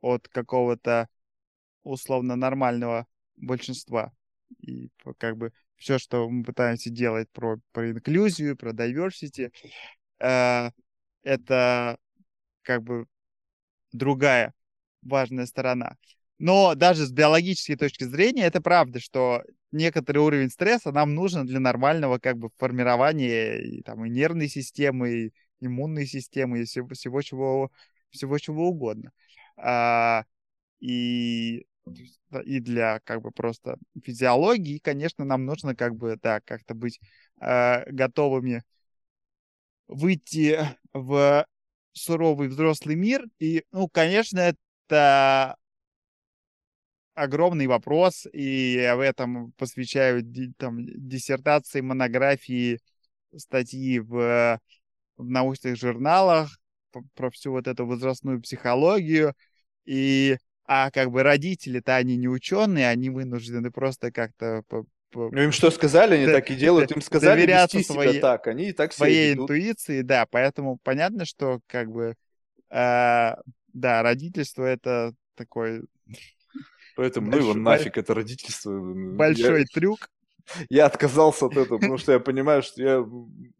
от 0.00 0.28
какого-то 0.28 1.08
условно 1.84 2.36
нормального 2.36 3.06
большинства. 3.36 4.12
И 4.60 4.90
как 5.18 5.38
бы 5.38 5.52
все, 5.76 5.98
что 5.98 6.28
мы 6.28 6.44
пытаемся 6.44 6.90
делать 6.90 7.28
про, 7.32 7.58
про 7.72 7.90
инклюзию, 7.90 8.56
про 8.56 8.72
diversity, 8.72 9.50
э, 10.20 10.70
это 11.22 11.98
как 12.62 12.82
бы 12.82 13.06
другая 13.92 14.54
важная 15.02 15.46
сторона. 15.46 15.96
Но 16.38 16.74
даже 16.74 17.06
с 17.06 17.12
биологической 17.12 17.76
точки 17.76 18.04
зрения 18.04 18.44
это 18.44 18.60
правда, 18.60 19.00
что 19.00 19.42
некоторый 19.70 20.18
уровень 20.18 20.50
стресса 20.50 20.92
нам 20.92 21.14
нужен 21.14 21.46
для 21.46 21.60
нормального 21.60 22.18
как 22.18 22.36
бы 22.36 22.50
формирования 22.58 23.58
и, 23.58 23.82
там, 23.82 24.04
и 24.04 24.10
нервной 24.10 24.48
системы, 24.48 25.10
и 25.10 25.32
иммунной 25.60 26.06
системы, 26.06 26.60
и 26.60 26.64
всего, 26.64 26.88
всего, 26.88 27.22
чего, 27.22 27.70
всего 28.10 28.38
чего 28.38 28.68
угодно. 28.68 29.12
А, 29.56 30.24
и, 30.80 31.66
и 32.44 32.60
для 32.60 33.00
как 33.00 33.22
бы 33.22 33.30
просто 33.30 33.78
физиологии, 34.02 34.78
конечно, 34.78 35.24
нам 35.24 35.44
нужно 35.44 35.76
как 35.76 35.94
бы, 35.94 36.18
да, 36.20 36.40
как-то 36.40 36.74
быть 36.74 37.00
а, 37.40 37.84
готовыми 37.86 38.64
выйти 39.88 40.58
в 40.92 41.46
суровый 41.92 42.48
взрослый 42.48 42.96
мир. 42.96 43.24
И, 43.38 43.64
ну, 43.72 43.88
конечно, 43.88 44.54
это 44.88 45.56
огромный 47.14 47.66
вопрос, 47.66 48.26
и 48.32 48.76
в 48.96 49.00
этом 49.00 49.52
посвящаю 49.52 50.22
там, 50.56 50.78
диссертации, 50.80 51.80
монографии, 51.80 52.80
статьи 53.36 53.98
в, 53.98 54.58
в 55.16 55.24
научных 55.24 55.76
журналах 55.76 56.58
про 57.14 57.30
всю 57.30 57.52
вот 57.52 57.66
эту 57.66 57.86
возрастную 57.86 58.40
психологию. 58.40 59.34
И 59.84 60.36
а 60.64 60.90
как 60.90 61.10
бы 61.10 61.22
родители-то 61.22 61.96
они 61.96 62.16
не 62.16 62.28
ученые, 62.28 62.88
они 62.88 63.10
вынуждены 63.10 63.70
просто 63.70 64.12
как-то 64.12 64.62
ну, 65.14 65.42
им 65.42 65.52
что 65.52 65.70
сказали, 65.70 66.16
они 66.16 66.26
так 66.26 66.50
и 66.50 66.54
делают. 66.54 66.90
Им 66.92 67.02
сказали 67.02 67.46
вести 67.46 67.82
себя 67.82 68.20
так, 68.20 68.46
они 68.46 68.68
и 68.68 68.72
так 68.72 68.92
Своей 68.92 69.34
интуиции, 69.34 70.02
да. 70.02 70.26
Поэтому 70.30 70.78
понятно, 70.82 71.24
что 71.24 71.60
как 71.66 71.90
бы, 71.90 72.14
э, 72.70 73.34
да, 73.72 74.02
родительство 74.02 74.64
это 74.64 75.14
такой... 75.34 75.82
Поэтому, 76.96 77.30
ну 77.30 77.38
его 77.38 77.54
нафиг, 77.54 77.96
это 77.96 78.14
родительство. 78.14 78.70
Большой 78.72 79.60
я, 79.60 79.66
трюк. 79.66 80.10
Я 80.68 80.86
отказался 80.86 81.46
от 81.46 81.56
этого, 81.56 81.78
потому 81.78 81.98
что 81.98 82.12
я 82.12 82.18
понимаю, 82.18 82.62
что 82.62 82.82
я 82.82 83.06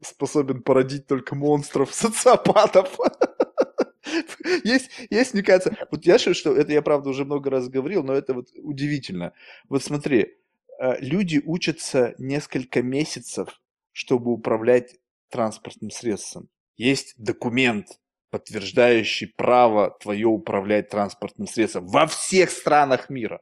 способен 0.01 0.63
породить 0.63 1.07
только 1.07 1.35
монстров, 1.35 1.93
социопатов. 1.95 2.99
Есть, 4.65 4.91
есть, 5.11 5.33
мне 5.33 5.43
кажется, 5.43 5.77
вот 5.91 6.05
я 6.05 6.19
считаю, 6.19 6.35
что 6.35 6.55
это 6.55 6.73
я, 6.73 6.83
правда, 6.83 7.09
уже 7.09 7.25
много 7.25 7.51
раз 7.51 7.69
говорил, 7.69 8.03
но 8.03 8.13
это 8.13 8.35
вот 8.35 8.49
удивительно. 8.57 9.33
Вот 9.69 9.83
смотри, 9.83 10.37
люди 10.99 11.41
учатся 11.45 12.15
несколько 12.19 12.83
месяцев, 12.83 13.61
чтобы 13.93 14.33
управлять 14.33 14.97
транспортным 15.31 15.91
средством. 15.91 16.49
Есть 16.77 17.15
документ, 17.17 17.87
подтверждающий 18.31 19.33
право 19.37 19.97
твое 20.01 20.27
управлять 20.27 20.89
транспортным 20.89 21.47
средством 21.47 21.87
во 21.87 22.07
всех 22.07 22.51
странах 22.51 23.11
мира. 23.11 23.41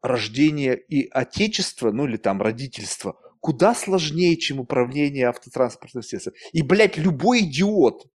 Рождение 0.00 0.76
и 0.76 1.08
отечество, 1.08 1.90
ну 1.90 2.06
или 2.06 2.16
там 2.16 2.40
родительство, 2.42 3.18
куда 3.40 3.74
сложнее, 3.74 4.36
чем 4.36 4.60
управление 4.60 5.28
автотранспортным 5.28 6.02
средством. 6.02 6.34
И, 6.52 6.62
блядь, 6.62 6.96
любой 6.96 7.40
идиот, 7.40 8.06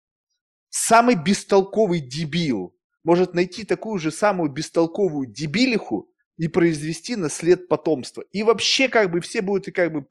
самый 0.69 1.17
бестолковый 1.17 2.01
дебил 2.01 2.77
может 3.03 3.35
найти 3.35 3.65
такую 3.65 3.99
же 3.99 4.11
самую 4.11 4.51
бестолковую 4.51 5.27
дебилиху 5.27 6.11
и 6.37 6.49
произвести 6.49 7.17
наслед 7.17 7.69
потомства. 7.69 8.25
И 8.33 8.43
вообще 8.43 8.89
как 8.89 9.11
бы 9.11 9.21
все 9.21 9.41
будут 9.41 9.69
и 9.69 9.73
как 9.73 9.93
бы 9.93 10.05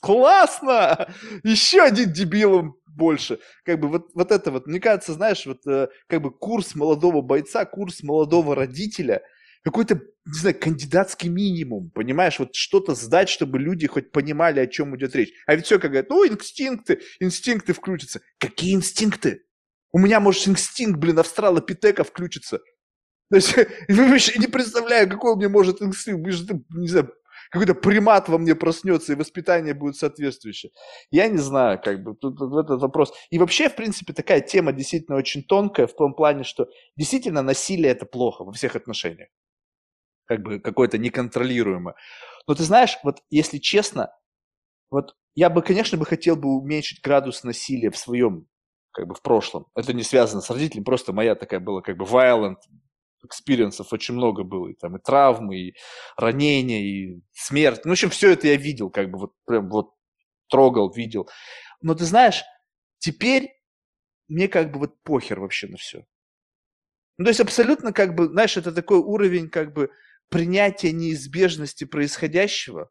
классно! 0.00 1.12
Еще 1.44 1.80
один 1.80 2.12
дебилом 2.12 2.76
больше. 2.86 3.38
Как 3.64 3.80
бы 3.80 3.88
вот, 3.88 4.10
вот 4.14 4.32
это 4.32 4.50
вот, 4.50 4.66
мне 4.66 4.80
кажется, 4.80 5.12
знаешь, 5.12 5.46
вот 5.46 5.66
э, 5.66 5.88
как 6.08 6.22
бы 6.22 6.30
курс 6.30 6.74
молодого 6.74 7.22
бойца, 7.22 7.64
курс 7.64 8.02
молодого 8.02 8.54
родителя, 8.54 9.22
какой-то, 9.62 9.94
не 10.26 10.38
знаю, 10.38 10.56
кандидатский 10.60 11.28
минимум, 11.28 11.90
понимаешь, 11.90 12.38
вот 12.38 12.54
что-то 12.54 12.94
сдать, 12.94 13.28
чтобы 13.28 13.58
люди 13.58 13.86
хоть 13.86 14.12
понимали, 14.12 14.60
о 14.60 14.66
чем 14.66 14.94
идет 14.96 15.16
речь. 15.16 15.32
А 15.46 15.54
ведь 15.54 15.64
все 15.66 15.78
как 15.78 15.90
говорят, 15.90 16.10
ну, 16.10 16.26
инстинкты, 16.26 17.00
инстинкты 17.18 17.72
включатся. 17.72 18.20
Какие 18.38 18.74
инстинкты? 18.74 19.42
У 19.90 19.98
меня, 19.98 20.20
может, 20.20 20.48
инстинкт, 20.48 20.98
блин, 20.98 21.18
австралопитека 21.18 22.04
включится. 22.04 22.60
То 23.34 23.38
есть, 23.38 23.56
вы 23.88 24.10
вообще 24.10 24.38
не 24.38 24.46
представляю, 24.46 25.10
какой 25.10 25.32
у 25.32 25.36
меня 25.36 25.48
может 25.48 25.82
инстинкт, 25.82 26.24
не 26.70 26.86
знаю, 26.86 27.12
какой-то 27.50 27.74
примат 27.74 28.28
во 28.28 28.38
мне 28.38 28.54
проснется, 28.54 29.12
и 29.12 29.16
воспитание 29.16 29.74
будет 29.74 29.96
соответствующее. 29.96 30.70
Я 31.10 31.26
не 31.26 31.38
знаю, 31.38 31.80
как 31.82 32.04
бы, 32.04 32.14
тут, 32.14 32.38
тут 32.38 32.64
этот 32.64 32.80
вопрос. 32.80 33.12
И 33.30 33.38
вообще, 33.38 33.68
в 33.68 33.74
принципе, 33.74 34.12
такая 34.12 34.40
тема 34.40 34.72
действительно 34.72 35.16
очень 35.16 35.42
тонкая 35.42 35.88
в 35.88 35.96
том 35.96 36.14
плане, 36.14 36.44
что 36.44 36.68
действительно 36.96 37.42
насилие 37.42 37.90
это 37.90 38.06
плохо 38.06 38.44
во 38.44 38.52
всех 38.52 38.76
отношениях. 38.76 39.30
Как 40.26 40.40
бы 40.40 40.60
какое-то 40.60 40.96
неконтролируемое. 40.96 41.96
Но 42.46 42.54
ты 42.54 42.62
знаешь, 42.62 42.98
вот 43.02 43.18
если 43.30 43.58
честно, 43.58 44.12
вот 44.92 45.16
я 45.34 45.50
бы, 45.50 45.60
конечно, 45.62 45.98
бы 45.98 46.06
хотел 46.06 46.36
бы 46.36 46.56
уменьшить 46.56 47.02
градус 47.02 47.42
насилия 47.42 47.90
в 47.90 47.96
своем, 47.96 48.46
как 48.92 49.08
бы 49.08 49.14
в 49.16 49.22
прошлом. 49.22 49.66
Это 49.74 49.92
не 49.92 50.04
связано 50.04 50.40
с 50.40 50.50
родителями, 50.50 50.84
просто 50.84 51.12
моя 51.12 51.34
такая 51.34 51.58
была 51.58 51.82
как 51.82 51.96
бы 51.96 52.04
violent 52.04 52.58
experience 53.24 53.81
ов 53.81 53.92
очень 53.92 54.14
много 54.14 54.44
было, 54.44 54.68
и 54.68 54.74
там 54.74 54.96
и 54.96 55.00
травмы, 55.00 55.56
и 55.56 55.74
ранения, 56.16 56.80
и 56.80 57.22
смерть. 57.32 57.84
Ну, 57.84 57.90
в 57.90 57.92
общем, 57.92 58.10
все 58.10 58.32
это 58.32 58.48
я 58.48 58.56
видел, 58.56 58.90
как 58.90 59.10
бы 59.10 59.18
вот 59.18 59.32
прям 59.44 59.68
вот 59.68 59.94
трогал, 60.48 60.92
видел. 60.92 61.28
Но 61.80 61.94
ты 61.94 62.04
знаешь, 62.04 62.42
теперь 62.98 63.50
мне 64.28 64.48
как 64.48 64.72
бы 64.72 64.78
вот 64.80 65.02
похер 65.02 65.40
вообще 65.40 65.68
на 65.68 65.76
все. 65.76 66.06
Ну, 67.18 67.24
то 67.24 67.30
есть 67.30 67.40
абсолютно 67.40 67.92
как 67.92 68.14
бы, 68.14 68.26
знаешь, 68.26 68.56
это 68.56 68.72
такой 68.72 68.98
уровень 68.98 69.48
как 69.48 69.72
бы 69.72 69.90
принятия 70.28 70.92
неизбежности 70.92 71.84
происходящего. 71.84 72.90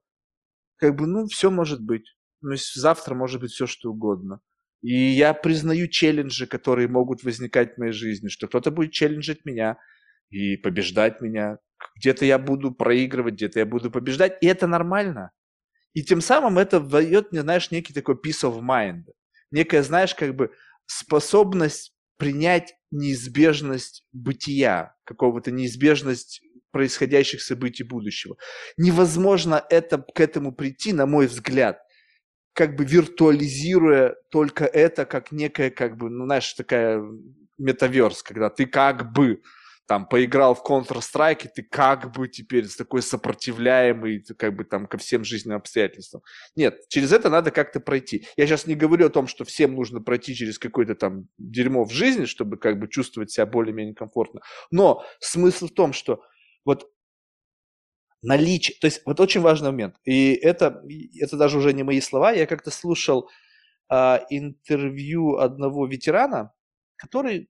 Как 0.78 0.96
бы, 0.96 1.08
ну, 1.08 1.28
все 1.28 1.50
может 1.50 1.82
быть. 1.82 2.16
Ну, 2.42 2.52
есть 2.52 2.74
завтра 2.76 3.16
может 3.16 3.42
быть 3.42 3.52
все, 3.52 3.68
что 3.68 3.92
угодно. 3.92 4.42
И 4.82 4.94
я 4.94 5.34
признаю 5.34 5.88
челленджи, 5.88 6.46
которые 6.46 6.90
могут 6.90 7.24
возникать 7.24 7.76
в 7.76 7.78
моей 7.78 7.94
жизни, 7.94 8.28
что 8.28 8.48
кто-то 8.48 8.70
будет 8.70 8.92
челленджить 8.92 9.46
меня, 9.46 9.78
и 10.34 10.58
побеждать 10.58 11.22
меня. 11.22 11.60
Где-то 11.96 12.26
я 12.26 12.40
буду 12.40 12.72
проигрывать, 12.72 13.36
где-то 13.36 13.60
я 13.60 13.66
буду 13.66 13.92
побеждать, 13.92 14.38
и 14.42 14.48
это 14.48 14.68
нормально. 14.68 15.32
И 15.94 16.02
тем 16.02 16.22
самым 16.22 16.58
это 16.58 16.80
дает 16.80 17.32
мне, 17.32 17.42
знаешь, 17.42 17.70
некий 17.70 17.94
такой 17.94 18.16
peace 18.16 18.44
of 18.44 18.60
mind. 18.62 19.04
Некая, 19.52 19.84
знаешь, 19.84 20.16
как 20.16 20.36
бы 20.36 20.52
способность 20.88 21.94
принять 22.18 22.74
неизбежность 22.90 24.08
бытия, 24.12 24.96
какого-то 25.04 25.52
неизбежность 25.52 26.42
происходящих 26.72 27.42
событий 27.42 27.84
будущего. 27.84 28.36
Невозможно 28.78 29.64
это, 29.70 30.00
к 30.00 30.20
этому 30.20 30.52
прийти, 30.52 30.94
на 30.94 31.06
мой 31.06 31.28
взгляд, 31.28 31.80
как 32.54 32.76
бы 32.76 32.86
виртуализируя 32.86 34.16
только 34.32 34.66
это 34.66 35.06
как 35.06 35.32
некая, 35.32 35.70
как 35.70 35.98
бы, 35.98 36.10
ну, 36.10 36.26
знаешь, 36.26 36.52
такая 36.54 37.04
метаверс, 37.60 38.24
когда 38.24 38.50
ты 38.50 38.66
как 38.66 39.12
бы 39.14 39.44
там 39.86 40.08
поиграл 40.08 40.56
в 40.56 40.64
Counter-Strike, 40.64 41.46
и 41.46 41.48
ты 41.50 41.64
как 41.64 42.14
бы 42.14 42.28
теперь 42.28 42.68
такой 42.68 43.02
сопротивляемый 43.02 44.24
как 44.38 44.56
бы 44.56 44.64
там 44.64 44.88
ко 44.88 44.98
всем 44.98 45.24
жизненным 45.24 45.58
обстоятельствам. 45.58 46.22
Нет, 46.56 46.80
через 46.88 47.12
это 47.12 47.30
надо 47.30 47.52
как-то 47.52 47.80
пройти. 47.80 48.26
Я 48.38 48.48
сейчас 48.48 48.66
не 48.66 48.76
говорю 48.76 49.08
о 49.08 49.10
том, 49.10 49.28
что 49.28 49.44
всем 49.44 49.76
нужно 49.76 50.00
пройти 50.02 50.36
через 50.36 50.58
какое-то 50.58 50.96
там 50.96 51.28
дерьмо 51.38 51.84
в 51.84 51.92
жизни, 51.92 52.26
чтобы 52.26 52.58
как 52.58 52.80
бы 52.80 52.88
чувствовать 52.88 53.32
себя 53.32 53.46
более-менее 53.46 53.94
комфортно. 53.94 54.42
Но 54.72 55.04
смысл 55.20 55.68
в 55.68 55.74
том, 55.74 55.92
что 55.92 56.22
вот 56.64 56.90
наличие, 58.22 58.78
то 58.80 58.88
есть 58.88 59.02
вот 59.06 59.20
очень 59.20 59.42
важный 59.42 59.72
момент, 59.72 59.98
и 60.06 60.34
это, 60.34 60.82
это 61.20 61.36
даже 61.36 61.58
уже 61.58 61.74
не 61.74 61.84
мои 61.84 62.00
слова, 62.00 62.32
я 62.32 62.46
как-то 62.48 62.72
слушал 62.72 63.30
а, 63.90 64.22
интервью 64.30 65.36
одного 65.36 65.86
ветерана, 65.86 66.54
который, 66.96 67.50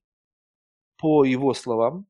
по 0.97 1.23
его 1.23 1.53
словам, 1.53 2.07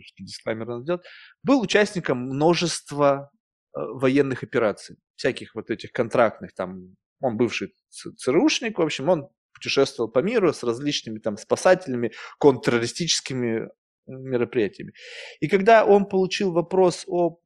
тут 0.00 0.26
дисклаймер 0.26 0.66
надо 0.66 0.82
сделать, 0.82 1.02
был 1.42 1.60
участником 1.60 2.18
множества 2.18 3.30
э, 3.74 3.80
военных 3.80 4.42
операций, 4.42 4.96
всяких 5.16 5.54
вот 5.54 5.70
этих 5.70 5.92
контрактных, 5.92 6.54
там, 6.54 6.96
он 7.20 7.36
бывший 7.36 7.74
ЦРУшник, 7.90 8.78
в 8.78 8.82
общем, 8.82 9.08
он 9.08 9.28
путешествовал 9.52 10.10
по 10.10 10.20
миру 10.20 10.52
с 10.52 10.62
различными 10.62 11.18
там 11.18 11.36
спасательными, 11.36 12.12
контртеррористическими 12.38 13.68
мероприятиями. 14.06 14.92
И 15.40 15.48
когда 15.48 15.84
он 15.84 16.06
получил 16.06 16.52
вопрос 16.52 17.04
о 17.06 17.38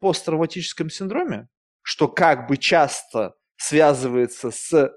посттравматическом 0.00 0.90
синдроме, 0.90 1.48
что 1.82 2.08
как 2.08 2.48
бы 2.48 2.56
часто 2.56 3.34
связывается 3.56 4.50
с 4.50 4.92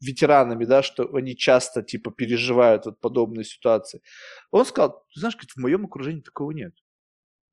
ветеранами, 0.00 0.64
да, 0.64 0.82
что 0.82 1.14
они 1.14 1.36
часто, 1.36 1.82
типа, 1.82 2.10
переживают 2.10 2.86
вот 2.86 3.00
подобные 3.00 3.44
ситуации. 3.44 4.00
Он 4.50 4.64
сказал, 4.64 5.04
знаешь, 5.14 5.34
говорит, 5.34 5.52
в 5.52 5.60
моем 5.60 5.84
окружении 5.86 6.20
такого 6.20 6.52
нет. 6.52 6.74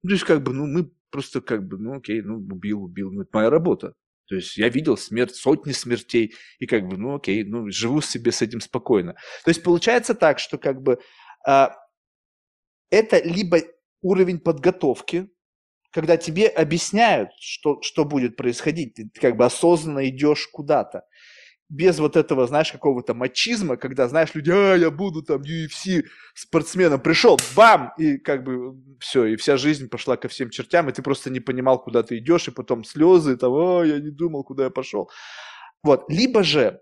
Ну, 0.03 0.09
то 0.09 0.13
есть, 0.13 0.25
как 0.25 0.43
бы, 0.43 0.53
ну, 0.53 0.65
мы 0.65 0.91
просто, 1.09 1.41
как 1.41 1.67
бы, 1.67 1.77
ну, 1.77 1.97
окей, 1.97 2.21
ну, 2.21 2.35
убил, 2.37 2.83
убил, 2.83 3.11
ну, 3.11 3.21
это 3.21 3.29
моя 3.33 3.49
работа. 3.49 3.93
То 4.27 4.35
есть 4.35 4.57
я 4.57 4.69
видел 4.69 4.97
смерть, 4.97 5.35
сотни 5.35 5.71
смертей, 5.71 6.33
и 6.59 6.65
как 6.65 6.87
бы, 6.87 6.97
ну, 6.97 7.15
окей, 7.15 7.43
ну, 7.43 7.69
живу 7.69 8.01
себе 8.01 8.31
с 8.31 8.41
этим 8.41 8.59
спокойно. 8.59 9.13
То 9.43 9.49
есть 9.49 9.63
получается 9.63 10.15
так, 10.15 10.39
что 10.39 10.57
как 10.57 10.81
бы 10.81 10.99
а, 11.45 11.75
это 12.89 13.21
либо 13.23 13.59
уровень 14.01 14.39
подготовки, 14.39 15.29
когда 15.91 16.17
тебе 16.17 16.47
объясняют, 16.47 17.29
что, 17.39 17.81
что 17.81 18.03
будет 18.03 18.35
происходить, 18.35 18.95
ты 18.95 19.09
как 19.13 19.37
бы 19.37 19.45
осознанно 19.45 20.09
идешь 20.09 20.47
куда-то 20.47 21.03
без 21.69 21.99
вот 21.99 22.15
этого, 22.15 22.47
знаешь, 22.47 22.71
какого-то 22.71 23.13
мачизма, 23.13 23.77
когда, 23.77 24.07
знаешь, 24.07 24.35
люди, 24.35 24.51
а, 24.51 24.75
я 24.75 24.91
буду 24.91 25.23
там 25.23 25.41
UFC 25.41 26.03
спортсменом, 26.33 26.99
пришел, 26.99 27.39
бам, 27.55 27.91
и 27.97 28.17
как 28.17 28.43
бы 28.43 28.75
все, 28.99 29.25
и 29.25 29.35
вся 29.35 29.57
жизнь 29.57 29.89
пошла 29.89 30.15
ко 30.17 30.27
всем 30.27 30.49
чертям, 30.49 30.89
и 30.89 30.93
ты 30.93 31.01
просто 31.01 31.29
не 31.29 31.39
понимал, 31.39 31.81
куда 31.81 32.03
ты 32.03 32.17
идешь, 32.19 32.47
и 32.47 32.51
потом 32.51 32.83
слезы, 32.83 33.35
там, 33.37 33.53
а, 33.53 33.83
я 33.83 33.99
не 33.99 34.11
думал, 34.11 34.43
куда 34.43 34.65
я 34.65 34.69
пошел. 34.69 35.09
Вот, 35.83 36.05
либо 36.09 36.43
же 36.43 36.79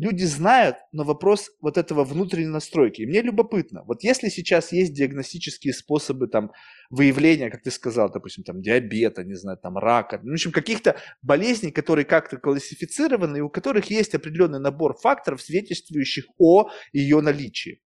люди 0.00 0.24
знают, 0.24 0.76
но 0.92 1.04
вопрос 1.04 1.50
вот 1.60 1.76
этого 1.76 2.04
внутренней 2.04 2.48
настройки. 2.48 3.02
И 3.02 3.06
мне 3.06 3.20
любопытно, 3.20 3.84
вот 3.84 4.02
если 4.02 4.30
сейчас 4.30 4.72
есть 4.72 4.94
диагностические 4.94 5.74
способы 5.74 6.26
там 6.26 6.52
выявления, 6.88 7.50
как 7.50 7.62
ты 7.62 7.70
сказал, 7.70 8.10
допустим, 8.10 8.42
там 8.42 8.62
диабета, 8.62 9.24
не 9.24 9.34
знаю, 9.34 9.58
там 9.58 9.76
рака, 9.76 10.18
ну, 10.22 10.30
в 10.30 10.32
общем, 10.32 10.52
каких-то 10.52 10.96
болезней, 11.20 11.70
которые 11.70 12.06
как-то 12.06 12.38
классифицированы, 12.38 13.38
и 13.38 13.40
у 13.42 13.50
которых 13.50 13.90
есть 13.90 14.14
определенный 14.14 14.58
набор 14.58 14.96
факторов, 14.96 15.42
свидетельствующих 15.42 16.24
о 16.38 16.70
ее 16.92 17.20
наличии. 17.20 17.82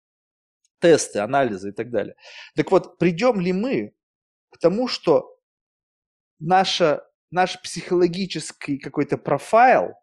Тесты, 0.80 1.20
анализы 1.20 1.70
и 1.70 1.72
так 1.72 1.90
далее. 1.90 2.14
Так 2.56 2.70
вот, 2.70 2.98
придем 2.98 3.40
ли 3.40 3.54
мы 3.54 3.94
к 4.50 4.58
тому, 4.58 4.86
что 4.86 5.38
наша, 6.40 7.02
наш 7.30 7.60
психологический 7.62 8.76
какой-то 8.76 9.16
профайл– 9.16 9.92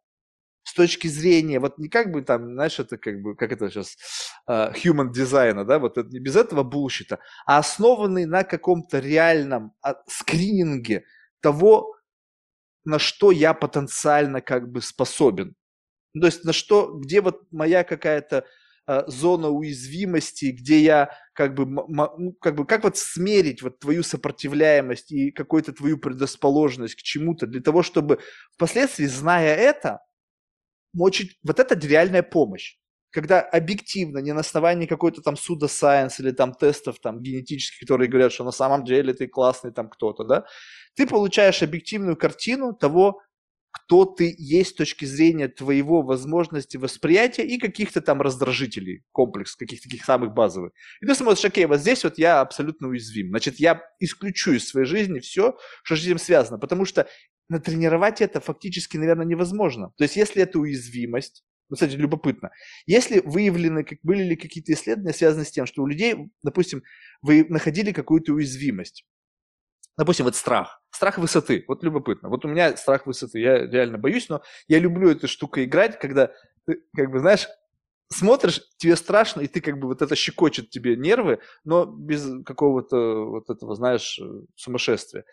с 0.70 0.74
точки 0.74 1.08
зрения, 1.08 1.60
вот 1.60 1.80
не 1.80 1.90
как 1.90 2.12
бы 2.12 2.22
там, 2.22 2.54
знаешь, 2.54 2.80
это 2.80 2.98
как 2.98 3.22
бы, 3.22 3.36
как 3.36 3.52
это 3.52 3.72
сейчас, 3.72 3.98
uh, 4.48 4.72
human 4.76 5.12
дизайна, 5.12 5.66
да, 5.66 5.80
вот 5.80 5.98
это 5.98 6.08
не 6.10 6.20
без 6.20 6.36
этого 6.36 6.62
булщита, 6.62 7.18
а 7.48 7.58
основанный 7.58 8.26
на 8.26 8.44
каком-то 8.44 9.00
реальном 9.00 9.74
uh, 9.84 9.96
скрининге 10.08 11.06
того, 11.41 11.96
на 12.86 13.00
что 13.00 13.32
я 13.32 13.56
потенциально 13.56 14.41
как 14.41 14.72
бы 14.72 14.82
способен. 14.82 15.56
То 16.14 16.28
есть 16.28 16.44
на 16.44 16.54
что, 16.54 16.94
где 17.00 17.22
вот 17.22 17.52
моя 17.52 17.84
какая-то 17.84 18.46
uh, 18.88 19.10
зона 19.10 19.50
уязвимости, 19.50 20.52
где 20.52 20.82
я 20.82 21.18
как 21.34 21.56
бы, 21.56 21.66
ну, 21.66 22.34
как 22.40 22.56
бы, 22.56 22.68
как 22.68 22.84
вот 22.84 22.96
смерить 22.96 23.64
вот 23.64 23.80
твою 23.80 24.04
сопротивляемость 24.04 25.12
и 25.12 25.32
какую-то 25.32 25.74
твою 25.74 25.98
предрасположенность 25.98 26.94
к 26.94 27.02
чему-то, 27.02 27.48
для 27.48 27.62
того, 27.62 27.82
чтобы 27.82 28.20
впоследствии, 28.54 29.06
зная 29.06 29.56
это, 29.56 30.02
очень, 30.98 31.30
вот 31.44 31.60
это 31.60 31.76
реальная 31.76 32.24
помощь. 32.24 32.78
Когда 33.11 33.41
объективно, 33.41 34.20
не 34.20 34.34
на 34.34 34.41
основании 34.41 34.86
какой-то 34.86 35.22
там 35.22 35.36
суда 35.36 35.68
сайенс 35.68 36.20
или 36.20 36.32
там 36.32 36.53
тестов 36.53 36.99
там 36.99 37.22
генетических, 37.22 37.80
которые 37.80 38.07
говорят, 38.07 38.32
что 38.32 38.44
на 38.44 38.52
самом 38.52 38.86
деле 38.86 39.14
ты 39.14 39.28
классный 39.28 39.72
там 39.72 39.90
кто-то, 39.90 40.24
да, 40.24 40.45
ты 40.95 41.07
получаешь 41.07 41.64
объективную 41.64 42.16
картину 42.16 42.74
того, 42.74 43.22
кто 43.72 44.06
ты 44.06 44.34
есть 44.38 44.72
с 44.72 44.74
точки 44.74 45.06
зрения 45.06 45.48
твоего 45.48 46.02
возможности 46.02 46.78
восприятия 46.78 47.45
и 47.45 47.57
каких-то 47.57 48.02
там 48.02 48.22
раздражителей, 48.22 49.03
комплекс 49.11 49.56
каких-то 49.56 49.88
таких 49.88 50.06
самых 50.06 50.34
базовых. 50.34 50.74
И 51.02 51.06
ты 51.06 51.14
смотришь, 51.16 51.45
окей, 51.45 51.66
вот 51.66 51.80
здесь 51.80 52.03
вот 52.03 52.18
я 52.18 52.41
абсолютно 52.41 52.88
уязвим. 52.88 53.30
Значит, 53.30 53.60
я 53.60 53.82
исключу 53.99 54.53
из 54.53 54.68
своей 54.68 54.88
жизни 54.88 55.20
все, 55.20 55.57
что 55.84 55.95
с 55.95 56.03
этим 56.03 56.18
связано, 56.18 56.57
потому 56.57 56.86
что 56.86 57.07
натренировать 57.50 58.22
это 58.22 58.40
фактически, 58.40 58.98
наверное, 58.98 59.26
невозможно. 59.26 59.92
То 59.98 60.04
есть, 60.04 60.16
если 60.16 60.44
это 60.44 60.60
уязвимость, 60.60 61.44
ну, 61.70 61.76
кстати, 61.76 61.96
любопытно. 61.96 62.52
Если 62.88 63.20
выявлены, 63.20 63.84
как, 63.84 64.00
были 64.02 64.24
ли 64.24 64.36
какие-то 64.36 64.74
исследования, 64.74 65.14
связанные 65.14 65.46
с 65.46 65.52
тем, 65.52 65.66
что 65.66 65.84
у 65.84 65.88
людей, 65.88 66.16
допустим, 66.44 66.84
вы 67.22 67.46
находили 67.48 67.92
какую-то 67.92 68.34
уязвимость, 68.34 69.06
допустим, 69.98 70.26
вот 70.26 70.36
страх. 70.36 70.82
Страх 70.92 71.18
высоты. 71.18 71.66
Вот 71.68 71.84
любопытно. 71.84 72.30
Вот 72.30 72.46
у 72.46 72.48
меня 72.48 72.76
страх 72.78 73.06
высоты. 73.06 73.40
Я 73.40 73.68
реально 73.68 73.98
боюсь, 73.98 74.30
но 74.30 74.42
я 74.68 74.80
люблю 74.80 75.10
эту 75.10 75.28
штуку 75.28 75.62
играть, 75.62 76.00
когда 76.00 76.32
ты, 76.66 76.82
как 76.96 77.12
бы, 77.12 77.20
знаешь, 77.20 77.48
смотришь, 78.12 78.62
тебе 78.78 78.96
страшно, 78.96 79.42
и 79.42 79.48
ты 79.48 79.62
как 79.62 79.78
бы 79.78 79.88
вот 79.88 80.02
это 80.02 80.16
щекочет 80.16 80.70
тебе 80.70 80.96
нервы, 80.96 81.40
но 81.64 81.86
без 81.86 82.28
какого-то 82.44 83.26
вот 83.26 83.50
этого, 83.50 83.76
знаешь, 83.76 84.20
сумасшествия. 84.56 85.26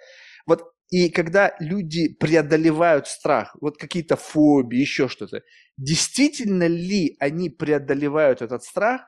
Вот 0.47 0.73
и 0.91 1.09
когда 1.11 1.55
люди 1.59 2.09
преодолевают 2.09 3.09
страх, 3.09 3.57
вот 3.61 3.77
какие-то 3.77 4.17
фобии, 4.17 4.79
еще 4.79 5.09
что-то, 5.09 5.43
действительно 5.77 6.67
ли 6.67 7.17
они 7.19 7.51
преодолевают 7.51 8.41
этот 8.41 8.63
страх, 8.63 9.03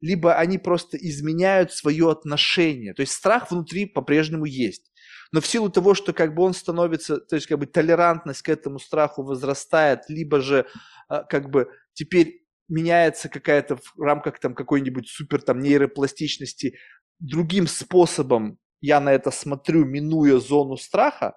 либо 0.00 0.34
они 0.34 0.58
просто 0.58 0.96
изменяют 0.96 1.72
свое 1.72 2.10
отношение. 2.10 2.92
То 2.92 3.02
есть 3.02 3.12
страх 3.12 3.50
внутри 3.50 3.86
по-прежнему 3.86 4.44
есть. 4.44 4.90
Но 5.30 5.40
в 5.40 5.46
силу 5.46 5.70
того, 5.70 5.94
что 5.94 6.12
как 6.12 6.34
бы 6.34 6.42
он 6.42 6.52
становится, 6.52 7.18
то 7.18 7.36
есть 7.36 7.46
как 7.46 7.58
бы 7.58 7.66
толерантность 7.66 8.42
к 8.42 8.48
этому 8.48 8.78
страху 8.78 9.22
возрастает, 9.22 10.00
либо 10.08 10.40
же 10.40 10.66
а, 11.08 11.22
как 11.22 11.50
бы 11.50 11.68
теперь 11.94 12.44
меняется 12.68 13.28
какая-то 13.28 13.76
в 13.76 14.00
рамках 14.00 14.40
там 14.40 14.54
какой-нибудь 14.54 15.08
супер 15.08 15.40
там 15.40 15.60
нейропластичности 15.60 16.76
другим 17.20 17.66
способом 17.66 18.58
я 18.82 19.00
на 19.00 19.12
это 19.12 19.30
смотрю, 19.30 19.86
минуя 19.86 20.38
зону 20.38 20.76
страха, 20.76 21.34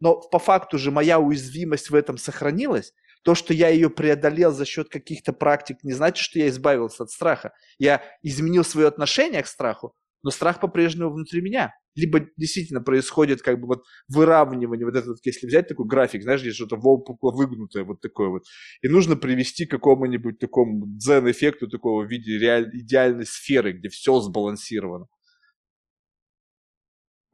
но 0.00 0.20
по 0.20 0.38
факту 0.38 0.78
же 0.78 0.90
моя 0.90 1.18
уязвимость 1.18 1.88
в 1.88 1.94
этом 1.94 2.18
сохранилась. 2.18 2.92
То, 3.22 3.34
что 3.34 3.54
я 3.54 3.70
ее 3.70 3.88
преодолел 3.88 4.52
за 4.52 4.64
счет 4.64 4.88
каких-то 4.88 5.32
практик, 5.32 5.78
не 5.82 5.92
значит, 5.92 6.22
что 6.22 6.38
я 6.38 6.48
избавился 6.48 7.04
от 7.04 7.10
страха. 7.10 7.52
Я 7.78 8.02
изменил 8.22 8.62
свое 8.64 8.88
отношение 8.88 9.42
к 9.42 9.46
страху, 9.46 9.94
но 10.22 10.30
страх 10.30 10.60
по-прежнему 10.60 11.10
внутри 11.10 11.40
меня. 11.40 11.72
Либо 11.94 12.26
действительно 12.36 12.82
происходит 12.82 13.42
как 13.42 13.58
бы 13.58 13.68
вот 13.68 13.84
выравнивание, 14.08 14.84
вот 14.84 14.94
это 14.94 15.14
если 15.24 15.46
взять 15.46 15.66
такой 15.66 15.86
график, 15.86 16.22
знаешь, 16.22 16.42
где 16.42 16.52
что-то 16.52 16.76
выгнутое 16.76 17.84
вот 17.84 18.00
такое 18.00 18.28
вот, 18.28 18.42
и 18.82 18.88
нужно 18.88 19.16
привести 19.16 19.64
к 19.66 19.70
какому-нибудь 19.70 20.38
такому 20.38 20.86
дзен-эффекту 20.86 21.68
такого 21.68 22.04
в 22.04 22.10
виде 22.10 22.38
реаль... 22.38 22.70
идеальной 22.74 23.24
сферы, 23.24 23.72
где 23.72 23.88
все 23.88 24.20
сбалансировано. 24.20 25.06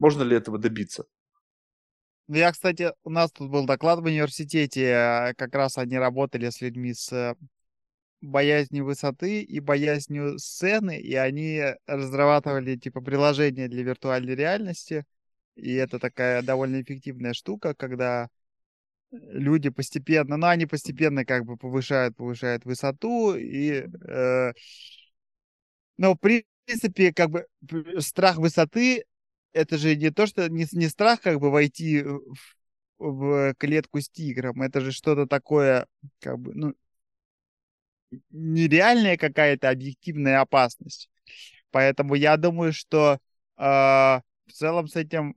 Можно 0.02 0.24
ли 0.24 0.36
этого 0.36 0.58
добиться? 0.58 1.04
Ну, 2.26 2.34
я, 2.34 2.50
кстати, 2.50 2.92
у 3.04 3.10
нас 3.10 3.30
тут 3.30 3.48
был 3.48 3.66
доклад 3.66 4.00
в 4.00 4.04
университете, 4.04 4.82
э, 4.82 5.34
как 5.34 5.54
раз 5.54 5.78
они 5.78 5.96
работали 5.96 6.50
с 6.50 6.60
людьми 6.60 6.92
с 6.92 7.12
э, 7.12 7.36
боязнью 8.20 8.84
высоты 8.84 9.42
и 9.42 9.60
боязнью 9.60 10.40
сцены, 10.40 10.98
и 10.98 11.14
они 11.14 11.62
разрабатывали 11.86 12.74
типа 12.74 13.00
приложение 13.00 13.68
для 13.68 13.84
виртуальной 13.84 14.34
реальности, 14.34 15.04
и 15.54 15.72
это 15.74 16.00
такая 16.00 16.42
довольно 16.42 16.82
эффективная 16.82 17.32
штука, 17.32 17.72
когда 17.72 18.28
люди 19.12 19.70
постепенно, 19.70 20.36
ну, 20.36 20.48
они 20.48 20.66
постепенно 20.66 21.24
как 21.24 21.44
бы 21.44 21.56
повышают, 21.56 22.16
повышают 22.16 22.64
высоту, 22.64 23.36
и, 23.36 23.86
э, 24.08 24.52
ну, 25.96 26.14
в 26.14 26.18
принципе, 26.18 27.12
как 27.12 27.30
бы 27.30 27.46
страх 28.00 28.38
высоты 28.38 29.04
это 29.52 29.78
же 29.78 29.96
не 29.96 30.10
то, 30.10 30.26
что 30.26 30.48
не, 30.48 30.66
не 30.72 30.88
страх 30.88 31.20
как 31.20 31.40
бы 31.40 31.50
войти 31.50 32.02
в, 32.02 32.22
в 32.98 33.54
клетку 33.58 34.00
с 34.00 34.08
тигром, 34.08 34.62
это 34.62 34.80
же 34.80 34.92
что-то 34.92 35.26
такое, 35.26 35.86
как 36.20 36.38
бы, 36.38 36.54
ну, 36.54 36.74
нереальная 38.30 39.16
какая-то 39.16 39.70
объективная 39.70 40.40
опасность. 40.40 41.10
Поэтому 41.70 42.14
я 42.14 42.36
думаю, 42.36 42.72
что 42.72 43.18
э, 43.56 43.62
в 43.62 44.52
целом 44.52 44.88
с 44.88 44.96
этим 44.96 45.36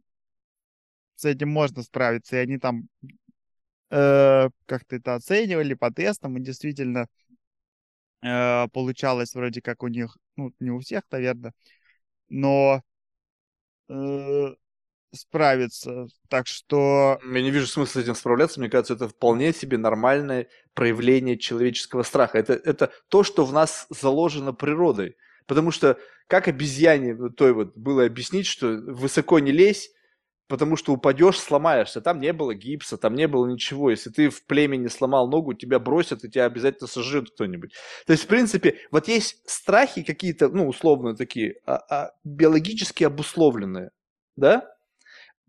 с 1.15 1.25
этим 1.25 1.49
можно 1.49 1.83
справиться. 1.83 2.35
И 2.35 2.39
они 2.39 2.57
там 2.57 2.87
э, 3.89 4.49
как-то 4.65 4.95
это 4.95 5.15
оценивали 5.15 5.73
по 5.73 5.91
тестам, 5.91 6.37
и 6.37 6.41
действительно 6.41 7.07
э, 8.21 8.67
получалось 8.69 9.33
вроде 9.33 9.61
как 9.61 9.83
у 9.83 9.87
них, 9.87 10.17
ну, 10.35 10.53
не 10.59 10.71
у 10.71 10.79
всех, 10.79 11.03
наверное, 11.11 11.53
но 12.29 12.77
э, 12.77 12.81
справиться. 15.13 16.07
Так 16.29 16.47
что... 16.47 17.19
Я 17.23 17.41
не 17.41 17.51
вижу 17.51 17.67
смысла 17.67 17.99
с 17.99 18.03
этим 18.03 18.15
справляться. 18.15 18.59
Мне 18.59 18.69
кажется, 18.69 18.93
это 18.93 19.07
вполне 19.07 19.53
себе 19.53 19.77
нормальное 19.77 20.47
проявление 20.73 21.37
человеческого 21.37 22.03
страха. 22.03 22.37
Это, 22.37 22.53
это 22.53 22.91
то, 23.09 23.23
что 23.23 23.45
в 23.45 23.53
нас 23.53 23.87
заложено 23.89 24.53
природой. 24.53 25.17
Потому 25.47 25.71
что 25.71 25.97
как 26.27 26.47
обезьяне 26.47 27.15
той 27.29 27.53
вот 27.53 27.75
было 27.77 28.05
объяснить, 28.05 28.47
что 28.47 28.67
высоко 28.67 29.39
не 29.39 29.51
лезь, 29.51 29.91
потому 30.47 30.75
что 30.75 30.93
упадешь, 30.93 31.39
сломаешься. 31.39 32.01
Там 32.01 32.19
не 32.19 32.33
было 32.33 32.53
гипса, 32.53 32.97
там 32.97 33.15
не 33.15 33.27
было 33.27 33.47
ничего. 33.47 33.89
Если 33.89 34.09
ты 34.09 34.29
в 34.29 34.43
племени 34.45 34.87
сломал 34.87 35.27
ногу, 35.27 35.53
тебя 35.53 35.79
бросят, 35.79 36.23
и 36.23 36.29
тебя 36.29 36.45
обязательно 36.45 36.87
сожрет 36.87 37.31
кто-нибудь. 37.31 37.73
То 38.05 38.13
есть, 38.13 38.25
в 38.25 38.27
принципе, 38.27 38.79
вот 38.91 39.07
есть 39.07 39.41
страхи 39.49 40.03
какие-то, 40.03 40.49
ну, 40.49 40.67
условно 40.67 41.15
такие, 41.15 41.55
а, 41.65 41.77
а, 41.89 42.11
биологически 42.23 43.03
обусловленные, 43.03 43.91
да? 44.35 44.71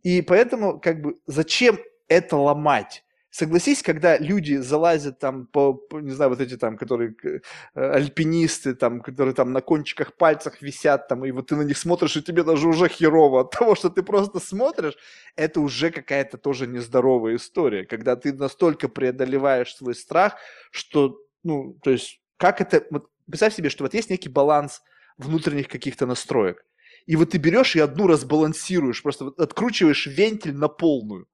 И 0.03 0.23
поэтому, 0.23 0.81
как 0.81 1.01
бы, 1.03 1.19
зачем 1.27 1.79
это 2.09 2.37
ломать? 2.37 3.05
Согласись, 3.37 3.83
когда 3.83 4.17
люди 4.17 4.55
залазят 4.55 5.19
там 5.19 5.47
по, 5.47 5.75
по 5.75 6.01
не 6.01 6.13
знаю, 6.13 6.31
вот 6.31 6.41
эти 6.41 6.57
там, 6.57 6.79
которые 6.79 7.15
э, 7.23 7.41
альпинисты, 7.75 8.75
там, 8.75 9.03
которые 9.03 9.35
там 9.35 9.53
на 9.53 9.61
кончиках 9.61 10.15
пальцах 10.15 10.63
висят, 10.63 11.07
там, 11.09 11.23
и 11.23 11.31
вот 11.33 11.49
ты 11.49 11.57
на 11.57 11.61
них 11.61 11.77
смотришь, 11.77 12.17
и 12.17 12.23
тебе 12.23 12.45
даже 12.45 12.67
уже 12.67 12.89
херово 12.89 13.43
от 13.43 13.51
того, 13.59 13.75
что 13.75 13.91
ты 13.91 14.03
просто 14.03 14.41
смотришь, 14.41 14.97
это 15.37 15.61
уже 15.61 15.91
какая-то 15.91 16.39
тоже 16.39 16.67
нездоровая 16.67 17.37
история, 17.37 17.85
когда 17.85 18.17
ты 18.17 18.33
настолько 18.33 18.89
преодолеваешь 18.89 19.77
свой 19.77 19.95
страх, 19.95 20.37
что, 20.71 21.19
ну, 21.45 21.77
то 21.83 21.91
есть, 21.91 22.23
как 22.39 22.63
это, 22.63 22.87
вот, 22.91 23.11
представь 23.27 23.55
себе, 23.55 23.69
что 23.69 23.85
вот 23.85 23.93
есть 23.93 24.09
некий 24.09 24.31
баланс 24.31 24.81
внутренних 25.19 25.69
каких-то 25.69 26.07
настроек, 26.07 26.65
и 27.05 27.17
вот 27.17 27.33
ты 27.33 27.37
берешь 27.37 27.77
и 27.77 27.81
одну 27.81 28.07
разбалансируешь, 28.07 29.03
просто 29.03 29.25
вот 29.25 29.39
откручиваешь 29.39 30.07
вентиль 30.07 30.55
на 30.55 30.69
полную, 30.69 31.27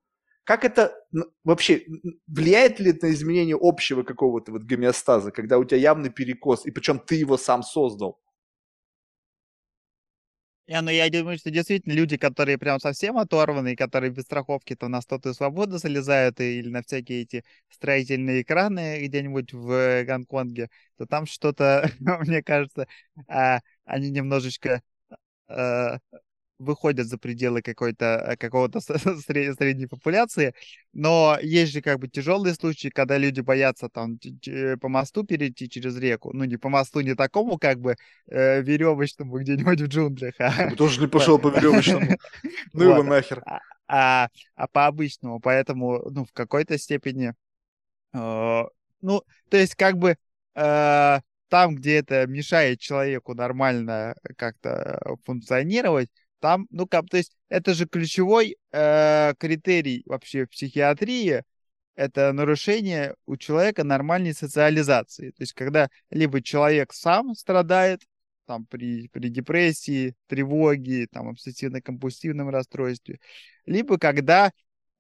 как 0.45 0.65
это 0.65 0.95
вообще, 1.45 1.85
влияет 2.27 2.81
ли 2.81 2.91
это 2.91 3.07
на 3.07 3.13
изменение 3.13 3.57
общего 3.61 4.03
какого-то 4.03 4.53
вот 4.53 4.63
гомеостаза, 4.63 5.31
когда 5.31 5.59
у 5.59 5.65
тебя 5.65 5.79
явный 5.79 6.11
перекос, 6.11 6.67
и 6.67 6.71
причем 6.71 6.99
ты 6.99 7.15
его 7.17 7.37
сам 7.37 7.63
создал? 7.63 8.19
Я, 10.67 10.81
ну, 10.81 10.91
я 10.91 11.11
думаю, 11.11 11.39
что 11.39 11.51
действительно 11.51 11.93
люди, 11.93 12.17
которые 12.17 12.57
прям 12.57 12.79
совсем 12.79 13.19
оторваны, 13.19 13.75
которые 13.75 14.11
без 14.13 14.23
страховки 14.25 14.77
то 14.77 14.89
на 14.89 15.01
статую 15.03 15.35
свободы 15.35 15.79
залезают 15.79 16.41
или 16.41 16.69
на 16.69 16.83
всякие 16.83 17.23
эти 17.23 17.45
строительные 17.69 18.43
экраны 18.43 19.05
где-нибудь 19.07 19.53
в 19.53 20.05
Гонконге, 20.05 20.69
то 20.97 21.07
там 21.07 21.27
что-то, 21.27 21.91
мне 22.27 22.43
кажется, 22.45 22.87
а, 23.29 23.61
они 23.85 24.11
немножечко 24.11 24.83
а, 25.49 25.99
выходят 26.59 27.07
за 27.07 27.19
пределы 27.19 27.63
какой-то 27.63 28.05
э, 28.05 28.37
какого-то 28.37 28.81
средней 28.81 29.87
популяции, 29.87 30.55
но 30.93 31.39
есть 31.43 31.73
же 31.73 31.83
как 31.83 31.99
бы 31.99 32.09
тяжелые 32.09 32.55
случаи, 32.55 32.89
когда 32.89 33.19
люди 33.19 33.41
боятся 33.41 33.89
там 33.89 34.19
по 34.81 34.89
мосту 34.89 35.25
перейти 35.25 35.69
через 35.69 35.97
реку, 35.99 36.33
ну 36.33 36.45
не 36.45 36.57
по 36.57 36.69
мосту 36.69 37.01
не 37.01 37.15
такому 37.15 37.59
как 37.59 37.81
бы 37.81 37.97
э, 38.29 38.63
веревочному 38.63 39.39
где-нибудь 39.39 39.81
в 39.81 39.87
джунглях, 39.87 40.35
а... 40.39 40.75
тоже 40.77 41.01
не 41.01 41.07
пошел 41.09 41.39
по 41.39 41.49
веревочному, 41.49 42.17
ну 42.73 42.85
его 42.85 43.03
нахер. 43.03 43.43
А, 43.45 43.61
а, 43.89 44.29
а 44.55 44.69
по 44.69 44.87
обычному, 44.87 45.41
поэтому 45.41 46.03
ну 46.11 46.25
в 46.25 46.33
какой-то 46.33 46.79
степени, 46.79 47.35
э, 48.15 48.63
ну 49.01 49.23
то 49.49 49.57
есть 49.57 49.75
как 49.75 49.99
бы 49.99 50.17
э, 50.55 51.21
там, 51.53 51.75
где 51.75 51.97
это 51.97 52.27
мешает 52.27 52.81
человеку 52.81 53.35
нормально 53.35 54.15
как-то 54.39 54.99
функционировать, 55.25 56.09
там, 56.43 56.67
ну 56.71 56.89
как, 56.89 57.09
то 57.09 57.19
есть 57.19 57.37
это 57.49 57.73
же 57.73 57.87
ключевой 57.87 58.57
э, 58.73 59.35
критерий 59.39 60.03
вообще 60.07 60.45
в 60.45 60.51
психиатрии, 60.51 61.45
это 61.95 62.33
нарушение 62.33 63.15
у 63.27 63.37
человека 63.37 63.85
нормальной 63.85 64.35
социализации. 64.35 65.31
То 65.31 65.43
есть 65.43 65.53
когда 65.53 65.89
либо 66.11 66.43
человек 66.43 66.93
сам 66.95 67.35
страдает, 67.37 68.03
там 68.47 68.67
при, 68.67 69.07
при 69.09 69.29
депрессии, 69.29 70.15
тревоге, 70.27 71.07
там 71.07 71.31
обсессивно-компульсивном 71.31 72.51
расстройстве, 72.51 73.21
либо 73.65 73.97
когда 73.99 74.51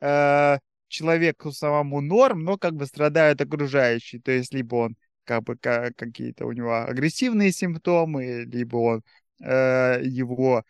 э, 0.01 0.59
человеку 0.87 1.51
самому 1.51 2.01
норм, 2.01 2.45
но 2.45 2.57
как 2.57 2.75
бы 2.75 2.87
страдают 2.87 3.41
окружающие, 3.41 4.23
то 4.23 4.31
есть 4.31 4.55
либо 4.55 4.77
он 4.77 4.97
как 5.25 5.43
бы 5.43 5.57
как, 5.57 5.97
какие-то 5.97 6.47
у 6.47 6.53
него 6.53 6.85
агрессивные 6.85 7.51
симптомы, 7.51 8.45
либо 8.45 8.77
он 8.77 9.03
э, 9.41 10.03
его 10.05 10.63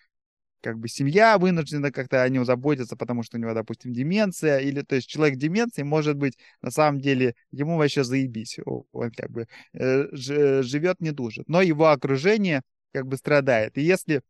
как 0.62 0.78
бы 0.78 0.88
семья 0.88 1.36
вынуждена 1.38 1.92
как-то 1.92 2.22
о 2.22 2.28
нем 2.28 2.44
заботиться, 2.44 2.96
потому 2.96 3.22
что 3.22 3.36
у 3.36 3.40
него, 3.40 3.52
допустим, 3.52 3.92
деменция, 3.92 4.60
или, 4.60 4.82
то 4.82 4.94
есть 4.94 5.08
человек 5.08 5.36
деменции, 5.36 5.82
может 5.82 6.16
быть, 6.16 6.38
на 6.62 6.70
самом 6.70 7.00
деле, 7.00 7.34
ему 7.50 7.76
вообще 7.76 8.04
заебись, 8.04 8.58
он 8.64 9.10
как 9.10 9.30
бы 9.30 9.48
э, 9.74 10.06
живет, 10.12 11.00
не 11.00 11.10
душит, 11.10 11.48
но 11.48 11.60
его 11.60 11.88
окружение 11.88 12.62
как 12.92 13.06
бы 13.06 13.16
страдает. 13.16 13.76
И 13.76 13.82
если, 13.82 14.22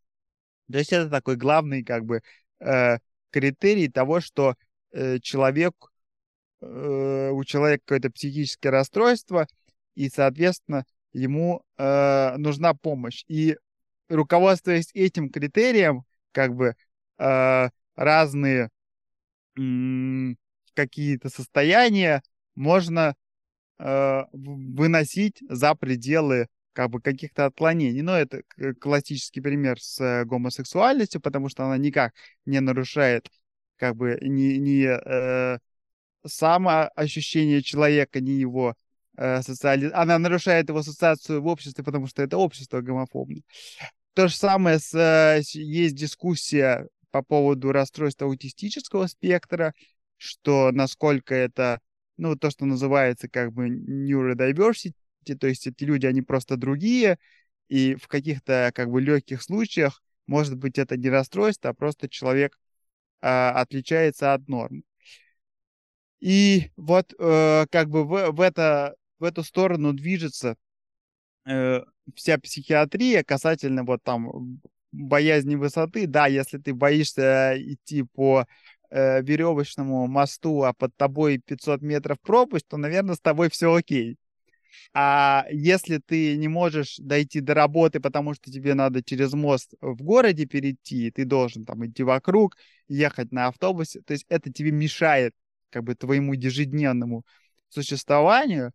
то 0.71 0.79
есть 0.79 0.93
это 0.93 1.11
такой 1.11 1.37
главный 1.37 1.85
как 1.85 2.05
бы 2.05 2.23
э, 2.61 2.99
критерий 3.31 3.89
того, 3.89 4.21
что 4.21 4.55
э, 4.93 5.19
человек, 5.21 5.75
э, 6.61 7.31
у 7.31 7.45
человека 7.45 7.83
какое-то 7.85 8.11
психическое 8.11 8.71
расстройство, 8.71 9.47
и, 9.95 10.09
соответственно, 10.09 10.87
ему 11.13 11.63
нужна 11.77 12.73
помощь. 12.73 13.25
И 13.29 13.59
руководствуясь 14.09 14.91
этим 14.95 15.29
критерием, 15.29 16.05
как 16.33 16.55
бы 16.55 16.75
э, 17.19 17.69
разные 17.97 18.71
какие-то 20.75 21.29
состояния 21.29 22.23
можно 22.55 23.15
э, 23.79 24.23
выносить 24.33 25.43
за 25.49 25.75
пределы 25.75 26.49
как 26.73 26.91
бы 26.91 27.01
каких-то 27.01 27.47
отклонений. 27.47 28.03
Но 28.03 28.17
это 28.17 28.43
классический 28.81 29.41
пример 29.41 29.81
с 29.81 30.01
э, 30.01 30.25
гомосексуальностью, 30.25 31.21
потому 31.21 31.49
что 31.49 31.65
она 31.65 31.77
никак 31.77 32.15
не 32.47 32.61
нарушает 32.61 33.31
как 33.77 33.97
бы 33.97 34.19
ни, 34.23 34.57
ни 34.57 34.87
э, 34.87 35.59
самоощущение 36.25 37.63
человека, 37.63 38.21
ни 38.21 38.31
его 38.31 38.75
э, 39.17 39.43
социали... 39.43 39.91
Она 39.93 40.19
нарушает 40.19 40.69
его 40.69 40.79
ассоциацию 40.79 41.43
в 41.43 41.47
обществе, 41.47 41.85
потому 41.85 42.07
что 42.07 42.23
это 42.23 42.37
общество 42.39 42.81
гомофобное. 42.81 43.43
То 44.15 44.29
же 44.29 44.37
самое 44.37 44.79
с, 44.79 44.95
э, 44.95 45.41
есть 45.55 45.95
дискуссия 45.95 46.89
по 47.11 47.23
поводу 47.23 47.73
расстройства 47.73 48.27
аутистического 48.27 49.07
спектра, 49.07 49.75
что 50.19 50.71
насколько 50.71 51.35
это, 51.35 51.81
ну, 52.17 52.37
то, 52.37 52.51
что 52.51 52.67
называется 52.67 53.29
как 53.29 53.53
бы 53.53 53.69
neurodiversity, 53.69 54.95
то 55.39 55.47
есть 55.47 55.67
эти 55.67 55.85
люди, 55.85 56.07
они 56.07 56.23
просто 56.23 56.57
другие, 56.57 57.19
и 57.69 57.95
в 57.95 58.07
каких-то 58.09 58.71
как 58.75 58.91
бы 58.91 59.01
легких 59.01 59.43
случаях, 59.43 60.03
может 60.27 60.57
быть, 60.57 60.79
это 60.79 60.97
не 60.97 61.09
расстройство, 61.09 61.71
а 61.71 61.75
просто 61.75 62.09
человек 62.09 62.59
а, 63.23 63.53
отличается 63.53 64.35
от 64.35 64.47
норм. 64.49 64.85
И 66.21 66.71
вот 66.77 67.15
э, 67.19 67.67
как 67.71 67.89
бы 67.89 68.05
в, 68.05 68.31
в, 68.31 68.41
это, 68.41 68.95
в 69.19 69.25
эту 69.25 69.43
сторону 69.43 69.93
движется 69.93 70.57
э, 71.47 71.83
вся 72.15 72.39
психиатрия 72.39 73.23
касательно 73.23 73.85
вот 73.85 74.03
там 74.03 74.61
боязни 74.93 75.57
высоты, 75.57 76.07
да, 76.07 76.27
если 76.27 76.59
ты 76.59 76.75
боишься 76.75 77.55
идти 77.57 78.03
по 78.03 78.47
э, 78.91 79.23
веревочному 79.23 80.07
мосту, 80.07 80.63
а 80.63 80.73
под 80.73 80.95
тобой 80.97 81.39
500 81.39 81.83
метров 81.83 82.21
пропасть, 82.21 82.69
то, 82.69 82.77
наверное, 82.77 83.15
с 83.15 83.21
тобой 83.21 83.51
все 83.51 83.75
окей. 83.75 84.19
А 84.95 85.47
если 85.51 85.99
ты 85.99 86.37
не 86.37 86.49
можешь 86.49 86.97
дойти 86.99 87.41
до 87.41 87.55
работы, 87.55 88.01
потому 88.01 88.35
что 88.35 88.51
тебе 88.51 88.75
надо 88.75 89.03
через 89.03 89.33
мост 89.33 89.75
в 89.81 90.03
городе 90.03 90.47
перейти, 90.47 91.11
ты 91.11 91.25
должен 91.25 91.65
там 91.65 91.87
идти 91.87 92.03
вокруг, 92.03 92.57
ехать 92.89 93.33
на 93.33 93.49
автобусе, 93.49 94.01
то 94.03 94.13
есть 94.13 94.27
это 94.29 94.53
тебе 94.53 94.71
мешает 94.71 95.35
как 95.71 95.85
бы 95.85 95.95
твоему 95.95 96.35
ежедневному 96.35 97.25
существованию, 97.69 98.73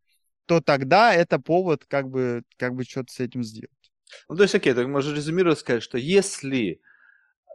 то 0.48 0.62
тогда 0.62 1.14
это 1.14 1.40
повод 1.40 1.86
как 1.88 2.10
бы, 2.10 2.44
как 2.58 2.74
бы 2.74 2.84
что-то 2.84 3.14
с 3.14 3.20
этим 3.20 3.44
сделать. 3.44 3.72
Ну, 4.30 4.36
то 4.36 4.44
есть, 4.44 4.56
окей, 4.56 4.74
так 4.74 4.88
можно 4.88 5.14
резюмировать 5.14 5.60
сказать, 5.60 5.84
что 5.84 5.98
если 5.98 6.82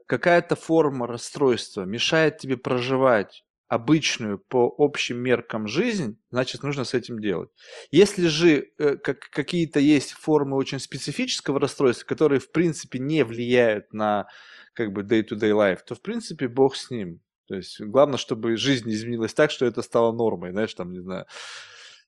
какая-то 0.06 0.56
форма 0.56 1.06
расстройства 1.06 1.82
мешает 1.82 2.39
тебе 2.39 2.56
проживать 2.56 3.44
обычную 3.69 4.39
по 4.39 4.74
общим 4.77 5.16
меркам 5.16 5.66
жизнь, 5.66 6.19
значит, 6.31 6.62
нужно 6.62 6.85
с 6.85 6.93
этим 6.93 7.20
делать. 7.20 7.48
Если 7.90 8.27
же 8.27 8.69
э, 8.77 8.97
как, 8.97 9.31
какие-то 9.31 9.81
есть 9.81 10.12
формы 10.12 10.59
очень 10.59 10.78
специфического 10.78 11.59
расстройства, 11.59 12.05
которые, 12.06 12.39
в 12.39 12.52
принципе, 12.52 12.98
не 12.98 13.24
влияют 13.24 13.94
на 13.94 14.27
как 14.74 14.93
бы 14.93 15.02
day-to-day 15.02 15.52
life, 15.52 15.81
то, 15.86 15.94
в 15.94 16.02
принципе, 16.02 16.48
бог 16.48 16.77
с 16.77 16.90
ним. 16.90 17.20
То 17.48 17.55
есть, 17.55 17.81
главное, 17.81 18.19
чтобы 18.19 18.56
жизнь 18.56 18.90
изменилась 18.90 19.32
так, 19.32 19.51
что 19.51 19.64
это 19.64 19.81
стало 19.81 20.12
нормой, 20.12 20.51
знаешь, 20.51 20.74
там, 20.74 20.93
не 20.93 21.01
знаю, 21.01 21.24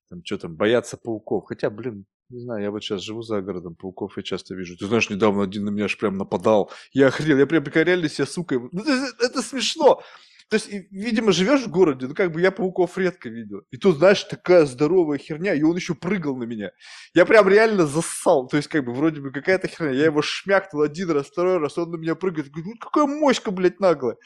там, 0.08 0.24
что 0.24 0.38
там, 0.38 0.56
бояться 0.56 0.96
пауков. 0.96 1.44
Хотя, 1.46 1.70
блин, 1.70 2.06
не 2.30 2.40
знаю, 2.40 2.62
я 2.62 2.70
вот 2.70 2.82
сейчас 2.82 3.02
живу 3.02 3.22
за 3.22 3.42
городом, 3.42 3.74
пауков 3.74 4.16
я 4.16 4.22
часто 4.22 4.54
вижу. 4.54 4.76
Ты 4.76 4.86
знаешь, 4.86 5.10
недавно 5.10 5.42
один 5.42 5.64
на 5.64 5.70
меня 5.70 5.84
аж 5.84 5.98
прям 5.98 6.16
нападал. 6.16 6.70
Я 6.92 7.08
охренел, 7.08 7.38
я 7.38 7.46
прям 7.46 7.64
реально 7.64 8.08
себя 8.08 8.26
сука. 8.26 8.58
Ну, 8.72 8.82
это, 9.20 9.42
смешно. 9.42 10.02
То 10.50 10.56
есть, 10.56 10.68
видимо, 10.90 11.32
живешь 11.32 11.62
в 11.62 11.70
городе, 11.70 12.06
ну 12.06 12.14
как 12.14 12.30
бы 12.30 12.40
я 12.40 12.50
пауков 12.50 12.98
редко 12.98 13.28
видел. 13.28 13.62
И 13.70 13.76
тут, 13.76 13.96
знаешь, 13.96 14.24
такая 14.24 14.66
здоровая 14.66 15.18
херня, 15.18 15.54
и 15.54 15.62
он 15.62 15.74
еще 15.74 15.94
прыгал 15.94 16.36
на 16.36 16.44
меня. 16.44 16.70
Я 17.14 17.24
прям 17.24 17.48
реально 17.48 17.86
зассал. 17.86 18.46
То 18.46 18.56
есть, 18.56 18.68
как 18.68 18.84
бы, 18.84 18.92
вроде 18.92 19.20
бы 19.20 19.32
какая-то 19.32 19.68
херня. 19.68 19.92
Я 19.92 20.04
его 20.06 20.22
шмякнул 20.22 20.82
один 20.82 21.10
раз, 21.10 21.26
второй 21.26 21.58
раз, 21.58 21.78
он 21.78 21.90
на 21.90 21.96
меня 21.96 22.14
прыгает. 22.14 22.50
Говорю, 22.50 22.70
ну 22.70 22.78
какая 22.78 23.06
моська, 23.06 23.50
блядь, 23.50 23.80
наглая. 23.80 24.16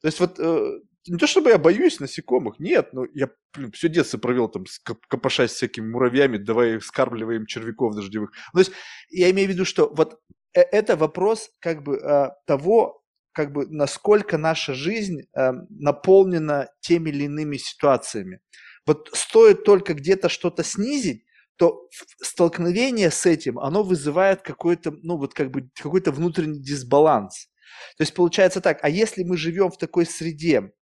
То 0.00 0.08
есть, 0.08 0.20
вот 0.20 0.38
э, 0.38 0.80
не 1.08 1.18
то 1.18 1.26
чтобы 1.26 1.50
я 1.50 1.58
боюсь 1.58 2.00
насекомых, 2.00 2.58
нет, 2.58 2.92
но 2.92 3.06
я 3.14 3.30
блин, 3.54 3.72
все 3.72 3.88
детство 3.88 4.18
провел 4.18 4.48
там, 4.48 4.64
копошась 5.08 5.52
всякими 5.52 5.90
муравьями, 5.90 6.36
давай 6.36 6.80
скармливаем 6.80 7.46
червяков 7.46 7.94
дождевых. 7.94 8.32
То 8.52 8.58
есть 8.58 8.72
я 9.10 9.30
имею 9.30 9.48
в 9.48 9.52
виду, 9.52 9.64
что 9.64 9.92
вот 9.94 10.20
э, 10.54 10.60
это 10.60 10.96
вопрос 10.96 11.50
как 11.60 11.82
бы 11.82 11.98
а, 11.98 12.36
того, 12.46 13.02
как 13.32 13.52
бы 13.52 13.66
насколько 13.68 14.38
наша 14.38 14.74
жизнь 14.74 15.22
а, 15.34 15.52
наполнена 15.70 16.70
теми 16.80 17.10
или 17.10 17.24
иными 17.24 17.56
ситуациями. 17.56 18.40
Вот 18.86 19.10
стоит 19.12 19.64
только 19.64 19.94
где-то 19.94 20.28
что-то 20.28 20.64
снизить, 20.64 21.24
то 21.56 21.88
столкновение 22.22 23.10
с 23.10 23.26
этим, 23.26 23.58
оно 23.58 23.82
вызывает 23.82 24.42
какой-то, 24.42 24.92
ну 25.02 25.18
вот 25.18 25.34
как 25.34 25.50
бы 25.50 25.68
какой-то 25.74 26.12
внутренний 26.12 26.62
дисбаланс. 26.62 27.48
То 27.96 28.02
есть 28.02 28.14
получается 28.14 28.60
так, 28.60 28.78
а 28.82 28.88
если 28.88 29.24
мы 29.24 29.36
живем 29.36 29.70
в 29.70 29.76
такой 29.76 30.06
среде, 30.06 30.72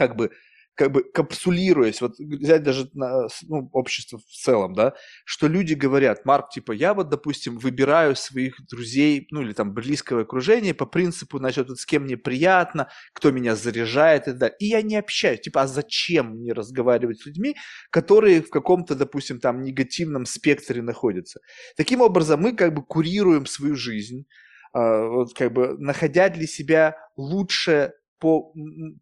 как 0.00 0.16
бы 0.16 0.30
как 0.76 0.92
бы 0.92 1.02
капсулируясь, 1.02 2.00
вот 2.00 2.18
взять 2.18 2.62
даже 2.62 2.88
на, 2.94 3.26
ну, 3.48 3.68
общество 3.72 4.18
в 4.18 4.32
целом, 4.32 4.72
да, 4.72 4.94
что 5.26 5.46
люди 5.46 5.74
говорят, 5.74 6.24
Марк, 6.24 6.48
типа, 6.48 6.72
я 6.72 6.94
вот, 6.94 7.10
допустим, 7.10 7.58
выбираю 7.58 8.16
своих 8.16 8.54
друзей, 8.66 9.26
ну, 9.30 9.42
или 9.42 9.52
там 9.52 9.74
близкого 9.74 10.22
окружения 10.22 10.72
по 10.72 10.86
принципу, 10.86 11.36
значит, 11.36 11.68
вот 11.68 11.78
с 11.78 11.84
кем 11.84 12.04
мне 12.04 12.16
приятно, 12.16 12.88
кто 13.12 13.30
меня 13.30 13.56
заряжает 13.56 14.26
и 14.26 14.32
далее. 14.32 14.56
И 14.58 14.68
я 14.68 14.80
не 14.80 14.96
общаюсь, 14.96 15.40
типа, 15.40 15.62
а 15.62 15.66
зачем 15.66 16.36
мне 16.36 16.54
разговаривать 16.54 17.20
с 17.20 17.26
людьми, 17.26 17.56
которые 17.90 18.40
в 18.40 18.48
каком-то, 18.48 18.94
допустим, 18.94 19.38
там 19.38 19.60
негативном 19.62 20.24
спектре 20.24 20.80
находятся. 20.80 21.40
Таким 21.76 22.00
образом, 22.00 22.40
мы 22.40 22.56
как 22.56 22.72
бы 22.72 22.82
курируем 22.82 23.44
свою 23.44 23.74
жизнь, 23.76 24.24
а, 24.72 25.08
вот 25.08 25.34
как 25.34 25.52
бы 25.52 25.76
находя 25.78 26.30
для 26.30 26.46
себя 26.46 26.96
лучшее 27.16 27.92
по, 28.20 28.52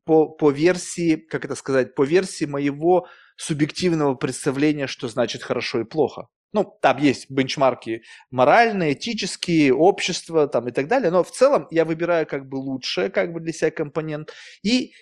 по, 0.05 0.28
по 0.28 0.51
версии, 0.51 1.16
как 1.16 1.45
это 1.45 1.55
сказать, 1.55 1.95
по 1.95 2.05
версии 2.05 2.45
моего 2.47 3.09
субъективного 3.36 4.15
представления, 4.15 4.86
что 4.86 5.09
значит 5.09 5.43
хорошо 5.43 5.81
и 5.81 5.85
плохо. 5.85 6.28
Ну, 6.53 6.65
там 6.81 6.97
есть 6.97 7.31
бенчмарки 7.31 8.03
моральные, 8.31 8.95
этические, 8.95 9.74
общество 9.74 10.49
там 10.49 10.66
и 10.69 10.73
так 10.73 10.89
далее, 10.89 11.11
но 11.11 11.23
в 11.23 11.31
целом 11.31 11.66
я 11.70 11.85
выбираю 11.85 12.27
как 12.27 12.49
бы 12.49 12.57
лучшее 12.57 13.11
как 13.11 13.35
бы 13.35 13.40
для 13.40 13.53
себя 13.53 13.70
компонент 13.70 14.32
и 14.62 14.95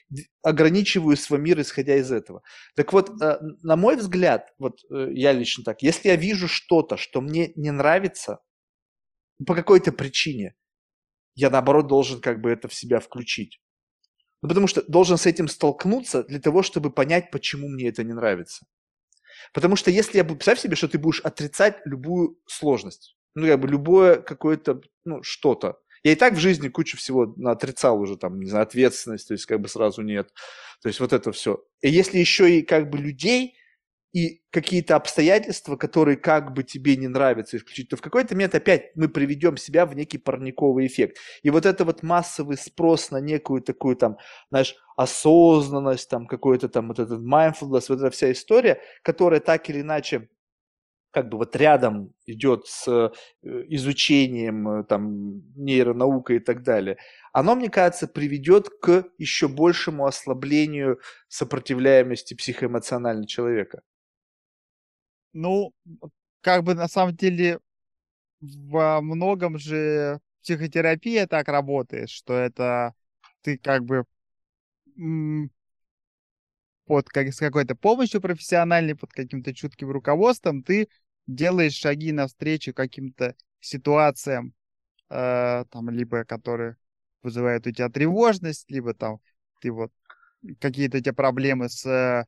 ограничиваю 0.42 1.16
свой 1.16 1.38
мир, 1.38 1.60
исходя 1.60 1.94
из 1.96 2.10
этого. 2.10 2.42
Так 2.74 2.92
вот, 2.92 3.10
э, 3.22 3.38
на 3.62 3.76
мой 3.76 3.94
взгляд, 3.94 4.52
вот 4.58 4.80
э, 4.90 5.10
я 5.12 5.32
лично 5.32 5.62
так, 5.62 5.82
если 5.82 6.08
я 6.08 6.16
вижу 6.16 6.48
что-то, 6.48 6.96
что 6.96 7.20
мне 7.20 7.52
не 7.54 7.70
нравится 7.70 8.40
по 9.46 9.54
какой-то 9.54 9.92
причине, 9.92 10.56
я 11.36 11.50
наоборот 11.50 11.86
должен 11.86 12.20
как 12.20 12.40
бы 12.40 12.50
это 12.50 12.66
в 12.66 12.74
себя 12.74 12.98
включить. 12.98 13.60
Ну, 14.46 14.48
потому 14.48 14.68
что 14.68 14.84
должен 14.86 15.16
с 15.16 15.26
этим 15.26 15.48
столкнуться 15.48 16.22
для 16.22 16.38
того, 16.38 16.62
чтобы 16.62 16.92
понять, 16.92 17.32
почему 17.32 17.66
мне 17.66 17.88
это 17.88 18.04
не 18.04 18.12
нравится. 18.12 18.64
Потому 19.52 19.74
что 19.74 19.90
если 19.90 20.18
я 20.18 20.22
буду... 20.22 20.36
Представь 20.36 20.60
себе, 20.60 20.76
что 20.76 20.86
ты 20.86 20.98
будешь 20.98 21.20
отрицать 21.20 21.78
любую 21.84 22.38
сложность. 22.46 23.16
Ну, 23.34 23.44
как 23.48 23.58
бы 23.58 23.66
любое 23.66 24.22
какое-то, 24.22 24.80
ну, 25.04 25.20
что-то. 25.24 25.80
Я 26.04 26.12
и 26.12 26.14
так 26.14 26.34
в 26.34 26.38
жизни 26.38 26.68
кучу 26.68 26.96
всего 26.96 27.34
отрицал 27.44 28.00
уже, 28.00 28.16
там, 28.16 28.38
не 28.38 28.48
знаю, 28.48 28.62
ответственность, 28.62 29.26
то 29.26 29.34
есть 29.34 29.46
как 29.46 29.60
бы 29.60 29.66
сразу 29.66 30.02
нет. 30.02 30.32
То 30.80 30.90
есть 30.90 31.00
вот 31.00 31.12
это 31.12 31.32
все. 31.32 31.64
И 31.80 31.90
если 31.90 32.18
еще 32.18 32.48
и 32.56 32.62
как 32.62 32.88
бы 32.88 32.98
людей 32.98 33.56
и 34.12 34.40
какие-то 34.50 34.96
обстоятельства, 34.96 35.76
которые 35.76 36.16
как 36.16 36.54
бы 36.54 36.62
тебе 36.62 36.96
не 36.96 37.08
нравятся 37.08 37.56
исключить, 37.56 37.90
то 37.90 37.96
в 37.96 38.00
какой-то 38.00 38.34
момент 38.34 38.54
опять 38.54 38.94
мы 38.96 39.08
приведем 39.08 39.56
себя 39.56 39.84
в 39.86 39.94
некий 39.94 40.18
парниковый 40.18 40.86
эффект. 40.86 41.18
И 41.42 41.50
вот 41.50 41.66
это 41.66 41.84
вот 41.84 42.02
массовый 42.02 42.56
спрос 42.56 43.10
на 43.10 43.20
некую 43.20 43.62
такую 43.62 43.96
там, 43.96 44.16
знаешь, 44.50 44.76
осознанность, 44.96 46.08
там 46.08 46.26
какой-то 46.26 46.68
там 46.68 46.88
вот 46.88 46.98
этот 46.98 47.20
mindfulness, 47.20 47.86
вот 47.88 47.98
эта 47.98 48.10
вся 48.10 48.32
история, 48.32 48.80
которая 49.02 49.40
так 49.40 49.68
или 49.68 49.82
иначе 49.82 50.28
как 51.16 51.30
бы 51.30 51.38
вот 51.38 51.56
рядом 51.56 52.12
идет 52.26 52.66
с 52.66 52.86
э, 52.88 53.10
изучением 53.68 54.68
э, 54.68 54.84
там 54.84 55.42
нейронаука 55.56 56.34
и 56.34 56.38
так 56.38 56.62
далее, 56.62 56.98
оно, 57.32 57.54
мне 57.54 57.70
кажется, 57.70 58.06
приведет 58.06 58.68
к 58.68 59.04
еще 59.16 59.48
большему 59.48 60.04
ослаблению 60.04 61.00
сопротивляемости 61.28 62.34
психоэмоционального 62.34 63.26
человека. 63.26 63.80
Ну, 65.36 65.74
как 66.40 66.64
бы 66.64 66.74
на 66.74 66.88
самом 66.88 67.14
деле 67.14 67.60
во 68.40 69.00
многом 69.02 69.58
же 69.58 70.20
психотерапия 70.42 71.26
так 71.26 71.48
работает, 71.48 72.08
что 72.08 72.34
это 72.34 72.94
ты 73.42 73.58
как 73.58 73.84
бы 73.84 74.04
под 76.86 77.08
как, 77.08 77.28
с 77.34 77.38
какой-то 77.38 77.74
помощью 77.74 78.20
профессиональной, 78.20 78.94
под 78.94 79.12
каким-то 79.12 79.54
чутким 79.54 79.90
руководством, 79.90 80.62
ты 80.62 80.88
делаешь 81.26 81.74
шаги 81.74 82.12
навстречу 82.12 82.72
каким-то 82.72 83.34
ситуациям, 83.60 84.54
э, 85.10 85.64
там, 85.70 85.90
либо 85.90 86.24
которые 86.24 86.76
вызывают 87.22 87.66
у 87.66 87.72
тебя 87.72 87.90
тревожность, 87.90 88.70
либо 88.70 88.94
там 88.94 89.18
ты 89.60 89.72
вот 89.72 89.92
какие-то 90.60 91.00
у 91.00 91.12
проблемы 91.12 91.68
с, 91.68 92.26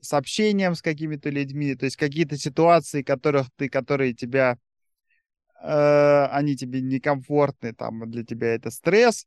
с 0.00 0.12
общением 0.12 0.74
с 0.74 0.82
какими-то 0.82 1.30
людьми, 1.30 1.74
то 1.74 1.84
есть 1.84 1.96
какие-то 1.96 2.36
ситуации, 2.36 3.02
которых 3.02 3.48
ты, 3.56 3.68
которые 3.68 4.14
тебя, 4.14 4.58
э, 5.62 6.26
они 6.30 6.56
тебе 6.56 6.80
некомфортны, 6.80 7.74
там 7.74 8.10
для 8.10 8.24
тебя 8.24 8.54
это 8.54 8.70
стресс, 8.70 9.26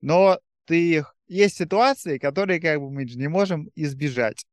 но 0.00 0.38
ты 0.64 0.96
их 0.96 1.16
есть 1.28 1.56
ситуации, 1.56 2.18
которые 2.18 2.60
как 2.60 2.78
бы 2.80 2.90
мы 2.90 3.04
не 3.04 3.28
можем 3.28 3.70
избежать. 3.74 4.46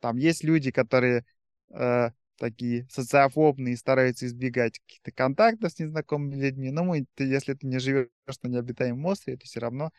Там 0.00 0.16
есть 0.16 0.44
люди, 0.44 0.70
которые 0.70 1.24
э, 1.70 2.10
такие 2.38 2.86
социофобные 2.90 3.76
стараются 3.76 4.26
избегать 4.26 4.78
каких-то 4.80 5.10
контактов 5.10 5.72
с 5.72 5.78
незнакомыми 5.78 6.36
людьми. 6.36 6.70
Но 6.70 6.84
мы, 6.84 7.06
ты, 7.14 7.24
если 7.24 7.54
ты 7.54 7.66
не 7.66 7.78
живешь 7.78 8.08
на 8.42 8.48
необитаемом 8.48 9.04
острове, 9.06 9.36
то 9.36 9.44
все 9.46 9.60
равно, 9.60 9.90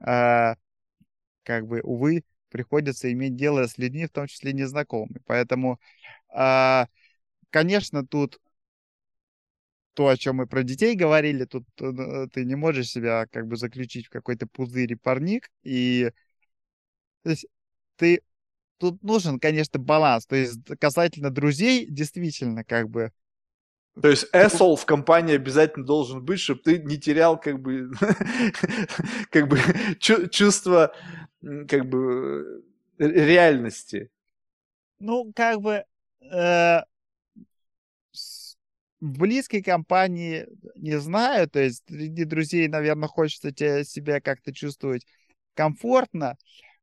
э, 0.00 0.54
как 1.42 1.66
бы, 1.66 1.80
увы, 1.82 2.24
приходится 2.48 3.12
иметь 3.12 3.36
дело 3.36 3.66
с 3.66 3.78
людьми, 3.78 4.06
в 4.06 4.10
том 4.10 4.26
числе 4.26 4.52
незнакомыми. 4.52 5.20
Поэтому, 5.26 5.80
э, 6.34 6.86
конечно, 7.50 8.06
тут 8.06 8.40
то, 9.94 10.08
о 10.08 10.16
чем 10.16 10.36
мы 10.36 10.46
про 10.46 10.62
детей 10.62 10.94
говорили, 10.94 11.44
тут 11.44 11.64
э, 11.80 12.28
ты 12.32 12.44
не 12.44 12.54
можешь 12.54 12.90
себя 12.90 13.26
как 13.26 13.46
бы 13.48 13.56
заключить 13.56 14.06
в 14.06 14.10
какой-то 14.10 14.46
пузырь 14.46 14.92
и 14.92 14.96
парник, 14.96 15.50
и 15.62 16.12
то 17.22 17.30
есть, 17.30 17.46
ты 17.96 18.22
тут 18.78 19.02
нужен, 19.02 19.40
конечно, 19.40 19.78
баланс. 19.78 20.26
То 20.26 20.36
есть 20.36 20.60
касательно 20.80 21.30
друзей, 21.30 21.86
действительно, 21.86 22.64
как 22.64 22.88
бы 22.88 23.12
то 24.00 24.08
есть 24.08 24.26
эсол 24.32 24.76
в 24.76 24.86
компании 24.86 25.34
обязательно 25.34 25.84
должен 25.84 26.24
быть, 26.24 26.38
чтобы 26.38 26.60
ты 26.60 26.78
не 26.78 26.98
терял 26.98 27.38
как 27.38 27.60
бы 27.60 27.90
как 29.30 29.48
бы 29.48 29.58
чувство 29.98 30.92
как 31.40 31.88
бы 31.88 32.64
реальности. 32.98 34.10
Ну, 34.98 35.32
как 35.34 35.60
бы 35.60 35.84
э, 36.20 36.80
в 39.00 39.18
близкой 39.18 39.62
компании 39.62 40.46
не 40.74 40.98
знаю, 40.98 41.48
то 41.48 41.60
есть 41.60 41.84
среди 41.88 42.24
друзей, 42.24 42.68
наверное, 42.68 43.08
хочется 43.08 43.52
тебе, 43.52 43.84
себя 43.84 44.20
как-то 44.20 44.52
чувствовать 44.52 45.06
комфортно. 45.54 46.36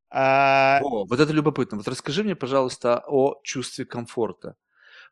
А... 0.10 0.80
О, 0.82 1.06
вот 1.06 1.20
это 1.20 1.34
любопытно. 1.34 1.78
Вот 1.78 1.88
расскажи 1.88 2.24
мне, 2.24 2.36
пожалуйста, 2.36 3.04
о 3.08 3.40
чувстве 3.44 3.86
комфорта. 3.86 4.56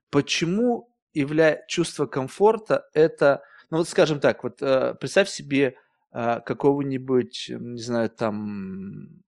Почему 0.10 0.90
явля... 1.14 1.64
чувство 1.68 2.06
комфорта 2.06 2.86
это, 2.94 3.44
ну 3.70 3.78
вот 3.78 3.90
скажем 3.90 4.20
так, 4.20 4.44
вот 4.44 4.62
э, 4.62 4.96
представь 4.96 5.28
себе 5.28 5.76
э, 6.14 6.40
какого-нибудь, 6.46 7.48
не 7.50 7.82
знаю, 7.82 8.10
там 8.10 9.24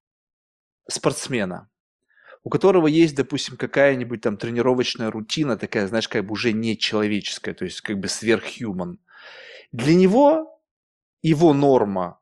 спортсмена, 0.90 1.70
у 2.44 2.50
которого 2.50 2.88
есть, 2.88 3.16
допустим, 3.16 3.58
какая-нибудь 3.58 4.22
там 4.22 4.38
тренировочная 4.38 5.12
рутина, 5.12 5.58
такая, 5.58 5.88
знаешь, 5.88 6.08
как 6.08 6.26
бы 6.26 6.34
уже 6.34 6.54
не 6.54 6.78
человеческая, 6.78 7.54
то 7.54 7.66
есть 7.66 7.82
как 7.82 8.00
бы 8.00 8.08
сверххуман. 8.08 9.00
Для 9.72 9.96
него 9.96 10.62
его 11.22 11.54
норма 11.54 12.20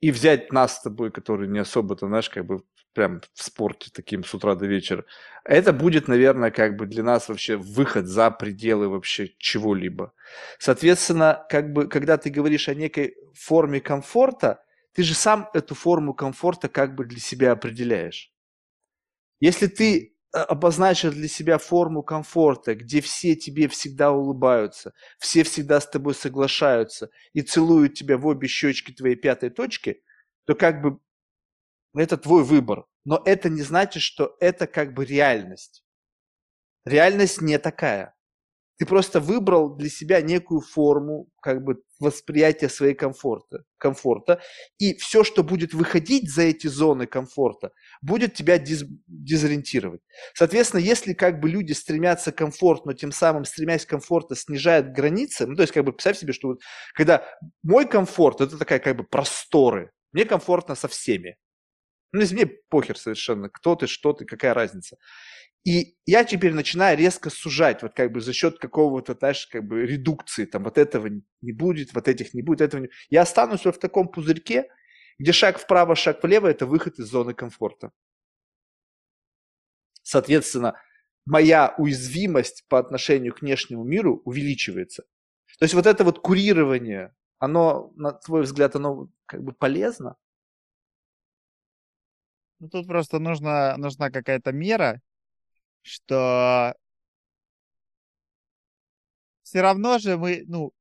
и 0.00 0.10
взять 0.10 0.52
нас 0.52 0.76
с 0.76 0.82
тобой, 0.82 1.10
которые 1.10 1.48
не 1.48 1.58
особо-то, 1.58 2.06
знаешь, 2.06 2.30
как 2.30 2.46
бы 2.46 2.62
прям 2.94 3.20
в 3.34 3.42
спорте 3.42 3.90
таким 3.92 4.24
с 4.24 4.32
утра 4.32 4.54
до 4.54 4.66
вечера, 4.66 5.04
это 5.44 5.72
будет, 5.72 6.08
наверное, 6.08 6.50
как 6.50 6.76
бы 6.76 6.86
для 6.86 7.02
нас 7.02 7.28
вообще 7.28 7.56
выход 7.56 8.06
за 8.06 8.30
пределы 8.30 8.88
вообще 8.88 9.34
чего-либо. 9.38 10.14
Соответственно, 10.58 11.44
как 11.50 11.72
бы, 11.72 11.88
когда 11.88 12.16
ты 12.16 12.30
говоришь 12.30 12.68
о 12.68 12.74
некой 12.74 13.16
форме 13.34 13.80
комфорта, 13.80 14.63
ты 14.94 15.02
же 15.02 15.14
сам 15.14 15.50
эту 15.52 15.74
форму 15.74 16.14
комфорта 16.14 16.68
как 16.68 16.94
бы 16.94 17.04
для 17.04 17.20
себя 17.20 17.52
определяешь. 17.52 18.32
Если 19.40 19.66
ты 19.66 20.16
э, 20.32 20.38
обозначил 20.38 21.10
для 21.10 21.28
себя 21.28 21.58
форму 21.58 22.02
комфорта, 22.02 22.74
где 22.76 23.00
все 23.00 23.34
тебе 23.34 23.68
всегда 23.68 24.12
улыбаются, 24.12 24.94
все 25.18 25.42
всегда 25.42 25.80
с 25.80 25.90
тобой 25.90 26.14
соглашаются 26.14 27.10
и 27.32 27.42
целуют 27.42 27.94
тебя 27.94 28.16
в 28.16 28.26
обе 28.26 28.46
щечки 28.46 28.92
твоей 28.92 29.16
пятой 29.16 29.50
точки, 29.50 30.00
то 30.46 30.54
как 30.54 30.80
бы 30.80 31.00
это 31.94 32.16
твой 32.16 32.44
выбор. 32.44 32.86
Но 33.04 33.20
это 33.24 33.50
не 33.50 33.62
значит, 33.62 34.02
что 34.02 34.36
это 34.40 34.66
как 34.66 34.94
бы 34.94 35.04
реальность. 35.04 35.84
Реальность 36.84 37.40
не 37.40 37.58
такая. 37.58 38.13
Ты 38.78 38.86
просто 38.86 39.20
выбрал 39.20 39.76
для 39.76 39.88
себя 39.88 40.20
некую 40.20 40.60
форму 40.60 41.28
как 41.40 41.62
бы 41.62 41.82
восприятия 42.00 42.68
своей 42.68 42.94
комфорта, 42.94 43.64
комфорта. 43.78 44.40
И 44.78 44.96
все, 44.96 45.22
что 45.22 45.44
будет 45.44 45.74
выходить 45.74 46.32
за 46.32 46.42
эти 46.42 46.66
зоны 46.66 47.06
комфорта, 47.06 47.70
будет 48.02 48.34
тебя 48.34 48.58
диз, 48.58 48.84
дезориентировать. 49.06 50.00
Соответственно, 50.34 50.80
если 50.80 51.12
как 51.12 51.40
бы 51.40 51.48
люди 51.48 51.72
стремятся 51.72 52.32
к 52.32 52.36
комфорту, 52.36 52.86
но 52.86 52.92
тем 52.94 53.12
самым, 53.12 53.44
стремясь 53.44 53.86
к 53.86 53.90
комфорту, 53.90 54.34
снижают 54.34 54.92
границы, 54.92 55.46
ну, 55.46 55.54
то 55.54 55.62
есть 55.62 55.72
как 55.72 55.84
бы 55.84 55.92
представь 55.92 56.18
себе, 56.18 56.32
что 56.32 56.48
вот, 56.48 56.60
когда 56.94 57.24
мой 57.62 57.86
комфорт, 57.86 58.40
это 58.40 58.58
такая 58.58 58.80
как 58.80 58.96
бы 58.96 59.04
просторы, 59.04 59.92
мне 60.12 60.24
комфортно 60.24 60.74
со 60.74 60.88
всеми. 60.88 61.36
Ну, 62.14 62.20
если 62.20 62.36
мне 62.36 62.46
похер 62.46 62.96
совершенно, 62.96 63.48
кто 63.48 63.74
ты, 63.74 63.88
что 63.88 64.12
ты, 64.12 64.24
какая 64.24 64.54
разница. 64.54 64.98
И 65.64 65.96
я 66.06 66.22
теперь 66.24 66.54
начинаю 66.54 66.96
резко 66.96 67.28
сужать, 67.28 67.82
вот 67.82 67.94
как 67.94 68.12
бы 68.12 68.20
за 68.20 68.32
счет 68.32 68.60
какого-то, 68.60 69.14
знаешь, 69.14 69.48
как 69.48 69.64
бы 69.64 69.84
редукции, 69.84 70.44
там 70.44 70.62
вот 70.62 70.78
этого 70.78 71.08
не 71.08 71.52
будет, 71.52 71.92
вот 71.92 72.06
этих 72.06 72.32
не 72.32 72.42
будет, 72.42 72.60
этого 72.60 72.82
не 72.82 72.90
Я 73.10 73.22
останусь 73.22 73.64
вот 73.64 73.76
в 73.76 73.80
таком 73.80 74.06
пузырьке, 74.06 74.68
где 75.18 75.32
шаг 75.32 75.58
вправо, 75.58 75.96
шаг 75.96 76.22
влево– 76.22 76.46
это 76.48 76.66
выход 76.66 77.00
из 77.00 77.06
зоны 77.06 77.34
комфорта. 77.34 77.90
Соответственно, 80.04 80.80
моя 81.26 81.74
уязвимость 81.78 82.64
по 82.68 82.78
отношению 82.78 83.34
к 83.34 83.40
внешнему 83.40 83.82
миру 83.82 84.22
увеличивается. 84.24 85.02
То 85.58 85.64
есть 85.64 85.74
вот 85.74 85.86
это 85.86 86.04
вот 86.04 86.20
курирование, 86.20 87.12
оно, 87.40 87.92
на 87.96 88.12
твой 88.12 88.42
взгляд, 88.42 88.76
оно 88.76 89.08
как 89.26 89.42
бы 89.42 89.52
полезно? 89.52 90.14
Ну, 92.58 92.68
тут 92.68 92.86
просто 92.86 93.18
нужна, 93.18 93.76
нужна 93.76 94.10
какая-то 94.10 94.52
мера, 94.52 95.00
что 95.82 96.74
все 99.42 99.60
равно 99.62 99.98
же 99.98 100.16
мы, 100.16 100.44
ну, 100.46 100.72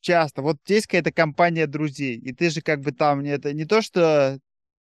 часто, 0.00 0.42
вот 0.42 0.58
есть 0.68 0.86
какая-то 0.86 1.12
компания 1.12 1.66
друзей, 1.66 2.16
и 2.18 2.34
ты 2.34 2.50
же 2.50 2.62
как 2.62 2.80
бы 2.80 2.92
там, 2.92 3.20
это 3.22 3.54
не 3.54 3.66
то, 3.66 3.82
что 3.82 4.40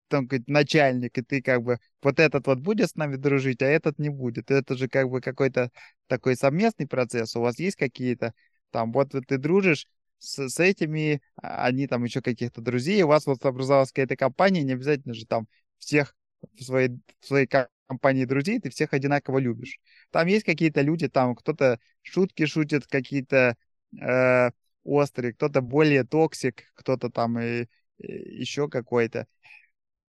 там 0.08 0.28
как 0.28 0.42
начальник, 0.48 1.18
и 1.18 1.22
ты 1.22 1.42
как 1.42 1.62
бы 1.62 1.78
вот 2.02 2.20
этот 2.20 2.46
вот 2.48 2.60
будет 2.60 2.90
с 2.90 2.96
нами 2.96 3.16
дружить, 3.16 3.62
а 3.62 3.66
этот 3.66 3.98
не 3.98 4.10
будет. 4.10 4.50
Это 4.50 4.76
же 4.76 4.88
как 4.88 5.08
бы 5.10 5.20
какой-то 5.22 5.70
такой 6.08 6.36
совместный 6.36 6.86
процесс. 6.88 7.36
У 7.36 7.40
вас 7.42 7.58
есть 7.60 7.76
какие-то 7.76 8.34
там, 8.72 8.92
вот 8.92 9.12
ты 9.28 9.38
дружишь 9.38 9.88
с, 10.18 10.48
с 10.48 10.60
этими, 10.60 11.22
а 11.42 11.66
они 11.66 11.86
там 11.88 12.04
еще 12.04 12.22
каких-то 12.22 12.60
друзей, 12.62 13.02
у 13.02 13.08
вас 13.08 13.26
вот 13.26 13.44
образовалась 13.46 13.92
какая-то 13.92 14.16
компания, 14.16 14.64
не 14.64 14.74
обязательно 14.74 15.14
же 15.14 15.26
там 15.26 15.48
всех 15.78 16.14
в 16.54 16.62
своей, 16.62 16.90
в 17.20 17.26
своей 17.26 17.48
компании 17.86 18.24
друзей, 18.24 18.60
ты 18.60 18.70
всех 18.70 18.92
одинаково 18.92 19.38
любишь. 19.38 19.78
Там 20.10 20.26
есть 20.26 20.44
какие-то 20.44 20.80
люди, 20.80 21.08
там 21.08 21.34
кто-то 21.34 21.78
шутки 22.02 22.46
шутит, 22.46 22.86
какие-то 22.86 23.56
э, 24.00 24.50
острые, 24.84 25.34
кто-то 25.34 25.60
более 25.60 26.04
toxic, 26.04 26.64
кто-то 26.74 27.10
там 27.10 27.38
и, 27.38 27.66
и 27.98 28.40
еще 28.40 28.68
какой-то. 28.68 29.26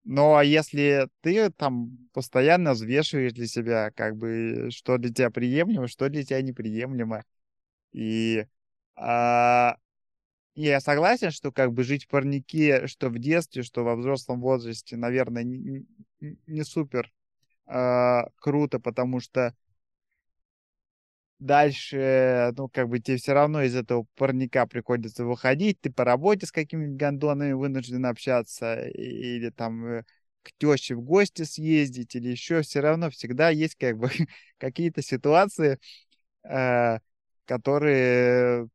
Но 0.04 0.42
если 0.42 1.10
ты 1.22 1.52
там 1.52 2.10
постоянно 2.14 2.72
взвешиваешь 2.72 3.34
для 3.34 3.46
себя, 3.46 3.92
как 3.92 4.16
бы, 4.16 4.70
что 4.72 4.98
для 4.98 5.14
тебя 5.14 5.30
приемлемо, 5.30 5.88
что 5.90 6.08
для 6.10 6.24
тебя 6.24 6.42
неприемлемо, 6.42 7.26
и 7.92 8.46
а, 8.96 9.78
я 10.64 10.80
согласен, 10.80 11.32
что 11.32 11.52
как 11.52 11.72
бы 11.72 11.84
жить 11.84 12.06
в 12.06 12.08
парнике, 12.08 12.88
что 12.88 13.10
в 13.10 13.20
детстве, 13.20 13.64
что 13.64 13.84
во 13.84 13.96
взрослом 13.96 14.42
возрасте, 14.42 14.98
наверное, 14.98 15.44
не, 15.44 15.86
не 16.20 16.64
супер 16.64 17.14
э, 17.68 18.22
круто, 18.40 18.80
потому 18.80 19.20
что 19.20 19.56
дальше, 21.40 22.54
ну, 22.58 22.70
как 22.70 22.90
бы 22.90 23.00
тебе 23.00 23.18
все 23.18 23.34
равно 23.34 23.62
из 23.62 23.76
этого 23.76 24.08
парника 24.16 24.66
приходится 24.66 25.26
выходить, 25.26 25.80
ты 25.80 25.92
по 25.92 26.04
работе 26.04 26.48
с 26.48 26.52
какими-нибудь 26.52 26.98
гондонами 26.98 27.54
вынужден 27.54 28.06
общаться, 28.06 28.82
или 28.82 29.50
там 29.52 29.86
э, 29.86 30.04
к 30.42 30.52
теще 30.58 30.96
в 30.96 31.02
гости 31.02 31.44
съездить, 31.44 32.16
или 32.16 32.30
еще 32.30 32.62
все 32.64 32.80
равно 32.80 33.10
всегда 33.12 33.50
есть 33.50 33.76
как 33.76 33.98
бы 33.98 34.10
какие-то 34.58 35.02
ситуации, 35.04 35.78
э, 36.44 37.00
которые 37.46 38.70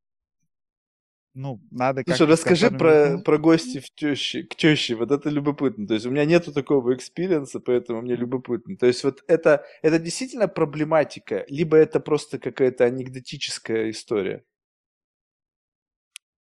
Ну, 1.34 1.60
надо 1.70 2.02
Слушай, 2.04 2.18
как-то 2.18 2.32
расскажи 2.32 2.70
про, 2.70 3.18
про 3.18 3.38
гости 3.38 3.80
в 3.80 3.90
тещи, 3.94 4.42
к 4.42 4.54
теще, 4.54 4.94
вот 4.94 5.10
это 5.10 5.30
любопытно. 5.30 5.86
То 5.86 5.94
есть 5.94 6.04
у 6.04 6.10
меня 6.10 6.26
нету 6.26 6.52
такого 6.52 6.94
experience 6.94 7.48
а, 7.48 7.59
поэтому 7.59 8.02
мне 8.02 8.16
любопытно. 8.16 8.76
То 8.76 8.86
есть 8.86 9.02
вот 9.02 9.24
это, 9.28 9.64
это 9.80 9.98
действительно 9.98 10.46
проблематика, 10.46 11.46
либо 11.48 11.78
это 11.78 12.00
просто 12.00 12.38
какая-то 12.38 12.84
анекдотическая 12.84 13.90
история? 13.90 14.44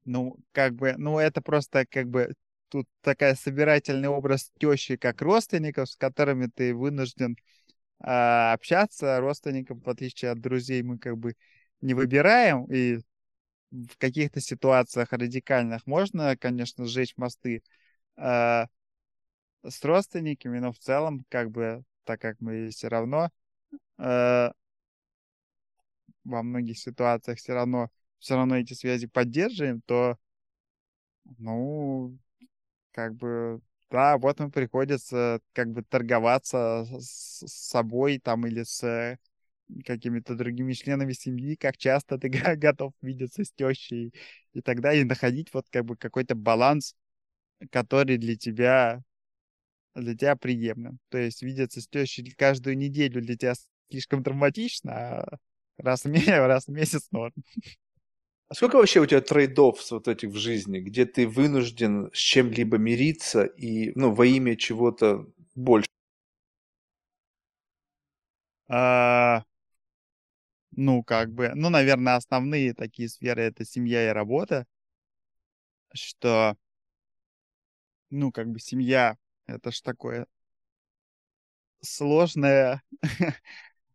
Ну, 0.03 0.38
как 0.51 0.73
бы, 0.76 0.95
ну, 0.97 1.19
это 1.19 1.41
просто 1.41 1.85
как 1.85 2.09
бы 2.09 2.34
тут 2.68 2.88
такая 3.01 3.35
собирательный 3.35 4.09
образ 4.09 4.51
тещи 4.59 4.97
как 4.97 5.22
родственников, 5.22 5.89
с 5.89 5.95
которыми 5.95 6.49
ты 6.53 6.73
вынужден 6.76 7.38
а, 7.99 8.51
общаться. 8.53 9.19
Родственников, 9.22 9.84
в 9.85 9.89
отличие 9.89 10.31
от 10.31 10.41
друзей, 10.41 10.81
мы 10.84 10.97
как 10.97 11.18
бы 11.18 11.35
не 11.81 11.93
выбираем, 11.93 12.65
и 12.65 12.99
в 13.72 13.98
каких-то 13.98 14.41
ситуациях 14.41 15.14
радикальных 15.14 15.88
можно, 15.88 16.38
конечно, 16.38 16.85
сжечь 16.85 17.15
мосты 17.18 17.64
а, 18.18 18.68
с 19.64 19.84
родственниками, 19.84 20.60
но 20.60 20.72
в 20.72 20.80
целом, 20.80 21.26
как 21.30 21.52
бы, 21.52 21.84
так 22.03 22.19
как 22.22 22.39
мы 22.41 22.69
все 22.69 22.88
равно 22.89 23.30
а, 23.98 24.53
во 26.23 26.43
многих 26.43 26.77
ситуациях 26.80 27.38
все 27.39 27.53
равно 27.53 27.89
все 28.19 28.35
равно 28.35 28.57
эти 28.57 28.73
связи 28.73 29.07
поддерживаем, 29.07 29.81
то, 29.81 30.18
ну, 31.39 32.18
как 32.91 33.15
бы, 33.15 33.61
да, 33.91 34.18
вот 34.18 34.39
им 34.41 34.52
приходится 34.52 35.41
как 35.53 35.72
бы 35.72 35.84
торговаться 35.84 36.85
с 36.99 37.45
собой 37.48 38.19
там 38.19 38.48
или 38.48 38.64
с 38.64 39.18
какими-то 39.85 40.35
другими 40.35 40.73
членами 40.73 41.14
семьи, 41.14 41.56
как 41.56 41.77
часто 41.77 42.18
ты 42.18 42.30
го- 42.30 42.56
готов 42.57 42.93
видеться 43.02 43.43
с 43.43 43.52
тещей 43.52 44.14
и 44.53 44.61
так 44.61 44.81
далее, 44.81 45.02
и 45.03 45.06
находить 45.06 45.53
вот 45.53 45.68
как 45.69 45.85
бы 45.85 45.95
какой-то 45.98 46.35
баланс, 46.35 46.95
который 47.72 48.18
для 48.18 48.35
тебя, 48.38 49.02
для 49.95 50.15
тебя 50.15 50.35
приемлем. 50.35 50.99
То 51.10 51.18
есть 51.19 51.41
видеться 51.43 51.81
с 51.81 51.88
тещей 51.88 52.31
каждую 52.38 52.77
неделю 52.77 53.22
для 53.22 53.38
тебя 53.38 53.53
слишком 53.91 54.23
травматично, 54.23 54.93
а 54.93 55.38
раз 55.77 56.03
в, 56.03 56.10
ме- 56.10 56.19
раз 56.48 56.65
в 56.68 56.72
месяц 56.72 57.07
норм. 57.11 57.34
А 58.49 58.53
сколько 58.53 58.76
вообще 58.76 58.99
у 58.99 59.06
тебя 59.06 59.22
трейдов 59.22 59.80
вот 59.91 60.07
этих 60.07 60.30
в 60.30 60.35
жизни, 60.38 60.80
где 60.80 61.06
ты 61.06 61.27
вынужден 61.27 62.11
с 62.14 62.18
чем-либо 62.18 62.77
мириться 62.77 63.43
и, 63.45 63.91
ну, 63.98 64.14
во 64.14 64.26
имя 64.26 64.56
чего-то 64.56 65.26
больше? 65.56 65.88
А, 68.68 69.43
ну, 70.72 71.03
как 71.03 71.31
бы, 71.34 71.52
ну, 71.56 71.69
наверное, 71.69 72.15
основные 72.15 72.73
такие 72.73 73.10
сферы 73.10 73.43
это 73.43 73.65
семья 73.65 74.10
и 74.10 74.14
работа, 74.14 74.65
что, 75.93 76.56
ну, 78.10 78.31
как 78.31 78.48
бы 78.49 78.60
семья 78.60 79.18
это 79.48 79.72
ж 79.72 79.81
такое 79.81 80.27
сложное 81.81 82.81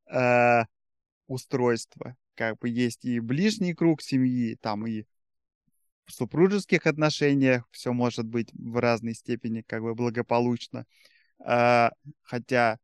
а, 0.07 0.67
устройство. 1.29 2.17
Как 2.35 2.59
бы 2.59 2.69
есть 2.69 3.05
и 3.05 3.21
ближний 3.21 3.75
круг 3.75 4.03
семьи, 4.03 4.57
там 4.61 4.87
и 4.87 5.05
в 6.05 6.13
супружеских 6.13 6.87
отношениях 6.87 7.69
все 7.73 7.93
может 7.93 8.27
быть 8.27 8.51
в 8.53 8.81
разной 8.81 9.15
степени 9.15 9.63
как 9.63 9.83
бы 9.83 9.95
благополучно. 9.95 10.87
А, 11.41 11.93
хотя, 12.23 12.79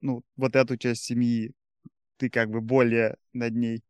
ну, 0.00 0.24
вот 0.36 0.56
эту 0.56 0.76
часть 0.76 1.04
семьи 1.04 1.52
ты 2.16 2.30
как 2.30 2.50
бы 2.50 2.60
более 2.60 3.16
над 3.32 3.54
ней 3.54 3.82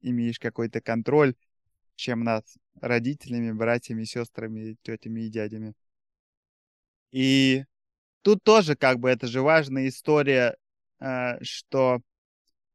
имеешь 0.00 0.38
какой-то 0.38 0.80
контроль, 0.80 1.34
чем 1.96 2.24
над 2.24 2.46
родителями, 2.80 3.52
братьями, 3.52 4.04
сестрами, 4.04 4.76
тетями 4.82 5.22
и 5.22 5.28
дядями. 5.28 5.74
И 7.12 7.64
тут 8.22 8.42
тоже 8.42 8.76
как 8.76 8.98
бы 8.98 9.10
это 9.10 9.26
же 9.26 9.42
важная 9.42 9.88
история, 9.88 10.56
э, 11.00 11.42
что 11.42 12.00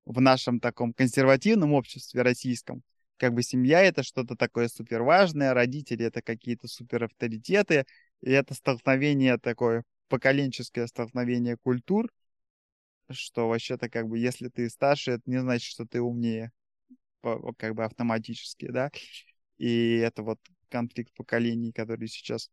в 0.06 0.22
нашем 0.22 0.60
таком 0.60 0.94
консервативном 0.94 1.74
обществе 1.74 2.22
российском, 2.22 2.84
как 3.18 3.34
бы 3.34 3.44
семья 3.44 3.82
это 3.82 4.04
что-то 4.04 4.36
такое 4.36 4.68
супер 4.68 5.02
важное, 5.02 5.54
родители 5.54 6.06
это 6.06 6.22
какие-то 6.22 6.68
супер 6.68 7.06
авторитеты, 7.06 7.86
и 8.22 8.32
это 8.32 8.54
столкновение 8.54 9.38
такое, 9.38 9.84
поколенческое 10.10 10.88
столкновение 10.88 11.58
культур, 11.58 12.12
что 13.12 13.48
вообще-то 13.48 13.90
как 13.90 14.08
бы 14.08 14.18
если 14.18 14.50
ты 14.50 14.70
старше, 14.70 15.12
это 15.12 15.24
не 15.26 15.40
значит, 15.40 15.70
что 15.70 15.86
ты 15.86 16.02
умнее, 16.02 16.52
как 17.58 17.76
бы 17.76 17.84
автоматически, 17.84 18.68
да. 18.68 18.92
И 19.58 19.98
это 19.98 20.24
вот 20.24 20.40
конфликт 20.70 21.14
поколений, 21.16 21.72
который 21.72 22.08
сейчас 22.08 22.50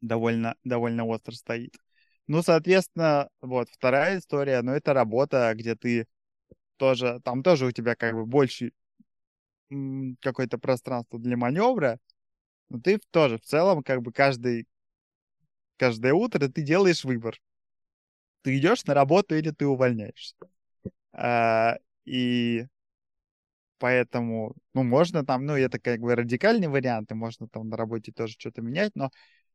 довольно, 0.00 0.56
довольно 0.64 1.04
остро 1.04 1.32
стоит. 1.32 1.74
Ну, 2.26 2.42
соответственно, 2.42 3.28
вот 3.40 3.68
вторая 3.70 4.18
история, 4.18 4.62
ну, 4.62 4.72
это 4.72 4.94
работа, 4.94 5.52
где 5.54 5.74
ты 5.76 6.06
тоже, 6.76 7.20
там 7.24 7.42
тоже 7.42 7.66
у 7.66 7.72
тебя 7.72 7.94
как 7.94 8.14
бы 8.14 8.26
больше 8.26 8.72
какое-то 10.20 10.58
пространство 10.58 11.18
для 11.18 11.36
маневра, 11.36 11.98
но 12.68 12.80
ты 12.80 12.98
тоже 13.10 13.38
в 13.38 13.42
целом 13.42 13.82
как 13.82 14.02
бы 14.02 14.12
каждый, 14.12 14.66
каждое 15.76 16.12
утро 16.14 16.48
ты 16.48 16.62
делаешь 16.62 17.04
выбор. 17.04 17.38
Ты 18.44 18.58
идешь 18.58 18.84
на 18.86 18.94
работу 18.94 19.36
или 19.36 19.50
ты 19.52 19.66
увольняешься. 19.66 20.36
А, 21.12 21.78
и 22.06 22.66
поэтому, 23.78 24.54
ну, 24.74 24.82
можно 24.84 25.24
там, 25.24 25.44
ну, 25.46 25.54
это 25.56 25.78
как 25.78 26.00
бы 26.00 26.14
радикальные 26.14 26.68
варианты, 26.70 27.14
можно 27.14 27.48
там 27.48 27.68
на 27.68 27.76
работе 27.76 28.12
тоже 28.12 28.34
что-то 28.38 28.62
менять, 28.62 28.92
но 28.94 29.10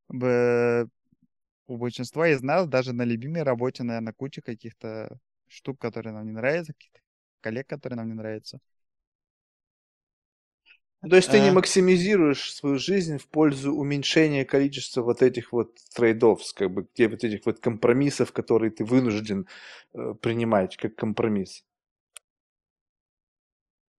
б- 0.10 0.88
у 1.68 1.78
большинства 1.78 2.30
из 2.30 2.42
нас 2.44 2.68
даже 2.68 2.94
на 2.94 3.04
любимой 3.04 3.44
работе, 3.44 3.84
наверное, 3.84 4.14
куча 4.14 4.42
каких-то 4.44 5.20
штук, 5.48 5.80
которые 5.80 6.14
нам 6.14 6.26
не 6.28 6.34
нравятся, 6.34 6.74
каких-то 6.74 7.00
коллег, 7.42 7.68
которые 7.68 7.98
нам 7.98 8.08
не 8.10 8.16
нравятся. 8.16 8.60
То 11.02 11.16
есть 11.16 11.32
ты 11.32 11.40
не 11.40 11.50
Э, 11.50 11.52
максимизируешь 11.52 12.54
свою 12.54 12.78
жизнь 12.78 13.18
в 13.18 13.28
пользу 13.28 13.74
уменьшения 13.74 14.44
количества 14.44 15.02
вот 15.02 15.22
этих 15.22 15.54
вот 15.54 15.78
трейдов, 15.96 16.42
как 16.54 16.72
бы, 16.72 16.88
где 16.94 17.08
вот 17.08 17.24
этих 17.24 17.46
вот 17.46 17.60
компромиссов, 17.60 18.34
которые 18.34 18.72
ты 18.72 18.84
вынужден 18.84 19.48
э, 19.94 20.14
принимать 20.22 20.76
как 20.76 20.96
компромисс. 20.96 21.64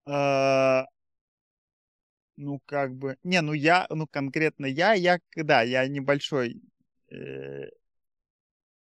а, 0.07 0.85
ну, 2.37 2.61
как 2.67 2.95
бы... 2.95 3.17
Не, 3.23 3.41
ну 3.43 3.53
я, 3.53 3.87
ну 3.91 4.07
конкретно 4.07 4.67
я, 4.67 4.95
я, 4.95 5.19
да, 5.37 5.63
я 5.63 5.87
небольшой 5.89 6.61
э, 7.11 7.69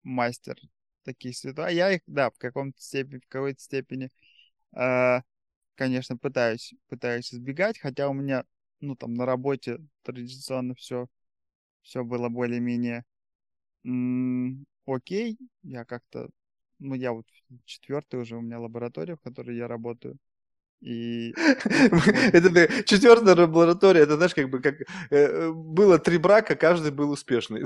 мастер 0.03 0.55
таких 1.03 1.35
ситуаций. 1.37 1.75
Я 1.75 1.91
их, 1.91 2.01
да, 2.07 2.29
в 2.31 2.37
каком-то 2.37 2.79
степени, 2.81 3.19
в 3.19 3.27
какой-то 3.27 3.61
степени, 3.61 4.09
а, 4.73 5.21
конечно, 5.75 6.17
пытаюсь, 6.17 6.73
пытаюсь 6.87 7.33
избегать, 7.33 7.79
хотя 7.79 8.09
у 8.09 8.13
меня, 8.13 8.45
ну, 8.81 8.95
там, 8.95 9.13
на 9.13 9.25
работе 9.25 9.79
традиционно 10.03 10.75
все, 10.75 11.07
все 11.83 12.03
было 12.03 12.29
более-менее 12.29 13.05
м, 13.85 14.65
окей. 14.85 15.37
Я 15.63 15.85
как-то, 15.85 16.29
ну, 16.79 16.95
я 16.95 17.13
вот 17.13 17.25
четвертый 17.65 18.19
уже 18.19 18.37
у 18.37 18.41
меня 18.41 18.59
лаборатория, 18.59 19.15
в 19.15 19.21
которой 19.21 19.55
я 19.57 19.67
работаю. 19.67 20.17
И. 20.81 21.33
Это 22.33 22.83
четвертая 22.83 23.35
лаборатория, 23.35 24.01
это 24.01 24.17
знаешь, 24.17 24.35
как 24.35 24.49
бы 24.49 24.61
как 24.61 24.75
э, 25.09 25.51
было 25.51 25.97
три 25.97 26.17
брака, 26.17 26.55
каждый 26.55 26.91
был 26.91 27.11
успешный. 27.11 27.63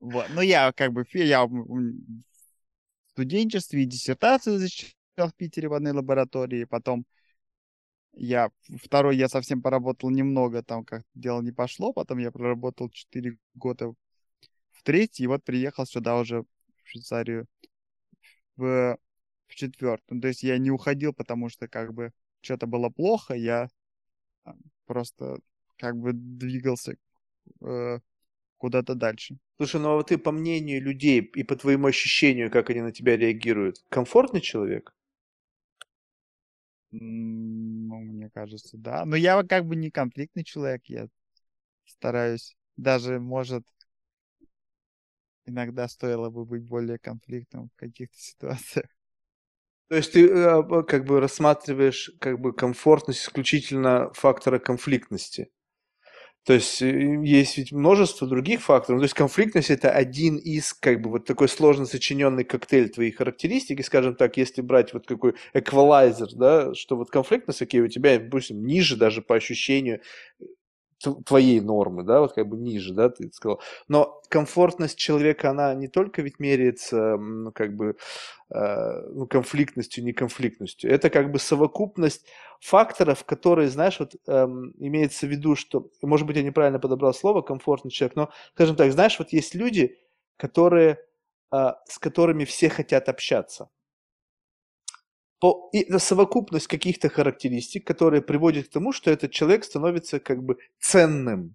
Вот. 0.00 0.26
Ну, 0.34 0.42
я 0.42 0.72
как 0.72 0.92
бы, 0.92 1.04
я 1.14 1.46
в 1.46 1.52
студенчестве 3.12 3.82
и 3.82 3.86
диссертацию 3.86 4.58
защищал 4.58 4.90
в 5.16 5.34
Питере 5.34 5.68
в 5.68 5.74
одной 5.74 5.92
лаборатории, 5.92 6.64
потом 6.64 7.06
Я 8.16 8.50
второй 8.82 9.16
я 9.16 9.28
совсем 9.28 9.60
поработал 9.62 10.10
немного, 10.10 10.62
там 10.62 10.84
как 10.84 11.02
дело 11.14 11.42
не 11.42 11.52
пошло, 11.52 11.92
потом 11.92 12.18
я 12.18 12.30
проработал 12.30 12.88
4 12.88 13.36
года 13.54 13.92
в 14.72 14.82
третий, 14.84 15.24
и 15.24 15.26
вот 15.26 15.44
приехал 15.44 15.86
сюда 15.86 16.16
уже 16.18 16.42
в 16.42 16.46
Швейцарию 16.84 17.46
в, 18.56 18.98
в 19.48 19.54
четвертом. 19.54 20.20
То 20.20 20.28
есть 20.28 20.42
я 20.42 20.58
не 20.58 20.70
уходил, 20.70 21.12
потому 21.12 21.48
что 21.48 21.68
как 21.68 21.92
бы 21.92 22.12
что-то 22.40 22.66
было 22.66 22.88
плохо, 22.88 23.34
я 23.34 23.68
а, 24.44 24.54
просто 24.86 25.38
как 25.76 25.96
бы 25.96 26.12
двигался 26.12 26.96
э, 27.62 27.98
куда-то 28.58 28.94
дальше. 28.94 29.38
Слушай, 29.56 29.80
ну 29.80 29.90
а 29.90 29.94
вот 29.96 30.08
ты 30.08 30.18
по 30.18 30.32
мнению 30.32 30.82
людей 30.82 31.20
и 31.20 31.42
по 31.42 31.56
твоему 31.56 31.88
ощущению, 31.88 32.50
как 32.50 32.70
они 32.70 32.80
на 32.82 32.92
тебя 32.92 33.16
реагируют, 33.16 33.84
комфортный 33.88 34.40
человек? 34.40 34.94
Ну, 37.00 37.98
мне 37.98 38.30
кажется, 38.30 38.76
да. 38.76 39.04
Но 39.04 39.16
я 39.16 39.42
как 39.42 39.66
бы 39.66 39.74
не 39.74 39.90
конфликтный 39.90 40.44
человек, 40.44 40.82
я 40.86 41.08
стараюсь. 41.86 42.56
Даже, 42.76 43.18
может, 43.18 43.64
иногда 45.46 45.88
стоило 45.88 46.30
бы 46.30 46.44
быть 46.44 46.62
более 46.62 46.98
конфликтным 46.98 47.68
в 47.68 47.76
каких-то 47.76 48.16
ситуациях. 48.18 48.86
То 49.88 49.96
есть 49.96 50.12
ты 50.12 50.28
э, 50.28 50.82
как 50.84 51.04
бы 51.04 51.20
рассматриваешь 51.20 52.12
как 52.20 52.40
бы 52.40 52.52
комфортность 52.52 53.22
исключительно 53.22 54.12
фактора 54.14 54.58
конфликтности. 54.58 55.50
То 56.44 56.52
есть 56.52 56.82
э, 56.82 57.22
есть 57.24 57.56
ведь 57.56 57.72
множество 57.72 58.26
других 58.28 58.60
факторов. 58.62 59.00
То 59.00 59.04
есть 59.04 59.14
конфликтность 59.14 59.70
это 59.70 59.90
один 59.90 60.36
из 60.36 60.74
как 60.74 61.00
бы 61.00 61.10
вот 61.10 61.24
такой 61.24 61.48
сложно 61.48 61.86
сочиненный 61.86 62.44
коктейль 62.44 62.90
твоих 62.90 63.16
характеристик. 63.16 63.80
И, 63.80 63.82
скажем 63.82 64.14
так, 64.14 64.36
если 64.36 64.60
брать 64.60 64.92
вот 64.92 65.06
какой 65.06 65.34
эквалайзер, 65.54 66.34
да, 66.34 66.74
что 66.74 66.96
вот 66.96 67.10
конфликтность, 67.10 67.62
окей, 67.62 67.80
у 67.80 67.88
тебя, 67.88 68.18
допустим, 68.18 68.64
ниже 68.66 68.96
даже 68.96 69.22
по 69.22 69.36
ощущению 69.36 70.00
твоей 71.26 71.60
нормы, 71.60 72.02
да, 72.02 72.20
вот 72.20 72.32
как 72.32 72.48
бы 72.48 72.56
ниже, 72.56 72.94
да, 72.94 73.08
ты 73.08 73.30
сказал. 73.32 73.60
Но 73.88 74.22
комфортность 74.34 74.98
человека, 74.98 75.50
она 75.50 75.74
не 75.74 75.86
только 75.86 76.20
ведь 76.22 76.40
меряется, 76.40 77.16
ну, 77.16 77.52
как 77.52 77.76
бы, 77.76 77.96
э, 78.50 79.00
ну, 79.12 79.28
конфликтностью, 79.28 80.02
не 80.02 80.12
конфликтностью. 80.12 80.90
Это 80.90 81.08
как 81.08 81.30
бы 81.30 81.38
совокупность 81.38 82.26
факторов, 82.60 83.24
которые, 83.24 83.68
знаешь, 83.68 84.00
вот 84.00 84.16
э, 84.26 84.44
имеется 84.78 85.26
в 85.26 85.30
виду, 85.30 85.54
что, 85.54 85.88
может 86.02 86.26
быть, 86.26 86.36
я 86.36 86.42
неправильно 86.42 86.80
подобрал 86.80 87.14
слово, 87.14 87.42
комфортный 87.42 87.92
человек, 87.92 88.16
но, 88.16 88.30
скажем 88.54 88.74
так, 88.74 88.90
знаешь, 88.90 89.18
вот 89.20 89.32
есть 89.32 89.54
люди, 89.54 89.96
которые, 90.36 90.98
э, 91.52 91.72
с 91.86 91.98
которыми 92.00 92.44
все 92.44 92.68
хотят 92.68 93.08
общаться 93.08 93.68
по, 95.38 95.68
и 95.72 95.82
это 95.82 96.00
совокупность 96.00 96.66
каких-то 96.66 97.08
характеристик, 97.08 97.86
которые 97.86 98.20
приводят 98.20 98.66
к 98.66 98.72
тому, 98.72 98.92
что 98.92 99.12
этот 99.12 99.30
человек 99.30 99.64
становится 99.64 100.18
как 100.18 100.42
бы 100.42 100.56
ценным. 100.80 101.54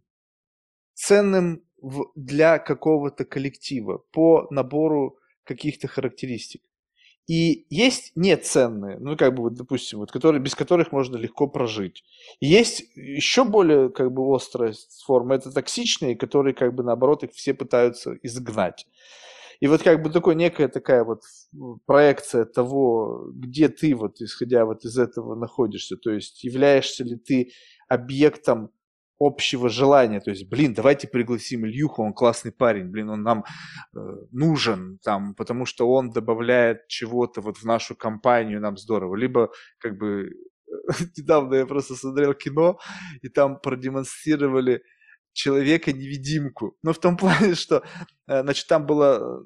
Ценным 0.94 1.64
в, 1.82 2.12
для 2.16 2.60
какого-то 2.60 3.26
коллектива 3.26 4.04
по 4.12 4.48
набору 4.52 5.18
каких-то 5.44 5.88
характеристик. 5.88 6.62
И 7.28 7.68
есть 7.70 8.12
неценные, 8.16 8.98
ну, 8.98 9.16
как 9.16 9.36
бы, 9.36 9.44
вот, 9.44 9.54
допустим, 9.54 10.00
вот, 10.00 10.12
которые, 10.12 10.42
без 10.42 10.56
которых 10.56 10.92
можно 10.92 11.16
легко 11.16 11.46
прожить. 11.46 12.04
И 12.40 12.48
есть 12.48 12.84
еще 12.96 13.44
более, 13.44 13.90
как 13.90 14.12
бы, 14.12 14.36
острая 14.36 14.74
форма, 15.06 15.36
это 15.36 15.52
токсичные, 15.52 16.16
которые, 16.16 16.56
как 16.56 16.74
бы, 16.74 16.84
наоборот, 16.84 17.24
их 17.24 17.32
все 17.34 17.54
пытаются 17.54 18.18
изгнать. 18.24 18.88
И 19.60 19.68
вот 19.68 19.84
как 19.84 20.02
бы 20.02 20.10
такой 20.10 20.36
некая 20.36 20.70
такая 20.70 21.04
вот 21.04 21.24
проекция 21.86 22.46
того, 22.46 23.30
где 23.34 23.68
ты 23.68 23.94
вот 23.94 24.22
исходя 24.22 24.66
вот 24.66 24.86
из 24.86 24.98
этого 24.98 25.36
находишься, 25.36 25.98
то 25.98 26.12
есть 26.12 26.44
являешься 26.44 27.04
ли 27.04 27.18
ты 27.18 27.52
объектом 27.90 28.72
общего 29.20 29.70
желания, 29.70 30.22
то 30.22 30.32
есть, 30.32 30.50
блин, 30.50 30.74
давайте 30.74 31.08
пригласим 31.08 31.66
Ильюху, 31.66 32.04
он 32.04 32.14
классный 32.14 32.52
парень, 32.52 32.86
блин, 32.90 33.10
он 33.10 33.24
нам 33.24 33.44
э, 33.96 34.00
нужен, 34.32 35.00
там, 35.04 35.36
потому 35.36 35.66
что 35.66 35.90
он 35.90 36.12
добавляет 36.12 36.88
чего-то 36.88 37.42
вот 37.42 37.58
в 37.58 37.66
нашу 37.66 37.96
компанию, 37.96 38.62
нам 38.62 38.78
здорово, 38.78 39.16
либо 39.16 39.52
как 39.80 39.98
бы 39.98 40.30
недавно 41.18 41.56
я 41.56 41.66
просто 41.66 41.96
смотрел 41.96 42.34
кино, 42.34 42.80
и 43.22 43.30
там 43.30 43.60
продемонстрировали 43.60 44.82
человека-невидимку. 45.34 46.78
Ну, 46.84 46.94
в 46.94 47.00
том 47.00 47.18
плане, 47.18 47.56
что, 47.56 47.84
э, 48.28 48.42
значит, 48.42 48.68
там 48.68 48.86
было... 48.86 49.44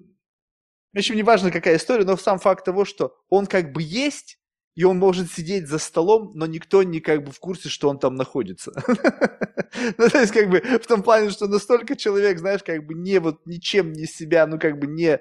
В 0.94 0.98
общем, 0.98 1.16
неважно, 1.16 1.50
какая 1.50 1.78
история, 1.78 2.06
но 2.06 2.18
сам 2.18 2.38
факт 2.38 2.66
того, 2.66 2.86
что 2.86 3.16
он 3.30 3.48
как 3.48 3.74
бы 3.74 3.82
есть, 3.82 4.38
и 4.76 4.84
он 4.84 4.98
может 4.98 5.32
сидеть 5.32 5.68
за 5.68 5.78
столом, 5.78 6.32
но 6.36 6.46
никто 6.48 6.84
не 6.84 7.00
как 7.00 7.24
бы 7.24 7.32
в 7.32 7.40
курсе, 7.40 7.70
что 7.70 7.90
он 7.90 8.00
там 8.00 8.16
находится. 8.16 8.72
Ну, 9.98 10.08
то 10.08 10.20
есть, 10.20 10.32
как 10.32 10.50
бы, 10.50 10.60
в 10.62 10.86
том 10.88 11.02
плане, 11.02 11.32
что 11.32 11.48
настолько 11.48 11.96
человек, 11.96 12.38
знаешь, 12.40 12.62
как 12.64 12.86
бы 12.86 12.94
не 12.94 13.20
вот 13.20 13.46
ничем 13.46 13.92
не 13.92 14.06
себя, 14.06 14.46
ну, 14.48 14.60
как 14.60 14.80
бы 14.80 14.88
не 14.88 15.20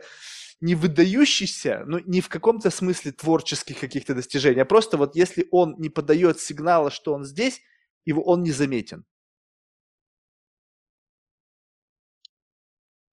не 0.60 0.74
выдающийся, 0.76 1.82
ну, 1.86 1.98
не 2.06 2.20
в 2.20 2.28
каком-то 2.28 2.70
смысле 2.70 3.12
творческих 3.12 3.80
каких-то 3.80 4.14
достижений, 4.14 4.60
а 4.60 4.64
просто 4.64 4.96
вот 4.96 5.16
если 5.16 5.48
он 5.50 5.74
не 5.78 5.88
подает 5.88 6.38
сигнала, 6.40 6.90
что 6.90 7.14
он 7.14 7.24
здесь, 7.24 7.60
его 8.06 8.22
он 8.22 8.42
не 8.44 8.52
заметен. 8.52 9.04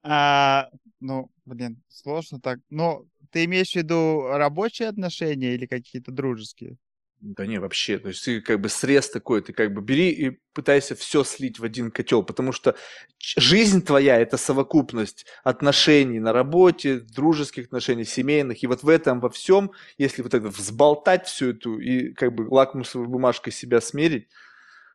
А, 0.03 0.69
ну, 0.99 1.31
блин, 1.45 1.81
сложно 1.89 2.39
так. 2.39 2.59
Но 2.69 3.05
ты 3.31 3.45
имеешь 3.45 3.71
в 3.71 3.75
виду 3.75 4.27
рабочие 4.27 4.89
отношения 4.89 5.53
или 5.55 5.65
какие-то 5.65 6.11
дружеские? 6.11 6.77
Да 7.21 7.45
не, 7.45 7.59
вообще, 7.59 7.99
то 7.99 8.07
есть 8.07 8.23
ты 8.23 8.39
как 8.39 8.61
бы 8.61 8.69
срез 8.69 9.09
такой, 9.09 9.41
ты 9.41 9.51
как 9.51 9.73
бы 9.73 9.81
бери 9.81 10.09
и 10.09 10.39
пытайся 10.53 10.95
все 10.95 11.25
слить 11.25 11.59
в 11.59 11.65
один 11.65 11.91
котел, 11.91 12.23
потому 12.23 12.53
что 12.53 12.77
жизнь 13.19 13.81
твоя– 13.81 14.17
это 14.21 14.37
совокупность 14.37 15.25
отношений 15.43 16.19
на 16.21 16.31
работе, 16.31 17.01
дружеских 17.01 17.65
отношений, 17.65 18.05
семейных, 18.05 18.63
и 18.63 18.67
вот 18.67 18.83
в 18.83 18.87
этом 18.87 19.19
во 19.19 19.29
всем, 19.29 19.71
если 19.97 20.21
вот 20.21 20.33
это 20.33 20.47
взболтать 20.47 21.27
всю 21.27 21.49
эту 21.49 21.77
и 21.77 22.13
как 22.13 22.33
бы 22.33 22.43
лакмусовой 22.43 23.07
бумажкой 23.09 23.51
себя 23.51 23.81
смерить, 23.81 24.29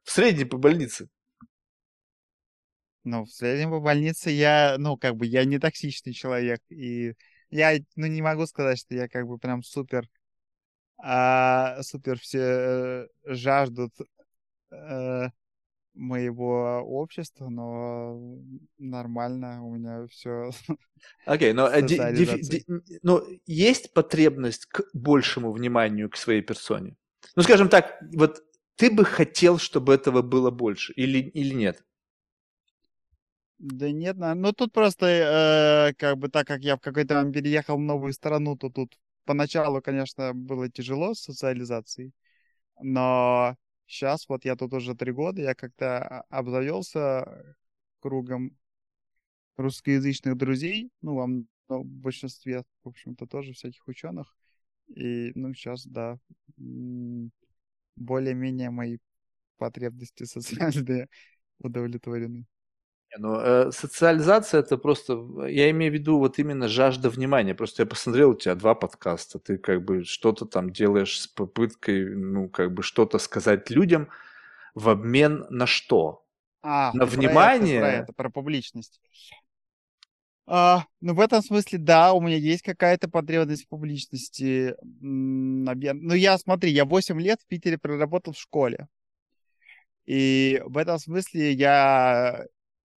в 0.02 0.10
среднем 0.10 0.48
по 0.48 0.56
больнице 0.56 1.10
ну, 3.04 3.24
в 3.24 3.30
среднем 3.30 3.70
по 3.70 3.80
больнице 3.80 4.30
я, 4.30 4.76
ну, 4.78 4.96
как 4.96 5.16
бы, 5.16 5.26
я 5.26 5.44
не 5.44 5.58
токсичный 5.58 6.14
человек, 6.14 6.60
и 6.70 7.14
я, 7.54 7.78
ну, 7.96 8.06
не 8.06 8.20
могу 8.20 8.46
сказать, 8.46 8.78
что 8.78 8.94
я 8.94 9.08
как 9.08 9.26
бы 9.26 9.38
прям 9.38 9.62
супер, 9.62 10.08
а, 10.98 11.82
супер 11.82 12.18
все 12.18 12.40
э, 12.40 13.06
жаждут 13.24 13.92
а, 14.70 15.28
моего 15.94 16.80
общества, 16.80 17.48
но 17.48 18.40
нормально, 18.78 19.64
у 19.64 19.72
меня 19.72 20.06
все. 20.08 20.50
Окей, 21.26 21.52
okay, 21.52 21.54
но, 21.54 21.70
но 23.02 23.20
ну, 23.20 23.40
есть 23.46 23.92
потребность 23.94 24.66
к 24.66 24.82
большему 24.92 25.52
вниманию 25.52 26.10
к 26.10 26.16
своей 26.16 26.42
персоне? 26.42 26.96
Ну, 27.36 27.42
скажем 27.42 27.68
так, 27.68 28.02
вот 28.16 28.42
ты 28.74 28.90
бы 28.90 29.04
хотел, 29.04 29.58
чтобы 29.58 29.94
этого 29.94 30.22
было 30.22 30.50
больше 30.50 30.92
или, 30.94 31.18
или 31.18 31.54
нет? 31.54 31.84
Да 33.58 33.90
нет, 33.90 34.16
ну 34.18 34.52
тут 34.52 34.72
просто, 34.72 35.06
э, 35.90 35.94
как 35.94 36.18
бы 36.18 36.28
так 36.28 36.46
как 36.46 36.62
я 36.62 36.76
в 36.76 36.80
какой-то 36.80 37.14
момент 37.14 37.34
переехал 37.34 37.76
в 37.76 37.80
новую 37.80 38.12
страну, 38.12 38.56
то 38.56 38.68
тут 38.68 38.98
поначалу, 39.24 39.80
конечно, 39.80 40.34
было 40.34 40.68
тяжело 40.68 41.14
с 41.14 41.20
социализацией, 41.20 42.12
но 42.82 43.56
сейчас 43.86 44.28
вот 44.28 44.44
я 44.44 44.56
тут 44.56 44.74
уже 44.74 44.94
три 44.94 45.12
года, 45.12 45.42
я 45.42 45.54
как-то 45.54 46.22
обзавелся 46.30 47.56
кругом 48.00 48.56
русскоязычных 49.56 50.36
друзей, 50.36 50.90
ну, 51.02 51.14
во 51.14 51.26
ну, 51.26 51.82
в 51.82 51.86
большинстве, 51.86 52.64
в 52.82 52.88
общем-то, 52.88 53.26
тоже 53.26 53.52
всяких 53.54 53.86
ученых. 53.88 54.34
И, 54.88 55.32
ну, 55.34 55.54
сейчас, 55.54 55.86
да, 55.86 56.18
более-менее 57.96 58.70
мои 58.70 58.98
потребности 59.58 60.24
социальные 60.24 61.08
удовлетворены. 61.60 62.46
Ну, 63.18 63.38
э, 63.40 63.70
социализация 63.72 64.60
это 64.60 64.76
просто, 64.76 65.14
я 65.46 65.70
имею 65.70 65.92
в 65.92 65.94
виду 65.94 66.18
вот 66.18 66.38
именно 66.38 66.68
жажда 66.68 67.10
внимания. 67.10 67.54
Просто 67.54 67.82
я 67.82 67.86
посмотрел, 67.86 68.30
у 68.30 68.34
тебя 68.34 68.54
два 68.54 68.74
подкаста, 68.74 69.38
ты 69.38 69.58
как 69.58 69.84
бы 69.84 70.04
что-то 70.04 70.46
там 70.46 70.70
делаешь 70.70 71.20
с 71.20 71.26
попыткой, 71.26 72.14
ну, 72.14 72.48
как 72.48 72.72
бы 72.72 72.82
что-то 72.82 73.18
сказать 73.18 73.70
людям 73.70 74.08
в 74.74 74.88
обмен 74.88 75.46
на 75.50 75.66
что? 75.66 76.24
А, 76.62 76.92
на 76.94 77.06
внимание? 77.06 77.80
Про 77.80 77.88
это, 77.88 77.96
про 77.96 78.02
это, 78.02 78.12
про 78.14 78.30
публичность. 78.30 79.00
А, 80.46 80.84
ну, 81.00 81.14
в 81.14 81.20
этом 81.20 81.42
смысле, 81.42 81.78
да, 81.78 82.12
у 82.12 82.20
меня 82.20 82.36
есть 82.36 82.62
какая-то 82.62 83.08
потребность 83.08 83.64
в 83.64 83.68
публичности. 83.68 84.74
Ну, 85.00 86.14
я, 86.14 86.38
смотри, 86.38 86.70
я 86.70 86.84
8 86.84 87.20
лет 87.20 87.40
в 87.40 87.46
Питере 87.46 87.78
проработал 87.78 88.32
в 88.34 88.38
школе. 88.38 88.88
И 90.04 90.62
в 90.66 90.76
этом 90.76 90.98
смысле 90.98 91.52
я 91.52 92.46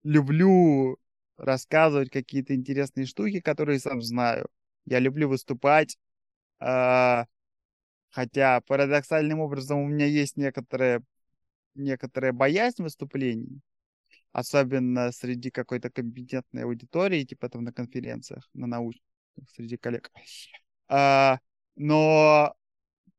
люблю 0.05 0.97
рассказывать 1.37 2.11
какие-то 2.11 2.55
интересные 2.55 3.05
штуки, 3.05 3.41
которые 3.41 3.79
сам 3.79 4.01
знаю. 4.01 4.47
Я 4.85 4.99
люблю 4.99 5.27
выступать, 5.27 5.97
э, 6.61 7.25
хотя 8.11 8.61
парадоксальным 8.61 9.39
образом 9.39 9.79
у 9.79 9.87
меня 9.87 10.05
есть 10.05 10.37
некоторая, 10.37 11.03
некоторая 11.73 12.31
боязнь 12.33 12.83
выступлений, 12.83 13.61
особенно 14.31 15.11
среди 15.11 15.49
какой-то 15.49 15.89
компетентной 15.89 16.63
аудитории, 16.63 17.25
типа 17.25 17.49
там 17.49 17.63
на 17.63 17.73
конференциях, 17.73 18.47
на 18.53 18.67
научных, 18.67 19.03
среди 19.55 19.75
коллег. 19.75 20.11
Э, 20.87 21.37
но 21.75 22.55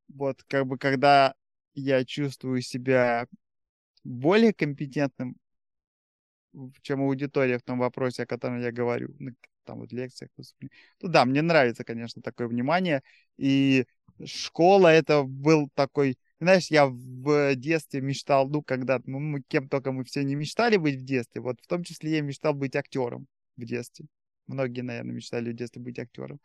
вот 0.08 0.42
как 0.44 0.66
бы 0.66 0.78
когда 0.78 1.34
я 1.74 2.04
чувствую 2.04 2.62
себя 2.62 3.26
более 4.04 4.54
компетентным 4.54 5.36
чем 6.82 7.02
аудитория 7.02 7.58
в 7.58 7.62
том 7.62 7.78
вопросе, 7.78 8.22
о 8.22 8.26
котором 8.26 8.60
я 8.60 8.72
говорю, 8.72 9.14
там 9.64 9.80
вот 9.80 9.92
лекциях, 9.92 10.30
Ну 11.00 11.08
да, 11.08 11.24
мне 11.24 11.42
нравится, 11.42 11.84
конечно, 11.84 12.22
такое 12.22 12.48
внимание. 12.48 13.02
И 13.36 13.84
школа 14.24 14.88
это 14.88 15.24
был 15.24 15.68
такой, 15.74 16.18
знаешь, 16.40 16.68
я 16.68 16.86
в 16.86 17.54
детстве 17.56 18.00
мечтал, 18.00 18.48
ну, 18.48 18.62
когда 18.62 19.00
ну, 19.04 19.18
мы 19.18 19.42
кем 19.48 19.68
только 19.68 19.92
мы 19.92 20.04
все 20.04 20.22
не 20.22 20.34
мечтали 20.34 20.76
быть 20.76 20.96
в 20.96 21.04
детстве, 21.04 21.40
вот 21.40 21.60
в 21.60 21.66
том 21.66 21.84
числе 21.84 22.12
я 22.12 22.20
мечтал 22.22 22.54
быть 22.54 22.76
актером 22.76 23.26
в 23.56 23.64
детстве. 23.64 24.06
Многие, 24.46 24.82
наверное, 24.82 25.14
мечтали 25.14 25.50
в 25.50 25.56
детстве 25.56 25.82
быть 25.82 25.98
актером. 25.98 26.38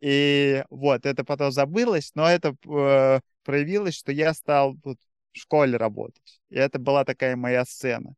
И 0.00 0.64
вот, 0.70 1.06
это 1.06 1.24
потом 1.24 1.52
забылось, 1.52 2.12
но 2.14 2.28
это 2.28 2.54
э, 2.68 3.20
проявилось, 3.44 3.94
что 3.94 4.12
я 4.12 4.34
стал 4.34 4.76
вот, 4.84 4.98
в 5.32 5.38
школе 5.38 5.76
работать. 5.76 6.40
И 6.50 6.56
это 6.56 6.78
была 6.78 7.04
такая 7.04 7.36
моя 7.36 7.64
сцена. 7.64 8.14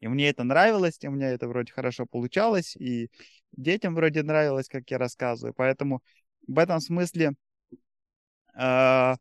И 0.00 0.08
мне 0.08 0.28
это 0.28 0.44
нравилось, 0.44 0.98
и 1.00 1.08
у 1.08 1.10
меня 1.10 1.30
это 1.30 1.48
вроде 1.48 1.72
хорошо 1.72 2.06
получалось, 2.06 2.76
и 2.76 3.10
детям 3.52 3.94
вроде 3.94 4.22
нравилось, 4.22 4.68
как 4.68 4.90
я 4.90 4.98
рассказываю. 4.98 5.54
Поэтому 5.54 6.02
в 6.46 6.58
этом 6.58 6.80
смысле, 6.80 7.32
э, 8.54 9.14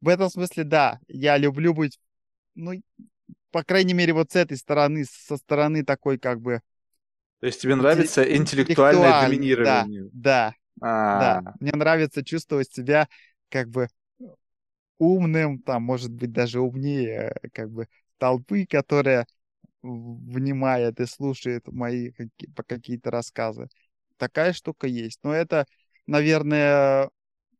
в 0.00 0.08
этом 0.08 0.30
смысле, 0.30 0.64
да, 0.64 1.00
я 1.08 1.36
люблю 1.36 1.74
быть, 1.74 1.98
ну, 2.54 2.72
по 3.50 3.62
крайней 3.62 3.94
мере, 3.94 4.12
вот 4.12 4.32
с 4.32 4.36
этой 4.36 4.56
стороны, 4.56 5.04
со 5.04 5.36
стороны 5.36 5.84
такой 5.84 6.18
как 6.18 6.40
бы... 6.40 6.60
То 7.40 7.46
есть 7.46 7.60
тебе 7.60 7.74
нравится 7.74 8.22
интеллектуальное 8.22 9.28
доминирование? 9.28 10.10
Да, 10.12 10.54
да, 10.76 11.40
да. 11.42 11.54
Мне 11.60 11.72
нравится 11.72 12.24
чувствовать 12.24 12.72
себя 12.72 13.08
как 13.50 13.68
бы 13.68 13.88
умным, 14.98 15.58
там, 15.58 15.82
может 15.82 16.12
быть, 16.12 16.32
даже 16.32 16.60
умнее, 16.60 17.34
как 17.52 17.70
бы, 17.70 17.88
толпы, 18.18 18.66
которая 18.66 19.26
внимает 19.84 21.00
и 21.00 21.06
слушает 21.06 21.66
мои 21.68 22.12
какие-то 22.66 23.10
рассказы. 23.10 23.68
Такая 24.16 24.52
штука 24.52 24.86
есть. 24.86 25.20
Но 25.22 25.32
это, 25.32 25.66
наверное, 26.06 27.10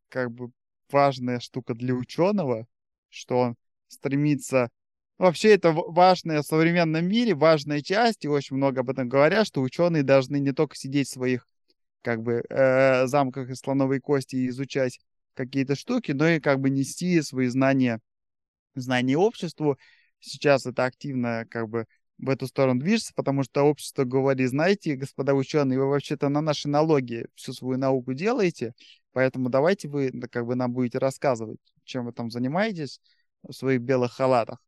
как 0.08 0.32
бы 0.32 0.50
важная 0.90 1.40
штука 1.40 1.74
для 1.74 1.94
ученого, 1.94 2.66
что 3.08 3.38
он 3.38 3.56
стремится... 3.88 4.70
Вообще 5.16 5.54
это 5.54 5.70
важная 5.70 6.42
в 6.42 6.46
современном 6.46 7.06
мире, 7.06 7.34
важная 7.34 7.82
часть, 7.82 8.24
и 8.24 8.28
очень 8.28 8.56
много 8.56 8.80
об 8.80 8.90
этом 8.90 9.08
говорят, 9.08 9.46
что 9.46 9.62
ученые 9.62 10.02
должны 10.02 10.40
не 10.40 10.52
только 10.52 10.74
сидеть 10.74 11.08
в 11.08 11.12
своих 11.12 11.46
как 12.02 12.22
бы 12.22 12.42
э, 12.48 13.06
замках 13.06 13.48
из 13.48 13.60
слоновой 13.60 14.00
кости 14.00 14.34
и 14.34 14.48
изучать 14.48 14.98
какие-то 15.34 15.76
штуки, 15.76 16.10
но 16.12 16.28
и 16.28 16.40
как 16.40 16.58
бы 16.58 16.68
нести 16.68 17.22
свои 17.22 17.46
знания, 17.46 18.00
знания 18.74 19.16
обществу. 19.16 19.78
Сейчас 20.18 20.66
это 20.66 20.84
активно 20.84 21.46
как 21.48 21.68
бы 21.68 21.86
в 22.18 22.28
эту 22.28 22.46
сторону 22.46 22.80
движется, 22.80 23.12
потому 23.14 23.42
что 23.42 23.62
общество 23.62 24.04
говорит, 24.04 24.50
знаете, 24.50 24.96
господа 24.96 25.34
ученые, 25.34 25.78
вы 25.78 25.88
вообще-то 25.88 26.28
на 26.28 26.40
наши 26.40 26.68
налоги 26.68 27.26
всю 27.34 27.52
свою 27.52 27.78
науку 27.78 28.14
делаете, 28.14 28.74
поэтому 29.12 29.48
давайте 29.48 29.88
вы 29.88 30.12
как 30.30 30.46
бы 30.46 30.54
нам 30.54 30.72
будете 30.72 30.98
рассказывать, 30.98 31.58
чем 31.84 32.06
вы 32.06 32.12
там 32.12 32.30
занимаетесь 32.30 33.00
в 33.42 33.52
своих 33.52 33.80
белых 33.80 34.12
халатах. 34.12 34.58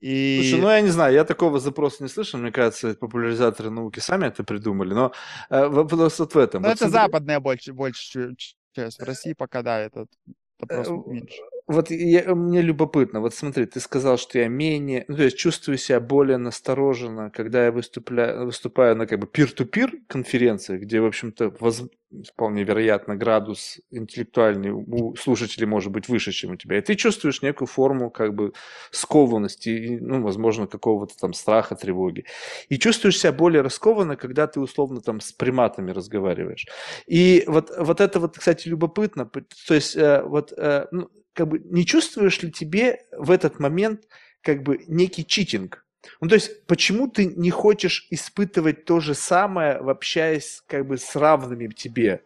И... 0.00 0.40
Слушай, 0.40 0.62
ну 0.62 0.70
я 0.70 0.80
не 0.80 0.88
знаю, 0.88 1.14
я 1.14 1.24
такого 1.24 1.60
запроса 1.60 2.02
не 2.02 2.08
слышал. 2.08 2.40
Мне 2.40 2.50
кажется, 2.50 2.94
популяризаторы 2.94 3.70
науки 3.70 4.00
сами 4.00 4.26
это 4.26 4.42
придумали. 4.42 4.94
Но 4.94 5.12
э, 5.50 5.66
вопрос 5.66 6.18
вот 6.18 6.34
в 6.34 6.38
этом. 6.38 6.62
Но 6.62 6.68
вот 6.68 6.76
это 6.76 6.88
смотри... 6.88 7.06
западная 7.06 7.40
больше, 7.40 7.72
больше 7.74 8.34
часть. 8.72 8.98
В 8.98 9.02
России 9.02 9.34
пока, 9.34 9.62
да, 9.62 9.80
этот 9.80 10.08
вопрос 10.58 10.88
э, 10.88 11.10
меньше 11.10 11.42
вот 11.66 11.90
я, 11.90 12.34
мне 12.34 12.60
любопытно, 12.60 13.20
вот 13.20 13.34
смотри, 13.34 13.64
ты 13.64 13.80
сказал, 13.80 14.18
что 14.18 14.38
я 14.38 14.48
менее, 14.48 15.06
ну, 15.08 15.16
то 15.16 15.22
есть 15.22 15.38
чувствую 15.38 15.78
себя 15.78 15.98
более 15.98 16.36
настороженно, 16.36 17.30
когда 17.30 17.64
я 17.64 17.72
выступляю, 17.72 18.46
выступаю 18.46 18.96
на 18.96 19.06
как 19.06 19.18
бы 19.18 19.26
пир-ту-пир 19.26 19.92
конференциях, 20.06 20.82
где, 20.82 21.00
в 21.00 21.06
общем-то, 21.06 21.54
воз, 21.60 21.84
вполне 22.32 22.64
вероятно, 22.64 23.16
градус 23.16 23.80
интеллектуальный 23.90 24.70
у 24.72 25.16
слушателей 25.16 25.66
может 25.66 25.90
быть 25.90 26.06
выше, 26.08 26.32
чем 26.32 26.52
у 26.52 26.56
тебя. 26.56 26.78
И 26.78 26.82
ты 26.82 26.94
чувствуешь 26.96 27.40
некую 27.42 27.66
форму 27.66 28.10
как 28.10 28.34
бы 28.34 28.52
скованности, 28.90 29.98
ну, 30.00 30.22
возможно, 30.22 30.66
какого-то 30.66 31.16
там 31.16 31.32
страха, 31.32 31.76
тревоги. 31.76 32.26
И 32.68 32.78
чувствуешь 32.78 33.18
себя 33.18 33.32
более 33.32 33.62
раскованно, 33.62 34.16
когда 34.16 34.46
ты 34.46 34.60
условно 34.60 35.00
там 35.00 35.20
с 35.20 35.32
приматами 35.32 35.92
разговариваешь. 35.92 36.66
И 37.06 37.44
вот, 37.46 37.70
вот 37.78 38.00
это 38.00 38.20
вот, 38.20 38.36
кстати, 38.38 38.68
любопытно. 38.68 39.24
То 39.66 39.74
есть, 39.74 39.96
э, 39.96 40.22
вот, 40.22 40.52
э, 40.56 40.86
ну, 40.92 41.08
как 41.34 41.48
бы 41.48 41.58
не 41.58 41.84
чувствуешь 41.84 42.42
ли 42.42 42.50
тебе 42.50 43.04
в 43.12 43.30
этот 43.30 43.60
момент 43.60 44.08
как 44.40 44.62
бы 44.62 44.84
некий 44.88 45.26
читинг? 45.26 45.84
Ну, 46.20 46.28
то 46.28 46.34
есть, 46.34 46.66
почему 46.66 47.08
ты 47.08 47.26
не 47.26 47.50
хочешь 47.50 48.06
испытывать 48.10 48.84
то 48.84 49.00
же 49.00 49.14
самое, 49.14 49.72
общаясь 49.72 50.62
как 50.66 50.86
бы 50.86 50.98
с 50.98 51.16
равными 51.16 51.68
тебе? 51.68 52.22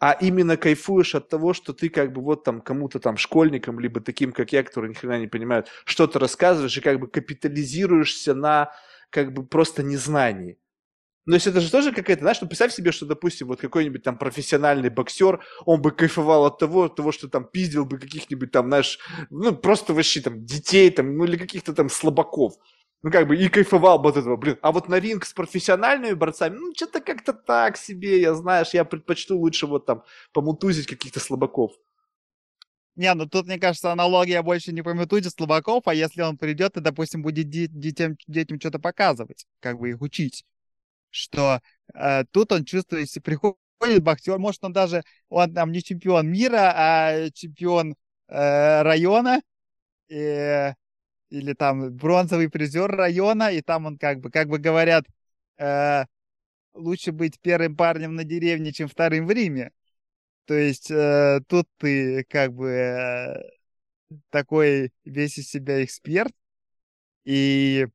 а 0.00 0.12
именно 0.12 0.56
кайфуешь 0.56 1.14
от 1.14 1.28
того, 1.28 1.52
что 1.52 1.72
ты 1.72 1.88
как 1.88 2.12
бы 2.12 2.22
вот 2.22 2.44
там 2.44 2.60
кому-то 2.60 3.00
там 3.00 3.16
школьникам, 3.16 3.80
либо 3.80 4.00
таким, 4.00 4.32
как 4.32 4.52
я, 4.52 4.62
которые 4.62 4.90
ни 4.90 4.94
хрена 4.94 5.18
не 5.18 5.26
понимают, 5.26 5.68
что-то 5.84 6.18
рассказываешь 6.18 6.76
и 6.76 6.80
как 6.80 7.00
бы 7.00 7.08
капитализируешься 7.08 8.34
на 8.34 8.70
как 9.10 9.32
бы 9.32 9.44
просто 9.44 9.82
незнании. 9.82 10.58
Но 11.28 11.34
если 11.34 11.50
это 11.52 11.60
же 11.60 11.70
тоже 11.70 11.92
какая-то, 11.92 12.22
знаешь, 12.22 12.40
ну 12.40 12.46
представь 12.48 12.72
себе, 12.72 12.90
что, 12.90 13.04
допустим, 13.04 13.48
вот 13.48 13.60
какой-нибудь 13.60 14.02
там 14.02 14.16
профессиональный 14.16 14.88
боксер, 14.88 15.44
он 15.66 15.82
бы 15.82 15.90
кайфовал 15.90 16.46
от 16.46 16.58
того, 16.58 16.84
от 16.84 16.96
того, 16.96 17.12
что 17.12 17.28
там 17.28 17.44
пиздил 17.44 17.84
бы 17.84 17.98
каких-нибудь 17.98 18.50
там, 18.50 18.68
знаешь, 18.68 18.98
ну 19.28 19.54
просто 19.54 19.92
вообще 19.92 20.22
там 20.22 20.46
детей 20.46 20.88
там, 20.90 21.18
ну 21.18 21.24
или 21.24 21.36
каких-то 21.36 21.74
там 21.74 21.90
слабаков. 21.90 22.54
Ну, 23.02 23.10
как 23.10 23.28
бы, 23.28 23.36
и 23.36 23.46
кайфовал 23.50 23.98
бы 23.98 24.08
от 24.08 24.16
этого, 24.16 24.36
блин. 24.36 24.56
А 24.62 24.72
вот 24.72 24.88
на 24.88 24.98
ринг 24.98 25.26
с 25.26 25.34
профессиональными 25.34 26.14
борцами, 26.14 26.56
ну, 26.56 26.72
что-то 26.74 27.00
как-то 27.00 27.34
так 27.34 27.76
себе, 27.76 28.22
я, 28.22 28.34
знаешь, 28.34 28.70
я 28.72 28.86
предпочту 28.86 29.38
лучше 29.38 29.66
вот 29.66 29.84
там 29.84 30.04
помутузить 30.32 30.86
каких-то 30.86 31.20
слабаков. 31.20 31.72
Не, 32.96 33.12
ну 33.12 33.26
тут, 33.28 33.44
мне 33.46 33.58
кажется, 33.58 33.92
аналогия 33.92 34.40
больше 34.40 34.72
не 34.72 34.80
по 34.82 34.94
слабаков, 35.28 35.82
а 35.88 35.94
если 35.94 36.22
он 36.22 36.38
придет 36.38 36.78
и, 36.78 36.80
допустим, 36.80 37.20
будет 37.20 37.50
детям, 37.50 38.16
детям 38.26 38.58
что-то 38.58 38.78
показывать, 38.78 39.44
как 39.60 39.78
бы 39.78 39.90
их 39.90 40.00
учить 40.00 40.46
что 41.10 41.60
э, 41.94 42.24
тут 42.30 42.52
он 42.52 42.64
чувствует, 42.64 43.02
если 43.02 43.20
приходит 43.20 43.58
боксер, 44.00 44.38
может, 44.38 44.64
он 44.64 44.72
даже, 44.72 45.02
он 45.28 45.54
там 45.54 45.72
не 45.72 45.82
чемпион 45.82 46.30
мира, 46.30 46.72
а 46.74 47.30
чемпион 47.30 47.94
э, 48.28 48.82
района, 48.82 49.40
и, 50.08 50.72
или 51.30 51.52
там 51.54 51.92
бронзовый 51.96 52.50
призер 52.50 52.90
района, 52.90 53.50
и 53.52 53.60
там 53.62 53.86
он 53.86 53.98
как 53.98 54.20
бы, 54.20 54.30
как 54.30 54.48
бы 54.48 54.58
говорят, 54.58 55.04
э, 55.58 56.04
лучше 56.74 57.12
быть 57.12 57.40
первым 57.40 57.76
парнем 57.76 58.14
на 58.14 58.24
деревне, 58.24 58.72
чем 58.72 58.88
вторым 58.88 59.26
в 59.26 59.30
Риме. 59.30 59.72
То 60.46 60.54
есть 60.54 60.90
э, 60.90 61.40
тут 61.48 61.68
ты 61.78 62.24
как 62.24 62.54
бы 62.54 62.68
э, 62.68 63.42
такой 64.30 64.92
весь 65.04 65.38
из 65.38 65.50
себя 65.50 65.84
эксперт, 65.84 66.32
и 67.24 67.86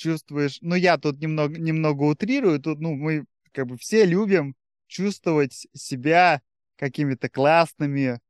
чувствуешь, 0.00 0.58
ну 0.62 0.74
я 0.74 0.98
тут 0.98 1.20
немного, 1.20 1.58
немного 1.58 2.04
утрирую, 2.04 2.60
тут, 2.60 2.80
ну, 2.80 2.94
мы 2.94 3.24
как 3.52 3.66
бы 3.66 3.76
все 3.76 4.04
любим 4.06 4.54
чувствовать 4.86 5.66
себя 5.74 6.40
какими-то 6.76 7.28
классными, 7.28 8.20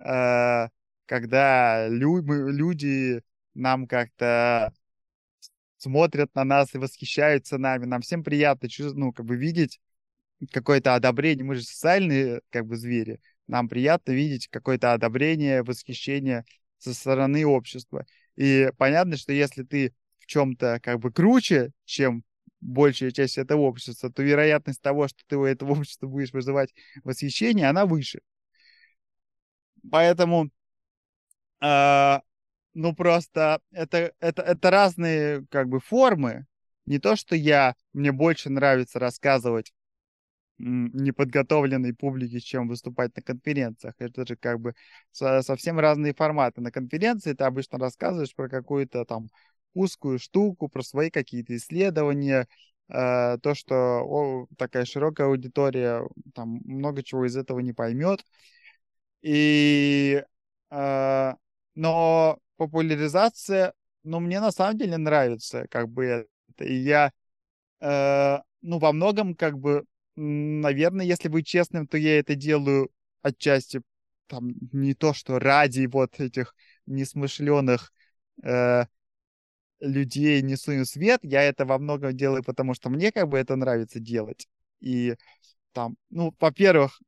э, 0.00 0.68
когда 1.06 1.88
лю- 1.88 2.22
люди 2.50 3.22
нам 3.54 3.86
как-то 3.86 4.72
смотрят 5.76 6.34
на 6.34 6.44
нас 6.44 6.74
и 6.74 6.78
восхищаются 6.78 7.58
нами. 7.58 7.84
Нам 7.86 8.00
всем 8.02 8.24
приятно 8.24 8.68
ну, 8.94 9.12
как 9.12 9.26
бы 9.26 9.36
видеть 9.36 9.80
какое-то 10.52 10.94
одобрение. 10.94 11.44
Мы 11.44 11.56
же 11.56 11.62
социальные 11.62 12.40
как 12.50 12.66
бы 12.66 12.76
звери. 12.76 13.20
Нам 13.46 13.68
приятно 13.68 14.12
видеть 14.12 14.48
какое-то 14.48 14.92
одобрение, 14.92 15.62
восхищение 15.62 16.44
со 16.78 16.94
стороны 16.94 17.46
общества. 17.46 18.06
И 18.36 18.70
понятно, 18.76 19.16
что 19.16 19.32
если 19.32 19.62
ты 19.62 19.94
чем-то 20.26 20.80
как 20.82 21.00
бы 21.00 21.12
круче, 21.12 21.72
чем 21.84 22.24
большая 22.60 23.10
часть 23.10 23.38
этого 23.38 23.62
общества, 23.62 24.10
то 24.10 24.22
вероятность 24.22 24.82
того, 24.82 25.08
что 25.08 25.18
ты 25.26 25.36
у 25.36 25.44
этого 25.44 25.72
общества 25.78 26.06
будешь 26.06 26.32
вызывать 26.32 26.74
восхищение, 27.04 27.68
она 27.68 27.86
выше. 27.86 28.20
Поэтому, 29.90 30.50
э, 31.60 32.20
ну 32.74 32.94
просто 32.94 33.60
это, 33.70 34.12
это, 34.20 34.42
это 34.42 34.70
разные 34.70 35.46
как 35.50 35.68
бы 35.68 35.80
формы. 35.80 36.46
Не 36.86 36.98
то, 36.98 37.16
что 37.16 37.34
я, 37.34 37.74
мне 37.92 38.12
больше 38.12 38.50
нравится 38.50 38.98
рассказывать 38.98 39.72
неподготовленной 40.58 41.94
публике, 41.94 42.40
чем 42.40 42.68
выступать 42.68 43.14
на 43.16 43.22
конференциях. 43.22 43.94
Это 43.98 44.26
же 44.26 44.36
как 44.36 44.60
бы 44.60 44.74
со, 45.12 45.42
совсем 45.42 45.78
разные 45.78 46.14
форматы. 46.14 46.60
На 46.60 46.70
конференции 46.70 47.34
ты 47.34 47.44
обычно 47.44 47.78
рассказываешь 47.78 48.34
про 48.34 48.48
какую-то 48.48 49.04
там 49.04 49.28
узкую 49.76 50.18
штуку, 50.18 50.68
про 50.68 50.82
свои 50.82 51.10
какие-то 51.10 51.56
исследования, 51.56 52.48
э, 52.88 53.38
то, 53.42 53.54
что 53.54 53.74
о, 54.04 54.46
такая 54.58 54.84
широкая 54.84 55.28
аудитория 55.28 56.02
там 56.34 56.60
много 56.64 57.02
чего 57.02 57.26
из 57.26 57.36
этого 57.36 57.60
не 57.60 57.72
поймет. 57.72 58.24
И, 59.22 60.22
э, 60.70 61.32
но 61.74 62.38
популяризация, 62.56 63.72
ну, 64.04 64.20
мне 64.20 64.40
на 64.40 64.52
самом 64.52 64.78
деле 64.78 64.96
нравится, 64.96 65.66
как 65.70 65.88
бы 65.88 66.04
это. 66.06 66.64
И 66.64 66.74
я, 66.74 67.12
э, 67.80 68.38
ну, 68.62 68.78
во 68.78 68.92
многом, 68.92 69.34
как 69.34 69.58
бы, 69.58 69.84
наверное, 70.16 71.04
если 71.04 71.28
быть 71.28 71.46
честным, 71.46 71.86
то 71.86 71.98
я 71.98 72.18
это 72.18 72.34
делаю 72.34 72.90
отчасти 73.22 73.82
там 74.28 74.52
не 74.72 74.94
то, 74.94 75.12
что 75.14 75.38
ради 75.38 75.86
вот 75.86 76.20
этих 76.20 76.54
несмышленых 76.86 77.92
э, 78.42 78.84
людей 79.80 80.42
несу 80.42 80.72
им 80.72 80.84
свет, 80.84 81.20
я 81.22 81.42
это 81.42 81.64
во 81.64 81.78
многом 81.78 82.16
делаю, 82.16 82.42
потому 82.42 82.74
что 82.74 82.90
мне 82.90 83.12
как 83.12 83.28
бы 83.28 83.38
это 83.38 83.56
нравится 83.56 84.00
делать. 84.00 84.46
И 84.80 85.16
там, 85.72 85.96
ну, 86.10 86.34
во-первых, 86.40 87.00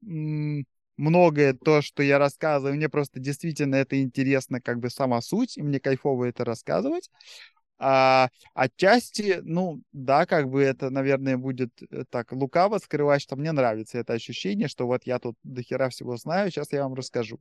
многое 0.00 1.54
то, 1.54 1.82
что 1.82 2.02
я 2.02 2.18
рассказываю, 2.18 2.74
мне 2.76 2.88
просто 2.88 3.20
действительно 3.20 3.76
это 3.76 4.00
интересно, 4.00 4.60
как 4.60 4.78
бы 4.78 4.90
сама 4.90 5.20
суть, 5.20 5.56
и 5.56 5.62
мне 5.62 5.80
кайфово 5.80 6.26
это 6.26 6.44
рассказывать. 6.44 7.10
А 7.84 8.28
отчасти, 8.54 9.40
ну, 9.42 9.82
да, 9.92 10.24
как 10.24 10.48
бы 10.48 10.62
это, 10.62 10.90
наверное, 10.90 11.36
будет 11.36 11.72
э, 11.90 12.04
так 12.10 12.30
лукаво 12.30 12.78
скрывать, 12.78 13.22
что 13.22 13.34
мне 13.34 13.50
нравится 13.50 13.98
это 13.98 14.12
ощущение, 14.12 14.68
что 14.68 14.86
вот 14.86 15.02
я 15.04 15.18
тут 15.18 15.36
дохера 15.42 15.88
всего 15.88 16.16
знаю, 16.16 16.50
сейчас 16.52 16.70
я 16.72 16.84
вам 16.84 16.94
расскажу. 16.94 17.40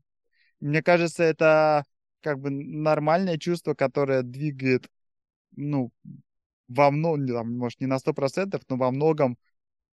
Мне 0.60 0.82
кажется, 0.82 1.24
это 1.24 1.84
как 2.22 2.39
бы 2.39 2.49
нормальное 2.49 3.38
чувство, 3.38 3.73
которое 3.73 4.23
двигает, 4.23 4.89
ну, 5.56 5.91
во 6.68 6.91
многом, 6.91 7.57
может, 7.57 7.81
не 7.81 7.88
на 7.88 7.99
сто 7.99 8.14
процентов, 8.14 8.61
но 8.69 8.77
во 8.77 8.91
многом 8.91 9.38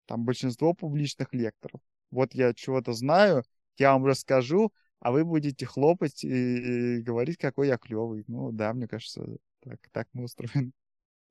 там 0.06 0.24
большинство 0.24 0.74
публичных 0.74 1.34
лекторов. 1.34 1.80
Вот 2.10 2.34
я 2.34 2.54
чего-то 2.54 2.92
знаю, 2.92 3.44
я 3.78 3.92
вам 3.92 4.06
расскажу, 4.06 4.72
а 5.00 5.12
вы 5.12 5.24
будете 5.24 5.66
хлопать 5.66 6.24
и, 6.24 6.98
и 6.98 7.02
говорить, 7.02 7.38
какой 7.38 7.68
я 7.68 7.78
клевый. 7.78 8.24
Ну 8.26 8.52
да, 8.52 8.72
мне 8.72 8.88
кажется, 8.88 9.38
так, 9.60 9.80
так 9.92 10.08
мы 10.12 10.24
устроены. 10.24 10.72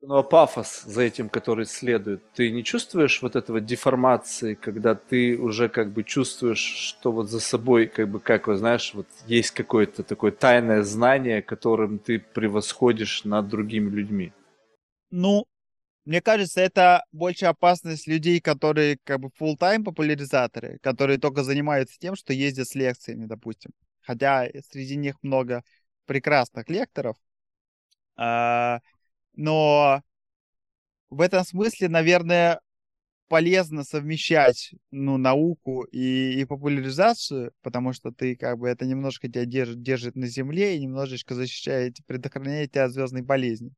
Ну 0.02 0.16
а 0.16 0.24
пафос 0.24 0.84
за 0.86 1.02
этим, 1.02 1.28
который 1.28 1.66
следует, 1.66 2.22
ты 2.34 2.52
не 2.52 2.64
чувствуешь 2.64 3.22
вот 3.22 3.36
этого 3.36 3.60
деформации, 3.60 4.54
когда 4.54 4.94
ты 4.94 5.38
уже 5.38 5.70
как 5.70 5.92
бы 5.92 6.04
чувствуешь, 6.04 6.60
что 6.60 7.12
вот 7.12 7.30
за 7.30 7.40
собой, 7.40 7.88
как 7.88 8.08
бы, 8.10 8.20
как 8.20 8.48
вы 8.48 8.58
знаешь, 8.58 8.94
вот 8.94 9.08
есть 9.26 9.52
какое-то 9.52 10.04
такое 10.04 10.32
тайное 10.32 10.84
знание, 10.84 11.42
которым 11.42 11.98
ты 11.98 12.20
превосходишь 12.20 13.24
над 13.24 13.48
другими 13.48 13.90
людьми? 13.90 14.32
Ну, 15.10 15.46
мне 16.06 16.22
кажется, 16.22 16.62
это 16.62 17.04
больше 17.12 17.46
опасность 17.48 18.08
людей, 18.08 18.42
которые 18.42 18.98
как 19.04 19.20
бы 19.22 19.30
full-time 19.40 19.84
популяризаторы, 19.84 20.80
которые 20.82 21.20
только 21.20 21.44
занимаются 21.44 21.98
тем, 22.00 22.16
что 22.16 22.34
ездят 22.34 22.68
с 22.68 22.76
лекциями, 22.76 23.26
допустим. 23.26 23.72
Хотя 24.02 24.48
среди 24.72 24.96
них 24.98 25.16
много 25.24 25.64
прекрасных 26.06 26.70
лекторов. 26.70 27.18
А, 28.16 28.80
но 29.38 30.02
в 31.10 31.22
этом 31.22 31.44
смысле, 31.46 31.90
наверное, 31.90 32.60
полезно 33.30 33.84
совмещать 33.84 34.74
ну, 34.92 35.18
науку 35.18 35.84
и, 35.84 36.42
и 36.42 36.46
популяризацию, 36.46 37.54
потому 37.62 37.94
что 37.94 38.12
ты 38.12 38.36
как 38.36 38.58
бы 38.58 38.68
это 38.70 38.86
немножко 38.86 39.28
тебя 39.28 39.46
держит, 39.46 39.82
держит 39.82 40.16
на 40.16 40.28
земле 40.28 40.78
и 40.78 40.82
немножечко 40.82 41.36
защищает, 41.36 41.98
предохраняет 42.08 42.72
тебя 42.72 42.86
от 42.86 42.92
звездной 42.92 43.22
болезни 43.22 43.74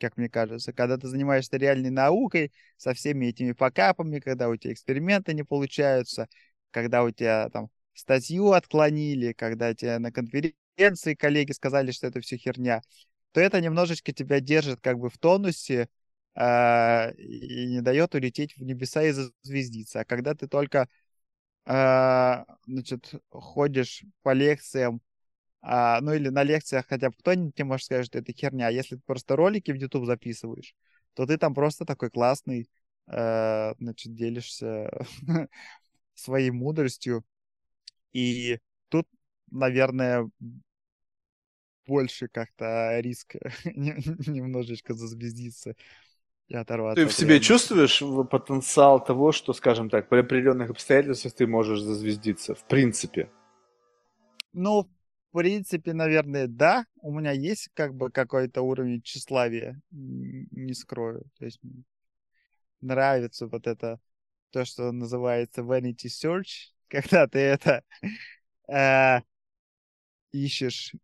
как 0.00 0.16
мне 0.16 0.28
кажется, 0.28 0.72
когда 0.72 0.96
ты 0.96 1.06
занимаешься 1.08 1.56
реальной 1.56 1.90
наукой 1.90 2.52
со 2.76 2.94
всеми 2.94 3.26
этими 3.26 3.52
покапами, 3.52 4.18
когда 4.18 4.48
у 4.48 4.56
тебя 4.56 4.72
эксперименты 4.72 5.34
не 5.34 5.44
получаются, 5.44 6.28
когда 6.70 7.04
у 7.04 7.10
тебя 7.10 7.48
там 7.50 7.68
статью 7.94 8.52
отклонили, 8.52 9.32
когда 9.32 9.74
тебе 9.74 9.98
на 9.98 10.10
конференции 10.10 11.14
коллеги 11.14 11.52
сказали, 11.52 11.90
что 11.90 12.06
это 12.06 12.20
все 12.20 12.36
херня, 12.36 12.80
то 13.32 13.40
это 13.40 13.60
немножечко 13.60 14.12
тебя 14.12 14.40
держит 14.40 14.80
как 14.80 14.98
бы 14.98 15.10
в 15.10 15.18
тонусе 15.18 15.88
э, 16.34 17.14
и 17.14 17.66
не 17.66 17.80
дает 17.82 18.14
улететь 18.14 18.56
в 18.56 18.62
небеса 18.62 19.02
и 19.02 19.12
зазвездиться. 19.12 20.00
А 20.00 20.04
когда 20.04 20.34
ты 20.34 20.48
только 20.48 20.88
э, 21.66 22.44
значит, 22.66 23.12
ходишь 23.30 24.04
по 24.22 24.32
лекциям 24.32 25.00
а, 25.62 26.00
ну 26.00 26.12
или 26.14 26.28
на 26.28 26.42
лекциях 26.42 26.86
хотя 26.88 27.10
бы 27.10 27.16
кто-нибудь 27.18 27.54
тебе 27.54 27.64
может 27.66 27.84
сказать, 27.86 28.06
что 28.06 28.18
это 28.18 28.32
херня. 28.32 28.68
А 28.68 28.70
если 28.70 28.96
ты 28.96 29.02
просто 29.04 29.36
ролики 29.36 29.70
в 29.70 29.76
YouTube 29.76 30.06
записываешь, 30.06 30.74
то 31.14 31.26
ты 31.26 31.36
там 31.38 31.54
просто 31.54 31.84
такой 31.84 32.10
классный, 32.10 32.68
э, 33.08 33.74
значит, 33.78 34.14
делишься 34.14 34.90
своей 36.14 36.50
мудростью. 36.50 37.24
И 38.12 38.58
тут, 38.88 39.06
наверное, 39.50 40.30
больше 41.90 42.28
как-то 42.28 43.00
риск 43.00 43.34
немножечко 43.64 44.94
зазвездиться 44.94 45.74
и 46.46 46.54
оторваться. 46.54 47.02
Ты 47.02 47.10
в 47.10 47.12
себе 47.12 47.40
чувствуешь 47.40 48.00
потенциал 48.30 49.04
того, 49.04 49.32
что, 49.32 49.52
скажем 49.52 49.90
так, 49.90 50.08
при 50.08 50.20
определенных 50.20 50.70
обстоятельствах 50.70 51.34
ты 51.34 51.48
можешь 51.48 51.80
зазвездиться, 51.80 52.54
в 52.54 52.64
принципе? 52.68 53.28
Ну, 54.52 54.88
в 55.32 55.36
принципе, 55.36 55.92
наверное, 55.92 56.46
да. 56.46 56.86
У 57.02 57.12
меня 57.12 57.32
есть 57.32 57.70
как 57.74 57.94
бы 57.94 58.10
какой-то 58.10 58.62
уровень 58.62 59.02
тщеславия, 59.02 59.80
не 59.90 60.74
скрою. 60.74 61.24
То 61.38 61.44
есть 61.44 61.60
нравится 62.80 63.48
вот 63.48 63.66
это, 63.66 63.98
то, 64.50 64.64
что 64.64 64.92
называется 64.92 65.62
vanity 65.62 66.06
search, 66.06 66.70
когда 66.88 67.26
ты 67.26 67.38
это 67.40 67.82
э, 68.68 69.22
ищешь, 70.32 70.94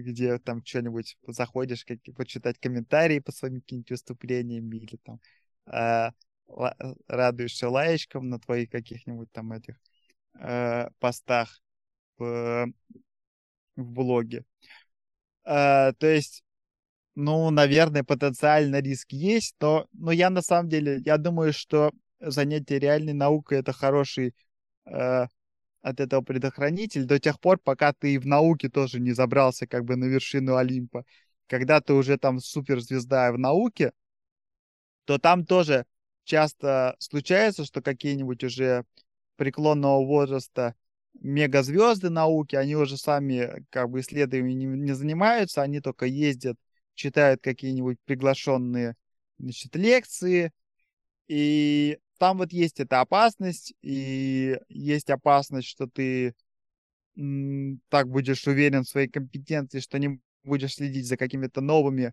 где 0.00 0.38
там 0.38 0.64
что-нибудь 0.64 1.16
заходишь, 1.26 1.84
как, 1.84 1.98
почитать 2.16 2.58
комментарии 2.58 3.20
по 3.20 3.32
своим 3.32 3.60
каким-нибудь 3.60 3.90
выступлениям 3.90 4.72
или 4.72 4.96
там 5.04 5.20
э, 5.66 6.10
радуешься 7.08 7.68
лаечкам 7.68 8.28
на 8.28 8.38
твоих 8.38 8.70
каких-нибудь 8.70 9.30
там 9.32 9.52
этих 9.52 9.76
э, 10.38 10.88
постах 10.98 11.60
в 12.18 12.66
в 13.76 13.84
блоге. 13.84 14.44
А, 15.44 15.92
то 15.94 16.06
есть, 16.06 16.42
ну, 17.14 17.50
наверное, 17.50 18.04
потенциально 18.04 18.80
риск 18.80 19.12
есть, 19.12 19.56
но, 19.60 19.86
но 19.92 20.12
я 20.12 20.30
на 20.30 20.42
самом 20.42 20.68
деле, 20.68 21.00
я 21.04 21.18
думаю, 21.18 21.52
что 21.52 21.92
занятие 22.20 22.78
реальной 22.78 23.12
наукой 23.12 23.58
это 23.58 23.72
хороший 23.72 24.34
э, 24.86 25.26
от 25.84 26.00
этого 26.00 26.22
предохранитель 26.22 27.04
до 27.04 27.20
тех 27.20 27.38
пор, 27.38 27.58
пока 27.58 27.92
ты 27.92 28.14
и 28.14 28.18
в 28.18 28.26
науке 28.26 28.70
тоже 28.70 29.00
не 29.00 29.12
забрался 29.12 29.66
как 29.66 29.84
бы 29.84 29.96
на 29.96 30.06
вершину 30.06 30.56
Олимпа. 30.56 31.04
Когда 31.46 31.82
ты 31.82 31.92
уже 31.92 32.16
там 32.16 32.40
суперзвезда 32.40 33.30
в 33.32 33.38
науке, 33.38 33.92
то 35.04 35.18
там 35.18 35.44
тоже 35.44 35.84
часто 36.24 36.96
случается, 36.98 37.66
что 37.66 37.82
какие-нибудь 37.82 38.42
уже 38.44 38.86
преклонного 39.36 40.06
возраста 40.06 40.74
мегазвезды 41.20 42.08
науки, 42.08 42.56
они 42.56 42.76
уже 42.76 42.96
сами 42.96 43.66
как 43.68 43.90
бы 43.90 44.00
исследованиями 44.00 44.76
не, 44.76 44.86
не 44.86 44.92
занимаются, 44.94 45.60
они 45.60 45.80
только 45.80 46.06
ездят, 46.06 46.56
читают 46.94 47.42
какие-нибудь 47.42 47.98
приглашенные 48.06 48.94
значит, 49.38 49.76
лекции, 49.76 50.50
и 51.28 51.98
там 52.18 52.38
вот 52.38 52.52
есть 52.52 52.80
эта 52.80 53.00
опасность, 53.00 53.74
и 53.82 54.58
есть 54.68 55.10
опасность, 55.10 55.68
что 55.68 55.86
ты 55.86 56.34
так 57.88 58.08
будешь 58.08 58.46
уверен 58.46 58.82
в 58.82 58.88
своей 58.88 59.08
компетенции, 59.08 59.80
что 59.80 59.98
не 59.98 60.20
будешь 60.42 60.74
следить 60.74 61.06
за 61.06 61.16
какими-то 61.16 61.60
новыми 61.60 62.12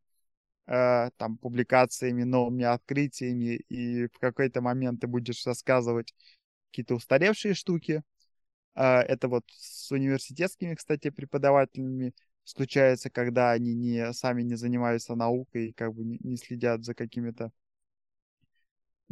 э, 0.67 1.09
там 1.17 1.37
публикациями, 1.37 2.23
новыми 2.23 2.65
открытиями, 2.65 3.55
и 3.69 4.07
в 4.07 4.19
какой-то 4.19 4.61
момент 4.61 5.01
ты 5.01 5.07
будешь 5.07 5.45
рассказывать 5.45 6.13
какие-то 6.69 6.95
устаревшие 6.95 7.53
штуки, 7.55 8.03
а, 8.73 9.01
это 9.01 9.27
вот 9.27 9.43
с 9.49 9.91
университетскими, 9.91 10.75
кстати, 10.75 11.09
преподавателями 11.09 12.13
случается, 12.43 13.09
когда 13.09 13.51
они 13.51 13.73
не, 13.73 14.13
сами 14.13 14.43
не 14.43 14.55
занимаются 14.55 15.15
наукой, 15.15 15.73
как 15.73 15.93
бы 15.93 16.03
не 16.05 16.37
следят 16.37 16.83
за 16.83 16.93
какими-то 16.95 17.51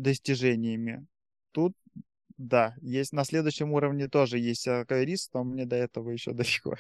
достижениями. 0.01 1.05
Тут, 1.51 1.73
да, 2.37 2.75
есть 2.81 3.13
на 3.13 3.23
следующем 3.23 3.73
уровне 3.73 4.07
тоже 4.07 4.39
есть 4.39 4.67
риск, 4.67 5.31
но 5.33 5.43
мне 5.43 5.65
до 5.65 5.75
этого 5.75 6.09
еще 6.09 6.33
далеко. 6.33 6.75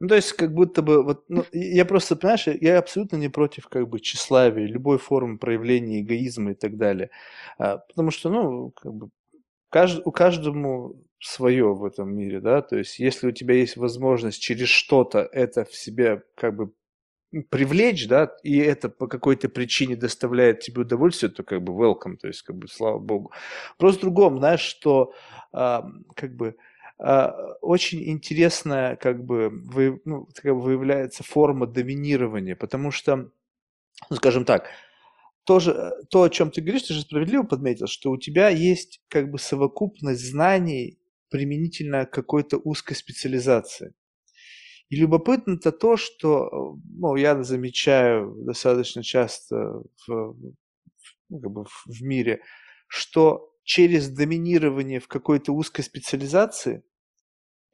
Ну, 0.00 0.08
то 0.08 0.16
есть, 0.16 0.32
как 0.32 0.52
будто 0.52 0.82
бы, 0.82 1.04
вот, 1.04 1.24
ну, 1.28 1.44
я 1.52 1.84
просто, 1.84 2.16
понимаешь, 2.16 2.46
я 2.48 2.78
абсолютно 2.78 3.16
не 3.16 3.28
против, 3.28 3.68
как 3.68 3.88
бы, 3.88 4.00
тщеславия, 4.00 4.66
любой 4.66 4.98
формы 4.98 5.38
проявления 5.38 6.00
эгоизма 6.00 6.52
и 6.52 6.54
так 6.54 6.76
далее. 6.76 7.10
А, 7.58 7.78
потому 7.78 8.10
что, 8.10 8.28
ну, 8.28 8.70
как 8.72 8.92
бы, 8.92 9.10
кажд, 9.70 10.02
у 10.04 10.10
каждому 10.10 10.96
свое 11.20 11.74
в 11.74 11.84
этом 11.84 12.14
мире, 12.14 12.40
да, 12.40 12.60
то 12.60 12.76
есть 12.76 12.98
если 12.98 13.28
у 13.28 13.32
тебя 13.32 13.54
есть 13.54 13.76
возможность 13.76 14.42
через 14.42 14.68
что-то 14.68 15.20
это 15.20 15.64
в 15.64 15.74
себе 15.74 16.22
как 16.34 16.54
бы 16.54 16.72
привлечь, 17.42 18.06
да, 18.08 18.34
и 18.42 18.58
это 18.58 18.88
по 18.88 19.06
какой-то 19.06 19.48
причине 19.48 19.96
доставляет 19.96 20.60
тебе 20.60 20.82
удовольствие, 20.82 21.30
то 21.30 21.42
как 21.42 21.62
бы 21.62 21.72
welcome, 21.72 22.16
то 22.16 22.28
есть 22.28 22.42
как 22.42 22.56
бы 22.56 22.68
слава 22.68 22.98
богу. 22.98 23.32
Просто 23.78 24.00
в 24.00 24.02
другом, 24.02 24.38
знаешь, 24.38 24.60
что 24.60 25.12
э, 25.52 25.80
как 26.14 26.36
бы 26.36 26.56
э, 26.98 27.28
очень 27.60 28.08
интересная 28.08 28.96
как 28.96 29.24
бы, 29.24 29.50
ну, 30.04 30.28
выявляется 30.42 31.22
форма 31.24 31.66
доминирования, 31.66 32.56
потому 32.56 32.90
что, 32.90 33.30
ну, 34.10 34.16
скажем 34.16 34.44
так, 34.44 34.68
тоже, 35.44 35.72
э, 35.72 35.90
то, 36.10 36.22
о 36.22 36.30
чем 36.30 36.50
ты 36.50 36.60
говоришь, 36.60 36.84
ты 36.84 36.94
же 36.94 37.02
справедливо 37.02 37.42
подметил, 37.42 37.86
что 37.86 38.10
у 38.10 38.16
тебя 38.16 38.48
есть 38.48 39.00
как 39.08 39.30
бы 39.30 39.38
совокупность 39.38 40.24
знаний 40.24 40.98
применительно 41.30 42.06
к 42.06 42.10
какой-то 42.10 42.58
узкой 42.58 42.94
специализации. 42.94 43.94
И 44.90 44.96
любопытно-то 44.96 45.72
то, 45.72 45.96
что 45.96 46.78
ну, 46.84 47.16
я 47.16 47.42
замечаю 47.42 48.34
достаточно 48.44 49.02
часто 49.02 49.82
в, 50.06 50.36
ну, 51.28 51.40
как 51.40 51.50
бы 51.50 51.64
в 51.86 52.02
мире, 52.02 52.42
что 52.86 53.50
через 53.64 54.10
доминирование 54.10 55.00
в 55.00 55.08
какой-то 55.08 55.52
узкой 55.52 55.82
специализации 55.82 56.84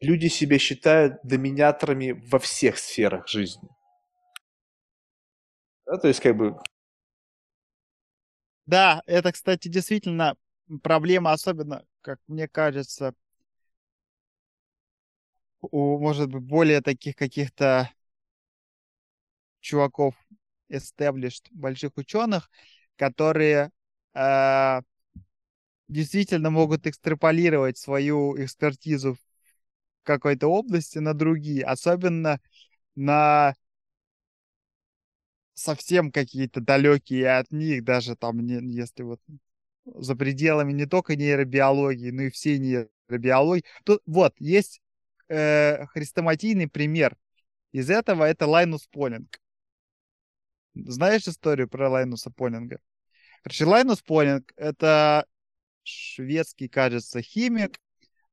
люди 0.01 0.29
себя 0.29 0.59
считают 0.59 1.15
доминаторами 1.25 2.13
во 2.31 2.39
всех 2.39 2.79
сферах 2.79 3.29
жизни. 3.29 3.69
Да, 5.87 5.99
то 5.99 6.09
есть 6.09 6.21
как 6.21 6.37
бы... 6.37 6.57
Да, 8.67 9.03
это, 9.07 9.33
кстати, 9.33 9.69
действительно 9.69 10.37
проблема, 10.83 11.33
особенно, 11.33 11.85
как 12.03 12.21
мне 12.29 12.47
кажется, 12.47 13.15
у, 15.61 15.99
может 15.99 16.29
быть, 16.31 16.43
более 16.43 16.81
таких 16.81 17.17
каких-то 17.17 17.91
чуваков, 19.61 20.15
established, 20.71 21.47
больших 21.51 21.97
ученых, 21.97 22.51
которые 22.97 23.71
э, 24.15 24.81
действительно 25.89 26.51
могут 26.51 26.87
экстраполировать 26.87 27.79
свою 27.79 28.43
экспертизу 28.43 29.15
в 29.15 29.19
какой-то 30.03 30.49
области 30.49 30.99
на 30.99 31.15
другие, 31.15 31.65
особенно 31.65 32.41
на 32.95 33.55
совсем 35.55 36.11
какие-то 36.11 36.61
далекие 36.61 37.39
от 37.39 37.51
них, 37.51 37.85
даже 37.85 38.17
там, 38.17 38.41
не, 38.41 38.61
если 38.73 39.03
вот 39.03 39.21
за 39.85 40.17
пределами 40.17 40.73
не 40.73 40.87
только 40.87 41.17
нейробиологии, 41.17 42.11
но 42.11 42.23
и 42.23 42.31
всей 42.31 42.59
нейробиологии. 42.59 43.65
Тут 43.85 44.03
вот 44.07 44.35
есть 44.39 44.81
э, 45.31 45.87
хрестоматийный 45.87 46.69
пример 46.69 47.17
из 47.73 47.89
этого, 47.89 48.25
это 48.25 48.47
Лайнус 48.47 48.87
Полинг. 48.89 49.41
Знаешь 50.75 51.27
историю 51.27 51.69
про 51.69 51.89
Лайнуса 51.89 52.31
Полинга? 52.31 52.81
Короче, 53.43 53.65
Лайнус 53.65 54.03
Полинг— 54.03 54.53
это 54.57 55.27
шведский, 55.83 56.69
кажется, 56.69 57.23
химик. 57.23 57.81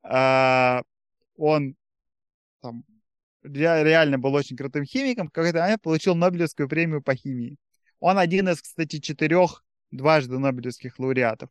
А, 0.03 0.81
он 1.35 1.75
там 2.61 2.83
реально 3.43 4.19
был 4.19 4.33
очень 4.33 4.57
крутым 4.57 4.85
химиком. 4.85 5.29
В 5.29 5.31
какой-то 5.31 5.77
получил 5.81 6.15
Нобелевскую 6.15 6.67
премию 6.67 7.01
по 7.01 7.15
химии. 7.15 7.57
Он 7.99 8.17
один 8.17 8.49
из, 8.49 8.61
кстати, 8.61 8.99
четырех 8.99 9.63
дважды 9.91 10.37
Нобелевских 10.37 10.99
лауреатов. 10.99 11.49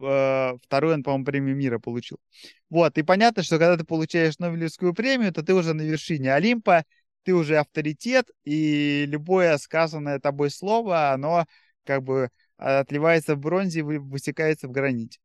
Э, 0.00 0.54
вторую 0.62 0.94
он, 0.94 1.02
по-моему, 1.02 1.24
премию 1.24 1.56
мира 1.56 1.78
получил. 1.78 2.18
Вот, 2.70 2.98
и 2.98 3.02
понятно, 3.02 3.42
что 3.42 3.58
когда 3.58 3.76
ты 3.76 3.84
получаешь 3.84 4.38
Нобелевскую 4.38 4.94
премию, 4.94 5.32
то 5.32 5.42
ты 5.42 5.54
уже 5.54 5.74
на 5.74 5.82
вершине 5.82 6.34
Олимпа, 6.34 6.84
ты 7.24 7.34
уже 7.34 7.58
авторитет, 7.58 8.30
и 8.44 9.06
любое 9.06 9.56
сказанное 9.58 10.18
тобой 10.18 10.50
слово, 10.50 11.12
оно 11.12 11.46
как 11.84 12.02
бы 12.02 12.30
отливается 12.56 13.34
в 13.34 13.40
бронзе 13.40 13.82
высекается 13.82 14.68
в 14.68 14.72
граните. 14.72 15.18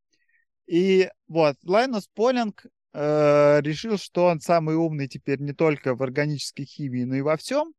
И 0.66 1.10
вот, 1.28 1.56
Лайнус 1.64 2.08
Полинг 2.14 2.66
э, 2.94 3.62
решил, 3.62 3.98
что 3.98 4.26
он 4.26 4.40
самый 4.42 4.76
умный 4.76 5.08
теперь 5.08 5.40
не 5.40 5.54
только 5.54 5.96
в 5.96 6.04
органической 6.04 6.66
химии, 6.66 7.04
но 7.04 7.16
и 7.16 7.22
во 7.22 7.38
всем. 7.38 7.74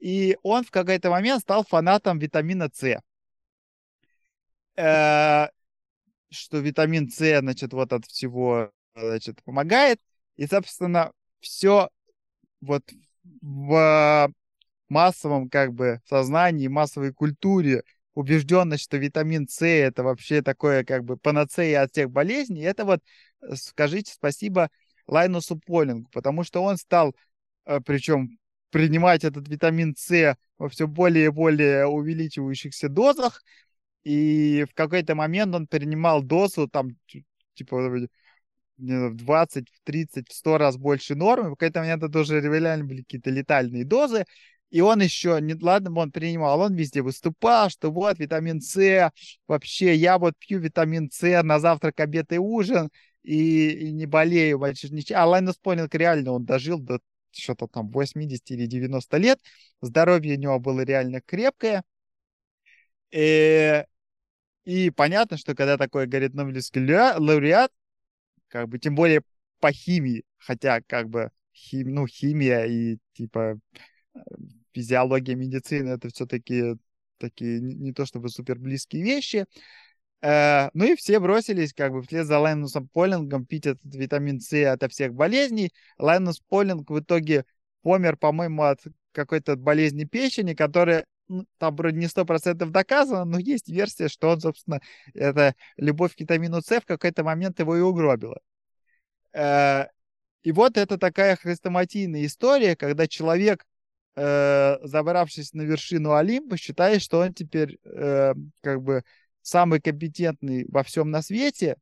И 0.00 0.36
он 0.42 0.64
в 0.64 0.70
какой-то 0.70 1.10
момент 1.10 1.42
стал 1.42 1.64
фанатом 1.64 2.18
витамина 2.18 2.68
С. 2.72 3.00
Э, 4.76 5.48
что 6.34 6.58
витамин 6.58 7.10
С, 7.10 7.40
значит, 7.40 7.72
вот 7.72 7.92
от 7.92 8.06
всего, 8.06 8.70
значит, 8.94 9.42
помогает. 9.44 10.00
И, 10.36 10.46
собственно, 10.46 11.12
все 11.40 11.90
вот 12.60 12.82
в 13.42 14.32
массовом 14.88 15.48
как 15.48 15.72
бы 15.72 16.00
сознании, 16.08 16.68
массовой 16.68 17.12
культуре 17.12 17.82
убежденность, 18.14 18.84
что 18.84 18.96
витамин 18.96 19.48
С 19.48 19.64
это 19.66 20.02
вообще 20.02 20.42
такое 20.42 20.84
как 20.84 21.04
бы 21.04 21.16
панацея 21.16 21.82
от 21.82 21.92
всех 21.92 22.10
болезней, 22.10 22.62
это 22.62 22.84
вот 22.84 23.00
э, 23.42 23.54
скажите 23.56 24.12
спасибо 24.12 24.70
Лайнусу 25.06 25.58
Полингу, 25.58 26.08
потому 26.12 26.44
что 26.44 26.62
он 26.62 26.76
стал, 26.76 27.14
э, 27.66 27.80
причем 27.84 28.38
принимать 28.70 29.24
этот 29.24 29.48
витамин 29.48 29.94
С 29.96 30.36
во 30.58 30.68
все 30.68 30.86
более 30.86 31.26
и 31.26 31.30
более 31.30 31.86
увеличивающихся 31.86 32.88
дозах, 32.88 33.42
и 34.04 34.64
в 34.70 34.74
какой-то 34.74 35.14
момент 35.14 35.54
он 35.54 35.66
принимал 35.66 36.22
дозу 36.22 36.68
там 36.68 36.90
типа 37.54 37.90
в 38.76 39.14
20, 39.14 39.68
в 39.68 39.80
30, 39.84 40.28
в 40.28 40.34
100 40.34 40.58
раз 40.58 40.76
больше 40.76 41.14
нормы. 41.14 41.50
В 41.50 41.56
какой-то 41.56 41.80
момент 41.80 42.02
это 42.02 42.18
уже 42.18 42.40
реально 42.40 42.84
были 42.84 43.02
какие-то 43.02 43.30
летальные 43.30 43.84
дозы. 43.84 44.24
И 44.70 44.80
он 44.80 45.00
еще, 45.00 45.38
не, 45.40 45.54
ладно 45.54 45.96
он 46.00 46.10
принимал, 46.10 46.60
он 46.60 46.74
везде 46.74 47.00
выступал, 47.00 47.70
что 47.70 47.92
вот 47.92 48.18
витамин 48.18 48.60
С, 48.60 49.12
вообще 49.46 49.94
я 49.94 50.18
вот 50.18 50.34
пью 50.38 50.58
витамин 50.58 51.10
С 51.12 51.42
на 51.44 51.60
завтрак, 51.60 52.00
обед 52.00 52.32
и 52.32 52.38
ужин, 52.38 52.90
и, 53.22 53.70
и 53.70 53.92
не 53.92 54.06
болею 54.06 54.58
вообще 54.58 54.88
ничего. 54.88 55.20
А 55.20 55.26
Лайнус 55.26 55.58
Полинг 55.58 55.94
реально, 55.94 56.32
он 56.32 56.44
дожил 56.44 56.80
до 56.80 56.98
что-то 57.30 57.68
там 57.68 57.90
80 57.90 58.50
или 58.50 58.66
90 58.66 59.16
лет, 59.18 59.38
здоровье 59.80 60.36
у 60.36 60.40
него 60.40 60.58
было 60.58 60.80
реально 60.80 61.20
крепкое. 61.20 61.84
И, 63.12 63.18
э, 63.18 63.84
и 64.64 64.90
понятно, 64.90 65.36
что 65.36 65.54
когда 65.54 65.76
такой 65.76 66.06
говорит 66.06 66.34
Нобелевский 66.34 66.82
лауреат, 66.82 67.72
как 68.48 68.68
бы 68.68 68.78
тем 68.78 68.94
более 68.94 69.22
по 69.60 69.72
химии, 69.72 70.24
хотя 70.38 70.80
как 70.82 71.08
бы 71.08 71.30
хим, 71.52 71.94
ну, 71.94 72.06
химия 72.06 72.64
и 72.64 72.98
типа 73.14 73.58
физиология 74.72 75.34
медицины 75.34 75.90
это 75.90 76.08
все-таки 76.08 76.76
такие 77.18 77.60
не, 77.60 77.92
то 77.92 78.06
чтобы 78.06 78.28
супер 78.28 78.58
близкие 78.58 79.02
вещи. 79.02 79.46
Э, 80.20 80.70
ну 80.74 80.84
и 80.84 80.96
все 80.96 81.20
бросились 81.20 81.72
как 81.72 81.92
бы 81.92 82.02
вслед 82.02 82.26
за 82.26 82.38
Лайнусом 82.38 82.88
Полингом 82.88 83.46
пить 83.46 83.66
этот 83.66 83.94
витамин 83.94 84.40
С 84.40 84.52
от 84.52 84.90
всех 84.92 85.14
болезней. 85.14 85.72
Лайнус 85.98 86.40
Полинг 86.48 86.90
в 86.90 87.00
итоге 87.00 87.44
помер, 87.82 88.16
по-моему, 88.16 88.62
от 88.62 88.80
какой-то 89.12 89.56
болезни 89.56 90.04
печени, 90.04 90.54
которая 90.54 91.06
там 91.58 91.76
вроде 91.76 91.98
не 91.98 92.08
сто 92.08 92.24
процентов 92.24 92.70
доказано, 92.70 93.24
но 93.24 93.38
есть 93.38 93.68
версия, 93.68 94.08
что 94.08 94.30
он, 94.30 94.40
собственно, 94.40 94.80
это 95.14 95.54
любовь 95.76 96.14
к 96.14 96.20
витамину 96.20 96.60
С 96.60 96.80
в 96.80 96.86
какой-то 96.86 97.24
момент 97.24 97.60
его 97.60 97.76
и 97.76 97.80
угробила. 97.80 98.40
Э, 99.32 99.86
и 100.42 100.52
вот 100.52 100.76
это 100.76 100.98
такая 100.98 101.36
хрестоматийная 101.36 102.26
история, 102.26 102.76
когда 102.76 103.06
человек 103.06 103.64
э, 104.16 104.76
забравшись 104.82 105.52
на 105.54 105.62
вершину 105.62 106.14
Олимпа, 106.14 106.56
считает, 106.56 107.02
что 107.02 107.20
он 107.20 107.32
теперь 107.34 107.78
э, 107.84 108.34
как 108.60 108.82
бы 108.82 109.04
самый 109.42 109.80
компетентный 109.80 110.66
во 110.68 110.82
всем 110.82 111.10
на 111.10 111.22
свете, 111.22 111.76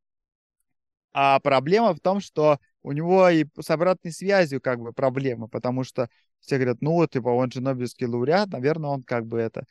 а 1.12 1.38
проблема 1.40 1.94
в 1.94 2.00
том, 2.00 2.20
что 2.20 2.58
у 2.82 2.92
него 2.92 3.28
и 3.28 3.46
с 3.60 3.70
обратной 3.70 4.12
связью 4.12 4.60
как 4.60 4.80
бы 4.80 4.92
проблема, 4.92 5.48
потому 5.48 5.84
что 5.84 6.08
все 6.40 6.56
говорят, 6.56 6.78
ну, 6.80 7.06
типа, 7.06 7.28
он 7.28 7.50
же 7.50 7.60
Нобелевский 7.60 8.06
лауреат, 8.06 8.50
наверное, 8.50 8.90
он 8.90 9.02
как 9.02 9.26
бы 9.26 9.38
это 9.38 9.64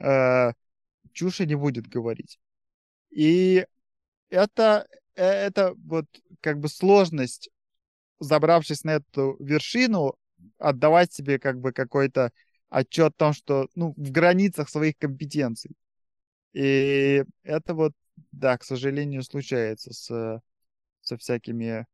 э, 0.00 0.52
чуши 1.12 1.46
не 1.46 1.54
будет 1.54 1.86
говорить. 1.86 2.38
И 3.10 3.66
это, 4.30 4.86
э, 5.14 5.24
это 5.24 5.74
вот 5.84 6.06
как 6.40 6.58
бы 6.58 6.68
сложность, 6.68 7.50
забравшись 8.18 8.84
на 8.84 8.96
эту 8.96 9.36
вершину, 9.40 10.16
отдавать 10.58 11.12
себе 11.12 11.38
как 11.38 11.60
бы 11.60 11.72
какой-то 11.72 12.32
отчет 12.68 13.12
о 13.14 13.18
том, 13.18 13.32
что, 13.32 13.68
ну, 13.74 13.94
в 13.96 14.10
границах 14.10 14.68
своих 14.68 14.98
компетенций. 14.98 15.76
И 16.52 17.24
это 17.42 17.74
вот, 17.74 17.92
да, 18.32 18.58
к 18.58 18.64
сожалению, 18.64 19.22
случается 19.22 19.92
с, 19.92 20.40
со 21.02 21.16
всякими 21.16 21.86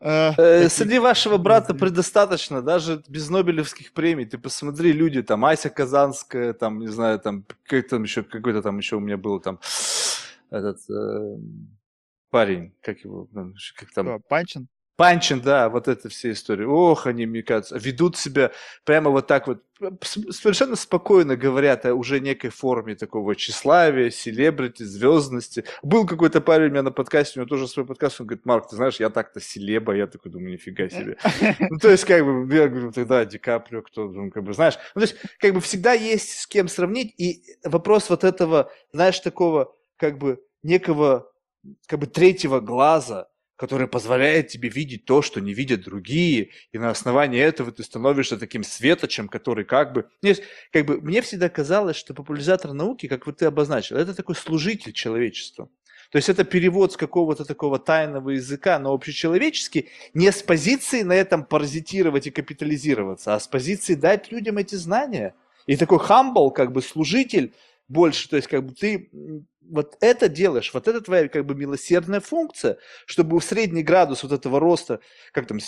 Среди 0.00 0.98
вашего 0.98 1.38
брата 1.38 1.74
предостаточно, 1.74 2.62
даже 2.62 3.02
без 3.08 3.28
Нобелевских 3.30 3.92
премий. 3.92 4.26
Ты 4.26 4.38
посмотри, 4.38 4.92
люди 4.92 5.22
там, 5.22 5.44
Ася 5.44 5.70
Казанская, 5.70 6.52
там, 6.52 6.78
не 6.78 6.88
знаю, 6.88 7.18
там, 7.18 7.44
как 7.64 7.88
там 7.88 8.04
еще, 8.04 8.22
какой-то 8.22 8.62
там 8.62 8.78
еще 8.78 8.96
у 8.96 9.00
меня 9.00 9.16
был 9.16 9.40
там 9.40 9.58
этот 10.50 10.78
э, 10.88 11.36
парень, 12.30 12.74
как 12.80 13.00
его, 13.00 13.28
как 13.76 13.92
там? 13.92 14.22
Панчин? 14.28 14.68
Панчин, 14.98 15.40
да, 15.40 15.68
вот 15.68 15.86
это 15.86 16.08
все 16.08 16.32
истории. 16.32 16.64
Ох, 16.64 17.06
они, 17.06 17.24
мне 17.24 17.44
кажется, 17.44 17.78
ведут 17.78 18.16
себя 18.16 18.50
прямо 18.84 19.10
вот 19.10 19.28
так 19.28 19.46
вот, 19.46 19.62
совершенно 20.02 20.74
спокойно 20.74 21.36
говорят 21.36 21.86
о 21.86 21.94
уже 21.94 22.18
некой 22.18 22.50
форме 22.50 22.96
такого 22.96 23.36
тщеславия, 23.36 24.10
селебрити, 24.10 24.82
звездности. 24.82 25.62
Был 25.84 26.04
какой-то 26.04 26.40
парень 26.40 26.66
у 26.66 26.70
меня 26.72 26.82
на 26.82 26.90
подкасте, 26.90 27.38
у 27.38 27.42
него 27.42 27.48
тоже 27.48 27.68
свой 27.68 27.86
подкаст, 27.86 28.20
он 28.20 28.26
говорит, 28.26 28.44
Марк, 28.44 28.70
ты 28.70 28.74
знаешь, 28.74 28.98
я 28.98 29.08
так-то 29.08 29.40
селеба, 29.40 29.94
я 29.94 30.08
такой 30.08 30.32
думаю, 30.32 30.54
нифига 30.54 30.88
себе. 30.88 31.16
Ну, 31.70 31.78
то 31.78 31.90
есть, 31.90 32.04
как 32.04 32.24
бы, 32.24 32.52
я 32.52 32.66
говорю, 32.66 32.90
тогда 32.90 33.24
Ди 33.24 33.38
Каприо, 33.38 33.82
кто, 33.82 34.08
ну, 34.08 34.32
как 34.32 34.42
бы, 34.42 34.52
знаешь, 34.52 34.78
ну, 34.96 35.02
то 35.02 35.06
есть, 35.06 35.16
как 35.38 35.54
бы 35.54 35.60
всегда 35.60 35.92
есть 35.92 36.40
с 36.40 36.46
кем 36.48 36.66
сравнить, 36.66 37.14
и 37.18 37.44
вопрос 37.62 38.10
вот 38.10 38.24
этого, 38.24 38.72
знаешь, 38.92 39.20
такого, 39.20 39.72
как 39.96 40.18
бы, 40.18 40.42
некого, 40.64 41.30
как 41.86 42.00
бы, 42.00 42.08
третьего 42.08 42.58
глаза, 42.58 43.28
который 43.58 43.88
позволяет 43.88 44.46
тебе 44.46 44.68
видеть 44.68 45.04
то, 45.04 45.20
что 45.20 45.40
не 45.40 45.52
видят 45.52 45.82
другие, 45.82 46.50
и 46.70 46.78
на 46.78 46.90
основании 46.90 47.40
этого 47.40 47.72
ты 47.72 47.82
становишься 47.82 48.38
таким 48.38 48.62
светочем, 48.62 49.28
который 49.28 49.64
как 49.64 49.92
бы... 49.92 50.08
Нет, 50.22 50.42
как 50.72 50.86
бы 50.86 51.00
мне 51.00 51.20
всегда 51.22 51.48
казалось, 51.48 51.96
что 51.96 52.14
популяризатор 52.14 52.72
науки, 52.72 53.08
как 53.08 53.26
вот 53.26 53.38
ты 53.38 53.46
обозначил, 53.46 53.96
это 53.96 54.14
такой 54.14 54.36
служитель 54.36 54.92
человечества. 54.92 55.68
То 56.12 56.16
есть 56.16 56.28
это 56.28 56.44
перевод 56.44 56.92
с 56.92 56.96
какого-то 56.96 57.44
такого 57.44 57.80
тайного 57.80 58.30
языка 58.30 58.78
на 58.78 58.90
общечеловеческий, 58.90 59.88
не 60.14 60.30
с 60.30 60.40
позиции 60.40 61.02
на 61.02 61.14
этом 61.14 61.44
паразитировать 61.44 62.28
и 62.28 62.30
капитализироваться, 62.30 63.34
а 63.34 63.40
с 63.40 63.48
позиции 63.48 63.94
дать 63.94 64.30
людям 64.30 64.58
эти 64.58 64.76
знания. 64.76 65.34
И 65.66 65.76
такой 65.76 65.98
хамбл, 65.98 66.52
как 66.52 66.70
бы 66.70 66.80
служитель 66.80 67.52
больше, 67.88 68.28
то 68.28 68.36
есть 68.36 68.48
как 68.48 68.64
бы 68.64 68.74
ты 68.74 69.10
вот 69.68 69.96
это 70.00 70.28
делаешь, 70.28 70.72
вот 70.72 70.88
это 70.88 71.00
твоя 71.00 71.28
как 71.28 71.44
бы 71.44 71.54
милосердная 71.54 72.20
функция, 72.20 72.78
чтобы 73.06 73.40
средний 73.42 73.82
градус 73.82 74.22
вот 74.22 74.32
этого 74.32 74.60
роста, 74.60 75.00
как 75.32 75.46
там 75.46 75.58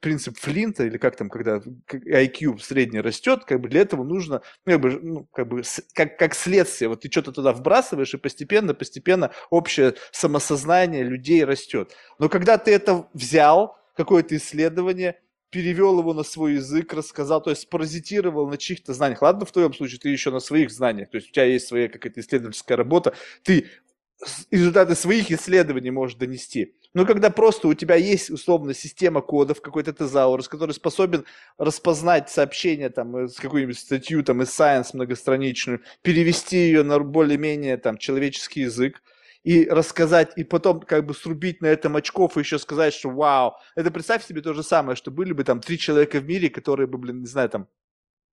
принцип 0.00 0.38
Флинта, 0.38 0.84
или 0.84 0.96
как 0.96 1.16
там, 1.16 1.28
когда 1.28 1.60
IQ 1.90 2.60
средний 2.60 3.00
растет, 3.00 3.44
как 3.44 3.60
бы 3.60 3.68
для 3.68 3.80
этого 3.80 4.04
нужно, 4.04 4.42
ну, 4.64 4.72
как 4.72 4.80
бы, 4.80 5.00
ну, 5.02 5.28
как, 5.32 5.48
бы 5.48 5.62
как, 5.92 6.16
как 6.18 6.34
следствие, 6.34 6.88
вот 6.88 7.00
ты 7.00 7.10
что-то 7.10 7.32
туда 7.32 7.52
вбрасываешь, 7.52 8.14
и 8.14 8.18
постепенно, 8.18 8.74
постепенно 8.74 9.32
общее 9.50 9.94
самосознание 10.12 11.02
людей 11.02 11.44
растет. 11.44 11.94
Но 12.18 12.28
когда 12.28 12.58
ты 12.58 12.72
это 12.72 13.08
взял, 13.12 13.76
какое-то 13.96 14.36
исследование, 14.36 15.18
перевел 15.50 15.98
его 15.98 16.14
на 16.14 16.22
свой 16.22 16.54
язык, 16.54 16.92
рассказал, 16.92 17.42
то 17.42 17.50
есть 17.50 17.68
паразитировал 17.68 18.48
на 18.48 18.58
чьих-то 18.58 18.92
знаниях. 18.92 19.22
Ладно, 19.22 19.46
в 19.46 19.52
твоем 19.52 19.72
случае 19.72 19.98
ты 20.00 20.08
еще 20.08 20.30
на 20.30 20.40
своих 20.40 20.70
знаниях, 20.70 21.10
то 21.10 21.16
есть 21.16 21.30
у 21.30 21.32
тебя 21.32 21.44
есть 21.44 21.68
своя 21.68 21.88
какая-то 21.88 22.20
исследовательская 22.20 22.76
работа, 22.76 23.14
ты 23.42 23.68
результаты 24.50 24.94
своих 24.94 25.30
исследований 25.30 25.90
можешь 25.90 26.16
донести. 26.16 26.74
Но 26.94 27.06
когда 27.06 27.30
просто 27.30 27.68
у 27.68 27.74
тебя 27.74 27.94
есть 27.94 28.30
условно 28.30 28.74
система 28.74 29.20
кодов, 29.20 29.60
какой-то 29.60 29.92
тезаурус, 29.92 30.48
который 30.48 30.72
способен 30.72 31.24
распознать 31.56 32.28
сообщение 32.30 32.90
там, 32.90 33.28
с 33.28 33.36
какую-нибудь 33.36 33.78
статью 33.78 34.24
там, 34.24 34.42
из 34.42 34.48
Science 34.48 34.90
многостраничную, 34.94 35.82
перевести 36.02 36.56
ее 36.56 36.82
на 36.82 36.98
более-менее 36.98 37.76
там, 37.76 37.98
человеческий 37.98 38.62
язык, 38.62 39.02
и 39.48 39.66
рассказать, 39.66 40.32
и 40.36 40.44
потом 40.44 40.80
как 40.80 41.06
бы 41.06 41.14
срубить 41.14 41.62
на 41.62 41.68
этом 41.68 41.96
очков 41.96 42.36
и 42.36 42.40
еще 42.40 42.58
сказать, 42.58 42.92
что 42.92 43.08
вау, 43.08 43.54
это 43.76 43.90
представь 43.90 44.22
себе 44.22 44.42
то 44.42 44.52
же 44.52 44.62
самое, 44.62 44.94
что 44.94 45.10
были 45.10 45.32
бы 45.32 45.42
там 45.42 45.62
три 45.62 45.78
человека 45.78 46.20
в 46.20 46.26
мире, 46.26 46.50
которые 46.50 46.86
бы, 46.86 46.98
блин, 46.98 47.20
не 47.20 47.26
знаю, 47.26 47.48
там, 47.48 47.66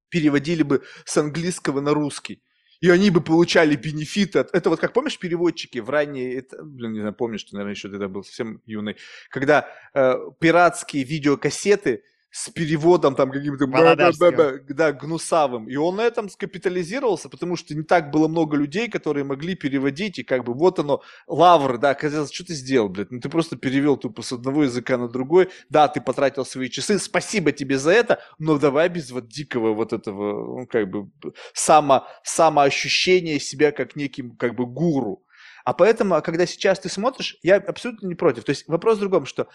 переводили 0.09 0.63
бы 0.63 0.85
с 1.05 1.17
английского 1.17 1.81
на 1.81 1.95
русский 1.95 2.45
и 2.81 2.89
они 2.89 3.11
бы 3.11 3.21
получали 3.21 3.77
бенефиты. 3.77 4.39
От... 4.39 4.55
Это 4.55 4.71
вот 4.71 4.81
как 4.81 4.93
помнишь 4.93 5.19
переводчики 5.19 5.81
в 5.81 5.91
ранние, 5.91 6.35
это, 6.35 6.63
блин, 6.63 6.93
не 6.93 7.01
знаю, 7.01 7.15
помнишь, 7.15 7.45
ты, 7.45 7.55
наверное, 7.55 7.75
еще 7.75 7.91
тогда 7.91 8.09
был 8.09 8.25
совсем 8.25 8.63
юный, 8.65 8.97
когда 9.29 9.69
э, 9.93 10.15
пиратские 10.39 11.05
видеокассеты 11.05 12.05
с 12.31 12.49
переводом 12.51 13.15
там 13.15 13.31
каким-то 13.31 13.67
да, 14.69 14.93
гнусавым. 14.93 15.69
И 15.69 15.77
он 15.77 15.97
на 15.97 16.03
этом 16.03 16.29
скапитализировался, 16.29 17.29
потому 17.29 17.57
что 17.57 17.75
не 17.75 17.83
так 17.83 18.11
было 18.11 18.29
много 18.29 18.57
людей, 18.57 18.89
которые 18.89 19.25
могли 19.25 19.55
переводить, 19.55 20.19
и 20.19 20.23
как 20.23 20.45
бы 20.45 20.55
вот 20.55 20.79
оно, 20.79 21.03
лавры, 21.27 21.79
да, 21.79 21.95
казалось, 21.95 22.33
что 22.33 22.45
ты 22.45 22.55
сделал, 22.55 22.89
блядь, 22.89 23.11
ну 23.11 23.21
ты 23.21 23.29
просто 23.29 23.57
перевел 23.57 23.97
тупо 23.97 24.23
с 24.23 24.33
одного 24.33 24.65
языка 24.65 24.97
на 24.97 25.09
другой, 25.09 25.51
да, 25.69 25.89
ты 25.89 26.01
потратил 26.01 26.45
свои 26.45 26.69
часы, 26.69 26.99
спасибо 26.99 27.53
тебе 27.53 27.79
за 27.79 27.91
это, 27.91 28.21
но 28.39 28.59
давай 28.59 28.89
без 28.89 29.11
вот 29.11 29.29
дикого 29.29 29.75
вот 29.75 29.93
этого, 29.93 30.61
ну, 30.61 30.67
как 30.67 30.89
бы, 30.89 31.11
само, 31.53 32.07
самоощущения 32.23 33.39
себя 33.39 33.73
как 33.73 33.97
неким, 33.97 34.37
как 34.37 34.55
бы, 34.55 34.67
гуру. 34.67 35.25
А 35.65 35.75
поэтому, 35.75 36.15
а 36.15 36.23
когда 36.23 36.47
сейчас 36.47 36.81
ты 36.81 36.89
смотришь, 36.89 37.37
я 37.43 37.57
абсолютно 37.57 38.07
не 38.07 38.15
против. 38.15 38.45
То 38.45 38.51
есть 38.51 38.67
вопрос 38.67 38.97
в 38.97 39.01
другом, 39.01 39.27
что 39.27 39.49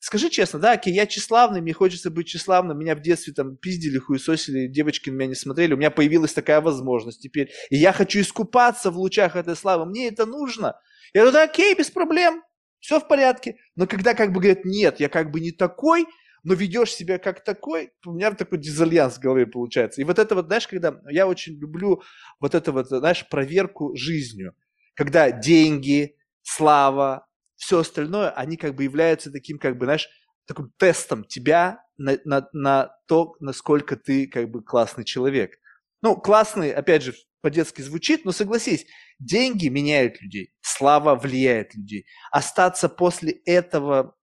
скажи 0.00 0.30
честно, 0.30 0.58
да, 0.58 0.72
окей, 0.72 0.92
я 0.92 1.06
тщеславный, 1.06 1.60
мне 1.60 1.72
хочется 1.72 2.10
быть 2.10 2.26
тщеславным, 2.26 2.78
меня 2.78 2.96
в 2.96 3.00
детстве 3.00 3.32
там 3.32 3.56
пиздили, 3.56 3.98
хуесосили, 3.98 4.66
девочки 4.66 5.10
на 5.10 5.14
меня 5.14 5.28
не 5.28 5.34
смотрели, 5.34 5.74
у 5.74 5.76
меня 5.76 5.90
появилась 5.90 6.32
такая 6.32 6.60
возможность 6.60 7.22
теперь, 7.22 7.50
и 7.68 7.76
я 7.76 7.92
хочу 7.92 8.20
искупаться 8.20 8.90
в 8.90 8.98
лучах 8.98 9.36
этой 9.36 9.54
славы, 9.54 9.86
мне 9.86 10.08
это 10.08 10.26
нужно. 10.26 10.80
Я 11.12 11.22
говорю, 11.22 11.34
да, 11.34 11.42
окей, 11.44 11.74
без 11.74 11.90
проблем, 11.90 12.42
все 12.80 12.98
в 12.98 13.06
порядке. 13.06 13.56
Но 13.76 13.86
когда 13.86 14.14
как 14.14 14.32
бы 14.32 14.40
говорят, 14.40 14.64
нет, 14.64 15.00
я 15.00 15.08
как 15.08 15.30
бы 15.30 15.40
не 15.40 15.52
такой, 15.52 16.06
но 16.42 16.54
ведешь 16.54 16.92
себя 16.92 17.18
как 17.18 17.44
такой, 17.44 17.92
у 18.06 18.12
меня 18.12 18.32
такой 18.32 18.58
дизальянс 18.58 19.16
в 19.16 19.20
голове 19.20 19.46
получается. 19.46 20.00
И 20.00 20.04
вот 20.04 20.18
это 20.18 20.34
вот, 20.34 20.46
знаешь, 20.46 20.66
когда 20.66 20.98
я 21.10 21.26
очень 21.26 21.58
люблю 21.58 22.02
вот 22.40 22.54
это 22.54 22.72
вот, 22.72 22.88
знаешь, 22.88 23.28
проверку 23.28 23.94
жизнью, 23.94 24.54
когда 24.94 25.30
деньги, 25.30 26.16
слава, 26.42 27.26
все 27.60 27.80
остальное, 27.80 28.30
они 28.30 28.56
как 28.56 28.74
бы 28.74 28.84
являются 28.84 29.30
таким, 29.30 29.58
как 29.58 29.76
бы, 29.76 29.84
знаешь, 29.84 30.08
таким 30.46 30.72
тестом 30.78 31.24
тебя 31.24 31.84
на, 31.98 32.18
на, 32.24 32.48
на 32.52 32.96
то, 33.06 33.36
насколько 33.38 33.96
ты 33.96 34.26
как 34.26 34.50
бы 34.50 34.64
классный 34.64 35.04
человек. 35.04 35.58
Ну, 36.02 36.16
классный, 36.16 36.72
опять 36.72 37.02
же, 37.02 37.14
по-детски 37.42 37.82
звучит, 37.82 38.24
но 38.24 38.32
согласись, 38.32 38.86
деньги 39.18 39.68
меняют 39.68 40.20
людей, 40.22 40.52
слава 40.62 41.14
влияет 41.14 41.74
людей. 41.74 42.06
Остаться 42.32 42.88
после 42.88 43.32
этого 43.44 44.16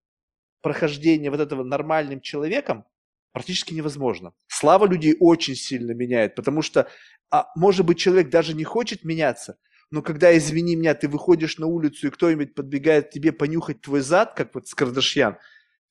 прохождения 0.61 1.29
вот 1.29 1.39
этого 1.39 1.63
нормальным 1.63 2.21
человеком 2.21 2.85
практически 3.33 3.75
невозможно. 3.75 4.33
Слава 4.47 4.87
людей 4.87 5.15
очень 5.19 5.55
сильно 5.55 5.91
меняет, 5.91 6.33
потому 6.33 6.63
что, 6.63 6.89
а, 7.29 7.51
может 7.55 7.85
быть, 7.85 7.99
человек 7.99 8.31
даже 8.31 8.55
не 8.55 8.63
хочет 8.63 9.03
меняться, 9.03 9.59
но 9.89 10.01
когда, 10.01 10.35
извини 10.37 10.75
меня, 10.75 10.93
ты 10.95 11.07
выходишь 11.07 11.57
на 11.57 11.67
улицу, 11.67 12.07
и 12.07 12.09
кто-нибудь 12.09 12.55
подбегает 12.55 13.07
к 13.07 13.11
тебе 13.11 13.31
понюхать 13.31 13.81
твой 13.81 14.01
зад, 14.01 14.33
как 14.35 14.53
вот 14.53 14.67
с 14.67 14.73
Кардашьян, 14.73 15.37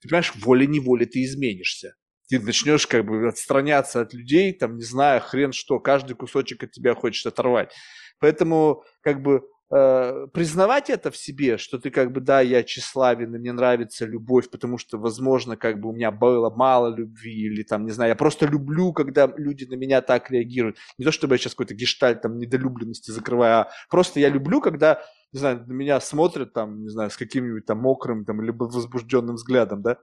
ты 0.00 0.08
понимаешь, 0.08 0.32
волей-неволей 0.36 1.06
ты 1.06 1.24
изменишься. 1.24 1.94
Ты 2.28 2.40
начнешь 2.40 2.86
как 2.86 3.06
бы 3.06 3.28
отстраняться 3.28 4.00
от 4.00 4.12
людей, 4.12 4.52
там, 4.52 4.76
не 4.76 4.82
знаю, 4.82 5.20
хрен 5.20 5.52
что, 5.52 5.78
каждый 5.78 6.14
кусочек 6.14 6.64
от 6.64 6.72
тебя 6.72 6.94
хочет 6.94 7.26
оторвать. 7.26 7.72
Поэтому, 8.18 8.82
как 9.00 9.22
бы, 9.22 9.42
э, 9.70 10.26
признавать 10.32 10.90
это 10.90 11.10
в 11.10 11.16
себе, 11.16 11.58
что 11.58 11.78
ты 11.78 11.90
как 11.90 12.12
бы, 12.12 12.20
да, 12.20 12.40
я 12.40 12.62
тщеславен, 12.62 13.34
и 13.34 13.38
мне 13.38 13.52
нравится 13.52 14.06
любовь, 14.06 14.50
потому 14.50 14.78
что, 14.78 14.98
возможно, 14.98 15.56
как 15.56 15.80
бы 15.80 15.90
у 15.90 15.92
меня 15.92 16.10
было 16.10 16.50
мало 16.50 16.94
любви, 16.94 17.46
или 17.46 17.62
там, 17.62 17.84
не 17.84 17.92
знаю, 17.92 18.10
я 18.10 18.16
просто 18.16 18.46
люблю, 18.46 18.92
когда 18.92 19.32
люди 19.36 19.64
на 19.64 19.74
меня 19.74 20.00
так 20.00 20.30
реагируют. 20.30 20.78
Не 20.98 21.04
то, 21.04 21.12
чтобы 21.12 21.34
я 21.34 21.38
сейчас 21.38 21.54
какой-то 21.54 21.74
гештальт 21.74 22.22
там 22.22 22.38
недолюбленности 22.38 23.10
закрываю, 23.10 23.60
а 23.60 23.68
просто 23.90 24.20
я 24.20 24.28
люблю, 24.28 24.60
когда, 24.60 25.02
не 25.32 25.38
знаю, 25.38 25.64
на 25.66 25.72
меня 25.72 26.00
смотрят 26.00 26.52
там, 26.52 26.82
не 26.82 26.88
знаю, 26.88 27.10
с 27.10 27.16
каким-нибудь 27.16 27.66
там 27.66 27.78
мокрым, 27.78 28.24
там, 28.24 28.40
либо 28.42 28.64
возбужденным 28.64 29.36
взглядом, 29.36 29.82
да. 29.82 29.98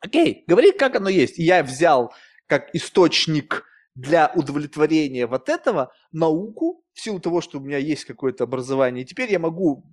Окей, 0.00 0.44
говори, 0.46 0.72
как 0.72 0.96
оно 0.96 1.08
есть. 1.08 1.38
И 1.38 1.42
я 1.42 1.62
взял 1.62 2.12
как 2.46 2.74
источник 2.74 3.64
для 3.96 4.30
удовлетворения 4.34 5.26
вот 5.26 5.48
этого 5.48 5.92
науку, 6.12 6.84
в 6.92 7.00
силу 7.00 7.18
того, 7.18 7.40
что 7.40 7.58
у 7.58 7.62
меня 7.62 7.78
есть 7.78 8.04
какое-то 8.04 8.44
образование, 8.44 9.02
и 9.02 9.06
теперь 9.06 9.32
я 9.32 9.38
могу 9.38 9.84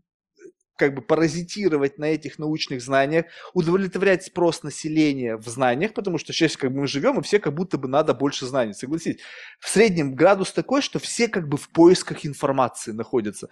как 0.75 0.95
бы 0.95 1.01
паразитировать 1.01 1.97
на 1.97 2.05
этих 2.05 2.39
научных 2.39 2.81
знаниях, 2.81 3.25
удовлетворять 3.53 4.25
спрос 4.25 4.63
населения 4.63 5.37
в 5.37 5.47
знаниях, 5.47 5.93
потому 5.93 6.17
что 6.17 6.33
сейчас 6.33 6.57
как 6.57 6.71
бы 6.71 6.81
мы 6.81 6.87
живем, 6.87 7.19
и 7.19 7.23
все 7.23 7.39
как 7.39 7.53
будто 7.53 7.77
бы 7.77 7.87
надо 7.87 8.13
больше 8.13 8.45
знаний, 8.45 8.73
согласитесь. 8.73 9.21
В 9.59 9.69
среднем 9.69 10.15
градус 10.15 10.51
такой, 10.51 10.81
что 10.81 10.99
все 10.99 11.27
как 11.27 11.47
бы 11.47 11.57
в 11.57 11.69
поисках 11.69 12.25
информации 12.25 12.91
находятся. 12.91 13.49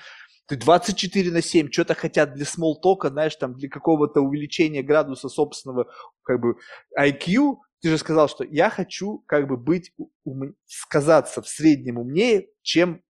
Ты 0.48 0.57
24 0.57 1.32
на 1.32 1.41
7 1.41 1.72
что-то 1.72 1.94
хотят 1.94 2.34
для 2.34 2.45
смолтока, 2.45 3.10
знаешь, 3.10 3.36
там 3.36 3.53
для 3.53 3.69
какого-то 3.69 4.22
увеличения 4.22 4.82
градуса 4.82 5.30
собственного 5.30 5.88
как 6.23 6.41
бы 6.41 6.56
IQ, 6.99 7.57
ты 7.82 7.90
же 7.90 7.98
сказал, 7.98 8.30
что 8.30 8.44
я 8.44 8.70
хочу 8.70 9.20
как 9.28 9.48
бы 9.48 9.58
быть, 9.58 9.91
ум... 10.24 10.56
сказаться 10.66 11.41
в 11.41 11.48
среднем 11.48 11.98
умнее, 11.98 12.48
чем 12.62 13.02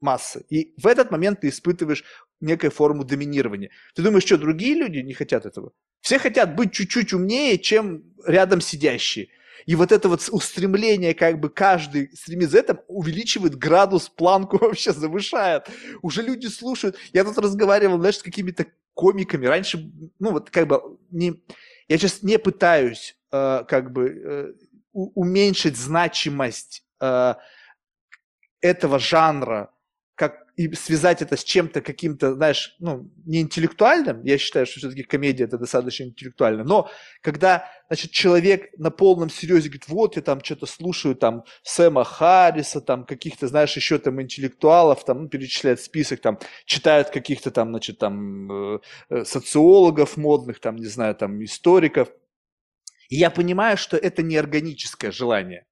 массы. 0.00 0.44
И 0.50 0.74
в 0.76 0.86
этот 0.86 1.10
момент 1.10 1.40
ты 1.40 1.48
испытываешь 1.48 2.04
некую 2.40 2.70
форму 2.70 3.04
доминирования. 3.04 3.70
Ты 3.94 4.02
думаешь, 4.02 4.24
что 4.24 4.36
другие 4.36 4.74
люди 4.74 4.98
не 4.98 5.14
хотят 5.14 5.46
этого? 5.46 5.72
Все 6.00 6.18
хотят 6.18 6.54
быть 6.54 6.72
чуть-чуть 6.72 7.12
умнее, 7.14 7.58
чем 7.58 8.04
рядом 8.26 8.60
сидящие. 8.60 9.28
И 9.66 9.76
вот 9.76 9.92
это 9.92 10.08
вот 10.08 10.28
устремление, 10.30 11.14
как 11.14 11.40
бы 11.40 11.48
каждый 11.48 12.14
стремится 12.14 12.58
это, 12.58 12.84
увеличивает 12.88 13.56
градус, 13.56 14.10
планку 14.10 14.58
вообще 14.60 14.92
завышает. 14.92 15.68
Уже 16.02 16.22
люди 16.22 16.48
слушают. 16.48 16.96
Я 17.12 17.24
тут 17.24 17.38
разговаривал, 17.38 17.98
знаешь, 17.98 18.18
с 18.18 18.22
какими-то 18.22 18.66
комиками. 18.92 19.46
Раньше, 19.46 19.90
ну 20.18 20.32
вот 20.32 20.50
как 20.50 20.68
бы, 20.68 20.98
не, 21.10 21.42
я 21.88 21.98
сейчас 21.98 22.22
не 22.22 22.38
пытаюсь 22.38 23.16
э, 23.32 23.64
как 23.68 23.92
бы 23.92 24.08
э, 24.08 24.52
уменьшить 24.92 25.76
значимость 25.76 26.84
э, 27.00 27.34
этого 28.60 28.98
жанра, 28.98 29.70
как 30.14 30.44
и 30.56 30.72
связать 30.74 31.20
это 31.20 31.36
с 31.36 31.44
чем-то 31.44 31.80
каким-то, 31.80 32.34
знаешь, 32.34 32.76
ну, 32.78 33.10
не 33.26 33.40
интеллектуальным, 33.40 34.22
я 34.22 34.38
считаю, 34.38 34.66
что 34.66 34.78
все-таки 34.78 35.02
комедия 35.02 35.44
это 35.44 35.58
достаточно 35.58 36.04
интеллектуально, 36.04 36.64
но 36.64 36.88
когда, 37.20 37.68
значит, 37.88 38.10
человек 38.10 38.70
на 38.78 38.90
полном 38.90 39.30
серьезе 39.30 39.68
говорит, 39.68 39.88
вот 39.88 40.16
я 40.16 40.22
там 40.22 40.42
что-то 40.42 40.66
слушаю, 40.66 41.14
там, 41.14 41.44
Сэма 41.62 42.04
Харриса, 42.04 42.80
там, 42.80 43.04
каких-то, 43.04 43.46
знаешь, 43.48 43.76
еще 43.76 43.98
там 43.98 44.20
интеллектуалов, 44.20 45.04
там, 45.04 45.22
ну, 45.22 45.28
перечисляет 45.28 45.80
список, 45.80 46.20
там, 46.20 46.38
читают 46.66 47.10
каких-то 47.10 47.50
там, 47.50 47.70
значит, 47.70 47.98
там, 47.98 48.76
э, 48.76 48.78
э 49.10 49.24
социологов 49.24 50.16
модных, 50.16 50.60
там, 50.60 50.76
не 50.76 50.86
знаю, 50.86 51.14
там, 51.14 51.42
историков, 51.44 52.08
и 53.08 53.16
я 53.16 53.30
понимаю, 53.30 53.76
что 53.76 53.96
это 53.96 54.22
не 54.22 54.36
органическое 54.36 55.12
желание. 55.12 55.66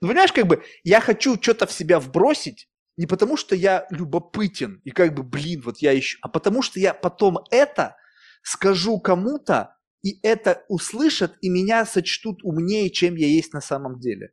Ну, 0.00 0.08
понимаешь, 0.08 0.32
как 0.32 0.46
бы, 0.46 0.62
я 0.82 1.00
хочу 1.00 1.40
что-то 1.40 1.66
в 1.66 1.72
себя 1.72 1.98
вбросить, 1.98 2.68
не 2.96 3.06
потому, 3.06 3.36
что 3.36 3.56
я 3.56 3.86
любопытен 3.90 4.80
и 4.84 4.90
как 4.90 5.14
бы, 5.14 5.22
блин, 5.22 5.62
вот 5.64 5.78
я 5.78 5.98
ищу, 5.98 6.18
а 6.22 6.28
потому 6.28 6.62
что 6.62 6.78
я 6.78 6.94
потом 6.94 7.38
это 7.50 7.96
скажу 8.42 9.00
кому-то, 9.00 9.73
и 10.04 10.20
это 10.22 10.64
услышат, 10.68 11.36
и 11.40 11.48
меня 11.48 11.86
сочтут 11.86 12.44
умнее, 12.44 12.90
чем 12.90 13.16
я 13.16 13.26
есть 13.26 13.54
на 13.54 13.60
самом 13.60 13.98
деле. 13.98 14.32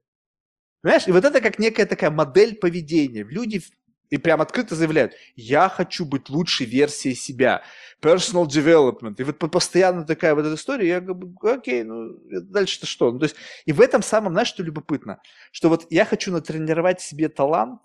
Понимаешь? 0.81 1.07
И 1.07 1.11
вот 1.11 1.23
это 1.23 1.39
как 1.39 1.59
некая 1.59 1.85
такая 1.85 2.11
модель 2.11 2.55
поведения. 2.55 3.23
Люди 3.23 3.61
и 4.09 4.17
прям 4.17 4.41
открыто 4.41 4.75
заявляют, 4.75 5.13
я 5.37 5.69
хочу 5.69 6.03
быть 6.03 6.29
лучшей 6.29 6.65
версией 6.65 7.15
себя. 7.15 7.63
Personal 8.01 8.45
development. 8.45 9.15
И 9.17 9.23
вот 9.23 9.39
постоянно 9.39 10.05
такая 10.05 10.35
вот 10.35 10.45
эта 10.45 10.55
история, 10.55 10.87
я 10.89 10.99
говорю, 10.99 11.33
окей, 11.41 11.83
ну 11.83 12.19
дальше-то 12.29 12.85
что? 12.85 13.11
Ну, 13.11 13.19
то 13.19 13.25
есть, 13.25 13.37
и 13.65 13.71
в 13.71 13.79
этом 13.79 14.03
самом, 14.03 14.33
знаешь, 14.33 14.49
что 14.49 14.63
любопытно? 14.63 15.21
Что 15.53 15.69
вот 15.69 15.87
я 15.89 16.03
хочу 16.03 16.33
натренировать 16.33 16.99
себе 16.99 17.29
талант, 17.29 17.79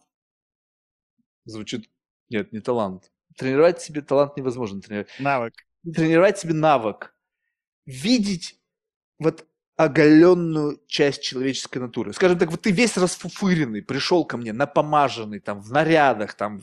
звучит, 1.45 1.89
нет, 2.29 2.53
не 2.53 2.59
талант. 2.59 3.13
Тренировать 3.37 3.81
себе 3.81 4.01
талант 4.01 4.37
невозможно. 4.37 4.81
Тренировать. 4.81 5.11
Навык. 5.21 5.55
Тренировать 5.95 6.39
себе 6.39 6.55
навык. 6.55 7.15
Видеть 7.87 8.59
вот 9.19 9.47
оголенную 9.77 10.81
часть 10.87 11.23
человеческой 11.23 11.79
натуры. 11.79 12.13
Скажем 12.15 12.39
так, 12.39 12.51
вот 12.51 12.63
ты 12.63 12.71
весь 12.71 12.97
расфуфыренный, 12.97 13.83
пришел 13.83 14.25
ко 14.25 14.39
мне 14.39 14.53
напомаженный, 14.53 15.39
там, 15.39 15.61
в 15.61 15.71
нарядах, 15.71 16.35
там, 16.35 16.63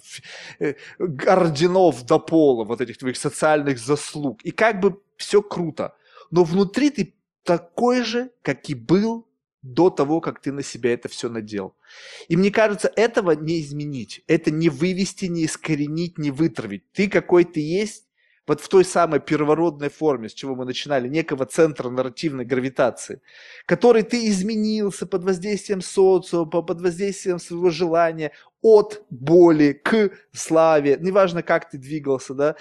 э, 0.60 0.74
орденов 1.00 2.06
до 2.06 2.20
пола, 2.20 2.66
вот 2.66 2.82
этих 2.82 2.98
твоих 2.98 3.18
социальных 3.18 3.78
заслуг. 3.78 4.42
И 4.44 4.52
как 4.52 4.80
бы 4.80 5.00
все 5.16 5.42
круто. 5.44 5.96
Но 6.32 6.44
внутри 6.44 6.90
ты 6.90 7.16
такой 7.44 8.04
же, 8.04 8.32
как 8.42 8.70
и 8.70 8.74
был 8.74 9.28
до 9.62 9.90
того, 9.90 10.20
как 10.20 10.42
ты 10.42 10.52
на 10.52 10.64
себя 10.64 10.94
это 10.94 11.08
все 11.08 11.30
надел. 11.30 11.76
И 12.28 12.36
мне 12.36 12.52
кажется, 12.52 12.92
этого 12.96 13.32
не 13.32 13.62
изменить. 13.62 14.24
Это 14.28 14.50
не 14.50 14.70
вывести, 14.70 15.26
не 15.26 15.46
искоренить, 15.46 16.18
не 16.18 16.32
вытравить. 16.32 16.92
Ты 16.92 17.08
какой 17.08 17.46
ты 17.46 17.60
есть, 17.60 18.06
вот 18.48 18.62
в 18.62 18.68
той 18.68 18.84
самой 18.84 19.20
первородной 19.20 19.90
форме, 19.90 20.30
с 20.30 20.34
чего 20.34 20.56
мы 20.56 20.66
начинали, 20.66 21.08
некого 21.08 21.46
центра 21.46 21.90
нарративной 21.90 22.46
гравитации, 22.46 23.22
который 23.66 24.04
ты 24.04 24.28
изменился 24.28 25.06
под 25.06 25.24
воздействием 25.24 25.82
социума, 25.82 26.62
под 26.62 26.82
воздействием 26.82 27.40
своего 27.40 27.70
желания, 27.70 28.32
от 28.62 29.04
боли 29.10 29.74
к 29.74 30.12
славе, 30.34 30.98
неважно, 31.00 31.44
как 31.44 31.70
ты 31.70 31.78
двигался, 31.78 32.34
да, 32.34 32.56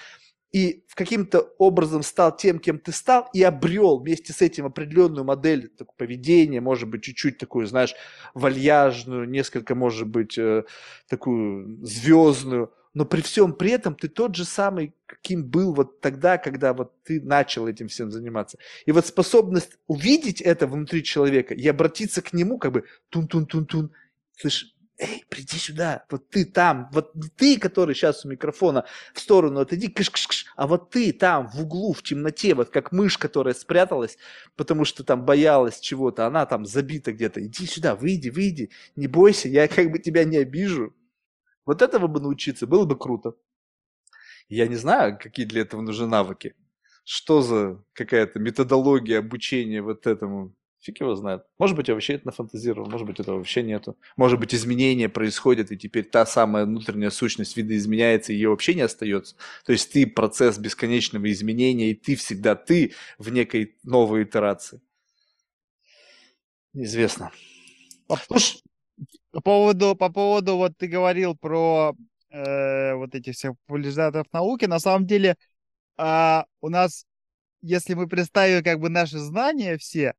и 0.52 0.84
каким-то 0.94 1.48
образом 1.58 2.02
стал 2.02 2.36
тем, 2.36 2.58
кем 2.58 2.78
ты 2.78 2.92
стал, 2.92 3.28
и 3.32 3.42
обрел 3.42 3.98
вместе 3.98 4.34
с 4.34 4.42
этим 4.42 4.66
определенную 4.66 5.24
модель 5.24 5.72
поведения, 5.96 6.60
может 6.60 6.90
быть, 6.90 7.02
чуть-чуть 7.02 7.38
такую, 7.38 7.66
знаешь, 7.66 7.94
вальяжную, 8.34 9.28
несколько, 9.28 9.74
может 9.74 10.08
быть, 10.08 10.36
э, 10.36 10.64
такую 11.08 11.84
звездную, 11.84 12.70
но 12.94 13.04
при 13.04 13.20
всем 13.22 13.54
при 13.54 13.70
этом 13.70 13.94
ты 13.94 14.08
тот 14.08 14.34
же 14.34 14.44
самый, 14.44 14.94
каким 15.06 15.44
был 15.44 15.74
вот 15.74 16.00
тогда, 16.00 16.38
когда 16.38 16.74
вот 16.74 16.92
ты 17.04 17.20
начал 17.20 17.66
этим 17.66 17.88
всем 17.88 18.10
заниматься. 18.10 18.58
И 18.86 18.92
вот 18.92 19.06
способность 19.06 19.78
увидеть 19.86 20.40
это 20.40 20.66
внутри 20.66 21.02
человека 21.02 21.54
и 21.54 21.66
обратиться 21.66 22.22
к 22.22 22.32
нему, 22.32 22.58
как 22.58 22.72
бы 22.72 22.84
тун-тун-тун-тун, 23.10 23.92
слышь, 24.36 24.74
эй, 24.98 25.24
приди 25.28 25.56
сюда, 25.58 26.04
вот 26.10 26.28
ты 26.28 26.44
там, 26.44 26.88
вот 26.92 27.12
ты, 27.36 27.58
который 27.58 27.94
сейчас 27.94 28.24
у 28.24 28.28
микрофона 28.28 28.84
в 29.14 29.20
сторону 29.20 29.60
отойди, 29.60 29.88
кыш 29.88 30.08
-кыш 30.10 30.28
-кыш, 30.28 30.44
а 30.56 30.66
вот 30.66 30.90
ты 30.90 31.12
там 31.12 31.48
в 31.48 31.60
углу, 31.62 31.92
в 31.92 32.02
темноте, 32.02 32.54
вот 32.54 32.70
как 32.70 32.92
мышь, 32.92 33.18
которая 33.18 33.54
спряталась, 33.54 34.18
потому 34.54 34.84
что 34.84 35.02
там 35.02 35.24
боялась 35.24 35.80
чего-то, 35.80 36.26
она 36.26 36.46
там 36.46 36.66
забита 36.66 37.12
где-то, 37.12 37.44
иди 37.44 37.66
сюда, 37.66 37.96
выйди, 37.96 38.28
выйди, 38.28 38.70
не 38.96 39.08
бойся, 39.08 39.48
я 39.48 39.66
как 39.66 39.90
бы 39.90 39.98
тебя 39.98 40.24
не 40.24 40.36
обижу, 40.36 40.94
вот 41.66 41.82
этого 41.82 42.06
бы 42.06 42.20
научиться 42.20 42.66
было 42.66 42.84
бы 42.84 42.96
круто. 42.96 43.34
Я 44.48 44.66
не 44.66 44.76
знаю, 44.76 45.18
какие 45.18 45.46
для 45.46 45.62
этого 45.62 45.80
нужны 45.80 46.06
навыки. 46.06 46.54
Что 47.04 47.42
за 47.42 47.82
какая-то 47.94 48.38
методология 48.38 49.18
обучения 49.18 49.82
вот 49.82 50.06
этому? 50.06 50.54
Фиг 50.80 51.00
его 51.00 51.14
знает. 51.14 51.44
Может 51.58 51.76
быть, 51.76 51.86
я 51.86 51.94
вообще 51.94 52.14
это 52.14 52.26
нафантазировал, 52.26 52.90
может 52.90 53.06
быть, 53.06 53.20
этого 53.20 53.36
вообще 53.36 53.62
нету. 53.62 53.96
Может 54.16 54.40
быть, 54.40 54.52
изменения 54.52 55.08
происходят, 55.08 55.70
и 55.70 55.78
теперь 55.78 56.04
та 56.04 56.26
самая 56.26 56.64
внутренняя 56.64 57.10
сущность 57.10 57.56
вида 57.56 57.76
изменяется, 57.76 58.32
и 58.32 58.36
ее 58.36 58.48
вообще 58.48 58.74
не 58.74 58.80
остается. 58.80 59.36
То 59.64 59.70
есть 59.70 59.92
ты 59.92 60.08
процесс 60.08 60.58
бесконечного 60.58 61.30
изменения, 61.30 61.92
и 61.92 61.94
ты 61.94 62.16
всегда 62.16 62.56
ты 62.56 62.94
в 63.16 63.30
некой 63.30 63.76
новой 63.84 64.24
итерации. 64.24 64.80
Неизвестно. 66.72 67.30
Слушай, 68.26 68.60
по 69.30 69.40
поводу, 69.40 69.96
по 69.96 70.10
поводу, 70.10 70.56
вот 70.56 70.76
ты 70.76 70.86
говорил 70.86 71.36
про 71.36 71.94
э, 72.30 72.94
вот 72.94 73.14
этих 73.14 73.34
всех 73.34 73.52
популяризаторов 73.66 74.26
науки, 74.32 74.66
на 74.66 74.78
самом 74.78 75.06
деле 75.06 75.36
э, 75.98 76.42
у 76.60 76.68
нас, 76.68 77.06
если 77.62 77.94
мы 77.94 78.08
представим 78.08 78.62
как 78.62 78.78
бы 78.80 78.88
наши 78.88 79.18
знания 79.18 79.78
все, 79.78 80.14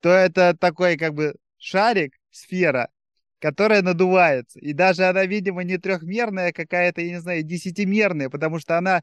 то 0.00 0.10
это 0.10 0.56
такой 0.58 0.96
как 0.96 1.14
бы 1.14 1.34
шарик, 1.58 2.14
сфера, 2.30 2.90
которая 3.38 3.82
надувается. 3.82 4.58
И 4.58 4.72
даже 4.72 5.04
она, 5.04 5.26
видимо, 5.26 5.62
не 5.64 5.78
трехмерная, 5.78 6.50
а 6.50 6.52
какая-то, 6.52 7.00
я 7.00 7.10
не 7.10 7.20
знаю, 7.20 7.42
десятимерная, 7.42 8.30
потому 8.30 8.58
что 8.58 8.78
она 8.78 9.02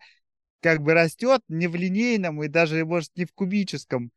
как 0.62 0.82
бы 0.82 0.94
растет 0.94 1.42
не 1.48 1.68
в 1.68 1.76
линейном 1.76 2.44
и 2.44 2.48
даже, 2.48 2.86
может, 2.86 3.12
не 3.16 3.26
в 3.26 3.34
кубическом 3.34 4.12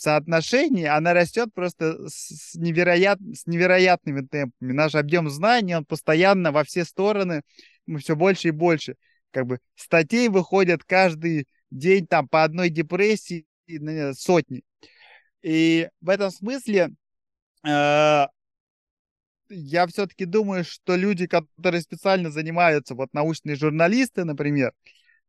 соотношении, 0.00 0.84
она 0.84 1.12
растет 1.14 1.50
просто 1.54 2.08
с, 2.08 2.54
невероят, 2.54 3.18
с 3.34 3.46
невероятными 3.46 4.26
темпами. 4.26 4.72
Наш 4.72 4.94
объем 4.94 5.28
знаний, 5.28 5.74
он 5.76 5.84
постоянно 5.84 6.52
во 6.52 6.64
все 6.64 6.84
стороны, 6.84 7.42
мы 7.86 7.98
все 7.98 8.16
больше 8.16 8.48
и 8.48 8.52
больше. 8.52 8.96
Как 9.30 9.46
бы 9.46 9.60
статей 9.76 10.28
выходят 10.28 10.84
каждый 10.84 11.46
день 11.70 12.06
там 12.06 12.28
по 12.28 12.44
одной 12.44 12.70
депрессии 12.70 13.46
сотни. 14.14 14.62
И 15.42 15.88
в 16.00 16.08
этом 16.08 16.30
смысле 16.30 16.90
э, 17.66 18.26
я 19.50 19.86
все-таки 19.86 20.24
думаю, 20.24 20.64
что 20.64 20.96
люди, 20.96 21.26
которые 21.26 21.80
специально 21.82 22.30
занимаются, 22.30 22.94
вот 22.94 23.12
научные 23.12 23.56
журналисты, 23.56 24.24
например, 24.24 24.72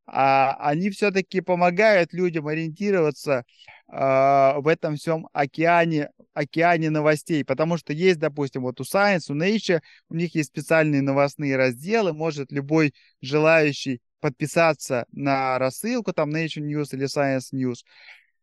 а, 0.05 0.55
они 0.59 0.89
все-таки 0.89 1.41
помогают 1.41 2.13
людям 2.13 2.47
ориентироваться 2.47 3.45
а, 3.87 4.59
в 4.59 4.67
этом 4.67 4.95
всем 4.95 5.27
океане, 5.33 6.09
океане 6.33 6.89
новостей, 6.89 7.45
потому 7.45 7.77
что 7.77 7.93
есть, 7.93 8.19
допустим, 8.19 8.63
вот 8.63 8.79
у 8.79 8.83
Science, 8.83 9.29
у 9.29 9.35
Nature, 9.35 9.81
у 10.09 10.15
них 10.15 10.35
есть 10.35 10.49
специальные 10.49 11.01
новостные 11.01 11.55
разделы, 11.55 12.13
может 12.13 12.51
любой 12.51 12.93
желающий 13.21 14.01
подписаться 14.19 15.05
на 15.11 15.57
рассылку, 15.59 16.13
там 16.13 16.29
Nature 16.29 16.61
News 16.61 16.89
или 16.93 17.05
Science 17.05 17.53
News, 17.53 17.79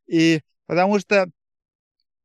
и 0.06 0.40
потому 0.66 0.98
что 0.98 1.30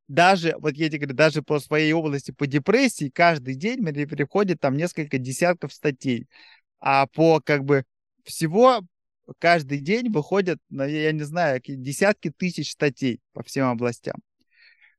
даже, 0.07 0.55
вот 0.59 0.75
я 0.75 0.89
тебе 0.89 0.99
говорю, 0.99 1.15
даже 1.15 1.41
по 1.41 1.59
своей 1.59 1.93
области, 1.93 2.31
по 2.31 2.45
депрессии, 2.45 3.09
каждый 3.09 3.55
день 3.55 3.79
мне 3.79 4.05
приходит 4.05 4.59
там 4.59 4.75
несколько 4.75 5.17
десятков 5.17 5.73
статей, 5.73 6.27
а 6.79 7.07
по 7.07 7.39
как 7.39 7.63
бы 7.63 7.85
всего 8.23 8.81
каждый 9.39 9.79
день 9.79 10.11
выходят, 10.11 10.59
я 10.69 11.11
не 11.11 11.23
знаю, 11.23 11.61
десятки 11.65 12.29
тысяч 12.29 12.71
статей 12.71 13.21
по 13.33 13.43
всем 13.43 13.69
областям. 13.69 14.15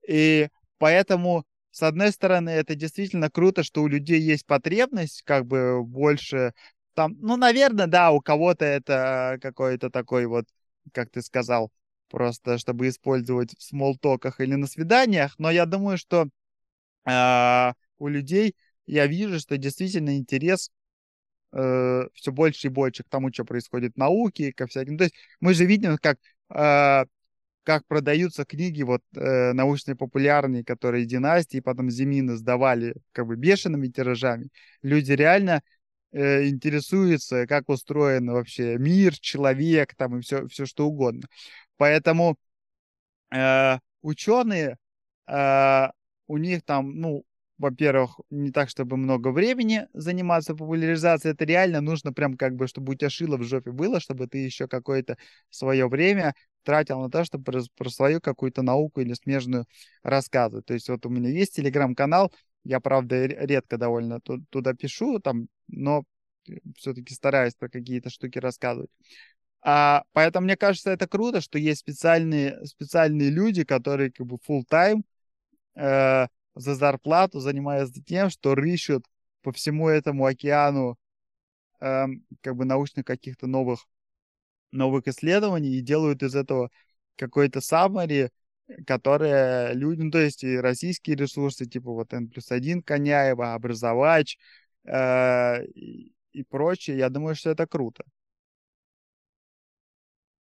И 0.07 0.49
поэтому, 0.79 1.45
с 1.71 1.83
одной 1.83 2.13
стороны, 2.13 2.51
это 2.51 2.75
действительно 2.75 3.31
круто, 3.31 3.63
что 3.63 3.83
у 3.83 3.89
людей 3.89 4.21
есть 4.21 4.47
потребность 4.47 5.23
как 5.23 5.47
бы 5.47 5.83
больше 5.85 6.53
там, 6.95 7.17
ну, 7.21 7.37
наверное, 7.37 7.87
да, 7.87 8.13
у 8.13 8.21
кого-то 8.21 8.65
это 8.65 9.39
какой-то 9.43 9.91
такой 9.91 10.27
вот, 10.27 10.47
как 10.93 11.11
ты 11.11 11.23
сказал, 11.23 11.71
просто 12.09 12.59
чтобы 12.59 12.89
использовать 12.89 13.57
в 13.59 13.63
смолтоках 13.63 14.41
или 14.41 14.55
на 14.55 14.67
свиданиях, 14.67 15.35
но 15.39 15.51
я 15.51 15.67
думаю, 15.67 15.99
что 15.99 16.29
э, 17.07 17.73
у 17.99 18.09
людей 18.09 18.55
я 18.87 19.07
вижу, 19.07 19.41
что 19.41 19.57
действительно 19.57 20.17
интерес 20.17 20.71
э, 21.55 22.03
все 22.15 22.33
больше 22.33 22.67
и 22.69 22.71
больше 22.71 23.05
к 23.05 23.09
тому, 23.09 23.33
что 23.33 23.45
происходит 23.45 23.95
в 23.95 23.99
науке, 23.99 24.53
ко 24.53 24.67
всяким. 24.67 24.99
То 24.99 25.05
есть 25.05 25.15
мы 25.41 25.55
же 25.55 25.65
видим, 25.65 25.97
как, 25.99 26.19
э, 26.51 27.05
как 27.63 27.87
продаются 27.87 28.45
книги 28.45 28.83
вот 28.83 29.03
э, 29.17 29.53
научные 29.53 29.97
популярные, 29.97 30.65
которые 30.65 31.07
династии, 31.07 31.61
потом 31.61 31.91
Зимины 31.91 32.37
сдавали 32.37 32.95
как 33.13 33.27
бы 33.27 33.37
бешеными 33.37 33.89
тиражами. 33.89 34.49
Люди 34.83 35.13
реально 35.13 35.63
э, 36.13 36.49
интересуются, 36.49 37.47
как 37.47 37.69
устроен 37.69 38.31
вообще 38.31 38.77
мир, 38.79 39.19
человек 39.19 39.95
там 39.97 40.19
и 40.19 40.21
все, 40.23 40.47
все 40.49 40.67
что 40.67 40.87
угодно. 40.87 41.27
Поэтому 41.77 42.37
э, 43.35 43.79
ученые, 44.03 44.77
э, 45.27 45.89
у 46.27 46.37
них 46.39 46.63
там, 46.65 47.01
ну, 47.01 47.25
во-первых, 47.59 48.19
не 48.31 48.51
так, 48.51 48.69
чтобы 48.69 48.97
много 48.97 49.29
времени 49.29 49.87
заниматься 49.93 50.55
популяризацией, 50.55 51.35
это 51.35 51.45
реально 51.45 51.81
нужно 51.81 52.13
прям 52.13 52.37
как 52.37 52.55
бы, 52.55 52.67
чтобы 52.67 52.93
у 52.93 52.97
тебя 52.97 53.11
шило 53.11 53.37
в 53.37 53.43
жопе 53.43 53.71
было, 53.71 54.01
чтобы 54.01 54.27
ты 54.27 54.39
еще 54.39 54.67
какое-то 54.69 55.17
свое 55.51 55.89
время 55.89 56.35
тратил 56.65 57.01
на 57.01 57.11
то, 57.11 57.25
чтобы 57.25 57.45
про, 57.45 57.61
про 57.77 57.91
свою 57.91 58.21
какую-то 58.21 58.63
науку 58.63 59.01
или 59.01 59.15
смежную 59.15 59.67
рассказывать. 60.03 60.67
То 60.67 60.75
есть 60.75 60.89
вот 60.89 61.07
у 61.07 61.11
меня 61.11 61.31
есть 61.31 61.55
телеграм-канал, 61.55 62.33
Я, 62.65 62.81
правда, 62.81 63.27
редко 63.27 63.77
довольно 63.77 64.21
туда 64.51 64.75
пишу, 64.75 65.21
там, 65.21 65.49
но 65.69 66.05
все-таки 66.77 67.15
стараюсь 67.15 67.55
про 67.55 67.69
какие-то 67.69 68.11
штуки 68.11 68.39
рассказывать. 68.39 68.91
А, 69.63 70.05
поэтому 70.13 70.45
мне 70.45 70.57
кажется, 70.57 70.91
это 70.91 71.07
круто, 71.07 71.41
что 71.41 71.59
есть 71.59 71.81
специальные, 71.81 72.65
специальные 72.67 73.31
люди, 73.31 73.65
которые 73.65 74.11
как 74.13 74.27
бы 74.27 74.37
full 74.47 74.63
time 74.71 75.03
э, 75.77 76.27
за 76.55 76.75
зарплату 76.75 77.41
занимаются 77.41 78.03
тем, 78.03 78.31
что 78.31 78.55
рыщут 78.55 79.05
по 79.43 79.53
всему 79.53 79.89
этому 79.89 80.27
океану 80.27 80.97
э, 81.81 82.07
как 82.41 82.57
бы 82.57 82.65
научных 82.65 83.05
каких-то 83.05 83.47
новых, 83.47 83.87
новых 84.73 85.07
исследований 85.09 85.77
и 85.77 85.83
делают 85.83 86.23
из 86.23 86.35
этого 86.35 86.71
какой-то 87.17 87.61
summary, 87.61 88.31
которое 88.87 89.73
люди, 89.73 90.03
ну, 90.03 90.11
то 90.11 90.19
есть 90.19 90.43
и 90.45 90.57
российские 90.57 91.17
ресурсы, 91.17 91.67
типа 91.67 91.93
вот 91.93 92.13
N 92.13 92.29
плюс 92.29 92.51
1 92.51 92.83
Коняева, 92.83 93.55
Образовач 93.55 94.39
э, 94.85 95.65
и, 95.67 96.13
и 96.33 96.43
прочее, 96.45 96.99
я 96.99 97.11
думаю, 97.11 97.35
что 97.35 97.51
это 97.51 97.67
круто. 97.67 98.05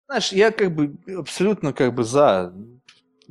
Знаешь, 0.07 0.33
я 0.33 0.51
как 0.51 0.75
бы 0.75 0.97
абсолютно 1.17 1.73
как 1.73 1.95
бы 1.95 2.05
за 2.05 2.53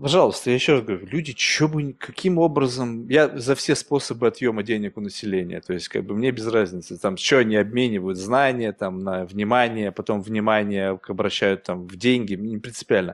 Пожалуйста, 0.02 0.50
я 0.50 0.56
еще 0.56 0.74
раз 0.74 0.82
говорю, 0.82 1.06
люди, 1.06 1.36
что 1.38 1.68
бы, 1.68 1.94
каким 1.94 2.40
образом, 2.40 3.08
я 3.08 3.30
за 3.38 3.54
все 3.54 3.76
способы 3.76 4.26
отъема 4.26 4.64
денег 4.64 4.98
у 4.98 5.02
населения, 5.02 5.62
то 5.62 5.74
есть 5.74 5.90
как 5.90 6.06
бы 6.06 6.16
мне 6.16 6.32
без 6.32 6.48
разницы, 6.48 6.98
там, 6.98 7.18
что 7.18 7.38
они 7.38 7.56
обменивают, 7.56 8.18
знания, 8.18 8.74
там, 8.74 8.98
на 8.98 9.26
внимание, 9.26 9.92
потом 9.92 10.24
внимание 10.24 11.00
обращают 11.08 11.64
там 11.64 11.86
в 11.86 11.96
деньги, 11.98 12.34
не 12.34 12.58
принципиально. 12.58 13.14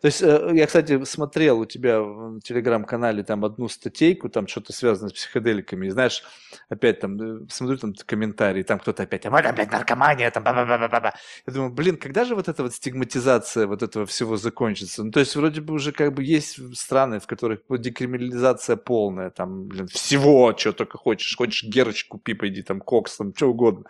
То 0.00 0.06
есть 0.06 0.22
э, 0.22 0.50
я, 0.54 0.66
кстати, 0.66 1.02
смотрел 1.02 1.58
у 1.58 1.66
тебя 1.66 2.00
в 2.00 2.40
телеграм-канале 2.42 3.24
там 3.24 3.44
одну 3.44 3.68
статейку, 3.68 4.28
там 4.28 4.46
что-то 4.46 4.72
связано 4.72 5.08
с 5.08 5.14
психоделиками, 5.14 5.88
и 5.88 5.90
знаешь, 5.90 6.22
опять 6.68 7.00
там, 7.00 7.20
э, 7.20 7.46
смотрю 7.50 7.78
там 7.78 7.94
комментарии, 8.06 8.62
там 8.62 8.78
кто-то 8.78 9.02
опять, 9.02 9.26
а 9.26 9.30
вот 9.30 9.44
опять 9.44 9.72
наркомания, 9.72 10.30
там, 10.30 10.44
ба 10.44 10.50
-ба 10.50 10.64
-ба 10.64 10.88
-ба 10.88 11.02
-ба. 11.02 11.12
Я 11.48 11.52
думаю, 11.52 11.72
блин, 11.72 11.96
когда 11.96 12.24
же 12.24 12.36
вот 12.36 12.48
эта 12.48 12.62
вот 12.62 12.74
стигматизация 12.74 13.66
вот 13.66 13.82
этого 13.82 14.06
всего 14.06 14.36
закончится? 14.36 15.02
Ну, 15.02 15.10
то 15.10 15.18
есть 15.18 15.34
вроде 15.34 15.60
бы 15.60 15.74
уже 15.74 15.90
как 15.90 16.14
бы 16.14 16.27
есть 16.28 16.76
страны, 16.76 17.18
в 17.18 17.26
которых 17.26 17.60
декриминализация 17.68 18.76
полная, 18.76 19.30
там, 19.30 19.66
блин, 19.66 19.86
всего, 19.88 20.56
что 20.56 20.72
только 20.72 20.98
хочешь. 20.98 21.36
Хочешь 21.36 21.64
герыч 21.64 22.06
купи, 22.06 22.34
пойди, 22.34 22.62
там, 22.62 22.80
кокс, 22.80 23.16
там, 23.16 23.34
что 23.34 23.48
угодно. 23.48 23.84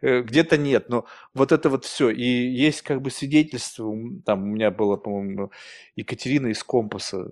Э, 0.00 0.22
где-то 0.22 0.58
нет, 0.58 0.88
но 0.88 1.06
вот 1.34 1.52
это 1.52 1.68
вот 1.68 1.84
все. 1.84 2.10
И 2.10 2.24
есть 2.24 2.82
как 2.82 3.00
бы 3.02 3.10
свидетельство, 3.10 3.92
там, 4.24 4.42
у 4.42 4.46
меня 4.46 4.70
было, 4.70 4.96
по-моему, 4.96 5.50
Екатерина 5.96 6.48
из 6.48 6.62
Компаса, 6.62 7.28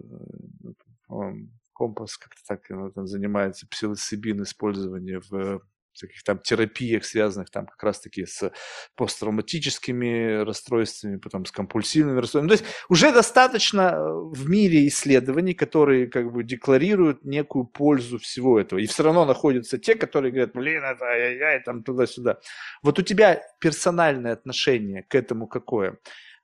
э, 1.10 1.32
Компас 1.72 2.16
как-то 2.16 2.40
так 2.46 2.70
она 2.70 2.90
там 2.90 3.06
занимается 3.06 3.66
псилоцибин 3.66 4.42
использование 4.44 5.20
в 5.28 5.60
таких 6.00 6.22
там 6.22 6.38
терапиях, 6.38 7.04
связанных 7.04 7.50
там 7.50 7.66
как 7.66 7.82
раз-таки 7.82 8.26
с 8.26 8.52
посттравматическими 8.96 10.44
расстройствами, 10.44 11.16
потом 11.16 11.44
с 11.44 11.50
компульсивными 11.50 12.20
расстройствами. 12.20 12.56
То 12.56 12.62
есть 12.62 12.76
уже 12.88 13.12
достаточно 13.12 13.80
э, 13.80 14.12
в 14.32 14.48
мире 14.48 14.86
исследований, 14.88 15.54
которые 15.54 16.06
как 16.06 16.32
бы 16.32 16.44
декларируют 16.44 17.24
некую 17.24 17.64
пользу 17.64 18.18
всего 18.18 18.58
этого. 18.58 18.78
И 18.78 18.86
все 18.86 19.02
равно 19.02 19.24
находятся 19.24 19.78
те, 19.78 19.94
которые 19.94 20.32
говорят, 20.32 20.52
блин, 20.54 20.82
это 20.84 21.04
ай-яй, 21.04 21.62
там 21.62 21.82
туда-сюда. 21.82 22.38
Вот 22.82 22.98
у 22.98 23.02
тебя 23.02 23.42
персональное 23.60 24.32
отношение 24.32 25.02
к 25.02 25.14
этому 25.14 25.46
какое? 25.46 25.98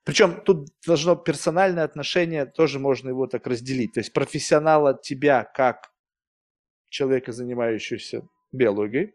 Причем 0.05 0.41
тут 0.41 0.69
должно 0.87 1.15
персональное 1.15 1.85
отношение, 1.85 2.47
тоже 2.47 2.79
можно 2.79 3.11
его 3.11 3.27
так 3.27 3.47
разделить. 3.47 3.93
То 3.93 4.01
есть 4.01 4.13
профессионала 4.13 4.99
тебя 5.01 5.45
как 5.45 5.91
человека, 6.89 7.33
занимающегося 7.33 8.23
биологией, 8.53 9.15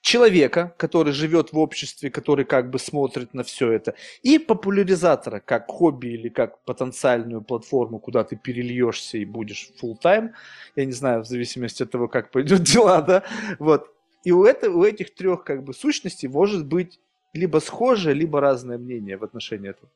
человека, 0.00 0.74
который 0.78 1.12
живет 1.12 1.52
в 1.52 1.58
обществе, 1.58 2.10
который 2.10 2.44
как 2.44 2.70
бы 2.70 2.78
смотрит 2.78 3.34
на 3.34 3.42
все 3.42 3.72
это, 3.72 3.94
и 4.22 4.38
популяризатора, 4.38 5.40
как 5.40 5.68
хобби 5.68 6.08
или 6.08 6.28
как 6.28 6.62
потенциальную 6.64 7.42
платформу, 7.42 7.98
куда 7.98 8.24
ты 8.24 8.36
перельешься 8.36 9.18
и 9.18 9.24
будешь 9.24 9.70
full 9.80 9.96
time, 10.02 10.30
я 10.76 10.84
не 10.84 10.92
знаю, 10.92 11.22
в 11.22 11.26
зависимости 11.26 11.82
от 11.82 11.90
того, 11.90 12.08
как 12.08 12.30
пойдет 12.30 12.62
дела, 12.72 13.02
да, 13.02 13.24
вот. 13.58 13.94
И 14.22 14.32
у, 14.32 14.44
это, 14.44 14.70
у 14.70 14.84
этих 14.84 15.14
трех 15.14 15.44
как 15.44 15.64
бы 15.64 15.72
сущностей 15.72 16.28
может 16.28 16.66
быть 16.66 17.00
либо 17.32 17.58
схожее, 17.58 18.14
либо 18.14 18.40
разное 18.40 18.76
мнение 18.76 19.16
в 19.16 19.24
отношении 19.24 19.70
этого. 19.70 19.90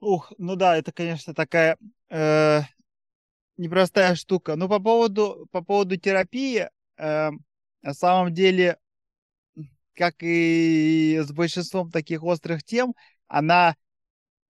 Ух, 0.00 0.32
ну 0.38 0.56
да, 0.56 0.76
это, 0.76 0.92
конечно, 0.92 1.34
такая 1.34 1.76
э, 2.10 2.60
непростая 3.56 4.14
штука. 4.14 4.56
Но 4.56 4.68
по 4.68 4.78
поводу, 4.78 5.48
по 5.50 5.62
поводу 5.62 5.96
терапии, 5.96 6.68
э, 6.98 7.30
на 7.82 7.94
самом 7.94 8.32
деле 8.32 8.78
как 9.96 10.16
и 10.20 11.20
с 11.24 11.32
большинством 11.32 11.90
таких 11.90 12.22
острых 12.22 12.62
тем, 12.62 12.94
она 13.28 13.74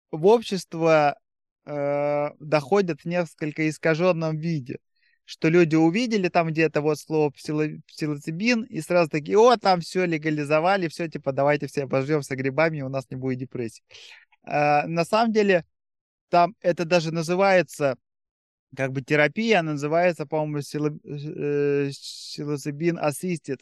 в 0.09 0.25
общество 0.25 1.17
э, 1.65 2.29
доходит 2.39 3.01
в 3.01 3.05
несколько 3.05 3.69
искаженном 3.69 4.37
виде. 4.37 4.79
Что 5.25 5.47
люди 5.49 5.75
увидели 5.75 6.27
там 6.27 6.47
где-то 6.47 6.81
вот 6.81 6.99
слово 6.99 7.31
псилоцибин 7.31 8.63
и 8.63 8.81
сразу 8.81 9.09
такие, 9.09 9.37
о, 9.37 9.55
там 9.57 9.79
все 9.81 10.05
легализовали, 10.05 10.89
все, 10.89 11.07
типа, 11.07 11.31
давайте 11.31 11.67
все 11.67 11.83
обожжемся 11.83 12.35
грибами, 12.35 12.81
у 12.81 12.89
нас 12.89 13.09
не 13.09 13.15
будет 13.15 13.39
депрессии. 13.39 13.83
Э, 14.45 14.85
на 14.87 15.05
самом 15.05 15.31
деле, 15.31 15.65
там 16.29 16.55
это 16.61 16.85
даже 16.85 17.11
называется 17.11 17.97
как 18.75 18.91
бы 18.91 19.01
терапия, 19.01 19.61
называется, 19.61 20.25
по-моему, 20.25 20.59
псилоцибин 20.59 22.97
э, 22.97 23.01
assisted 23.01 23.61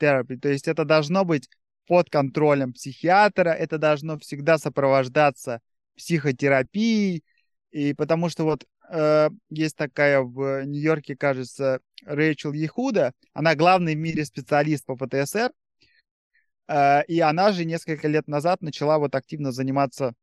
therapy. 0.00 0.38
То 0.38 0.48
есть 0.48 0.68
это 0.68 0.84
должно 0.84 1.24
быть 1.24 1.48
под 1.86 2.10
контролем 2.10 2.72
психиатра, 2.72 3.50
это 3.50 3.78
должно 3.78 4.18
всегда 4.18 4.58
сопровождаться 4.58 5.60
психотерапией, 5.96 7.24
и 7.70 7.94
потому 7.94 8.28
что 8.28 8.44
вот 8.44 8.64
э, 8.90 9.30
есть 9.50 9.76
такая 9.76 10.20
в 10.20 10.64
Нью-Йорке, 10.64 11.16
кажется, 11.16 11.80
Рэйчел 12.04 12.52
Ехуда, 12.52 13.12
она 13.32 13.54
главный 13.54 13.94
в 13.94 13.98
мире 13.98 14.24
специалист 14.24 14.84
по 14.86 14.96
ПТСР, 14.96 15.52
э, 16.68 17.04
и 17.06 17.20
она 17.20 17.52
же 17.52 17.64
несколько 17.64 18.08
лет 18.08 18.28
назад 18.28 18.62
начала 18.62 18.98
вот 18.98 19.14
активно 19.14 19.52
заниматься 19.52 20.14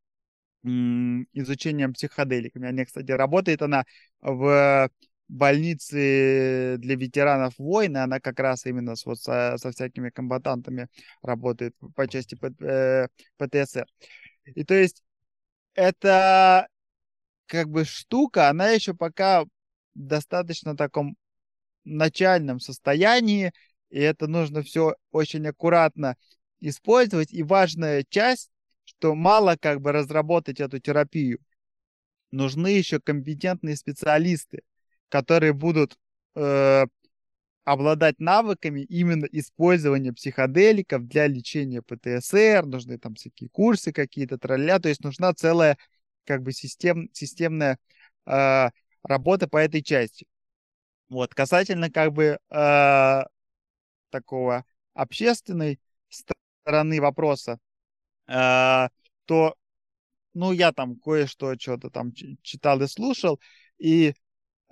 изучением 0.64 1.92
психоделиками. 1.92 2.68
Она, 2.68 2.84
кстати, 2.84 3.10
работает 3.10 3.62
она 3.62 3.84
в 4.20 4.90
больницы 5.28 6.76
для 6.78 6.94
ветеранов 6.94 7.54
войны, 7.58 7.98
она 7.98 8.20
как 8.20 8.38
раз 8.38 8.66
именно 8.66 8.96
с, 8.96 9.06
вот 9.06 9.18
со, 9.18 9.56
со 9.56 9.72
всякими 9.72 10.10
комбатантами 10.10 10.88
работает 11.22 11.74
по 11.96 12.06
части 12.06 12.36
э, 12.60 13.08
ПТСР. 13.38 13.86
И 14.44 14.64
то 14.64 14.74
есть 14.74 15.02
это 15.74 16.68
как 17.46 17.68
бы 17.68 17.84
штука, 17.84 18.48
она 18.48 18.70
еще 18.70 18.94
пока 18.94 19.44
достаточно 19.94 20.76
таком 20.76 21.16
начальном 21.84 22.60
состоянии, 22.60 23.52
и 23.90 24.00
это 24.00 24.26
нужно 24.26 24.62
все 24.62 24.94
очень 25.10 25.46
аккуратно 25.46 26.16
использовать. 26.60 27.32
И 27.32 27.42
важная 27.42 28.04
часть, 28.08 28.50
что 29.02 29.16
мало 29.16 29.56
как 29.60 29.80
бы 29.80 29.90
разработать 29.90 30.60
эту 30.60 30.78
терапию, 30.78 31.40
нужны 32.30 32.68
еще 32.68 33.00
компетентные 33.00 33.74
специалисты, 33.74 34.62
которые 35.08 35.52
будут 35.52 35.98
э, 36.36 36.84
обладать 37.64 38.20
навыками 38.20 38.82
именно 38.82 39.24
использования 39.24 40.12
психоделиков 40.12 41.08
для 41.08 41.26
лечения 41.26 41.82
ПТСР, 41.82 42.64
нужны 42.64 42.96
там 42.96 43.16
всякие 43.16 43.50
курсы 43.50 43.92
какие-то, 43.92 44.38
тролля, 44.38 44.78
то 44.78 44.88
есть 44.88 45.02
нужна 45.02 45.34
целая 45.34 45.76
как 46.24 46.42
бы 46.42 46.52
систем, 46.52 47.08
системная 47.12 47.78
э, 48.26 48.70
работа 49.02 49.48
по 49.48 49.56
этой 49.56 49.82
части. 49.82 50.28
Вот, 51.08 51.34
касательно 51.34 51.90
как 51.90 52.12
бы 52.12 52.38
э, 52.50 53.22
такого 54.10 54.64
общественной 54.94 55.80
стороны 56.08 57.00
вопроса, 57.00 57.58
э, 58.32 58.88
то, 59.26 59.54
ну, 60.34 60.52
я 60.52 60.72
там 60.72 60.96
кое-что 60.96 61.54
что-то 61.58 61.90
там 61.90 62.12
читал 62.42 62.80
и 62.82 62.86
слушал, 62.86 63.40
и 63.78 64.14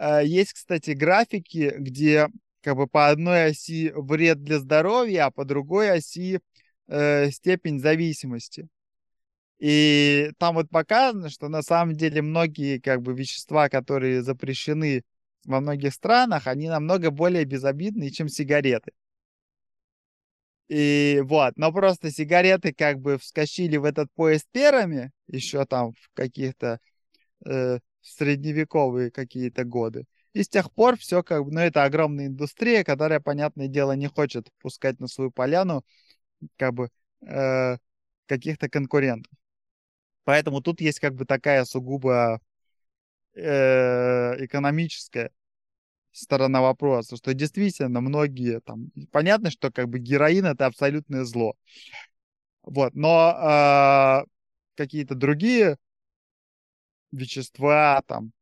Э, 0.00 0.22
есть, 0.24 0.54
кстати, 0.54 0.92
графики, 0.92 1.74
где 1.78 2.28
как 2.62 2.76
бы 2.76 2.86
по 2.86 3.08
одной 3.10 3.46
оси 3.46 3.92
вред 3.94 4.42
для 4.42 4.58
здоровья, 4.58 5.26
а 5.26 5.30
по 5.30 5.44
другой 5.44 5.90
оси 5.92 6.40
э, 6.88 7.30
степень 7.30 7.78
зависимости. 7.78 8.68
И 9.58 10.30
там 10.38 10.54
вот 10.54 10.70
показано, 10.70 11.28
что 11.28 11.48
на 11.48 11.62
самом 11.62 11.96
деле 11.96 12.22
многие 12.22 12.78
как 12.78 13.02
бы 13.02 13.12
вещества, 13.14 13.68
которые 13.68 14.22
запрещены 14.22 15.02
во 15.44 15.60
многих 15.60 15.92
странах, 15.92 16.46
они 16.46 16.68
намного 16.68 17.10
более 17.10 17.44
безобидные, 17.44 18.10
чем 18.10 18.28
сигареты. 18.28 18.92
И 20.70 21.20
вот, 21.24 21.54
но 21.56 21.72
просто 21.72 22.12
сигареты 22.12 22.72
как 22.72 23.00
бы 23.00 23.18
вскочили 23.18 23.76
в 23.76 23.82
этот 23.82 24.08
поезд 24.14 24.46
первыми, 24.52 25.10
еще 25.26 25.66
там 25.66 25.94
в 25.94 26.10
каких-то 26.14 26.78
э, 27.44 27.80
средневековые 28.02 29.10
какие-то 29.10 29.64
годы. 29.64 30.04
И 30.32 30.44
с 30.44 30.48
тех 30.48 30.72
пор 30.72 30.96
все 30.96 31.24
как 31.24 31.44
бы, 31.44 31.50
ну, 31.50 31.58
это 31.58 31.82
огромная 31.82 32.28
индустрия, 32.28 32.84
которая, 32.84 33.18
понятное 33.18 33.66
дело, 33.66 33.92
не 33.92 34.06
хочет 34.06 34.48
пускать 34.60 35.00
на 35.00 35.08
свою 35.08 35.32
поляну 35.32 35.84
как 36.56 36.72
бы 36.74 36.88
э, 37.26 37.76
каких-то 38.26 38.68
конкурентов. 38.68 39.32
Поэтому 40.22 40.60
тут 40.60 40.80
есть 40.80 41.00
как 41.00 41.16
бы 41.16 41.24
такая 41.24 41.64
сугубо 41.64 42.40
э, 43.34 44.44
экономическая 44.44 45.32
сторона 46.12 46.60
вопроса, 46.60 47.16
что 47.16 47.34
действительно 47.34 48.00
многие 48.00 48.60
там, 48.60 48.90
понятно, 49.12 49.50
что 49.50 49.70
как 49.70 49.88
бы 49.88 49.98
героин 49.98 50.46
это 50.46 50.66
абсолютное 50.66 51.24
зло. 51.24 51.54
Вот, 52.62 52.94
но 52.94 53.30
э, 53.32 54.26
какие-то 54.76 55.14
другие 55.14 55.76
вещества, 57.12 58.02
там, 58.06 58.32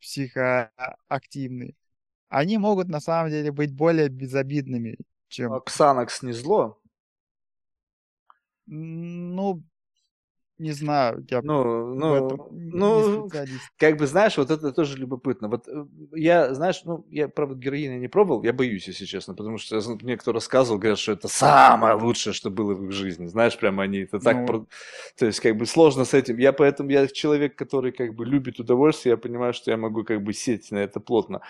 психоактивные, 0.00 1.74
они 2.28 2.58
могут 2.58 2.88
на 2.88 3.00
самом 3.00 3.30
деле 3.30 3.52
быть 3.52 3.72
более 3.72 4.08
безобидными, 4.08 4.98
чем... 5.28 5.52
А 5.52 5.60
Ксанакс 5.60 6.22
не 6.22 6.32
зло? 6.32 6.80
Ну, 8.66 9.62
не 10.58 10.72
знаю, 10.72 11.24
я 11.30 11.40
ну, 11.42 11.94
ну, 11.94 12.48
ну, 12.50 13.28
как 13.76 13.96
бы, 13.96 14.06
знаешь, 14.06 14.36
вот 14.36 14.50
это 14.50 14.72
тоже 14.72 14.98
любопытно. 14.98 15.48
Вот 15.48 15.68
э, 15.68 15.84
я, 16.14 16.52
знаешь, 16.54 16.82
ну, 16.84 17.06
я, 17.10 17.28
правда, 17.28 17.54
героина 17.54 17.98
не 17.98 18.08
пробовал, 18.08 18.42
я 18.42 18.52
боюсь, 18.52 18.88
если 18.88 19.04
честно, 19.04 19.34
потому 19.34 19.58
что 19.58 19.80
мне 20.02 20.16
кто 20.16 20.32
рассказывал, 20.32 20.78
говорят, 20.78 20.98
что 20.98 21.12
это 21.12 21.28
самое 21.28 21.94
лучшее, 21.94 22.32
что 22.32 22.50
было 22.50 22.74
в 22.74 22.86
их 22.86 22.92
жизни. 22.92 23.26
Знаешь, 23.26 23.56
прямо 23.56 23.84
они 23.84 23.98
это 23.98 24.18
так... 24.18 24.48
Ну... 24.48 24.66
То 25.16 25.26
есть, 25.26 25.40
как 25.40 25.56
бы, 25.56 25.66
сложно 25.66 26.04
с 26.04 26.14
этим. 26.14 26.38
Я 26.38 26.52
поэтому, 26.52 26.90
я 26.90 27.06
человек, 27.06 27.54
который, 27.54 27.92
как 27.92 28.14
бы, 28.14 28.26
любит 28.26 28.58
удовольствие, 28.58 29.12
я 29.12 29.16
понимаю, 29.16 29.52
что 29.52 29.70
я 29.70 29.76
могу, 29.76 30.02
как 30.02 30.22
бы, 30.22 30.32
сесть 30.32 30.72
на 30.72 30.78
это 30.78 30.98
плотно 30.98 31.40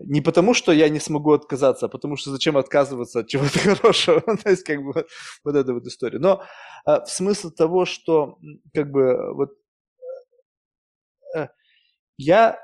не 0.00 0.20
потому, 0.20 0.54
что 0.54 0.72
я 0.72 0.88
не 0.88 1.00
смогу 1.00 1.32
отказаться, 1.32 1.86
а 1.86 1.88
потому 1.88 2.16
что 2.16 2.30
зачем 2.30 2.56
отказываться 2.56 3.20
от 3.20 3.28
чего-то 3.28 3.58
хорошего. 3.76 4.20
То 4.20 4.50
есть, 4.50 4.64
как 4.64 4.78
бы, 4.78 4.92
вот, 4.92 5.08
вот 5.44 5.56
эта 5.56 5.74
вот 5.74 5.86
история. 5.86 6.18
Но 6.18 6.42
а, 6.84 7.04
в 7.04 7.10
смысл 7.10 7.50
того, 7.50 7.84
что, 7.84 8.38
как 8.74 8.90
бы, 8.90 9.34
вот, 9.34 9.50
а, 11.34 11.48
я 12.18 12.58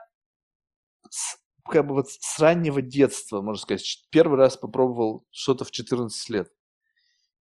с, 1.11 1.39
как 1.69 1.87
бы 1.87 1.95
вот 1.95 2.11
с 2.11 2.39
раннего 2.39 2.83
детства, 2.83 3.41
можно 3.41 3.63
сказать, 3.63 4.07
первый 4.11 4.39
раз 4.39 4.57
попробовал 4.57 5.27
что-то 5.31 5.65
в 5.65 5.71
14 5.71 6.31
лет. 6.31 6.54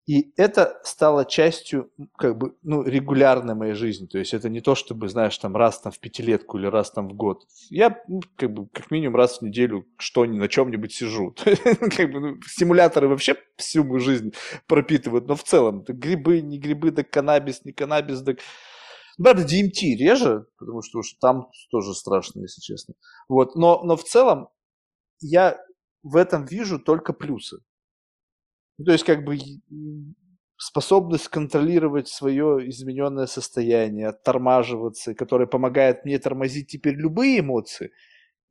И 0.05 0.33
это 0.35 0.81
стало 0.83 1.23
частью, 1.23 1.89
как 2.17 2.37
бы, 2.37 2.55
ну, 2.61 2.83
регулярной 2.83 3.55
моей 3.55 3.73
жизни. 3.73 4.05
То 4.05 4.17
есть 4.19 4.33
это 4.33 4.49
не 4.49 4.59
то, 4.59 4.75
чтобы, 4.75 5.07
знаешь, 5.07 5.37
там 5.37 5.55
раз 5.55 5.79
там 5.79 5.93
в 5.93 5.99
пятилетку 5.99 6.57
или 6.57 6.65
раз 6.65 6.91
там 6.91 7.07
в 7.07 7.13
год. 7.13 7.45
Я, 7.69 8.03
ну, 8.09 8.21
как 8.35 8.51
бы, 8.53 8.67
как 8.67 8.91
минимум 8.91 9.15
раз 9.15 9.37
в 9.37 9.43
неделю 9.43 9.85
что 9.97 10.25
на 10.25 10.49
чем-нибудь 10.49 10.93
сижу. 10.93 11.33
как 11.95 12.11
бы, 12.11 12.19
ну, 12.19 13.07
вообще 13.07 13.37
всю 13.55 13.85
мою 13.85 14.01
жизнь 14.01 14.33
пропитывают, 14.67 15.27
но 15.27 15.35
в 15.35 15.43
целом, 15.43 15.83
грибы, 15.87 16.41
не 16.41 16.59
грибы, 16.59 16.91
да 16.91 17.03
каннабис, 17.03 17.63
не 17.63 17.71
каннабис, 17.71 18.19
да... 18.21 18.33
Правда, 19.17 19.43
DMT 19.43 19.95
реже, 19.95 20.47
потому 20.57 20.81
что 20.81 20.99
уж 20.99 21.13
там 21.21 21.49
тоже 21.71 21.93
страшно, 21.93 22.41
если 22.41 22.61
честно. 22.61 22.95
Вот, 23.29 23.55
но, 23.55 23.81
но 23.83 23.95
в 23.95 24.03
целом 24.03 24.49
я 25.21 25.57
в 26.01 26.17
этом 26.17 26.45
вижу 26.45 26.79
только 26.79 27.13
плюсы. 27.13 27.59
Ну, 28.79 28.85
то 28.85 28.91
есть, 28.91 29.03
как 29.03 29.23
бы 29.23 29.37
способность 30.57 31.27
контролировать 31.27 32.07
свое 32.07 32.67
измененное 32.69 33.27
состояние, 33.27 34.07
оттормаживаться, 34.09 35.13
которая 35.13 35.47
помогает 35.47 36.05
мне 36.05 36.17
тормозить 36.19 36.67
теперь 36.67 36.95
любые 36.95 37.39
эмоции– 37.39 37.91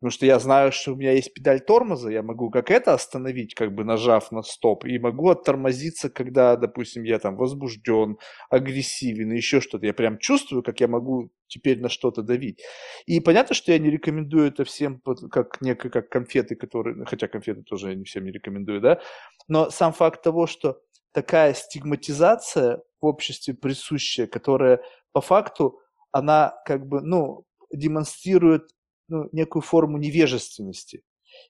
Потому 0.02 0.10
что 0.14 0.26
я 0.26 0.40
знаю, 0.40 0.72
что 0.72 0.94
у 0.94 0.96
меня 0.96 1.12
есть 1.12 1.32
педаль 1.32 1.60
тормоза, 1.60 2.10
я 2.10 2.24
могу 2.24 2.50
как 2.50 2.72
это 2.72 2.92
остановить, 2.92 3.54
как 3.54 3.72
бы 3.72 3.84
нажав 3.84 4.32
на 4.32 4.42
стоп, 4.42 4.84
и 4.84 4.98
могу 4.98 5.28
оттормозиться, 5.28 6.10
когда, 6.10 6.56
допустим, 6.56 7.04
я 7.04 7.20
там 7.20 7.36
возбужден, 7.36 8.18
агрессивен, 8.50 9.30
еще 9.30 9.60
что-то. 9.60 9.86
Я 9.86 9.94
прям 9.94 10.18
чувствую, 10.18 10.64
как 10.64 10.80
я 10.80 10.88
могу 10.88 11.30
теперь 11.46 11.80
на 11.80 11.88
что-то 11.88 12.22
давить. 12.22 12.64
И 13.06 13.20
понятно, 13.20 13.54
что 13.54 13.70
я 13.70 13.78
не 13.78 13.90
рекомендую 13.90 14.48
это 14.48 14.64
всем 14.64 15.00
как 15.30 15.60
некое, 15.60 15.88
как 15.88 16.08
конфеты, 16.08 16.56
которые, 16.56 17.06
хотя 17.06 17.28
конфеты 17.28 17.62
тоже 17.62 17.90
я 17.90 17.94
не 17.94 18.02
всем 18.02 18.24
не 18.24 18.32
рекомендую, 18.32 18.80
да, 18.80 19.00
но 19.46 19.70
сам 19.70 19.92
факт 19.92 20.20
того, 20.20 20.48
что 20.48 20.80
такая 21.12 21.54
стигматизация 21.54 22.82
в 23.00 23.06
обществе 23.06 23.54
присущая, 23.54 24.26
которая 24.26 24.82
по 25.12 25.20
факту, 25.20 25.78
она 26.10 26.60
как 26.66 26.88
бы, 26.88 27.02
ну, 27.02 27.46
демонстрирует 27.72 28.64
ну, 29.12 29.28
некую 29.32 29.62
форму 29.62 29.98
невежественности. 29.98 31.02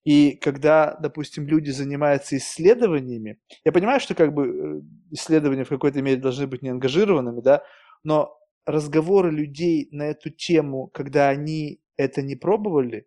И 0.05 0.33
когда, 0.33 0.97
допустим, 1.01 1.47
люди 1.47 1.71
занимаются 1.71 2.37
исследованиями, 2.37 3.39
я 3.65 3.73
понимаю, 3.73 4.01
что 4.01 4.15
как 4.15 4.35
бы 4.35 4.47
э, 4.47 4.81
исследования 5.13 5.65
в 5.65 5.69
какой-то 5.69 6.03
мере 6.03 6.21
должны 6.21 6.49
быть 6.49 6.63
неангажированными, 6.63 7.41
да, 7.41 7.63
но 8.03 8.37
разговоры 8.67 9.31
людей 9.31 9.89
на 9.93 10.05
эту 10.05 10.31
тему, 10.31 10.89
когда 10.89 11.29
они 11.29 11.81
это 11.97 12.21
не 12.23 12.35
пробовали, 12.35 13.07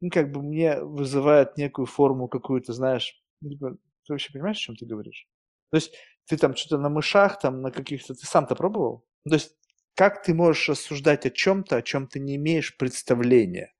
ну, 0.00 0.08
как 0.10 0.32
бы 0.32 0.42
мне 0.42 0.80
вызывают 0.82 1.58
некую 1.58 1.84
форму 1.84 2.26
какую-то, 2.28 2.72
знаешь, 2.72 3.22
ты 3.42 3.76
вообще 4.08 4.32
понимаешь, 4.32 4.56
о 4.56 4.60
чем 4.60 4.76
ты 4.76 4.86
говоришь? 4.86 5.28
То 5.70 5.76
есть 5.76 5.92
ты 6.26 6.38
там 6.38 6.56
что-то 6.56 6.78
на 6.78 6.88
мышах, 6.88 7.38
там 7.38 7.60
на 7.60 7.70
каких-то, 7.70 8.14
ты 8.14 8.26
сам-то 8.26 8.54
пробовал? 8.54 9.04
То 9.28 9.34
есть 9.34 9.54
как 9.94 10.22
ты 10.22 10.32
можешь 10.32 10.70
рассуждать 10.70 11.26
о 11.26 11.30
чем-то, 11.30 11.76
о 11.76 11.82
чем 11.82 12.06
ты 12.06 12.20
не 12.20 12.36
имеешь 12.36 12.76
представления? 12.78 13.74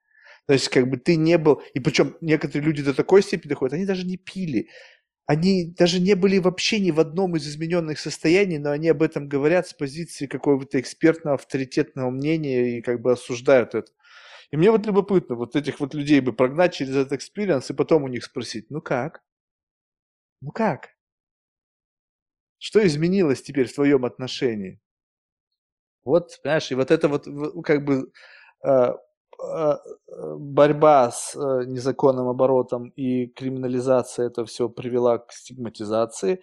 То 0.50 0.54
есть, 0.54 0.68
как 0.68 0.90
бы 0.90 0.96
ты 0.96 1.14
не 1.14 1.38
был... 1.38 1.62
И 1.74 1.78
причем 1.78 2.16
некоторые 2.20 2.66
люди 2.66 2.82
до 2.82 2.92
такой 2.92 3.22
степени 3.22 3.50
доходят, 3.50 3.74
они 3.74 3.86
даже 3.86 4.04
не 4.04 4.16
пили. 4.16 4.68
Они 5.26 5.72
даже 5.78 6.00
не 6.00 6.14
были 6.14 6.38
вообще 6.38 6.80
ни 6.80 6.90
в 6.90 6.98
одном 6.98 7.36
из 7.36 7.46
измененных 7.46 8.00
состояний, 8.00 8.58
но 8.58 8.72
они 8.72 8.88
об 8.88 9.00
этом 9.00 9.28
говорят 9.28 9.68
с 9.68 9.74
позиции 9.74 10.26
какого-то 10.26 10.80
экспертного, 10.80 11.36
авторитетного 11.36 12.10
мнения 12.10 12.78
и 12.78 12.82
как 12.82 13.00
бы 13.00 13.12
осуждают 13.12 13.76
это. 13.76 13.92
И 14.50 14.56
мне 14.56 14.72
вот 14.72 14.84
любопытно 14.86 15.36
вот 15.36 15.54
этих 15.54 15.78
вот 15.78 15.94
людей 15.94 16.18
бы 16.18 16.32
прогнать 16.32 16.74
через 16.74 16.96
этот 16.96 17.12
experience 17.12 17.70
и 17.70 17.74
потом 17.74 18.02
у 18.02 18.08
них 18.08 18.24
спросить, 18.24 18.70
ну 18.70 18.80
как? 18.80 19.22
Ну 20.40 20.50
как? 20.50 20.88
Что 22.58 22.84
изменилось 22.84 23.40
теперь 23.40 23.68
в 23.68 23.74
твоем 23.74 24.04
отношении? 24.04 24.80
Вот, 26.02 26.40
понимаешь, 26.42 26.72
и 26.72 26.74
вот 26.74 26.90
это 26.90 27.06
вот 27.06 27.28
как 27.64 27.84
бы 27.84 28.10
а, 28.64 28.96
борьба 30.36 31.10
с 31.10 31.34
э, 31.36 31.64
незаконным 31.66 32.28
оборотом 32.28 32.88
и 32.96 33.26
криминализация 33.26 34.26
это 34.26 34.44
все 34.44 34.68
привела 34.68 35.18
к 35.18 35.32
стигматизации. 35.32 36.42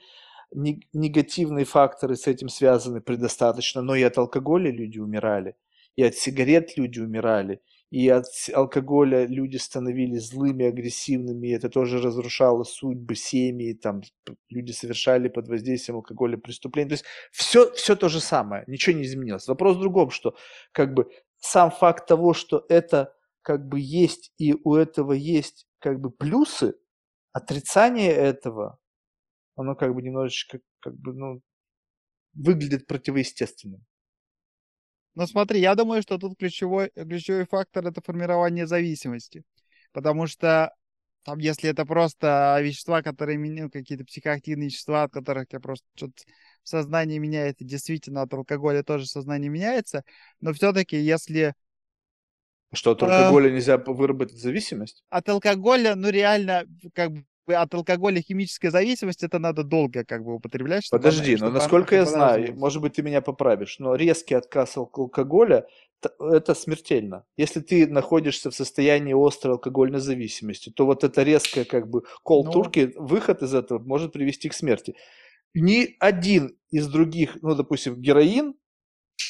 Негативные 0.53 1.66
факторы 1.66 2.16
с 2.16 2.27
этим 2.27 2.50
связаны 2.50 3.01
предостаточно, 3.01 3.82
но 3.82 3.95
и 3.95 4.03
от 4.03 4.17
алкоголя 4.17 4.72
люди 4.72 4.98
умирали, 4.98 5.56
и 5.98 6.03
от 6.03 6.16
сигарет 6.16 6.77
люди 6.77 7.01
умирали, 7.01 7.61
и 7.92 8.08
от 8.08 8.26
алкоголя 8.53 9.26
люди 9.26 9.58
становились 9.58 10.30
злыми, 10.30 10.66
агрессивными, 10.66 11.48
и 11.48 11.51
это 11.51 11.69
тоже 11.69 12.01
разрушало 12.01 12.64
судьбы 12.64 13.16
семьи, 13.16 13.74
там 13.74 14.01
люди 14.50 14.72
совершали 14.72 15.27
под 15.27 15.50
воздействием 15.50 15.98
алкоголя 15.98 16.38
преступления. 16.38 16.90
То 16.90 16.93
есть 16.93 17.06
все, 17.32 17.72
все 17.74 17.95
то 17.95 18.08
же 18.08 18.22
самое, 18.22 18.64
ничего 18.67 18.95
не 18.98 19.03
изменилось. 19.03 19.48
Вопрос 19.48 19.76
в 19.76 19.82
другом, 19.82 20.11
что 20.11 20.34
как 20.72 20.93
бы 20.93 21.09
сам 21.40 21.72
факт 21.72 22.08
того, 22.08 22.34
что 22.34 22.66
это 22.70 23.14
как 23.42 23.68
бы 23.68 23.80
есть 23.80 24.32
и 24.38 24.54
у 24.64 24.76
этого 24.76 25.14
есть 25.14 25.68
как 25.80 26.00
бы 26.00 26.12
плюсы, 26.12 26.76
отрицание 27.32 28.12
этого, 28.12 28.80
оно 29.56 29.76
как 29.76 29.94
бы 29.94 30.02
немножечко 30.02 30.60
как 30.80 30.96
бы, 30.96 31.14
ну, 31.14 31.42
выглядит 32.34 32.88
противоестественным. 32.88 33.86
Ну 35.16 35.26
смотри, 35.26 35.60
я 35.60 35.74
думаю, 35.76 36.02
что 36.04 36.18
тут 36.18 36.38
ключевой, 36.38 36.92
ключевой 36.94 37.46
фактор 37.46 37.88
это 37.88 38.02
формирование 38.02 38.68
зависимости. 38.68 39.44
Потому 39.92 40.28
что 40.28 40.76
там, 41.24 41.40
если 41.40 41.70
это 41.70 41.86
просто 41.86 42.60
вещества, 42.62 43.02
которые 43.02 43.38
меняют 43.38 43.74
какие-то 43.74 44.06
психоактивные 44.06 44.68
вещества, 44.68 45.04
от 45.04 45.12
которых 45.12 45.48
я 45.52 45.60
просто 45.60 45.88
что-то 45.96 46.24
сознание 46.68 47.20
меняется, 47.20 47.64
действительно 47.64 48.22
от 48.22 48.34
алкоголя 48.34 48.84
тоже 48.84 49.06
сознание 49.06 49.50
меняется, 49.50 50.04
но 50.42 50.54
все-таки 50.54 50.98
если... 50.98 51.54
Что, 52.74 52.92
от 52.92 53.04
алкоголя 53.04 53.50
э, 53.50 53.54
нельзя 53.54 53.78
выработать 53.78 54.38
зависимость? 54.38 55.04
От 55.10 55.30
алкоголя, 55.30 55.96
ну 55.96 56.10
реально, 56.10 56.66
как 56.94 57.12
бы 57.14 57.24
от 57.48 57.74
алкоголя 57.74 58.22
химическая 58.22 58.72
зависимость, 58.72 59.24
это 59.24 59.40
надо 59.40 59.64
долго 59.64 60.04
как 60.04 60.24
бы 60.26 60.36
употреблять. 60.36 60.86
Чтобы 60.86 61.02
Подожди, 61.02 61.36
она, 61.36 61.48
но 61.48 61.52
насколько 61.54 61.96
я 61.96 62.06
знаю, 62.06 62.56
может 62.58 62.82
быть, 62.82 62.94
ты 62.94 63.04
меня 63.04 63.22
поправишь, 63.22 63.80
но 63.80 63.96
резкий 63.96 64.36
отказ 64.36 64.78
от 64.78 64.98
алкоголя 64.98 65.66
это 66.20 66.54
смертельно. 66.54 67.24
Если 67.38 67.60
ты 67.60 67.88
находишься 67.88 68.52
в 68.52 68.56
состоянии 68.56 69.16
острой 69.16 69.54
алкогольной 69.54 70.00
зависимости, 70.00 70.70
то 70.70 70.86
вот 70.86 71.04
это 71.04 71.24
резкое 71.24 71.66
как 71.66 71.90
бы 71.90 72.04
кол 72.24 72.46
ну... 72.46 72.52
турки, 72.52 72.94
выход 72.98 73.42
из 73.42 73.54
этого 73.54 73.80
может 73.80 74.14
привести 74.14 74.50
к 74.50 74.54
смерти 74.54 74.96
ни 75.61 75.95
один 76.00 76.58
из 76.72 76.88
других, 76.88 77.38
ну, 77.42 77.56
допустим, 77.56 78.02
героин, 78.02 78.53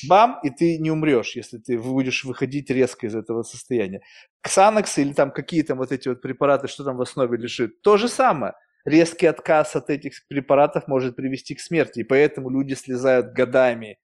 бам, 0.08 0.40
и 0.44 0.50
ты 0.50 0.78
не 0.78 0.92
умрешь, 0.92 1.36
если 1.36 1.58
ты 1.58 1.80
будешь 1.80 2.24
выходить 2.24 2.70
резко 2.70 3.08
из 3.08 3.16
этого 3.16 3.44
состояния. 3.44 4.02
Ксанокс 4.42 4.98
или 4.98 5.14
там 5.14 5.32
какие 5.32 5.64
там 5.64 5.78
вот 5.78 5.92
эти 5.92 6.08
вот 6.08 6.22
препараты, 6.22 6.68
что 6.68 6.84
там 6.84 6.98
в 6.98 7.02
основе 7.02 7.38
лежит, 7.38 7.82
то 7.82 7.98
же 7.98 8.08
самое. 8.08 8.54
Резкий 8.86 9.26
отказ 9.28 9.76
от 9.76 9.90
этих 9.90 10.14
препаратов 10.28 10.88
может 10.88 11.16
привести 11.16 11.56
к 11.56 11.60
смерти, 11.60 12.00
и 12.00 12.04
поэтому 12.04 12.50
люди 12.50 12.74
слезают 12.74 13.34
годами 13.34 14.00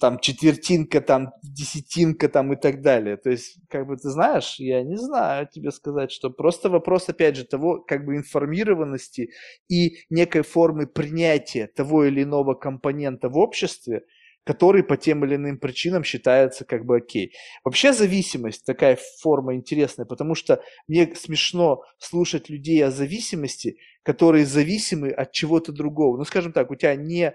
там 0.00 0.18
четвертинка, 0.18 1.00
там 1.00 1.30
десятинка, 1.42 2.28
там 2.28 2.52
и 2.52 2.56
так 2.56 2.82
далее. 2.82 3.16
То 3.16 3.30
есть, 3.30 3.58
как 3.68 3.86
бы 3.86 3.96
ты 3.96 4.10
знаешь, 4.10 4.56
я 4.58 4.82
не 4.82 4.96
знаю 4.96 5.48
тебе 5.50 5.70
сказать, 5.70 6.12
что 6.12 6.30
просто 6.30 6.68
вопрос, 6.68 7.08
опять 7.08 7.36
же, 7.36 7.44
того, 7.44 7.80
как 7.80 8.04
бы 8.04 8.16
информированности 8.16 9.30
и 9.68 9.98
некой 10.10 10.42
формы 10.42 10.86
принятия 10.86 11.66
того 11.66 12.04
или 12.04 12.22
иного 12.22 12.54
компонента 12.54 13.28
в 13.28 13.38
обществе, 13.38 14.02
который 14.48 14.82
по 14.82 14.96
тем 14.96 15.26
или 15.26 15.34
иным 15.34 15.58
причинам 15.58 16.04
считается 16.04 16.64
как 16.64 16.86
бы 16.86 16.96
окей. 16.96 17.34
Вообще 17.64 17.92
зависимость 17.92 18.64
такая 18.64 18.98
форма 19.20 19.54
интересная, 19.54 20.06
потому 20.06 20.34
что 20.34 20.62
мне 20.86 21.14
смешно 21.14 21.82
слушать 21.98 22.48
людей 22.48 22.82
о 22.82 22.90
зависимости, 22.90 23.76
которые 24.02 24.46
зависимы 24.46 25.10
от 25.10 25.32
чего-то 25.32 25.70
другого. 25.70 26.16
Ну, 26.16 26.24
скажем 26.24 26.52
так, 26.52 26.70
у 26.70 26.76
тебя 26.76 26.94
не 26.94 27.34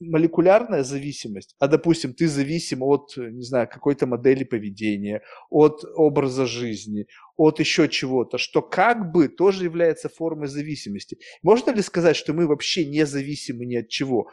молекулярная 0.00 0.82
зависимость, 0.82 1.54
а, 1.58 1.68
допустим, 1.68 2.14
ты 2.14 2.28
зависим 2.28 2.82
от, 2.82 3.14
не 3.16 3.42
знаю, 3.42 3.68
какой-то 3.68 4.06
модели 4.06 4.44
поведения, 4.44 5.22
от 5.50 5.84
образа 5.94 6.46
жизни, 6.46 7.06
от 7.36 7.60
еще 7.60 7.88
чего-то, 7.88 8.38
что 8.38 8.62
как 8.62 9.12
бы 9.12 9.28
тоже 9.28 9.64
является 9.64 10.08
формой 10.08 10.48
зависимости. 10.48 11.18
Можно 11.42 11.70
ли 11.70 11.82
сказать, 11.82 12.16
что 12.16 12.32
мы 12.32 12.46
вообще 12.46 12.84
не 12.84 13.06
зависимы 13.06 13.66
ни 13.66 13.76
от 13.76 13.88
чего? 13.88 14.28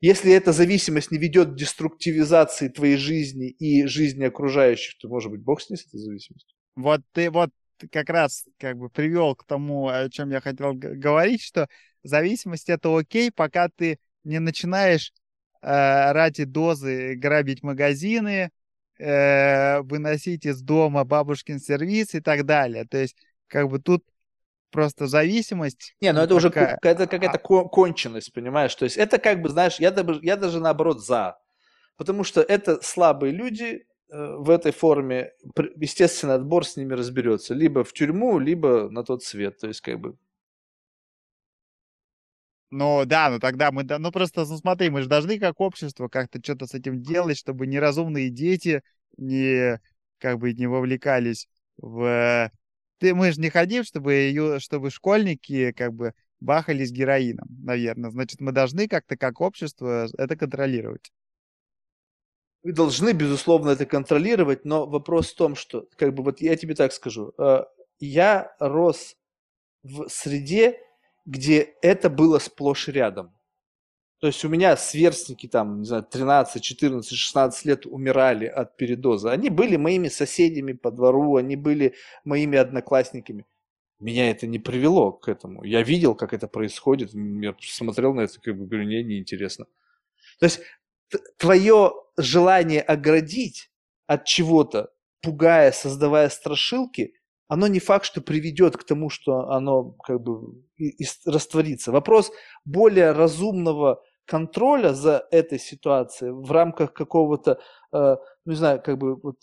Если 0.00 0.32
эта 0.32 0.52
зависимость 0.52 1.10
не 1.10 1.18
ведет 1.18 1.50
к 1.50 1.56
деструктивизации 1.56 2.68
твоей 2.68 2.96
жизни 2.96 3.50
и 3.50 3.84
жизни 3.86 4.24
окружающих, 4.24 4.96
то, 4.98 5.08
может 5.08 5.30
быть, 5.30 5.42
Бог 5.42 5.60
с 5.60 5.70
этой 5.70 5.98
зависимостью? 5.98 6.56
Вот 6.76 7.00
ты 7.12 7.30
вот 7.30 7.50
как 7.90 8.08
раз 8.08 8.44
как 8.58 8.76
бы 8.76 8.90
привел 8.90 9.34
к 9.34 9.44
тому, 9.44 9.88
о 9.88 10.08
чем 10.08 10.30
я 10.30 10.40
хотел 10.40 10.72
говорить, 10.74 11.42
что 11.42 11.68
зависимость 12.02 12.68
это 12.68 12.96
окей, 12.96 13.30
пока 13.32 13.68
ты 13.68 13.98
не 14.28 14.38
начинаешь 14.38 15.12
э, 15.62 16.12
ради 16.12 16.44
дозы 16.44 17.14
грабить 17.16 17.62
магазины, 17.62 18.50
э, 18.98 19.80
выносить 19.80 20.46
из 20.46 20.60
дома 20.60 21.04
бабушкин 21.04 21.58
сервис 21.58 22.14
и 22.14 22.20
так 22.20 22.44
далее. 22.44 22.84
То 22.84 22.98
есть, 22.98 23.16
как 23.48 23.68
бы 23.68 23.78
тут 23.78 24.04
просто 24.70 25.06
зависимость. 25.06 25.94
Не, 26.00 26.12
ну 26.12 26.20
это 26.20 26.34
уже 26.34 26.50
какая-то, 26.50 27.06
какая-то 27.06 27.38
конченность, 27.38 28.32
понимаешь? 28.32 28.74
То 28.74 28.84
есть 28.84 28.96
это 28.96 29.18
как 29.18 29.40
бы, 29.40 29.48
знаешь, 29.48 29.80
я, 29.80 29.90
даже, 29.90 30.20
я 30.22 30.36
даже 30.36 30.60
наоборот 30.60 31.04
за. 31.04 31.38
Потому 31.96 32.22
что 32.22 32.40
это 32.42 32.80
слабые 32.82 33.32
люди, 33.32 33.86
э, 34.10 34.36
в 34.36 34.50
этой 34.50 34.72
форме, 34.72 35.32
естественно, 35.76 36.34
отбор 36.34 36.66
с 36.66 36.76
ними 36.76 36.94
разберется. 36.94 37.54
Либо 37.54 37.82
в 37.82 37.92
тюрьму, 37.92 38.38
либо 38.38 38.88
на 38.90 39.02
тот 39.02 39.24
свет. 39.24 39.58
То 39.58 39.68
есть, 39.68 39.80
как 39.80 39.98
бы, 39.98 40.16
ну 42.70 43.04
да, 43.04 43.30
ну 43.30 43.38
тогда 43.38 43.70
мы, 43.70 43.84
ну 43.84 44.12
просто, 44.12 44.44
ну 44.44 44.56
смотри, 44.56 44.90
мы 44.90 45.02
же 45.02 45.08
должны 45.08 45.38
как 45.38 45.60
общество 45.60 46.08
как-то 46.08 46.40
что-то 46.42 46.66
с 46.66 46.74
этим 46.74 47.02
делать, 47.02 47.38
чтобы 47.38 47.66
неразумные 47.66 48.30
дети 48.30 48.82
не, 49.16 49.80
как 50.18 50.38
бы, 50.38 50.52
не 50.52 50.66
вовлекались 50.66 51.48
в... 51.76 52.50
Ты, 52.98 53.14
мы 53.14 53.32
же 53.32 53.40
не 53.40 53.50
хотим, 53.50 53.84
чтобы, 53.84 54.12
ее, 54.14 54.58
чтобы 54.58 54.90
школьники, 54.90 55.72
как 55.72 55.94
бы, 55.94 56.12
бахались 56.40 56.90
героином, 56.90 57.48
наверное. 57.62 58.10
Значит, 58.10 58.40
мы 58.40 58.52
должны 58.52 58.88
как-то 58.88 59.16
как 59.16 59.40
общество 59.40 60.08
это 60.16 60.36
контролировать. 60.36 61.12
Мы 62.64 62.72
должны, 62.72 63.12
безусловно, 63.12 63.70
это 63.70 63.86
контролировать, 63.86 64.64
но 64.64 64.86
вопрос 64.86 65.32
в 65.32 65.36
том, 65.36 65.54
что, 65.54 65.86
как 65.96 66.12
бы, 66.12 66.24
вот 66.24 66.40
я 66.40 66.56
тебе 66.56 66.74
так 66.74 66.92
скажу, 66.92 67.32
э, 67.38 67.64
я 68.00 68.54
рос 68.58 69.16
в 69.84 70.08
среде, 70.08 70.80
где 71.28 71.74
это 71.82 72.08
было 72.08 72.38
сплошь 72.38 72.88
рядом. 72.88 73.36
То 74.18 74.28
есть 74.28 74.42
у 74.46 74.48
меня 74.48 74.76
сверстники 74.78 75.46
там, 75.46 75.80
не 75.80 75.84
знаю, 75.84 76.02
13, 76.02 76.62
14, 76.62 77.16
16 77.16 77.64
лет 77.66 77.86
умирали 77.86 78.46
от 78.46 78.78
передоза. 78.78 79.30
Они 79.30 79.50
были 79.50 79.76
моими 79.76 80.08
соседями 80.08 80.72
по 80.72 80.90
двору, 80.90 81.36
они 81.36 81.54
были 81.54 81.94
моими 82.24 82.56
одноклассниками. 82.56 83.44
Меня 84.00 84.30
это 84.30 84.46
не 84.46 84.58
привело 84.58 85.12
к 85.12 85.28
этому. 85.28 85.64
Я 85.64 85.82
видел, 85.82 86.14
как 86.14 86.32
это 86.32 86.48
происходит, 86.48 87.12
я 87.12 87.54
смотрел 87.60 88.14
на 88.14 88.22
это, 88.22 88.40
как 88.40 88.56
бы 88.56 88.66
говорю, 88.66 88.86
не, 88.86 89.04
неинтересно. 89.04 89.66
То 90.40 90.46
есть 90.46 90.60
твое 91.36 91.92
желание 92.16 92.80
оградить 92.80 93.70
от 94.06 94.24
чего-то, 94.24 94.90
пугая, 95.20 95.72
создавая 95.72 96.30
страшилки, 96.30 97.17
оно 97.48 97.66
не 97.66 97.80
факт, 97.80 98.04
что 98.04 98.20
приведет 98.20 98.76
к 98.76 98.84
тому, 98.84 99.08
что 99.10 99.48
оно 99.50 99.92
как 100.04 100.20
бы 100.20 100.62
и, 100.76 100.90
и 100.90 101.06
растворится. 101.26 101.92
Вопрос 101.92 102.30
более 102.64 103.12
разумного 103.12 104.02
контроля 104.26 104.92
за 104.92 105.26
этой 105.30 105.58
ситуацией 105.58 106.32
в 106.32 106.52
рамках 106.52 106.92
какого-то, 106.92 107.58
э, 107.92 108.16
ну, 108.44 108.52
не 108.52 108.56
знаю, 108.56 108.82
как 108.82 108.98
бы, 108.98 109.16
вот, 109.16 109.36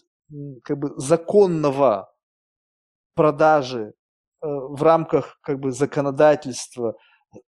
как 0.63 0.77
бы 0.77 0.93
законного 0.97 2.13
продажи 3.15 3.93
э, 4.41 4.47
в 4.47 4.83
рамках 4.83 5.39
как 5.41 5.59
бы 5.59 5.71
законодательства 5.71 6.95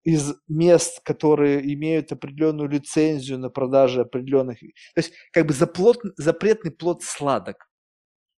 из 0.04 0.34
мест, 0.48 1.02
которые 1.04 1.74
имеют 1.74 2.12
определенную 2.12 2.70
лицензию 2.70 3.38
на 3.40 3.50
продажу 3.50 4.02
определенных. 4.02 4.60
То 4.60 4.66
есть 5.02 5.14
как 5.34 5.46
бы 5.48 5.54
заплот, 5.54 6.00
запретный 6.18 6.72
плод 6.72 7.04
сладок 7.04 7.68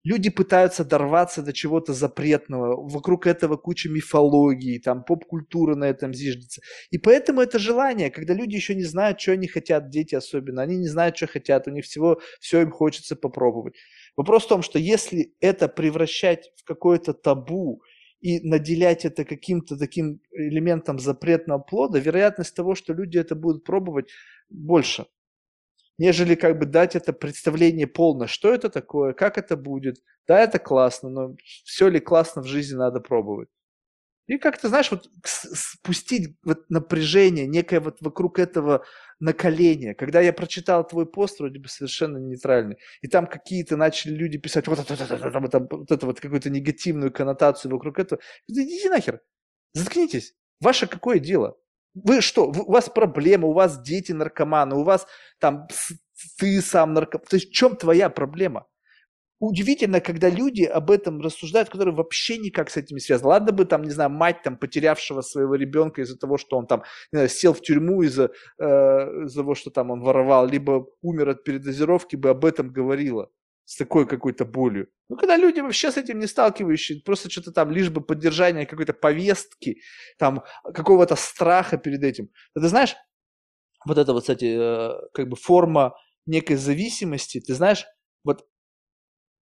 люди 0.06 0.30
пытаются 0.30 0.84
дорваться 0.84 1.42
до 1.42 1.52
чего-то 1.52 1.92
запретного, 1.92 2.76
вокруг 2.88 3.26
этого 3.26 3.56
куча 3.56 3.88
мифологии, 3.88 4.78
там 4.78 5.02
поп-культура 5.02 5.74
на 5.74 5.84
этом 5.84 6.14
зиждется. 6.14 6.60
И 6.90 6.98
поэтому 6.98 7.40
это 7.40 7.58
желание, 7.58 8.10
когда 8.10 8.32
люди 8.32 8.54
еще 8.54 8.76
не 8.76 8.84
знают, 8.84 9.20
что 9.20 9.32
они 9.32 9.48
хотят, 9.48 9.90
дети 9.90 10.14
особенно, 10.14 10.62
они 10.62 10.76
не 10.76 10.86
знают, 10.86 11.16
что 11.16 11.26
хотят, 11.26 11.66
у 11.66 11.72
них 11.72 11.84
всего, 11.84 12.20
все 12.40 12.62
им 12.62 12.70
хочется 12.70 13.16
попробовать. 13.16 13.74
Вопрос 14.16 14.44
в 14.44 14.48
том, 14.48 14.62
что 14.62 14.78
если 14.78 15.34
это 15.40 15.66
превращать 15.66 16.52
в 16.56 16.64
какое-то 16.64 17.12
табу 17.12 17.82
и 18.20 18.40
наделять 18.48 19.04
это 19.04 19.24
каким-то 19.24 19.76
таким 19.76 20.20
элементом 20.30 21.00
запретного 21.00 21.58
плода, 21.58 21.98
вероятность 21.98 22.54
того, 22.54 22.76
что 22.76 22.92
люди 22.92 23.18
это 23.18 23.34
будут 23.34 23.64
пробовать, 23.64 24.06
больше 24.48 25.06
нежели 25.98 26.34
как 26.34 26.58
бы 26.58 26.66
дать 26.66 26.96
это 26.96 27.12
представление 27.12 27.86
полное, 27.86 28.26
что 28.26 28.52
это 28.52 28.70
такое, 28.70 29.12
как 29.12 29.38
это 29.38 29.56
будет. 29.56 29.98
Да, 30.26 30.40
это 30.40 30.58
классно, 30.58 31.08
но 31.08 31.36
все 31.64 31.88
ли 31.88 32.00
классно 32.00 32.42
в 32.42 32.46
жизни 32.46 32.76
надо 32.76 33.00
пробовать. 33.00 33.48
И 34.26 34.38
как-то, 34.38 34.68
знаешь, 34.68 34.90
вот 34.90 35.08
спустить 35.24 36.36
вот 36.44 36.68
напряжение, 36.68 37.46
некое 37.46 37.78
вот 37.78 37.98
вокруг 38.00 38.40
этого 38.40 38.84
наколения. 39.20 39.94
Когда 39.94 40.20
я 40.20 40.32
прочитал 40.32 40.84
твой 40.84 41.06
пост, 41.06 41.38
вроде 41.38 41.60
бы 41.60 41.68
совершенно 41.68 42.18
нейтральный, 42.18 42.76
и 43.02 43.08
там 43.08 43.28
какие-то 43.28 43.76
начали 43.76 44.14
люди 44.14 44.38
писать 44.38 44.66
вот 44.66 44.80
это, 44.80 44.94
вот 44.94 45.00
это, 45.00 45.16
вот 45.40 45.54
это, 45.54 45.58
вот, 45.60 45.90
это, 45.92 46.06
вот 46.06 46.20
какую-то 46.20 46.50
негативную 46.50 47.12
коннотацию 47.12 47.70
вокруг 47.70 48.00
этого. 48.00 48.20
Идите 48.48 48.90
нахер, 48.90 49.20
заткнитесь. 49.74 50.34
Ваше 50.60 50.88
какое 50.88 51.20
дело? 51.20 51.56
Вы 52.04 52.20
что, 52.20 52.48
у 52.48 52.70
вас 52.72 52.90
проблема, 52.90 53.48
у 53.48 53.52
вас 53.54 53.80
дети 53.80 54.12
наркоманы, 54.12 54.76
у 54.76 54.84
вас 54.84 55.06
там 55.40 55.66
ты 56.38 56.60
сам 56.60 56.92
наркоман. 56.92 57.26
То 57.26 57.36
есть 57.36 57.48
в 57.48 57.52
чем 57.52 57.76
твоя 57.76 58.10
проблема? 58.10 58.66
Удивительно, 59.38 60.00
когда 60.00 60.30
люди 60.30 60.62
об 60.62 60.90
этом 60.90 61.20
рассуждают, 61.20 61.68
которые 61.68 61.94
вообще 61.94 62.38
никак 62.38 62.70
с 62.70 62.76
этим 62.76 62.96
не 62.96 63.00
связаны. 63.00 63.28
Ладно 63.28 63.52
бы 63.52 63.64
там, 63.66 63.82
не 63.82 63.90
знаю, 63.90 64.10
мать 64.10 64.42
там 64.42 64.56
потерявшего 64.56 65.20
своего 65.22 65.54
ребенка 65.54 66.02
из-за 66.02 66.18
того, 66.18 66.38
что 66.38 66.56
он 66.56 66.66
там 66.66 66.84
не 67.12 67.18
знаю, 67.18 67.28
сел 67.28 67.52
в 67.52 67.60
тюрьму 67.60 68.02
из-за 68.02 68.30
э, 68.58 68.64
из 68.64 69.34
того, 69.34 69.54
что 69.54 69.70
там 69.70 69.90
он 69.90 70.00
воровал, 70.00 70.46
либо 70.46 70.86
умер 71.02 71.30
от 71.30 71.44
передозировки, 71.44 72.16
бы 72.16 72.30
об 72.30 72.44
этом 72.44 72.72
говорила 72.72 73.30
с 73.66 73.76
такой 73.76 74.06
какой-то 74.06 74.44
болью. 74.44 74.88
Ну, 75.08 75.16
когда 75.16 75.36
люди 75.36 75.60
вообще 75.60 75.90
с 75.90 75.96
этим 75.96 76.20
не 76.20 76.26
сталкивающие, 76.26 77.02
просто 77.04 77.28
что-то 77.28 77.52
там, 77.52 77.70
лишь 77.70 77.90
бы 77.90 78.00
поддержание 78.00 78.64
какой-то 78.64 78.92
повестки, 78.92 79.82
там, 80.18 80.44
какого-то 80.62 81.16
страха 81.16 81.76
перед 81.76 82.02
этим. 82.04 82.30
Ты 82.54 82.68
знаешь, 82.68 82.96
вот 83.84 83.98
это 83.98 84.12
вот, 84.12 84.22
кстати, 84.22 84.56
э, 84.58 85.08
как 85.12 85.28
бы 85.28 85.36
форма 85.36 85.96
некой 86.26 86.56
зависимости, 86.56 87.40
ты 87.40 87.54
знаешь, 87.54 87.86
вот 88.24 88.46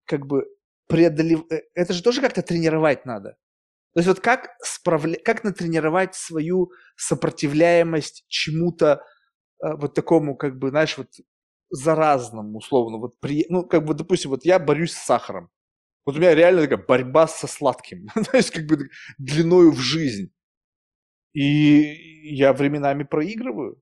как 0.06 0.28
бы 0.28 0.46
преодолев... 0.88 1.44
Э, 1.52 1.62
это 1.74 1.94
же 1.94 2.04
тоже 2.04 2.22
как-то 2.22 2.44
тренировать 2.44 3.06
надо. 3.06 3.38
То 3.94 4.00
есть 4.00 4.08
вот 4.08 4.20
как, 4.20 4.50
справля... 4.64 5.18
как 5.26 5.44
натренировать 5.44 6.14
свою 6.14 6.72
сопротивляемость 6.96 8.26
чему-то 8.28 9.04
э, 9.64 9.74
вот 9.76 9.96
такому, 9.96 10.36
как 10.36 10.60
бы, 10.60 10.70
знаешь, 10.70 10.98
вот 10.98 11.08
заразным, 11.72 12.56
условно. 12.56 12.98
Вот 12.98 13.20
при, 13.20 13.46
ну, 13.50 13.64
как 13.64 13.86
бы, 13.86 13.94
допустим, 13.94 14.32
вот 14.32 14.46
я 14.46 14.60
борюсь 14.60 14.94
с 14.94 15.06
сахаром. 15.06 15.50
Вот 16.06 16.16
у 16.16 16.20
меня 16.20 16.36
реально 16.36 16.62
такая 16.62 16.86
борьба 16.86 17.28
со 17.28 17.48
сладким. 17.48 18.08
То 18.32 18.38
есть, 18.38 18.52
как 18.52 18.66
бы 18.66 18.90
длиною 19.18 19.72
в 19.72 19.80
жизнь. 19.80 20.32
И 21.34 22.34
я 22.36 22.54
временами 22.54 23.04
проигрываю. 23.04 23.82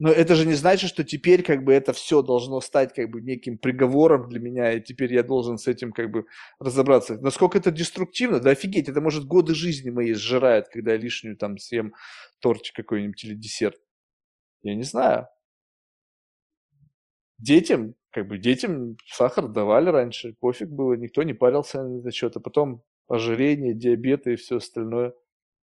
Но 0.00 0.10
это 0.10 0.34
же 0.34 0.46
не 0.46 0.54
значит, 0.54 0.88
что 0.88 1.04
теперь 1.04 1.42
как 1.42 1.62
бы 1.62 1.74
это 1.74 1.92
все 1.92 2.22
должно 2.22 2.62
стать 2.62 2.94
как 2.94 3.10
бы 3.10 3.20
неким 3.20 3.58
приговором 3.58 4.30
для 4.30 4.40
меня, 4.40 4.72
и 4.72 4.80
теперь 4.80 5.12
я 5.12 5.22
должен 5.22 5.58
с 5.58 5.68
этим 5.68 5.92
как 5.92 6.10
бы 6.10 6.24
разобраться. 6.58 7.18
Насколько 7.20 7.58
это 7.58 7.70
деструктивно? 7.70 8.40
Да 8.40 8.50
офигеть, 8.50 8.88
это 8.88 9.02
может 9.02 9.26
годы 9.26 9.54
жизни 9.54 9.90
моей 9.90 10.14
сжирает, 10.14 10.68
когда 10.70 10.92
я 10.92 10.96
лишнюю 10.96 11.36
там 11.36 11.58
съем 11.58 11.92
тортик 12.40 12.76
какой-нибудь 12.76 13.22
или 13.24 13.34
десерт. 13.34 13.76
Я 14.62 14.74
не 14.74 14.84
знаю. 14.84 15.28
Детям, 17.40 17.94
как 18.10 18.28
бы 18.28 18.38
детям 18.38 18.96
сахар 19.06 19.48
давали 19.48 19.88
раньше, 19.90 20.34
пофиг 20.40 20.68
было, 20.68 20.92
никто 20.94 21.22
не 21.22 21.32
парился 21.32 21.82
на 21.82 22.00
это 22.00 22.10
что-то. 22.10 22.40
Потом 22.40 22.82
ожирение, 23.08 23.74
диабет 23.74 24.26
и 24.26 24.36
все 24.36 24.56
остальное. 24.58 25.14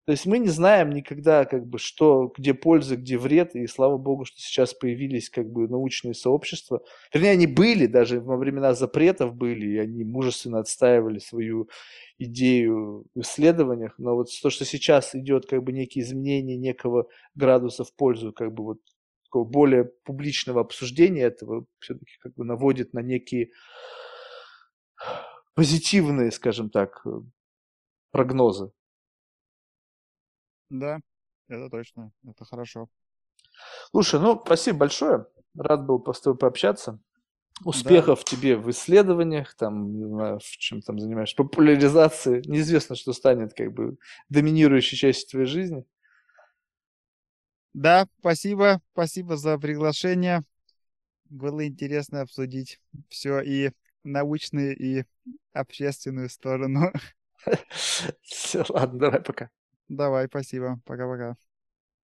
То 0.06 0.12
есть 0.12 0.26
мы 0.26 0.38
не 0.38 0.48
знаем 0.48 0.90
никогда, 0.90 1.44
как 1.46 1.66
бы, 1.66 1.78
что, 1.78 2.32
где 2.36 2.54
польза, 2.54 2.96
где 2.96 3.18
вред, 3.18 3.56
и 3.56 3.66
слава 3.66 3.98
богу, 3.98 4.24
что 4.24 4.38
сейчас 4.40 4.74
появились, 4.74 5.30
как 5.30 5.50
бы, 5.50 5.68
научные 5.68 6.14
сообщества. 6.14 6.82
Вернее, 7.14 7.32
они 7.32 7.46
были, 7.46 7.86
даже 7.86 8.20
во 8.20 8.36
времена 8.36 8.74
запретов 8.74 9.34
были, 9.34 9.66
и 9.74 9.78
они 9.78 10.04
мужественно 10.04 10.60
отстаивали 10.60 11.18
свою 11.18 11.68
идею 12.18 13.06
в 13.14 13.20
исследованиях, 13.22 13.94
но 13.98 14.14
вот 14.16 14.28
то, 14.42 14.50
что 14.50 14.64
сейчас 14.64 15.14
идет, 15.14 15.46
как 15.46 15.64
бы, 15.64 15.72
некие 15.72 16.04
изменения 16.04 16.56
некого 16.56 17.08
градуса 17.34 17.84
в 17.84 17.94
пользу, 17.94 18.32
как 18.32 18.54
бы, 18.54 18.64
вот, 18.64 18.78
такого 19.26 19.44
более 19.44 19.84
публичного 19.84 20.60
обсуждения 20.60 21.22
этого, 21.22 21.66
все-таки, 21.78 22.12
как 22.20 22.34
бы, 22.34 22.44
наводит 22.44 22.94
на 22.94 23.00
некие 23.00 23.50
позитивные, 25.54 26.30
скажем 26.30 26.70
так, 26.70 27.04
прогнозы. 28.10 28.72
Да, 30.70 31.00
это 31.48 31.68
точно, 31.70 32.12
это 32.26 32.44
хорошо. 32.44 32.88
Слушай, 33.90 34.20
ну, 34.20 34.40
спасибо 34.44 34.78
большое. 34.78 35.26
Рад 35.56 35.86
был 35.86 36.04
с 36.12 36.20
тобой 36.20 36.38
пообщаться. 36.38 37.00
Успехов 37.64 38.18
да. 38.18 38.24
тебе 38.24 38.56
в 38.56 38.68
исследованиях, 38.70 39.54
там, 39.54 39.96
не 39.96 40.04
знаю, 40.04 40.40
в 40.40 40.44
чем 40.58 40.82
там 40.82 40.98
занимаешься, 40.98 41.36
популяризации. 41.36 42.42
Неизвестно, 42.44 42.96
что 42.96 43.14
станет 43.14 43.54
как 43.54 43.72
бы 43.72 43.96
доминирующей 44.28 44.98
частью 44.98 45.30
твоей 45.30 45.46
жизни. 45.46 45.84
Да, 47.76 48.06
спасибо, 48.20 48.80
спасибо 48.92 49.36
за 49.36 49.58
приглашение. 49.58 50.42
Было 51.30 51.66
интересно 51.66 52.22
обсудить 52.22 52.80
все 53.08 53.40
и 53.40 53.72
научную, 54.04 54.76
и 54.76 55.04
общественную 55.52 56.30
сторону. 56.30 56.92
Все, 58.22 58.64
ладно, 58.68 58.98
давай 58.98 59.20
пока. 59.20 59.50
Давай, 59.88 60.26
спасибо. 60.28 60.80
Пока-пока. 60.84 61.36